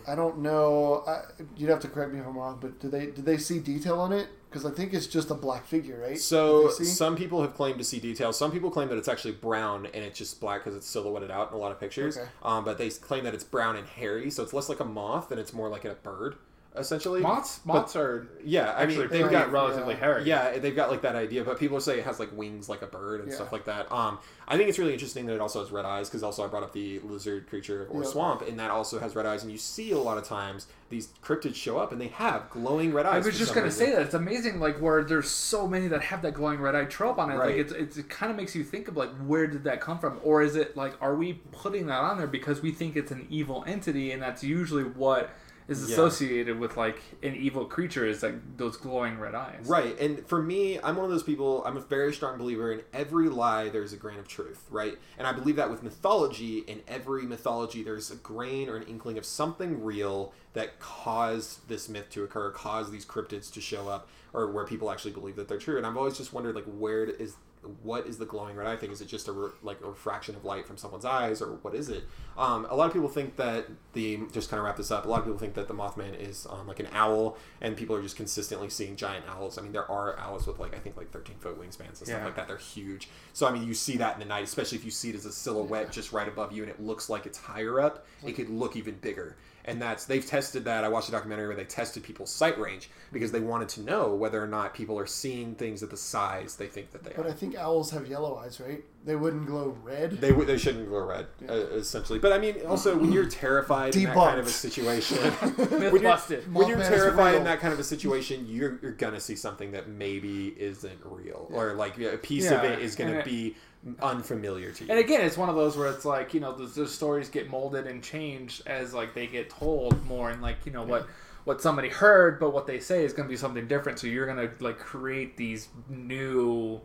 I 0.08 0.16
don't 0.16 0.40
know. 0.40 1.04
I, 1.08 1.22
you'd 1.56 1.70
have 1.70 1.80
to 1.82 1.88
correct 1.90 2.12
me 2.12 2.20
if 2.20 2.26
I'm 2.26 2.36
wrong, 2.38 2.58
but 2.60 2.80
do 2.80 2.90
they 2.90 3.06
did 3.08 3.26
they 3.26 3.38
see 3.38 3.60
detail 3.60 4.00
on 4.00 4.14
it? 4.14 4.30
Because 4.50 4.66
I 4.66 4.72
think 4.72 4.94
it's 4.94 5.08
just 5.08 5.30
a 5.30 5.34
black 5.34 5.66
figure, 5.66 6.00
right? 6.00 6.18
So 6.18 6.70
Did 6.70 6.72
they 6.72 6.84
see? 6.86 6.92
some 6.92 7.16
people 7.16 7.42
have 7.42 7.54
claimed 7.54 7.78
to 7.80 7.84
see 7.84 8.00
details. 8.00 8.38
Some 8.38 8.52
people 8.52 8.72
claim 8.72 8.88
that 8.90 8.98
it's 8.98 9.08
actually 9.10 9.34
brown 9.34 9.88
and 9.88 10.04
it's 10.06 10.18
just 10.18 10.40
black 10.40 10.64
because 10.64 10.76
it's 10.78 10.88
silhouetted 10.88 11.30
out 11.30 11.50
in 11.52 11.56
a 11.56 11.60
lot 11.60 11.72
of 11.72 11.80
pictures. 11.80 12.18
Okay. 12.18 12.28
Um, 12.44 12.64
but 12.64 12.78
they 12.78 12.90
claim 12.90 13.26
that 13.26 13.34
it's 13.34 13.44
brown 13.44 13.76
and 13.76 13.88
hairy, 13.88 14.30
so 14.32 14.44
it's 14.44 14.54
less 14.54 14.70
like 14.70 14.80
a 14.80 14.86
moth 14.86 15.32
and 15.32 15.40
it's 15.40 15.52
more 15.54 15.68
like 15.70 15.84
a 15.84 15.96
bird, 15.96 16.36
essentially. 16.78 17.22
Moths, 17.22 17.60
moths 17.66 17.96
are 17.96 18.28
Yeah, 18.44 18.74
I 18.78 18.86
mean 18.86 19.08
they've 19.10 19.30
got 19.30 19.52
relatively 19.52 19.94
yeah. 19.96 20.00
hairy. 20.00 20.24
yeah 20.24 20.58
they've 20.60 20.76
got 20.76 20.90
like 20.92 21.02
that 21.02 21.16
idea, 21.16 21.44
but 21.44 21.60
people 21.60 21.80
say 21.80 22.00
it 22.00 22.06
has 22.06 22.20
like 22.20 22.36
wings 22.36 22.70
like 22.70 22.82
a 22.82 22.88
bird 22.88 23.22
and 23.22 23.30
Yeah. 23.30 23.36
stuff 23.36 23.52
like 23.52 23.66
that. 23.66 23.92
Um, 23.92 24.20
I 24.48 24.56
think 24.58 24.70
it's 24.70 24.80
really 24.80 24.94
interesting 24.94 25.26
that 25.26 25.34
it 25.36 25.42
also 25.42 25.60
has 25.62 25.72
red 25.72 25.84
eyes 25.86 26.08
because 26.10 26.24
also 26.24 26.44
I 26.44 26.48
brought 26.48 26.64
up 26.64 26.74
the 26.74 27.00
lizard 27.00 27.48
creature 27.50 27.88
or 27.90 28.02
Yep. 28.04 28.12
swamp, 28.12 28.42
and 28.48 28.58
that 28.60 28.72
also 28.72 29.00
has 29.00 29.16
red 29.16 29.26
eyes. 29.26 29.44
And 29.44 29.52
you 29.52 29.58
see 29.58 29.92
a 29.92 29.98
lot 29.98 30.18
of 30.18 30.24
times 30.24 30.68
these 30.90 31.10
cryptids 31.22 31.56
show 31.56 31.78
up 31.78 31.92
and 31.92 32.00
they 32.00 32.08
have 32.08 32.50
glowing 32.50 32.94
red 32.94 33.06
eyes. 33.06 33.26
I 33.26 33.28
was 33.28 33.38
just 33.38 33.54
gonna 33.54 33.66
reason. 33.66 33.88
say 33.88 33.92
that 33.94 34.04
it's 34.04 34.14
amazing, 34.14 34.62
like 34.62 34.80
where 34.80 35.04
there's 35.04 35.30
so 35.30 35.68
many 35.68 35.90
that 35.90 36.02
have 36.04 36.22
that 36.22 36.34
glowing 36.34 36.62
red 36.62 36.76
eye 36.76 36.86
trope 36.86 37.18
on 37.20 37.30
it. 37.30 37.36
Right. 37.36 37.48
Like 37.48 37.56
it's, 37.58 37.74
it's 37.74 37.98
it 37.98 38.10
kind 38.10 38.32
of 38.32 38.38
makes 38.38 38.56
you 38.56 38.64
think 38.64 38.88
of 38.88 38.96
like 38.96 39.10
where 39.26 39.48
did 39.48 39.66
that 39.66 39.82
come 39.82 40.00
from, 40.00 40.20
or 40.24 40.42
is 40.42 40.56
it 40.56 40.78
like 40.78 40.94
are 41.02 41.16
we 41.16 41.34
putting 41.52 41.88
that 41.88 42.00
on 42.00 42.18
there 42.18 42.28
because 42.28 42.62
we 42.62 42.72
think 42.72 42.96
it's 42.96 43.12
an 43.12 43.28
evil 43.30 43.66
entity, 43.68 44.12
and 44.14 44.22
that's 44.22 44.44
usually 44.46 44.84
what 44.84 45.30
is 45.68 45.82
Yeah. 45.90 45.94
associated 45.94 46.60
with 46.60 46.78
like 46.78 47.02
an 47.22 47.36
evil 47.36 47.66
creature 47.66 48.06
is 48.06 48.24
like 48.24 48.36
those 48.58 48.78
glowing 48.78 49.20
red 49.20 49.36
eyes. 49.36 49.66
Right, 49.68 50.00
and 50.00 50.26
for 50.28 50.42
me, 50.42 50.80
I'm 50.80 50.96
one 50.96 51.06
of 51.06 51.12
those 51.12 51.24
people. 51.24 51.64
I'm 51.66 51.76
a 51.78 51.82
very 51.82 52.14
strong 52.14 52.38
believer 52.38 52.72
in 52.72 52.82
every 52.94 53.28
lie. 53.30 53.70
There's 53.70 53.92
a 53.94 53.98
grain 53.98 54.18
of 54.20 54.28
truth, 54.28 54.66
right? 54.70 54.98
And 55.18 55.28
I 55.28 55.34
believe 55.34 55.58
that 55.58 55.70
with 55.70 55.84
mythology, 55.84 56.60
in 56.60 56.82
every 56.88 57.24
mythology, 57.24 57.84
there's 57.84 58.10
a 58.12 58.16
grain 58.16 58.70
or 58.70 58.78
an 58.78 58.84
inkling 58.84 59.18
of 59.18 59.26
something 59.26 59.84
real 59.84 60.34
that 60.54 60.80
caused 60.80 61.68
this 61.68 61.90
myth 61.90 62.10
to 62.12 62.24
occur, 62.24 62.50
caused 62.52 62.92
these 62.92 63.06
cryptids 63.06 63.52
to 63.54 63.62
show 63.62 63.90
up, 63.90 64.08
or 64.34 64.50
where 64.52 64.66
people 64.66 64.90
actually 64.90 65.12
believe 65.12 65.36
that 65.36 65.48
they're 65.48 65.58
true. 65.58 65.78
And 65.78 65.86
I've 65.86 65.98
always 65.98 66.18
just 66.18 66.34
wondered, 66.34 66.56
like, 66.56 66.66
where 66.66 67.04
is 67.04 67.36
what 67.84 68.08
is 68.08 68.18
the 68.18 68.26
glowing 68.26 68.56
red 68.56 68.68
eye 68.68 68.76
thing? 68.76 68.92
Is 68.92 69.02
it 69.02 69.08
just 69.08 69.28
a 69.28 69.32
re- 69.32 69.50
like 69.62 69.82
a 69.82 69.88
refraction 69.88 70.36
of 70.36 70.46
light 70.46 70.66
from 70.66 70.78
someone's 70.78 71.06
eyes, 71.06 71.42
or 71.42 71.48
what 71.64 71.76
is 71.76 71.90
it? 71.90 72.04
Um, 72.38 72.66
a 72.70 72.76
lot 72.76 72.88
of 72.88 72.94
people 72.94 73.10
think 73.10 73.36
that 73.38 73.66
the 73.94 74.20
just 74.32 74.50
kind 74.50 74.60
of 74.60 74.66
wrap 74.66 74.78
this 74.78 74.92
up. 74.92 75.06
A 75.06 75.10
lot 75.10 75.20
of 75.20 75.26
people 75.26 75.40
think 75.40 75.54
that 75.56 75.68
the 75.68 75.74
Mothman 75.74 76.18
is 76.20 76.48
um, 76.50 76.68
like 76.68 76.80
an 76.80 76.88
owl, 76.94 77.38
and 77.62 77.76
people 77.76 77.96
are 77.96 78.02
just 78.02 78.16
consistently 78.16 78.70
seeing 78.70 78.96
giant 78.96 79.26
owls. 79.28 79.58
I 79.58 79.62
mean, 79.62 79.72
there 79.74 79.90
are 79.92 80.18
owls 80.20 80.48
with 80.48 80.60
like 80.60 80.76
I 80.76 80.80
think 80.80 80.96
like 80.98 81.12
thirteen 81.12 81.38
foot 81.40 81.60
wingspans 81.60 81.88
and 81.88 81.96
stuff 81.98 82.10
Yeah. 82.10 82.26
like 82.26 82.36
that. 82.36 82.48
They're 82.48 82.58
huge. 82.58 83.10
So 83.34 83.48
I 83.48 83.52
mean, 83.52 83.68
you 83.68 83.74
see 83.74 83.98
that 83.98 84.14
in 84.14 84.20
the 84.20 84.26
night, 84.26 84.44
especially 84.44 84.78
if 84.78 84.86
you 84.86 84.92
see 84.92 85.10
it 85.10 85.16
as 85.16 85.26
a 85.26 85.32
silhouette 85.32 85.92
just 85.92 86.12
right 86.14 86.28
above 86.28 86.52
you, 86.54 86.64
and 86.64 86.72
it 86.72 86.80
looks 86.82 87.10
like 87.10 87.26
it's 87.26 87.38
higher 87.38 87.82
up. 87.82 88.06
It 88.26 88.34
could 88.34 88.50
look 88.50 88.76
even 88.76 88.96
bigger. 88.96 89.36
And 89.68 89.82
that's 89.82 90.06
they've 90.06 90.26
tested 90.26 90.64
that. 90.66 90.84
I 90.86 90.88
watched 90.90 91.10
a 91.10 91.12
documentary 91.12 91.48
where 91.48 91.56
they 91.58 91.66
tested 91.66 92.02
people's 92.02 92.32
sight 92.32 92.58
range 92.58 92.90
because 93.12 93.32
they 93.34 93.42
wanted 93.42 93.68
to 93.70 93.82
know 93.82 94.16
whether 94.16 94.42
or 94.42 94.48
not 94.48 94.74
people 94.74 94.98
are 94.98 95.06
seeing 95.06 95.56
things 95.56 95.84
at 95.84 95.90
the 95.90 95.98
size 95.98 96.56
they 96.56 96.68
think 96.68 96.92
that 96.92 97.04
they 97.04 97.10
But 97.12 97.20
are. 97.20 97.24
But 97.24 97.32
I 97.32 97.36
think 97.36 97.58
owls 97.58 97.92
have 97.92 98.08
yellow 98.08 98.38
eyes, 98.38 98.62
right? 98.62 98.82
They 99.06 99.16
wouldn't 99.16 99.46
glow 99.46 99.78
red. 99.84 100.12
They, 100.22 100.32
would- 100.32 100.48
they 100.48 100.58
shouldn't 100.58 100.88
glow 100.88 101.06
red, 101.06 101.28
uh, 101.50 101.54
essentially. 101.54 102.18
But 102.20 102.32
I 102.34 102.40
mean, 102.40 102.56
also 102.66 102.98
when 102.98 103.12
you're 103.12 103.28
terrified 103.28 103.96
in 103.96 104.04
that 104.06 104.14
kind 104.16 104.40
of 104.40 104.48
a 104.48 104.50
Debunked. 104.50 104.54
situation, 104.54 105.18
Myth 105.58 105.58
when 105.58 105.82
you're, 105.82 106.02
busted. 106.02 106.54
when 106.54 106.68
you're 106.70 106.78
terrified 106.80 107.36
in 107.36 107.44
that 107.44 107.60
kind 107.60 107.74
of 107.74 107.80
a 107.80 107.84
situation, 107.84 108.46
you're, 108.48 108.80
you're 108.82 108.92
gonna 108.94 109.20
see 109.20 109.36
something 109.36 109.72
that 109.74 109.88
maybe 109.90 110.56
isn't 110.58 111.00
real, 111.04 111.48
or 111.52 111.74
like 111.74 111.98
a 112.00 112.18
piece 112.18 112.50
of 112.52 112.64
it 112.64 112.80
is 112.80 112.96
gonna 112.96 113.12
and 113.12 113.20
it- 113.20 113.26
be 113.26 113.56
unfamiliar 114.02 114.72
to 114.72 114.84
you. 114.84 114.90
And 114.90 115.00
again, 115.00 115.22
it's 115.22 115.38
one 115.38 115.50
of 115.50 115.56
those 115.56 115.78
where 115.78 115.88
it's 115.88 116.06
like 116.06 116.34
you 116.34 116.40
know 116.40 116.54
the, 116.54 116.66
the 116.66 116.88
stories 116.88 117.30
get 117.30 117.50
molded 117.50 117.88
and 117.88 118.04
changed 118.04 118.64
as 118.68 118.94
like 118.94 119.14
they 119.14 119.28
get 119.28 119.50
told 119.50 120.06
more, 120.06 120.30
and 120.30 120.42
like 120.42 120.66
you 120.66 120.72
know 120.72 120.84
what 120.84 121.08
what 121.46 121.62
somebody 121.62 121.90
heard, 121.90 122.40
but 122.40 122.54
what 122.54 122.68
they 122.68 122.80
say 122.80 123.06
is 123.06 123.14
going 123.14 123.28
to 123.28 123.32
be 123.32 123.38
something 123.38 123.68
different. 123.68 124.00
So 124.00 124.08
you're 124.08 124.26
going 124.26 124.50
to 124.50 124.64
like 124.64 124.80
create 124.80 125.38
these 125.38 125.70
new 125.90 126.82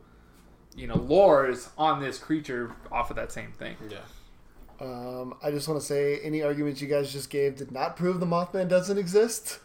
you 0.77 0.87
know 0.87 0.97
lores 0.97 1.69
on 1.77 2.01
this 2.01 2.19
creature 2.19 2.73
off 2.91 3.11
of 3.11 3.17
that 3.17 3.33
same 3.33 3.53
thing. 3.53 3.77
yeah. 3.91 3.99
Um, 4.81 5.35
I 5.43 5.53
just 5.53 5.69
want 5.69 5.81
to 5.81 5.87
say 5.87 6.19
any 6.21 6.43
arguments 6.43 6.81
you 6.81 6.89
guys 6.89 7.13
just 7.13 7.31
gave 7.31 7.57
did 7.57 7.71
not 7.71 7.97
prove 7.97 8.19
the 8.19 8.27
Mothman 8.27 8.69
doesn't 8.69 8.99
exist. 8.99 9.61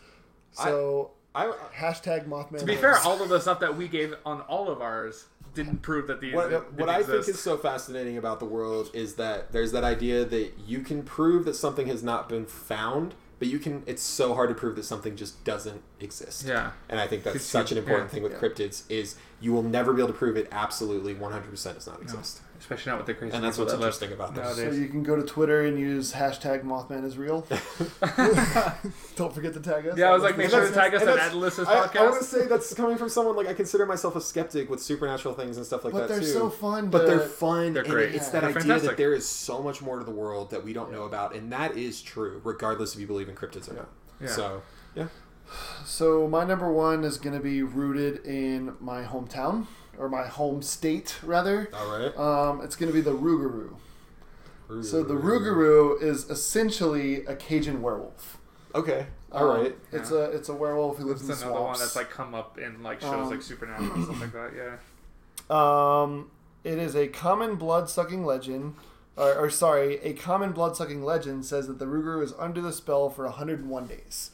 So 0.51 1.11
I, 1.33 1.51
hashtag 1.75 2.27
Mothman. 2.27 2.59
To 2.59 2.65
be 2.65 2.75
fair, 2.75 2.97
all 2.99 3.21
of 3.21 3.29
the 3.29 3.39
stuff 3.39 3.59
that 3.59 3.77
we 3.77 3.87
gave 3.87 4.13
on 4.25 4.41
all 4.41 4.69
of 4.69 4.81
ours 4.81 5.25
didn't 5.57 5.81
prove 5.81 6.07
that 6.07 6.21
these 6.21 6.33
what, 6.33 6.49
didn't 6.49 6.73
what 6.73 6.87
I 6.87 7.03
think 7.03 7.27
is 7.27 7.39
so 7.39 7.57
fascinating 7.57 8.17
about 8.17 8.39
the 8.39 8.45
world 8.45 8.91
is 8.93 9.15
that 9.15 9.51
there's 9.51 9.71
that 9.71 9.83
idea 9.83 10.23
that 10.23 10.53
you 10.65 10.81
can 10.81 11.03
prove 11.03 11.45
that 11.45 11.55
something 11.55 11.87
has 11.87 12.03
not 12.03 12.29
been 12.29 12.45
found, 12.45 13.15
but 13.39 13.47
you 13.47 13.57
can. 13.57 13.83
It's 13.87 14.03
so 14.03 14.35
hard 14.35 14.49
to 14.49 14.55
prove 14.55 14.75
that 14.75 14.83
something 14.83 15.15
just 15.15 15.43
doesn't 15.43 15.81
exist. 15.99 16.45
Yeah. 16.45 16.71
and 16.87 16.99
I 16.99 17.07
think 17.07 17.23
that's 17.23 17.43
such 17.43 17.71
an 17.71 17.77
important 17.79 18.09
yeah, 18.09 18.13
thing 18.13 18.23
with 18.23 18.33
yeah. 18.33 18.37
cryptids 18.37 18.83
is 18.89 19.15
you 19.41 19.51
will 19.51 19.63
never 19.63 19.93
be 19.93 20.01
able 20.01 20.13
to 20.13 20.17
prove 20.17 20.37
it 20.37 20.47
absolutely 20.51 21.15
100 21.15 21.49
percent 21.49 21.75
does 21.75 21.87
not 21.87 22.01
exist, 22.01 22.41
especially 22.59 22.91
not 22.91 22.97
with 22.99 23.07
the 23.07 23.13
crazy. 23.13 23.35
and 23.35 23.43
that's 23.43 23.57
what's 23.57 23.71
that 23.71 23.77
interesting 23.77 24.11
about 24.11 24.33
this. 24.35 24.43
nowadays. 24.57 24.75
So 24.75 24.81
you 24.81 24.87
can 24.89 25.03
go 25.03 25.15
to 25.15 25.23
Twitter 25.23 25.61
and 25.65 25.77
use 25.79 26.13
hashtag 26.13 26.63
Mothman 26.63 27.03
is 27.05 27.17
real. 27.17 27.45
Don't 29.15 29.33
forget 29.33 29.53
to 29.53 29.59
tag 29.59 29.87
us. 29.87 29.97
Yeah, 29.97 30.09
I 30.09 30.13
was 30.13 30.23
like, 30.23 30.37
make 30.37 30.49
sure 30.49 30.67
to 30.67 30.73
tag 30.73 30.93
us 30.93 31.01
and 31.01 31.09
on 31.11 31.15
that's- 31.17 31.33
Adlis's 31.33 31.67
I, 31.67 31.73
I 31.73 32.03
want 32.03 32.17
to 32.19 32.23
say 32.23 32.45
that's 32.47 32.73
coming 32.73 32.97
from 32.97 33.09
someone 33.09 33.35
like 33.35 33.47
I 33.47 33.53
consider 33.53 33.85
myself 33.85 34.15
a 34.15 34.21
skeptic 34.21 34.69
with 34.69 34.81
supernatural 34.81 35.33
things 35.33 35.57
and 35.57 35.65
stuff 35.65 35.83
like 35.83 35.93
But 35.93 35.99
that 36.01 36.07
But 36.07 36.13
they're 36.15 36.23
too. 36.23 36.25
so 36.27 36.49
fun. 36.49 36.89
But 36.89 37.01
to- 37.01 37.05
they're 37.07 37.19
fun. 37.19 37.73
They're 37.73 37.83
and 37.83 37.91
great. 37.91 38.15
It's 38.15 38.25
Yeah. 38.27 38.31
that 38.31 38.39
They're 38.41 38.49
idea 38.49 38.61
fantastic. 38.61 38.89
that 38.91 38.97
there 38.97 39.13
is 39.13 39.27
so 39.27 39.61
much 39.61 39.81
more 39.81 39.99
to 39.99 40.05
the 40.05 40.11
world 40.11 40.51
that 40.51 40.63
we 40.63 40.73
don't 40.73 40.91
know 40.91 41.03
about, 41.03 41.35
and 41.35 41.51
that 41.51 41.77
is 41.77 42.01
true, 42.01 42.41
regardless 42.43 42.93
if 42.95 43.01
you 43.01 43.07
believe 43.07 43.29
in 43.29 43.35
cryptids 43.35 43.69
or 43.71 43.73
not. 43.75 43.89
Yeah. 44.21 44.27
So, 44.27 44.61
yeah. 44.95 45.07
So 45.85 46.27
my 46.27 46.43
number 46.43 46.71
one 46.71 47.03
is 47.03 47.17
going 47.17 47.35
to 47.35 47.41
be 47.41 47.63
rooted 47.63 48.25
in 48.25 48.75
my 48.79 49.03
hometown 49.03 49.67
or 49.97 50.09
my 50.09 50.27
home 50.27 50.61
state 50.61 51.17
rather. 51.23 51.69
All 51.73 51.87
right. 51.99 52.15
Um, 52.17 52.61
it's 52.61 52.75
going 52.75 52.91
to 52.91 52.93
be 52.93 53.01
the 53.01 53.13
Rougarou. 53.15 53.75
So 54.83 55.01
the 55.01 55.13
Rougarou 55.13 56.01
is 56.01 56.29
essentially 56.29 57.25
a 57.25 57.35
Cajun 57.35 57.81
werewolf. 57.81 58.37
Okay. 58.75 59.07
All 59.31 59.49
Um, 59.49 59.61
right. 59.61 59.77
It's 59.93 60.11
a 60.11 60.23
it's 60.31 60.49
a 60.49 60.53
werewolf 60.53 60.97
who 60.97 61.05
lives 61.05 61.27
It's 61.29 61.41
in 61.41 61.47
another 61.47 61.63
one 61.63 61.79
that's 61.79 61.95
like 61.95 62.09
come 62.09 62.35
up 62.35 62.57
in 62.57 62.83
like 62.83 62.99
shows 63.01 63.13
Um, 63.13 63.29
like 63.29 63.41
Supernatural 63.41 63.93
and 63.93 64.03
stuff 64.05 64.21
like 64.21 64.33
that. 64.33 64.51
Yeah. 64.55 64.77
Um, 65.49 66.31
it 66.63 66.77
is 66.77 66.95
a 66.95 67.07
common 67.07 67.55
blood 67.55 67.89
sucking 67.89 68.25
legend, 68.25 68.75
or, 69.15 69.33
or 69.35 69.49
sorry, 69.49 69.99
a 70.01 70.13
common 70.13 70.51
blood 70.51 70.75
sucking 70.75 71.03
legend 71.03 71.45
says 71.45 71.67
that 71.67 71.79
the 71.79 71.85
Rougarou 71.85 72.21
is 72.23 72.33
under 72.37 72.59
the 72.61 72.73
spell 72.73 73.09
for 73.09 73.23
101 73.23 73.87
days. 73.87 74.31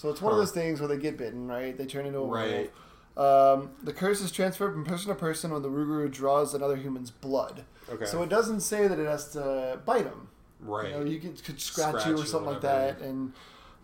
So 0.00 0.08
it's 0.08 0.22
one 0.22 0.32
of 0.32 0.38
those 0.38 0.50
things 0.52 0.80
where 0.80 0.88
they 0.88 0.96
get 0.96 1.18
bitten, 1.18 1.46
right? 1.46 1.76
They 1.76 1.84
turn 1.84 2.06
into 2.06 2.20
a 2.20 2.26
Right. 2.26 2.70
werewolf. 3.18 3.62
Um, 3.62 3.70
the 3.82 3.92
curse 3.92 4.22
is 4.22 4.32
transferred 4.32 4.72
from 4.72 4.86
person 4.86 5.08
to 5.10 5.14
person 5.14 5.50
when 5.52 5.60
the 5.60 5.68
Rougarou 5.68 6.10
draws 6.10 6.54
another 6.54 6.76
human's 6.76 7.10
blood. 7.10 7.64
Okay. 7.92 8.06
So 8.06 8.22
it 8.22 8.30
doesn't 8.30 8.60
say 8.60 8.88
that 8.88 8.98
it 8.98 9.06
has 9.06 9.28
to 9.32 9.78
bite 9.84 10.06
him. 10.06 10.28
right. 10.60 10.88
You 10.88 10.94
know, 10.94 11.04
you 11.04 11.18
could, 11.20 11.44
could 11.44 11.60
scratch, 11.60 11.88
Scratch 11.90 12.06
you 12.06 12.16
you 12.16 12.22
or 12.22 12.24
something 12.24 12.50
like 12.52 12.62
that, 12.62 13.00
and 13.00 13.34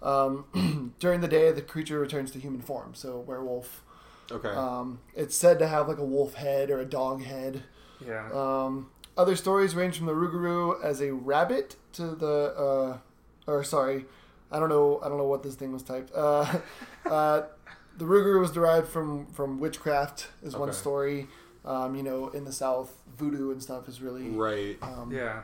um, 0.03 0.95
during 1.01 1.21
the 1.21 1.29
day 1.29 1.53
the 1.53 1.61
creature 1.61 1.99
returns 1.99 2.31
to 2.31 2.39
human 2.39 2.63
form. 2.63 2.95
So 2.95 3.19
werewolf. 3.21 3.83
okay. 4.33 4.49
Um, 4.49 5.01
it's 5.15 5.37
said 5.37 5.59
to 5.59 5.67
have 5.69 5.87
like 5.87 5.99
a 5.99 6.05
wolf 6.05 6.35
head 6.35 6.71
or 6.71 6.79
a 6.81 6.87
dog 6.87 7.23
head. 7.25 7.63
Yeah. 8.07 8.31
Um, 8.33 8.89
other 9.19 9.37
stories 9.37 9.75
range 9.75 9.99
from 9.99 10.07
the 10.07 10.15
Rougarou 10.15 10.83
as 10.83 11.03
a 11.03 11.13
rabbit 11.13 11.77
to 11.95 12.15
the, 12.15 12.55
uh, 12.57 12.99
or 13.51 13.65
sorry, 13.65 14.05
I 14.51 14.59
don't 14.59 14.69
know. 14.69 15.01
I 15.03 15.09
don't 15.09 15.19
know 15.19 15.27
what 15.27 15.43
this 15.43 15.55
thing 15.55 15.73
was 15.73 15.83
typed. 15.83 16.13
Uh, 16.15 16.47
uh, 17.07 17.43
the 17.97 18.05
Rougarou 18.05 18.41
was 18.41 18.51
derived 18.53 18.89
from 18.89 19.27
from 19.27 19.59
witchcraft. 19.59 20.29
Is 20.43 20.57
one 20.57 20.73
story. 20.73 21.29
Um, 21.65 21.97
you 21.97 22.03
know, 22.05 22.29
in 22.29 22.45
the 22.45 22.53
South, 22.53 22.93
voodoo 23.19 23.51
and 23.51 23.61
stuff 23.61 23.89
is 23.89 24.01
really 24.01 24.29
Right. 24.29 24.79
um, 24.83 25.11
Yeah. 25.13 25.43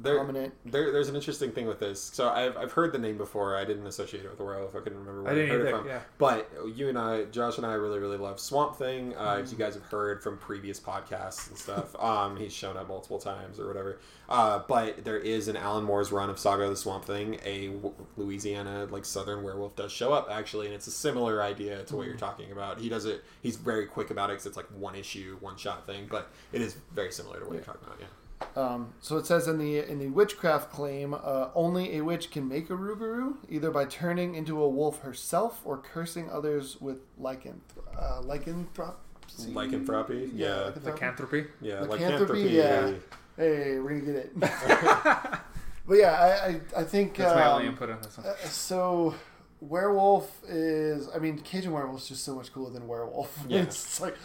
There, 0.00 0.16
prominent. 0.16 0.54
there, 0.64 0.90
there's 0.92 1.08
an 1.08 1.14
interesting 1.16 1.52
thing 1.52 1.66
with 1.66 1.78
this. 1.78 2.00
So 2.02 2.28
I've, 2.28 2.56
I've 2.56 2.72
heard 2.72 2.92
the 2.92 2.98
name 2.98 3.16
before. 3.18 3.56
I 3.56 3.64
didn't 3.64 3.86
associate 3.86 4.24
it 4.24 4.28
with 4.28 4.38
the 4.38 4.44
werewolf. 4.44 4.74
I 4.74 4.80
couldn't 4.80 4.98
remember 4.98 5.22
where 5.22 5.30
I 5.32 5.34
I, 5.34 5.38
didn't 5.38 5.50
heard 5.50 5.60
it 5.60 5.68
either, 5.68 5.78
from. 5.78 5.86
yeah. 5.88 6.00
But 6.18 6.50
you 6.74 6.88
and 6.88 6.98
I, 6.98 7.24
Josh 7.26 7.56
and 7.58 7.66
I, 7.66 7.74
really, 7.74 7.98
really 8.00 8.16
love 8.16 8.40
Swamp 8.40 8.76
Thing. 8.76 9.14
Uh, 9.16 9.20
Mm-hmm. 9.32 9.42
As 9.44 9.52
you 9.52 9.58
guys 9.58 9.74
have 9.74 9.84
heard 9.84 10.22
from 10.22 10.38
previous 10.38 10.78
podcasts 10.80 11.48
and 11.48 11.56
stuff, 11.58 11.94
um, 12.02 12.36
he's 12.36 12.52
shown 12.52 12.76
up 12.76 12.88
multiple 12.88 13.18
times 13.18 13.60
or 13.60 13.66
whatever. 13.68 13.98
Uh, 14.28 14.60
but 14.66 15.04
there 15.04 15.18
is 15.18 15.48
an 15.48 15.56
Alan 15.56 15.84
Moore's 15.84 16.10
run 16.10 16.30
of 16.30 16.38
Saga 16.38 16.64
of 16.64 16.70
the 16.70 16.76
Swamp 16.76 17.04
Thing. 17.04 17.38
A 17.44 17.68
w- 17.68 17.94
Louisiana, 18.16 18.86
like 18.90 19.04
Southern 19.04 19.42
werewolf, 19.42 19.76
does 19.76 19.92
show 19.92 20.12
up 20.12 20.28
actually, 20.30 20.66
and 20.66 20.74
it's 20.74 20.86
a 20.86 20.90
similar 20.92 21.42
idea 21.42 21.82
to 21.84 21.96
what 21.96 22.06
you're 22.06 22.14
Mm-hmm. 22.16 22.24
talking 22.24 22.52
about. 22.52 22.78
He 22.80 22.88
does 22.88 23.04
it. 23.04 23.22
He's 23.42 23.56
very 23.56 23.86
quick 23.86 24.10
about 24.10 24.30
it 24.30 24.34
because 24.34 24.46
it's 24.46 24.56
like 24.56 24.66
one 24.76 24.94
issue, 24.94 25.36
one 25.40 25.56
shot 25.56 25.86
thing. 25.86 26.06
But 26.10 26.30
it 26.52 26.60
is 26.60 26.76
very 26.92 27.12
similar 27.12 27.38
to 27.40 27.44
what 27.46 27.54
you're 27.54 27.62
talking 27.64 27.82
about. 27.86 27.98
Yeah. 28.00 28.06
Um, 28.56 28.92
so 29.00 29.16
it 29.16 29.26
says 29.26 29.48
in 29.48 29.58
the 29.58 29.78
in 29.78 29.98
the 29.98 30.08
witchcraft 30.08 30.70
claim, 30.72 31.14
uh, 31.14 31.48
only 31.54 31.96
a 31.96 32.02
witch 32.02 32.30
can 32.30 32.48
make 32.48 32.70
a 32.70 32.74
Rougarou, 32.74 33.36
either 33.48 33.70
by 33.70 33.84
turning 33.86 34.34
into 34.34 34.62
a 34.62 34.68
wolf 34.68 35.00
herself 35.02 35.60
or 35.64 35.78
cursing 35.78 36.30
others 36.30 36.80
with 36.80 36.98
lycanth- 37.20 37.60
uh, 37.98 38.20
lycanthropy. 38.20 38.92
Lycanthropy? 39.48 40.30
Yeah. 40.34 40.72
lycanthropy. 40.84 40.90
Lycanthropy. 40.90 41.44
Yeah, 41.62 41.80
Lycanthropy, 41.80 42.44
lycanthropy. 42.44 42.50
yeah. 42.50 42.92
Hey, 43.36 43.78
we're 43.78 44.00
gonna 44.00 44.12
get 44.12 44.16
it. 44.16 44.36
but 45.86 45.94
yeah, 45.96 46.12
I 46.12 46.46
I, 46.78 46.80
I 46.82 46.84
think 46.84 47.16
That's 47.16 47.34
my 47.34 47.50
only 47.50 47.64
um, 47.66 47.72
input 47.72 47.90
on 47.90 48.02
this 48.02 48.18
one. 48.18 48.26
uh, 48.26 48.34
so. 48.48 49.14
Werewolf 49.68 50.42
is, 50.48 51.08
I 51.14 51.18
mean, 51.18 51.38
Cajun 51.38 51.72
werewolf 51.72 52.02
is 52.02 52.08
just 52.08 52.24
so 52.24 52.34
much 52.34 52.52
cooler 52.52 52.70
than 52.70 52.88
werewolf. 52.88 53.36
Yeah. 53.48 53.62
it's 53.62 54.00
like, 54.00 54.16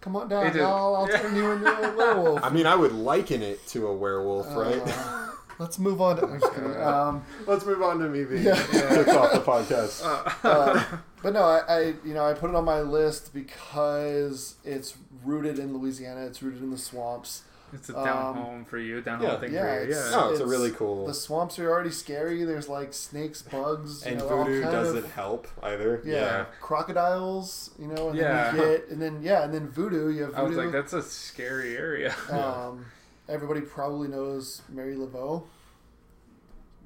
come 0.00 0.16
on 0.16 0.28
down, 0.28 0.48
is. 0.48 0.56
I'll, 0.56 1.06
turn 1.06 1.36
you 1.36 1.52
into 1.52 1.66
a 1.70 1.96
werewolf. 1.96 2.42
I 2.42 2.50
mean, 2.50 2.66
I 2.66 2.74
would 2.74 2.92
liken 2.92 3.40
it 3.42 3.64
to 3.68 3.86
a 3.86 3.94
werewolf, 3.96 4.46
right? 4.56 4.82
Uh, 4.84 5.28
let's 5.60 5.78
move 5.78 6.00
on 6.00 6.16
to. 6.16 6.26
I'm 6.26 6.40
just 6.40 6.52
kidding. 6.54 6.70
Um, 6.80 7.22
Let's 7.46 7.64
move 7.66 7.82
on 7.82 7.98
to 8.00 8.08
me 8.08 8.24
being 8.24 8.42
Yeah. 8.44 8.56
kicked 8.70 9.10
off 9.10 9.32
the 9.32 9.40
podcast. 9.40 10.02
uh, 10.44 10.84
but 11.22 11.34
no, 11.34 11.42
I, 11.42 11.58
I 11.68 11.80
you 12.04 12.14
know 12.14 12.24
I 12.26 12.32
put 12.32 12.50
it 12.50 12.56
on 12.56 12.64
my 12.64 12.80
list 12.80 13.32
because 13.34 14.54
it's 14.64 14.96
rooted 15.24 15.58
in 15.58 15.76
Louisiana. 15.76 16.22
It's 16.26 16.42
rooted 16.42 16.62
in 16.62 16.70
the 16.70 16.78
swamps. 16.78 17.42
It's 17.72 17.88
a 17.88 17.92
down 17.92 18.26
um, 18.26 18.34
home 18.36 18.64
for 18.64 18.78
you, 18.78 19.00
down 19.00 19.22
yeah, 19.22 19.30
home 19.30 19.40
thing 19.40 19.52
yeah, 19.52 19.62
for 19.62 19.74
you. 19.84 19.90
it's- 19.90 20.10
Yeah. 20.10 20.20
oh, 20.20 20.30
it's, 20.30 20.40
a 20.40 20.46
really 20.46 20.70
cool. 20.72 21.06
The 21.06 21.14
swamps 21.14 21.58
are 21.58 21.70
already 21.70 21.90
scary. 21.90 22.44
There's 22.44 22.68
like 22.68 22.92
snakes, 22.92 23.42
bugs, 23.42 24.04
you 24.04 24.10
and 24.12 24.20
know, 24.20 24.28
voodoo 24.44 24.62
doesn't 24.62 24.96
of- 24.98 25.12
help 25.12 25.46
either. 25.62 26.02
Yeah, 26.04 26.14
Yeah. 26.14 26.44
crocodiles. 26.60 27.70
You 27.78 27.86
know, 27.88 28.08
and 28.10 28.18
Yeah. 28.18 28.50
then 28.52 28.54
you 28.56 28.60
get, 28.78 28.88
and 28.88 29.02
then 29.02 29.22
yeah, 29.22 29.44
and 29.44 29.54
then 29.54 29.68
voodoo. 29.68 30.10
You 30.10 30.22
have 30.24 30.34
I 30.34 30.42
was 30.42 30.54
voodoo. 30.56 30.64
like, 30.66 30.72
that's 30.72 30.92
a 30.92 31.02
scary 31.02 31.76
area. 31.76 32.14
um, 32.30 32.86
everybody 33.28 33.60
probably 33.60 34.08
knows 34.08 34.62
Mary 34.68 34.94
Laveau. 34.96 35.44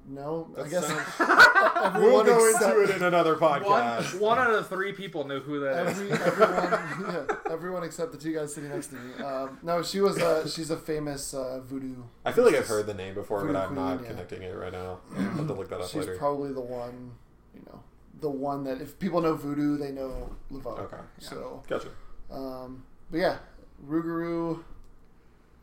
No, 0.07 0.51
I 0.59 0.69
guess 0.69 0.87
sounds- 0.87 1.95
We'll 1.99 2.25
go 2.25 2.49
except- 2.51 2.77
into 2.77 2.83
it 2.93 2.97
in 2.97 3.03
another 3.05 3.37
podcast. 3.37 4.21
one 4.21 4.39
out 4.39 4.51
of 4.53 4.69
three 4.69 4.93
people 4.93 5.27
knew 5.27 5.41
who 5.41 5.61
that 5.61 5.87
is. 5.87 5.99
Every, 5.99 6.13
everyone, 6.13 7.05
yeah, 7.09 7.37
everyone 7.53 7.83
except 7.85 8.13
the 8.13 8.19
two 8.19 8.35
guys 8.35 8.55
sitting 8.55 8.71
next 8.71 8.89
to 8.89 8.97
me. 8.97 9.25
Um, 9.25 9.59
no, 9.63 9.83
she 9.83 10.01
was 10.01 10.19
a 10.19 10.47
she's 10.49 10.71
a 10.71 10.77
famous 10.77 11.33
uh, 11.33 11.61
voodoo. 11.65 12.03
I 12.25 12.33
feel 12.33 12.45
like 12.45 12.55
I've 12.55 12.67
heard 12.67 12.87
the 12.87 12.93
name 12.95 13.15
before, 13.15 13.47
but 13.47 13.57
I'm 13.57 13.75
not 13.75 13.97
queen, 13.99 14.05
yeah. 14.05 14.11
connecting 14.11 14.43
it 14.43 14.55
right 14.55 14.73
now. 14.73 14.99
I'll 15.17 15.23
have 15.23 15.47
to 15.47 15.55
look 15.55 15.71
that 15.71 15.81
up 15.81 15.87
She's 15.89 16.01
later. 16.01 16.17
probably 16.19 16.53
the 16.53 16.61
one, 16.61 17.13
you 17.55 17.63
know, 17.67 17.83
the 18.21 18.31
one 18.31 18.65
that 18.65 18.83
if 18.83 18.99
people 18.99 19.23
know 19.23 19.35
voodoo, 19.35 19.79
they 19.79 19.91
know 19.91 20.35
Laveau. 20.53 20.79
Okay. 20.81 20.97
So, 21.19 21.63
Gotcha. 21.67 21.89
um, 22.31 22.85
but 23.11 23.19
yeah, 23.21 23.39
Rougarou, 23.87 24.63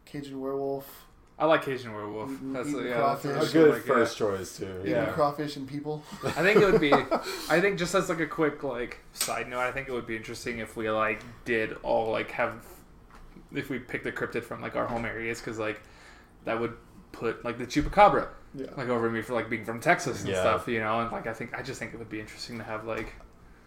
Cajun 0.06 0.40
werewolf, 0.42 1.06
I 1.42 1.46
like 1.46 1.64
Cajun 1.64 1.92
werewolf. 1.94 2.32
Eating- 2.32 2.54
That's 2.54 2.70
eating 2.70 2.86
yeah, 2.86 2.98
that's. 3.22 3.26
A 3.26 3.52
good 3.54 3.72
like, 3.74 3.82
first 3.82 4.16
choice 4.16 4.58
too. 4.58 4.78
eating 4.82 4.92
Yeah. 4.92 5.06
crawfish 5.08 5.56
and 5.58 5.68
people. 5.68 6.04
I 6.24 6.30
think 6.30 6.62
it 6.62 6.72
would 6.72 6.80
be. 6.80 6.94
I 7.50 7.60
think 7.60 7.80
just 7.80 7.96
as 7.96 8.10
like 8.10 8.20
a 8.20 8.28
quick 8.28 8.64
like 8.64 9.00
side 9.14 9.50
note, 9.50 9.60
I 9.62 9.72
think 9.72 9.88
it 9.90 9.92
would 9.92 10.06
be 10.06 10.16
interesting 10.16 10.60
if 10.60 10.78
we 10.78 10.90
like 10.92 11.24
did 11.44 11.76
all 11.82 12.12
like 12.12 12.30
have 12.32 12.64
if 13.54 13.70
we 13.72 13.80
picked 13.80 14.04
the 14.04 14.12
cryptid 14.12 14.44
from 14.44 14.62
like 14.62 14.76
our 14.76 14.86
home 14.86 15.04
areas 15.04 15.40
because 15.40 15.58
like 15.58 15.82
that 16.46 16.60
would 16.60 16.74
put 17.12 17.44
like 17.44 17.58
the 17.58 17.66
chupacabra 17.66 18.28
Yeah. 18.54 18.68
like 18.78 18.88
over 18.90 19.10
me 19.10 19.22
for 19.24 19.34
like 19.34 19.50
being 19.50 19.66
from 19.66 19.80
Texas 19.82 20.22
and 20.22 20.30
Yeah. 20.30 20.42
stuff, 20.42 20.68
you 20.68 20.80
know, 20.80 21.02
and 21.02 21.12
like 21.12 21.26
I 21.26 21.34
think 21.34 21.58
I 21.58 21.64
just 21.64 21.80
think 21.80 21.94
it 21.94 21.98
would 21.98 22.08
be 22.10 22.20
interesting 22.22 22.60
to 22.60 22.64
have 22.64 22.86
like 22.86 23.14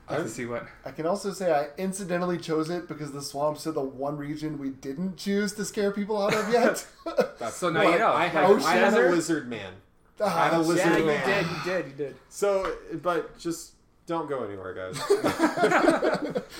I- 0.08 0.16
to 0.18 0.28
see 0.28 0.44
what 0.46 0.66
I 0.84 0.90
can 0.90 1.06
also 1.06 1.32
say 1.32 1.52
I 1.52 1.68
incidentally 1.80 2.38
chose 2.38 2.68
it 2.70 2.88
because 2.88 3.12
the 3.12 3.22
swamps 3.22 3.66
are 3.66 3.72
the 3.72 3.80
one 3.80 4.16
region 4.16 4.58
we 4.58 4.70
didn't 4.70 5.16
choose 5.16 5.52
to 5.54 5.64
scare 5.64 5.90
people 5.92 6.20
out 6.22 6.34
of 6.34 6.52
yet. 6.52 6.86
That's- 7.06 7.56
So 7.56 7.70
now 7.70 7.80
well, 7.84 7.92
you 7.92 7.98
know. 7.98 8.08
I, 8.08 8.24
Like, 8.24 8.32
have, 8.32 8.64
I 8.64 8.76
am 8.76 8.84
a 8.88 8.90
desert? 8.96 9.10
lizard 9.12 9.48
man. 9.48 9.72
Ah, 10.20 10.50
I'm 10.52 10.60
a 10.60 10.62
lizard 10.62 10.86
yeah, 10.86 10.96
you 10.98 11.04
did, 11.06 11.46
you 11.46 11.62
did, 11.64 11.86
you 11.86 11.92
did. 11.92 12.16
So, 12.28 12.76
but 13.02 13.36
just 13.38 13.72
don't 14.06 14.28
go 14.28 14.44
anywhere, 14.44 14.74
guys. 14.74 16.42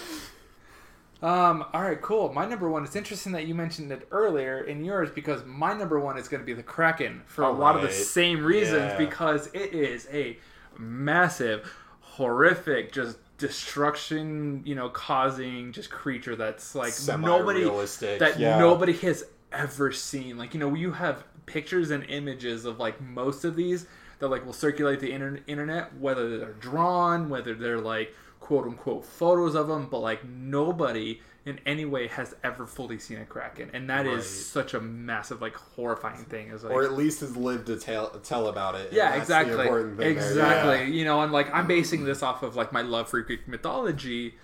Um, 1.23 1.65
all 1.73 1.81
right, 1.81 2.01
cool. 2.03 2.31
My 2.35 2.45
number 2.45 2.69
one. 2.69 2.85
It's 2.85 2.97
interesting 2.97 3.33
that 3.33 3.47
you 3.47 3.55
mentioned 3.55 3.91
it 3.91 4.07
earlier 4.11 4.65
in 4.65 4.85
yours 4.85 5.09
because 5.11 5.43
my 5.47 5.73
number 5.73 5.99
one 5.99 6.19
is 6.19 6.29
going 6.29 6.43
to 6.43 6.45
be 6.45 6.53
the 6.53 6.63
Kraken 6.63 7.23
for 7.27 7.45
a 7.45 7.51
lot 7.51 7.77
of 7.77 7.83
the 7.83 7.91
same 7.91 8.45
reasons 8.45 8.93
Yeah. 8.93 8.99
because 8.99 9.47
it 9.55 9.73
is 9.73 10.07
a 10.13 10.37
massive, 10.77 11.73
horrific, 12.01 12.93
just 12.93 13.17
destruction, 13.47 14.63
you 14.65 14.75
know, 14.75 14.89
causing 14.89 15.71
just 15.71 15.91
creature 15.91 16.35
that's 16.35 16.75
like 16.75 16.95
nobody 17.19 17.65
that 17.65 18.39
yeah. 18.39 18.59
nobody 18.59 18.95
has 18.95 19.25
ever 19.53 19.93
seen. 19.93 20.39
Like 20.39 20.55
you 20.55 20.61
know, 20.61 20.73
you 20.75 20.93
have 20.93 21.25
pictures 21.45 21.91
and 21.91 22.05
images 22.05 22.65
of 22.65 22.79
like 22.79 23.03
most 23.03 23.45
of 23.45 23.55
these 23.55 23.87
that 24.19 24.29
like 24.29 24.47
will 24.47 24.55
circulate 24.55 25.01
the 25.01 25.13
inter- 25.13 25.41
internet, 25.47 25.95
whether 25.99 26.39
they're 26.39 26.55
drawn, 26.55 27.29
whether 27.29 27.55
they're 27.55 27.83
like 27.83 28.15
quote 28.41 28.65
unquote 28.65 29.05
photos 29.05 29.55
of 29.55 29.69
them, 29.69 29.89
but 29.91 29.99
like 29.99 30.25
nobody 30.25 31.21
in 31.47 31.61
any 31.67 31.85
way 31.85 32.07
has 32.09 32.35
ever 32.43 32.67
fully 32.67 32.99
seen 32.99 33.19
a 33.19 33.25
kraken, 33.27 33.71
and 33.75 33.91
that 33.91 34.07
is 34.07 34.15
Right. 34.15 34.25
such 34.25 34.73
a 34.75 34.81
massive 34.81 35.43
like 35.43 35.55
horrifying 35.55 36.25
thing. 36.25 36.49
Is 36.49 36.65
like 36.65 36.73
or 36.73 36.83
at 36.85 36.95
least 36.95 37.21
has 37.21 37.37
lived 37.37 37.67
to 37.67 37.77
tell 37.77 38.11
tell 38.21 38.49
about 38.49 38.75
it. 38.77 38.93
yeah, 38.93 39.15
exactly, 39.15 39.53
important 39.53 39.99
thing 39.99 40.15
there. 40.15 40.29
exactly. 40.29 40.79
Yeah. 40.79 40.85
You 40.85 41.05
know, 41.05 41.21
and 41.21 41.33
like 41.33 41.53
I'm 41.53 41.67
basing 41.67 42.05
this 42.05 42.23
off 42.23 42.43
of 42.43 42.57
like 42.57 42.73
my 42.73 42.83
love 42.83 43.09
for 43.11 43.21
Greek 43.21 43.47
mythology 43.47 44.37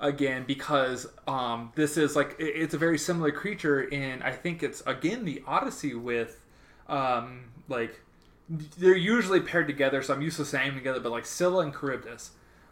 again 0.00 0.44
because 0.46 1.06
um 1.26 1.72
this 1.74 1.96
is 1.96 2.14
like 2.16 2.34
it- 2.38 2.44
it's 2.56 2.74
a 2.74 2.78
very 2.78 2.98
similar 2.98 3.30
creature 3.32 3.80
in 3.82 4.22
I 4.22 4.30
think 4.32 4.62
it's 4.62 4.80
again 4.86 5.24
the 5.24 5.42
Odyssey 5.46 5.94
with 5.94 6.44
um 6.88 7.44
like 7.68 8.00
they're 8.48 8.96
usually 8.96 9.40
paired 9.40 9.66
together, 9.68 10.02
so 10.02 10.14
I'm 10.14 10.22
used 10.22 10.38
to 10.38 10.44
saying 10.44 10.68
them 10.68 10.76
together, 10.78 11.00
but 11.00 11.12
like 11.12 11.26
Scylla 11.26 11.62
and 11.64 11.72
Charybdis. 11.78 12.30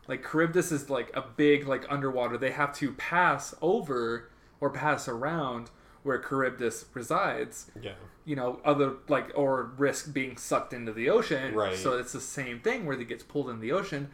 Like 0.08 0.28
Charybdis 0.30 0.70
is 0.72 0.88
like 0.90 1.10
a 1.14 1.22
big 1.22 1.66
like 1.66 1.84
underwater. 1.90 2.36
They 2.38 2.52
have 2.52 2.72
to 2.78 2.92
pass 2.92 3.54
over 3.60 4.30
or 4.60 4.70
pass 4.70 5.08
around 5.08 5.70
where 6.02 6.18
Charybdis 6.18 6.84
resides 6.94 7.70
Yeah. 7.80 7.94
you 8.24 8.36
know, 8.36 8.60
other 8.64 8.94
like 9.08 9.32
or 9.34 9.72
risk 9.76 10.12
being 10.12 10.36
sucked 10.36 10.72
into 10.72 10.92
the 10.92 11.10
ocean. 11.10 11.54
Right. 11.54 11.76
So 11.76 11.98
it's 11.98 12.12
the 12.12 12.20
same 12.20 12.60
thing 12.60 12.86
where 12.86 12.96
he 12.96 13.04
gets 13.04 13.24
pulled 13.24 13.50
in 13.50 13.60
the 13.60 13.72
ocean 13.72 14.10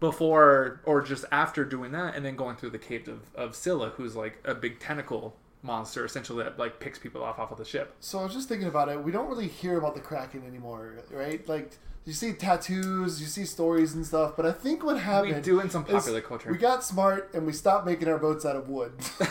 before 0.00 0.80
or 0.84 1.02
just 1.02 1.24
after 1.32 1.64
doing 1.64 1.92
that 1.92 2.14
and 2.14 2.24
then 2.24 2.36
going 2.36 2.56
through 2.56 2.70
the 2.70 2.78
cave 2.78 3.08
of, 3.08 3.20
of 3.34 3.54
Scylla, 3.56 3.90
who's 3.90 4.14
like 4.16 4.38
a 4.44 4.54
big 4.54 4.78
tentacle 4.78 5.36
monster 5.62 6.04
essentially 6.04 6.44
that 6.44 6.56
like 6.58 6.78
picks 6.78 6.98
people 7.00 7.22
off 7.22 7.38
off 7.38 7.50
of 7.50 7.58
the 7.58 7.64
ship. 7.64 7.94
So 8.00 8.20
I 8.20 8.24
was 8.24 8.32
just 8.32 8.48
thinking 8.48 8.68
about 8.68 8.88
it. 8.88 9.02
We 9.02 9.10
don't 9.10 9.28
really 9.28 9.48
hear 9.48 9.76
about 9.78 9.94
the 9.94 10.00
Kraken 10.00 10.44
anymore, 10.46 10.94
right? 11.10 11.46
Like 11.48 11.72
you 12.08 12.14
see 12.14 12.32
tattoos, 12.32 13.20
you 13.20 13.26
see 13.26 13.44
stories 13.44 13.94
and 13.94 14.04
stuff, 14.06 14.32
but 14.34 14.46
I 14.46 14.52
think 14.52 14.82
what 14.82 14.98
happened 14.98 15.34
We 15.36 15.40
do 15.42 15.60
in 15.60 15.68
some 15.68 15.84
popular 15.84 16.22
culture. 16.22 16.50
We 16.50 16.56
got 16.56 16.82
smart 16.82 17.30
and 17.34 17.46
we 17.46 17.52
stopped 17.52 17.84
making 17.84 18.08
our 18.08 18.18
boats 18.18 18.46
out 18.46 18.56
of 18.56 18.68
wood. 18.68 18.92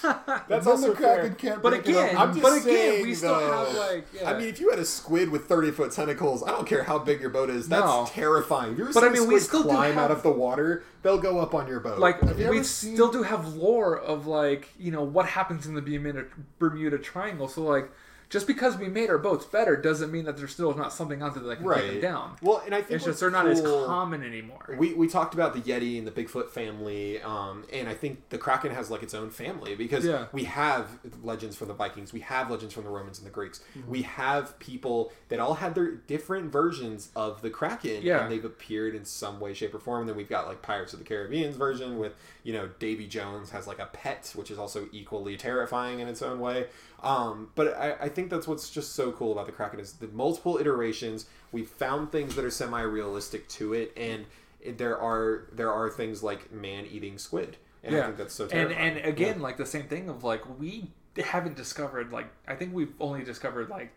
That's 0.02 0.48
then 0.48 0.66
also 0.68 0.90
the 0.90 0.94
Kraken 0.94 1.22
fair. 1.22 1.34
can't 1.34 1.62
But 1.62 1.70
break 1.70 1.88
it 1.88 1.96
up 1.96 2.04
again, 2.06 2.16
I'm 2.16 2.30
just 2.32 2.42
but 2.42 2.52
again, 2.52 2.64
saying, 2.64 3.02
we 3.02 3.14
still 3.14 3.34
though, 3.38 3.64
have 3.66 3.74
like 3.74 4.06
yeah. 4.14 4.30
I 4.30 4.38
mean, 4.38 4.48
if 4.48 4.60
you 4.60 4.70
had 4.70 4.78
a 4.78 4.84
squid 4.84 5.28
with 5.28 5.46
30 5.46 5.72
foot 5.72 5.90
tentacles, 5.92 6.42
I 6.44 6.50
don't 6.50 6.66
care 6.68 6.84
how 6.84 7.00
big 7.00 7.20
your 7.20 7.30
boat 7.30 7.50
is. 7.50 7.68
That's 7.68 7.84
No. 7.84 8.06
terrifying. 8.08 8.72
If 8.72 8.78
you 8.78 8.84
ever 8.84 8.92
But 8.92 9.04
I 9.04 9.08
mean, 9.08 9.26
we 9.26 9.40
still 9.40 9.64
climb 9.64 9.94
have- 9.94 10.04
out 10.04 10.10
of 10.12 10.22
the 10.22 10.30
water, 10.30 10.84
they'll 11.02 11.18
go 11.18 11.40
up 11.40 11.52
on 11.52 11.66
your 11.66 11.80
boat. 11.80 11.98
like 11.98 12.18
you 12.38 12.48
we 12.48 12.62
seen- 12.62 12.94
still 12.94 13.10
do 13.10 13.24
have 13.24 13.54
lore 13.54 13.96
of 13.98 14.26
like 14.28 14.68
you 14.78 14.92
know 14.92 15.02
what 15.02 15.26
happens 15.26 15.66
in 15.66 15.74
the 15.74 15.82
Bermuda, 15.82 16.26
Bermuda 16.60 16.98
Triangle. 16.98 17.48
So 17.48 17.62
like 17.62 17.90
just 18.30 18.46
because 18.46 18.76
we 18.76 18.88
made 18.88 19.08
our 19.10 19.18
boats 19.18 19.46
better 19.46 19.74
doesn't 19.76 20.12
mean 20.12 20.24
that 20.26 20.36
there's 20.36 20.52
still 20.52 20.74
not 20.74 20.92
something 20.92 21.22
out 21.22 21.34
there 21.34 21.42
that 21.44 21.56
can 21.60 21.68
take 21.74 21.90
them 21.92 22.00
down. 22.00 22.36
Well, 22.42 22.62
and 22.66 22.74
I 22.74 22.82
think 22.82 22.92
it's 22.96 23.04
just 23.06 23.20
they're 23.20 23.30
not 23.30 23.46
as 23.48 23.60
common 23.60 24.22
anymore. 24.22 24.76
We, 24.78 24.92
we 24.94 25.08
talked 25.08 25.32
about 25.34 25.54
the 25.54 25.60
Yeti 25.60 25.96
and 25.98 26.06
the 26.06 26.10
Bigfoot 26.10 26.50
family, 26.50 27.22
um, 27.22 27.64
and 27.72 27.88
I 27.88 27.94
think 27.94 28.28
the 28.28 28.36
Kraken 28.38 28.72
has 28.74 28.90
like 28.90 29.02
its 29.02 29.14
own 29.14 29.30
family 29.30 29.74
because 29.74 30.04
Yeah. 30.04 30.26
we 30.32 30.44
have 30.44 30.88
legends 31.22 31.56
from 31.56 31.68
the 31.68 31.74
Vikings, 31.74 32.12
we 32.12 32.20
have 32.20 32.50
legends 32.50 32.74
from 32.74 32.84
the 32.84 32.90
Romans 32.90 33.18
and 33.18 33.26
the 33.26 33.30
Greeks, 33.32 33.60
Mm-hmm. 33.76 33.90
we 33.90 34.02
have 34.02 34.58
people 34.58 35.10
that 35.28 35.38
all 35.40 35.54
had 35.54 35.74
their 35.74 35.92
different 35.92 36.52
versions 36.52 37.10
of 37.16 37.40
the 37.42 37.50
Kraken, 37.50 38.02
Yeah. 38.02 38.22
and 38.22 38.30
they've 38.32 38.44
appeared 38.44 38.94
in 38.94 39.04
some 39.06 39.40
way, 39.40 39.54
shape, 39.54 39.74
or 39.74 39.78
form. 39.78 40.00
And 40.00 40.08
then 40.10 40.16
we've 40.16 40.28
got 40.28 40.46
like 40.46 40.60
Pirates 40.60 40.92
of 40.92 40.98
the 40.98 41.04
Caribbean's 41.04 41.56
version 41.56 41.98
with 41.98 42.12
you 42.42 42.52
know 42.52 42.68
Davy 42.78 43.06
Jones 43.06 43.50
has 43.50 43.66
like 43.66 43.78
a 43.78 43.86
pet, 43.86 44.32
which 44.34 44.50
is 44.50 44.58
also 44.58 44.88
equally 44.92 45.36
terrifying 45.36 46.00
in 46.00 46.08
its 46.08 46.20
own 46.22 46.40
way. 46.40 46.66
Um, 47.02 47.50
but 47.54 47.76
I, 47.76 47.92
I 48.02 48.08
think 48.08 48.17
that's 48.28 48.48
what's 48.48 48.68
just 48.70 48.94
so 48.94 49.12
cool 49.12 49.32
about 49.32 49.46
the 49.46 49.52
Kraken 49.52 49.78
is 49.78 49.94
the 49.94 50.08
multiple 50.08 50.58
iterations. 50.58 51.26
We've 51.52 51.68
found 51.68 52.10
things 52.10 52.34
that 52.34 52.44
are 52.44 52.50
semi-realistic 52.50 53.48
to 53.50 53.72
it, 53.74 53.92
and 53.96 54.26
it, 54.60 54.78
there 54.78 54.98
are 54.98 55.44
there 55.52 55.72
are 55.72 55.88
things 55.88 56.22
like 56.22 56.52
man-eating 56.52 57.18
squid, 57.18 57.56
and 57.84 57.96
I 57.96 58.02
think 58.06 58.16
that's 58.16 58.34
so 58.34 58.44
and 58.44 58.52
terrifying. 58.52 58.96
and 58.96 59.06
again, 59.06 59.40
like 59.40 59.56
the 59.56 59.66
same 59.66 59.84
thing 59.84 60.08
of 60.08 60.24
like 60.24 60.58
we 60.58 60.90
haven't 61.24 61.56
discovered 61.56 62.12
like 62.12 62.26
I 62.46 62.54
think 62.54 62.74
we've 62.74 62.92
only 63.00 63.22
discovered 63.24 63.68
like 63.68 63.92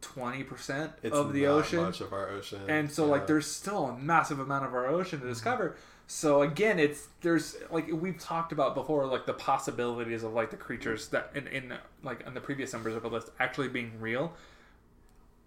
twenty 0.00 0.44
percent 0.44 0.92
of 1.10 1.32
the 1.32 1.46
ocean, 1.46 1.80
much 1.80 2.00
of 2.00 2.12
our 2.12 2.28
ocean, 2.28 2.60
and 2.68 2.90
so 2.90 3.06
Yeah. 3.06 3.12
like 3.12 3.26
there's 3.26 3.50
still 3.50 3.86
a 3.86 3.98
massive 3.98 4.38
amount 4.38 4.66
of 4.66 4.74
our 4.74 4.86
ocean 4.86 5.20
to 5.20 5.24
mm-hmm. 5.24 5.32
discover. 5.32 5.76
So 6.06 6.42
again, 6.42 6.78
it's 6.78 7.08
there's 7.22 7.56
like 7.70 7.88
we've 7.90 8.18
talked 8.18 8.52
about 8.52 8.74
before, 8.74 9.06
like 9.06 9.24
the 9.26 9.32
possibilities 9.32 10.22
of 10.22 10.32
like 10.34 10.50
the 10.50 10.56
creatures 10.56 11.08
that 11.08 11.30
in 11.34 11.46
in 11.48 11.72
like 12.02 12.26
in 12.26 12.34
the 12.34 12.40
previous 12.40 12.72
numbers 12.72 12.94
of 12.94 13.02
the 13.02 13.08
list 13.08 13.30
actually 13.40 13.68
being 13.68 13.92
real, 14.00 14.34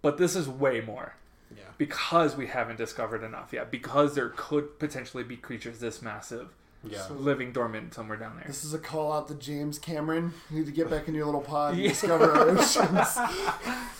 but 0.02 0.18
this 0.18 0.34
is 0.34 0.48
way 0.48 0.80
more 0.80 1.14
yeah. 1.56 1.62
because 1.78 2.36
we 2.36 2.48
haven't 2.48 2.76
discovered 2.76 3.22
enough 3.22 3.52
yet. 3.52 3.70
Because 3.70 4.14
there 4.16 4.30
could 4.36 4.78
potentially 4.80 5.22
be 5.24 5.36
creatures 5.36 5.78
this 5.78 6.02
massive 6.02 6.48
Yeah. 6.82 7.06
living 7.08 7.52
dormant 7.52 7.94
somewhere 7.94 8.18
down 8.18 8.34
there. 8.36 8.44
This 8.46 8.64
is 8.64 8.74
a 8.74 8.78
call 8.78 9.12
out 9.12 9.28
to 9.28 9.34
James 9.34 9.78
Cameron. 9.78 10.34
You 10.50 10.58
need 10.58 10.66
to 10.66 10.72
get 10.72 10.90
back 10.90 11.06
in 11.08 11.14
your 11.14 11.26
little 11.26 11.40
pod 11.40 11.74
and 11.74 11.82
Yeah. 11.84 11.88
discover 11.90 12.32
our 12.32 12.48
oceans. 12.50 13.16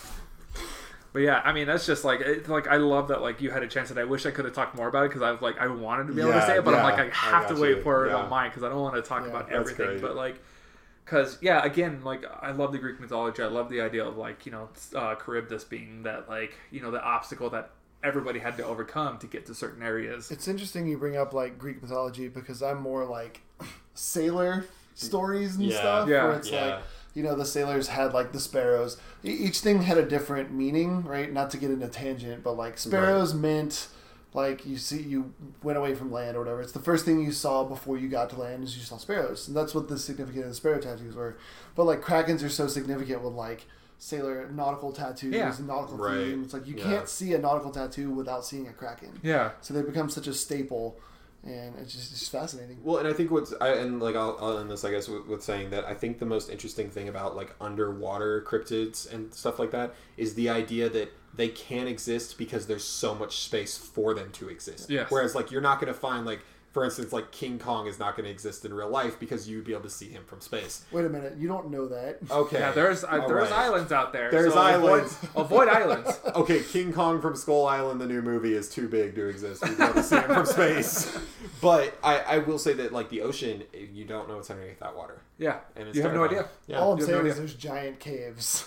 But 1.13 1.21
yeah, 1.21 1.41
I 1.45 1.53
mean 1.53 1.67
that's 1.67 1.87
just 1.87 2.05
like 2.05 2.21
it's 2.21 2.49
like 2.49 2.69
I 2.69 2.77
love 2.77 3.09
that 3.09 3.23
like 3.23 3.41
you 3.41 3.51
had 3.51 3.63
a 3.63 3.67
chance 3.67 3.91
and 3.91 3.99
I 3.99 4.05
wish 4.05 4.27
I 4.27 4.31
could 4.31 4.45
have 4.45 4.55
talked 4.55 4.77
more 4.77 4.89
about 4.89 5.05
it 5.07 5.09
because 5.09 5.23
I 5.23 5.31
was 5.31 5.41
like 5.41 5.59
I 5.59 5.67
wanted 5.67 6.07
to 6.09 6.13
be 6.13 6.21
able 6.21 6.33
to 6.35 6.43
say 6.47 6.59
it, 6.59 6.65
but 6.65 6.75
I'm 6.75 6.83
like 6.83 6.99
I 6.99 7.05
I 7.07 7.31
have 7.31 7.49
to 7.49 7.61
wait 7.61 7.79
you. 7.79 7.83
for 7.83 8.07
it 8.07 8.11
Yeah. 8.11 8.17
on 8.17 8.29
mine 8.31 8.51
because 8.51 8.63
I 8.63 8.69
don't 8.69 8.81
want 8.83 8.95
to 8.97 9.03
talk 9.03 9.23
Yeah, 9.23 9.29
about 9.31 9.51
everything. 9.51 9.87
great. 9.87 10.01
But 10.03 10.17
like, 10.17 10.41
because 11.05 11.39
yeah, 11.41 11.65
again, 11.65 12.03
like 12.05 12.25
I 12.43 12.51
love 12.53 12.73
the 12.73 12.79
Greek 12.79 13.01
mythology. 13.01 13.43
I 13.43 13.47
love 13.47 13.71
the 13.71 13.81
idea 13.81 14.05
of 14.05 14.17
like 14.19 14.45
you 14.45 14.53
know 14.53 14.69
uh, 14.95 15.15
Charybdis 15.15 15.65
being 15.65 16.03
that 16.03 16.29
like 16.29 16.53
you 16.71 16.83
know 16.83 16.91
the 16.91 17.03
obstacle 17.03 17.49
that 17.51 17.71
everybody 18.05 18.39
had 18.39 18.57
to 18.59 18.65
overcome 18.65 19.19
to 19.19 19.27
get 19.27 19.47
to 19.47 19.55
certain 19.55 19.83
areas. 19.83 20.31
It's 20.31 20.47
interesting 20.47 20.87
you 20.87 20.99
bring 20.99 21.17
up 21.17 21.33
like 21.33 21.59
Greek 21.59 21.81
mythology 21.83 22.29
because 22.29 22.63
I'm 22.63 22.81
more 22.83 23.05
like 23.07 23.41
sailor 23.95 24.67
stories 24.95 25.57
and 25.57 25.65
Yeah. 25.67 25.79
stuff. 25.79 26.09
Yeah. 26.09 26.25
Where 26.25 26.35
it's 26.35 26.51
Yeah. 26.51 26.65
like, 26.67 26.83
you 27.19 27.25
know, 27.25 27.35
the 27.35 27.45
sailors 27.45 27.89
had 27.89 28.15
like 28.15 28.31
the 28.31 28.39
sparrows. 28.39 28.97
E- 29.25 29.31
Each 29.33 29.59
thing 29.59 29.83
had 29.83 29.99
a 29.99 30.07
different 30.09 30.53
meaning, 30.53 31.03
right? 31.05 31.33
Not 31.33 31.51
to 31.51 31.57
get 31.57 31.73
into 31.73 31.89
tangent, 31.89 32.45
but 32.45 32.53
like 32.53 32.79
sparrows 32.79 33.35
meant 33.35 33.89
like 34.35 34.65
you 34.65 34.77
see 34.77 35.03
you 35.03 35.33
went 35.65 35.77
away 35.79 35.97
from 35.97 36.13
land 36.13 36.37
or 36.37 36.41
whatever. 36.41 36.61
It's 36.61 36.71
the 36.71 36.79
first 36.79 37.05
thing 37.05 37.21
you 37.21 37.33
saw 37.33 37.65
before 37.65 37.99
you 37.99 38.09
got 38.09 38.31
to 38.31 38.37
land 38.41 38.63
is 38.63 38.77
you 38.77 38.85
saw 38.85 38.99
sparrows. 38.99 39.49
And 39.49 39.57
that's 39.57 39.75
what 39.75 39.89
the 39.89 39.99
significance 39.99 40.45
of 40.45 40.49
the 40.51 40.55
sparrow 40.55 40.79
tattoos 40.81 41.17
were. 41.17 41.37
But 41.75 41.85
like 41.85 42.03
krakens 42.03 42.45
are 42.45 42.49
so 42.49 42.69
significant 42.69 43.23
with 43.23 43.33
like 43.33 43.67
sailor 43.99 44.49
nautical 44.55 44.93
tattoos 44.93 45.35
Yeah. 45.35 45.53
and 45.57 45.67
nautical 45.67 45.97
Right. 45.99 46.19
theme. 46.19 46.45
It's 46.45 46.53
like 46.53 46.69
you 46.69 46.77
Yeah. 46.77 46.85
can't 46.85 47.09
see 47.09 47.35
a 47.35 47.39
nautical 47.39 47.73
tattoo 47.73 48.11
without 48.11 48.45
seeing 48.45 48.69
a 48.69 48.73
kraken. 48.73 49.19
Yeah, 49.25 49.51
So 49.61 49.75
they 49.75 49.83
become 49.83 50.09
such 50.09 50.29
a 50.29 50.35
staple, 50.35 50.97
and 51.49 51.77
it's 51.79 51.93
just 51.93 52.13
it's 52.13 52.29
fascinating. 52.29 52.79
Well, 52.83 52.99
and 52.99 53.09
I 53.09 53.13
think 53.13 53.31
what's 53.31 53.55
I, 53.61 53.75
and 53.75 54.01
like 54.01 54.17
I'll, 54.17 54.37
I'll 54.41 54.59
end 54.59 54.71
this 54.71 54.85
I 54.85 54.91
guess 54.91 55.09
with, 55.09 55.27
with 55.27 55.43
saying 55.43 55.71
that 55.71 55.85
I 55.85 55.95
think 55.95 56.19
the 56.19 56.27
most 56.27 56.51
interesting 56.51 56.91
thing 56.91 57.09
about 57.09 57.37
like 57.37 57.55
underwater 57.61 58.43
cryptids 58.43 59.13
and 59.13 59.33
stuff 59.33 59.59
like 59.59 59.71
that 59.73 59.95
is 60.17 60.35
the 60.35 60.49
idea 60.49 60.89
that 60.89 61.13
they 61.35 61.49
can't 61.49 61.89
exist 61.89 62.39
because 62.39 62.67
there's 62.67 62.85
so 62.85 63.15
much 63.15 63.39
space 63.39 63.77
for 63.77 64.15
them 64.15 64.31
to 64.33 64.49
exist. 64.49 64.91
Yes. 64.91 65.11
Whereas 65.11 65.35
like 65.35 65.51
you're 65.51 65.61
not 65.61 65.81
going 65.81 65.93
to 65.93 65.99
find 65.99 66.27
like 66.27 66.41
for 66.73 66.85
instance 66.85 67.13
like 67.13 67.31
King 67.33 67.59
Kong 67.59 67.87
is 67.87 67.99
not 67.99 68.17
going 68.17 68.25
to 68.25 68.31
exist 68.31 68.65
in 68.65 68.73
real 68.75 68.91
life 68.91 69.19
because 69.19 69.49
you'd 69.49 69.65
be 69.65 69.73
able 69.73 69.85
to 69.85 69.91
see 69.91 70.09
him 70.09 70.25
from 70.25 70.41
space. 70.41 70.85
Wait 70.93 71.05
a 71.05 71.09
minute, 71.09 71.37
you 71.39 71.49
don't 71.49 71.71
know 71.71 71.89
that. 71.89 72.19
Okay. 72.31 72.59
yeah. 72.59 72.73
There's 72.73 73.05
uh, 73.05 73.27
there's 73.27 73.51
right. 73.51 73.61
islands 73.61 73.93
out 73.93 74.13
there. 74.13 74.31
There's 74.31 74.53
so 74.53 74.61
islands. 74.61 75.17
Avoid, 75.35 75.45
avoid 75.45 75.69
islands. 75.69 76.21
Okay, 76.39 76.63
King 76.63 76.93
Kong 76.93 77.21
from 77.21 77.35
Skull 77.35 77.67
Island, 77.67 78.01
the 78.01 78.07
new 78.07 78.23
movie, 78.23 78.55
is 78.55 78.69
too 78.69 78.89
big 78.89 79.15
to 79.17 79.29
exist. 79.29 79.63
We'd 79.63 79.77
be 79.77 79.83
able 79.83 79.95
to 79.95 80.03
see 80.03 80.17
him 80.17 80.27
from 80.27 80.47
space. 80.59 81.19
But 81.61 81.99
I, 82.03 82.19
I 82.19 82.39
will 82.39 82.59
say 82.59 82.75
that, 82.75 82.93
like 82.93 83.09
the 83.09 83.23
ocean, 83.23 83.65
you 83.93 84.05
don't 84.05 84.29
know 84.29 84.37
what's 84.37 84.51
underneath 84.51 84.79
that 84.79 84.97
water, 84.97 85.23
Yeah, 85.39 85.59
and 85.75 85.89
it's 85.89 85.97
you 85.97 86.03
have 86.03 86.15
no 86.15 86.25
idea. 86.25 86.49
Yeah, 86.67 86.79
All 86.79 86.93
I'm 86.93 86.99
you 86.99 87.07
have 87.07 87.15
no 87.15 87.21
saying 87.23 87.27
is 87.33 87.37
there's 87.39 87.55
giant 87.55 87.99
caves. 87.99 88.67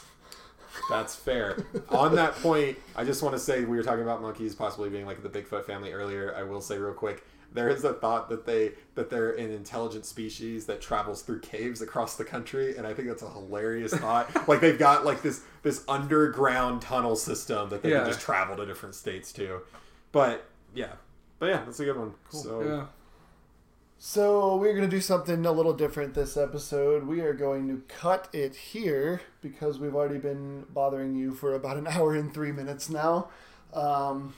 that's 0.90 1.16
fair. 1.16 1.64
On 1.90 2.16
that 2.16 2.34
point, 2.36 2.78
I 2.96 3.04
just 3.04 3.24
want 3.24 3.36
to 3.36 3.40
say 3.40 3.64
we 3.64 3.78
were 3.78 3.84
talking 3.84 4.04
about 4.04 4.22
monkeys 4.22 4.54
possibly 4.56 4.90
being 4.90 5.06
like 5.06 5.24
the 5.24 5.30
Bigfoot 5.30 5.66
family 5.66 5.94
earlier. 5.94 6.36
I 6.36 6.44
will 6.44 6.62
say 6.62 6.78
real 6.78 6.94
quick. 6.94 7.24
There 7.54 7.68
is 7.70 7.84
a 7.84 7.94
thought 7.94 8.30
that 8.30 8.46
they 8.46 8.72
that 8.96 9.10
they're 9.10 9.32
an 9.32 9.52
intelligent 9.52 10.06
species 10.06 10.66
that 10.68 10.80
travels 10.82 11.22
through 11.22 11.42
caves 11.42 11.82
across 11.82 12.16
the 12.16 12.24
country, 12.24 12.78
and 12.78 12.88
I 12.88 12.94
think 12.94 13.08
that's 13.10 13.24
a 13.24 13.30
hilarious 13.30 13.94
thought. 13.94 14.30
like 14.48 14.62
they've 14.62 14.80
got 14.80 15.06
like 15.06 15.22
this 15.22 15.42
this 15.64 15.84
underground 15.88 16.82
tunnel 16.82 17.16
system 17.16 17.70
that 17.70 17.84
they 17.84 17.92
Yeah. 17.92 18.00
can 18.00 18.08
just 18.08 18.22
travel 18.22 18.56
to 18.56 18.66
different 18.66 18.96
states 18.96 19.32
to. 19.34 19.62
But 20.12 20.46
yeah, 20.74 20.94
but 21.40 21.48
yeah, 21.48 21.64
that's 21.66 21.80
a 21.82 21.86
good 21.86 21.98
one. 21.98 22.14
So 22.30 22.62
Yeah. 22.62 22.86
So 24.04 24.56
we're 24.56 24.74
gonna 24.74 24.88
do 24.88 25.02
something 25.02 25.46
a 25.46 25.52
little 25.52 25.74
different 25.74 26.14
this 26.16 26.36
episode. 26.36 27.06
We 27.06 27.20
are 27.22 27.34
going 27.34 27.68
to 27.68 27.84
cut 27.88 28.30
it 28.34 28.56
here 28.56 29.22
because 29.42 29.78
we've 29.78 29.94
already 29.94 30.18
been 30.18 30.66
bothering 30.70 31.16
you 31.16 31.34
for 31.34 31.54
about 31.54 31.78
an 31.78 31.86
hour 31.88 32.16
and 32.16 32.34
three 32.34 32.52
minutes 32.52 32.90
now. 32.90 33.30
Um, 33.74 34.34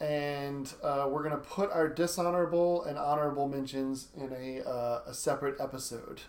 and 0.00 0.72
uh, 0.82 1.06
we're 1.10 1.22
gonna 1.22 1.36
put 1.38 1.70
our 1.72 1.88
dishonorable 1.88 2.84
and 2.84 2.98
honorable 2.98 3.48
mentions 3.48 4.08
in 4.16 4.32
a, 4.32 4.68
uh, 4.68 5.02
a 5.06 5.14
separate 5.14 5.60
episode. 5.60 6.20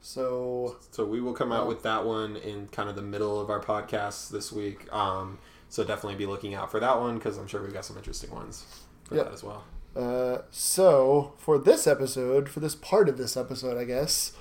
So 0.00 0.76
So 0.90 1.04
we 1.04 1.20
will 1.20 1.32
come 1.32 1.52
out 1.52 1.66
with 1.66 1.82
that 1.82 2.04
one 2.04 2.36
in 2.36 2.68
kind 2.68 2.88
of 2.88 2.96
the 2.96 3.02
middle 3.02 3.40
of 3.40 3.50
our 3.50 3.60
podcast 3.60 4.30
this 4.30 4.52
week. 4.52 4.92
Um, 4.92 5.38
so 5.68 5.82
definitely 5.84 6.14
be 6.16 6.26
looking 6.26 6.54
out 6.54 6.70
for 6.70 6.78
that 6.80 7.00
one 7.00 7.16
because 7.16 7.38
I'm 7.38 7.46
sure 7.48 7.62
we've 7.62 7.72
got 7.72 7.84
some 7.84 7.96
interesting 7.96 8.30
ones 8.30 8.64
for 9.04 9.16
Yep. 9.16 9.24
that 9.26 9.34
as 9.34 9.42
well. 9.42 9.64
Uh, 9.96 10.42
so 10.50 11.32
for 11.38 11.58
this 11.58 11.86
episode, 11.86 12.48
for 12.48 12.60
this 12.60 12.74
part 12.74 13.08
of 13.08 13.16
this 13.16 13.36
episode, 13.36 13.78
I 13.78 13.84
guess, 13.84 14.32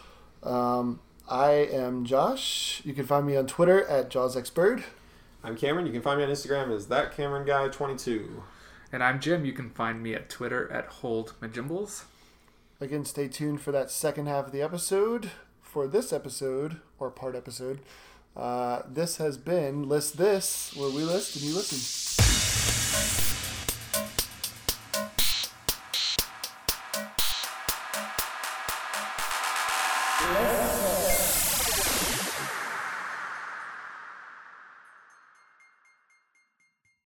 um, 0.43 0.99
I 1.29 1.51
am 1.51 2.03
Josh. 2.05 2.81
You 2.83 2.93
can 2.93 3.05
find 3.05 3.25
me 3.25 3.35
on 3.37 3.47
Twitter 3.47 3.83
at 3.85 4.09
JawsXBird. 4.11 4.83
I'm 5.43 5.55
Cameron. 5.55 5.85
You 5.87 5.93
can 5.93 6.01
find 6.01 6.17
me 6.19 6.25
on 6.25 6.29
Instagram 6.29 6.75
as 6.75 6.87
that 6.87 7.15
Cameron 7.15 7.45
guy 7.45 7.67
22. 7.69 8.43
And 8.95 9.03
I'm 9.03 9.19
Jim. 9.19 9.43
You 9.43 9.51
can 9.51 9.71
find 9.71 10.01
me 10.01 10.13
at 10.13 10.29
Twitter 10.29 10.71
at 10.71 10.85
Hold 10.85 11.33
Majimbles. 11.41 12.05
Again, 12.79 13.03
stay 13.03 13.27
tuned 13.27 13.59
for 13.59 13.73
that 13.73 13.91
second 13.91 14.27
half 14.27 14.45
of 14.45 14.51
the 14.53 14.61
episode. 14.61 15.31
For 15.61 15.85
this 15.85 16.13
episode, 16.13 16.77
or 16.97 17.11
part 17.11 17.35
episode, 17.35 17.79
uh, 18.37 18.83
this 18.87 19.17
has 19.17 19.37
been 19.37 19.89
List 19.89 20.15
This, 20.15 20.73
where 20.77 20.89
we 20.89 21.03
list 21.03 21.35
and 21.35 21.43
you 21.43 21.55
listen. 21.55 23.34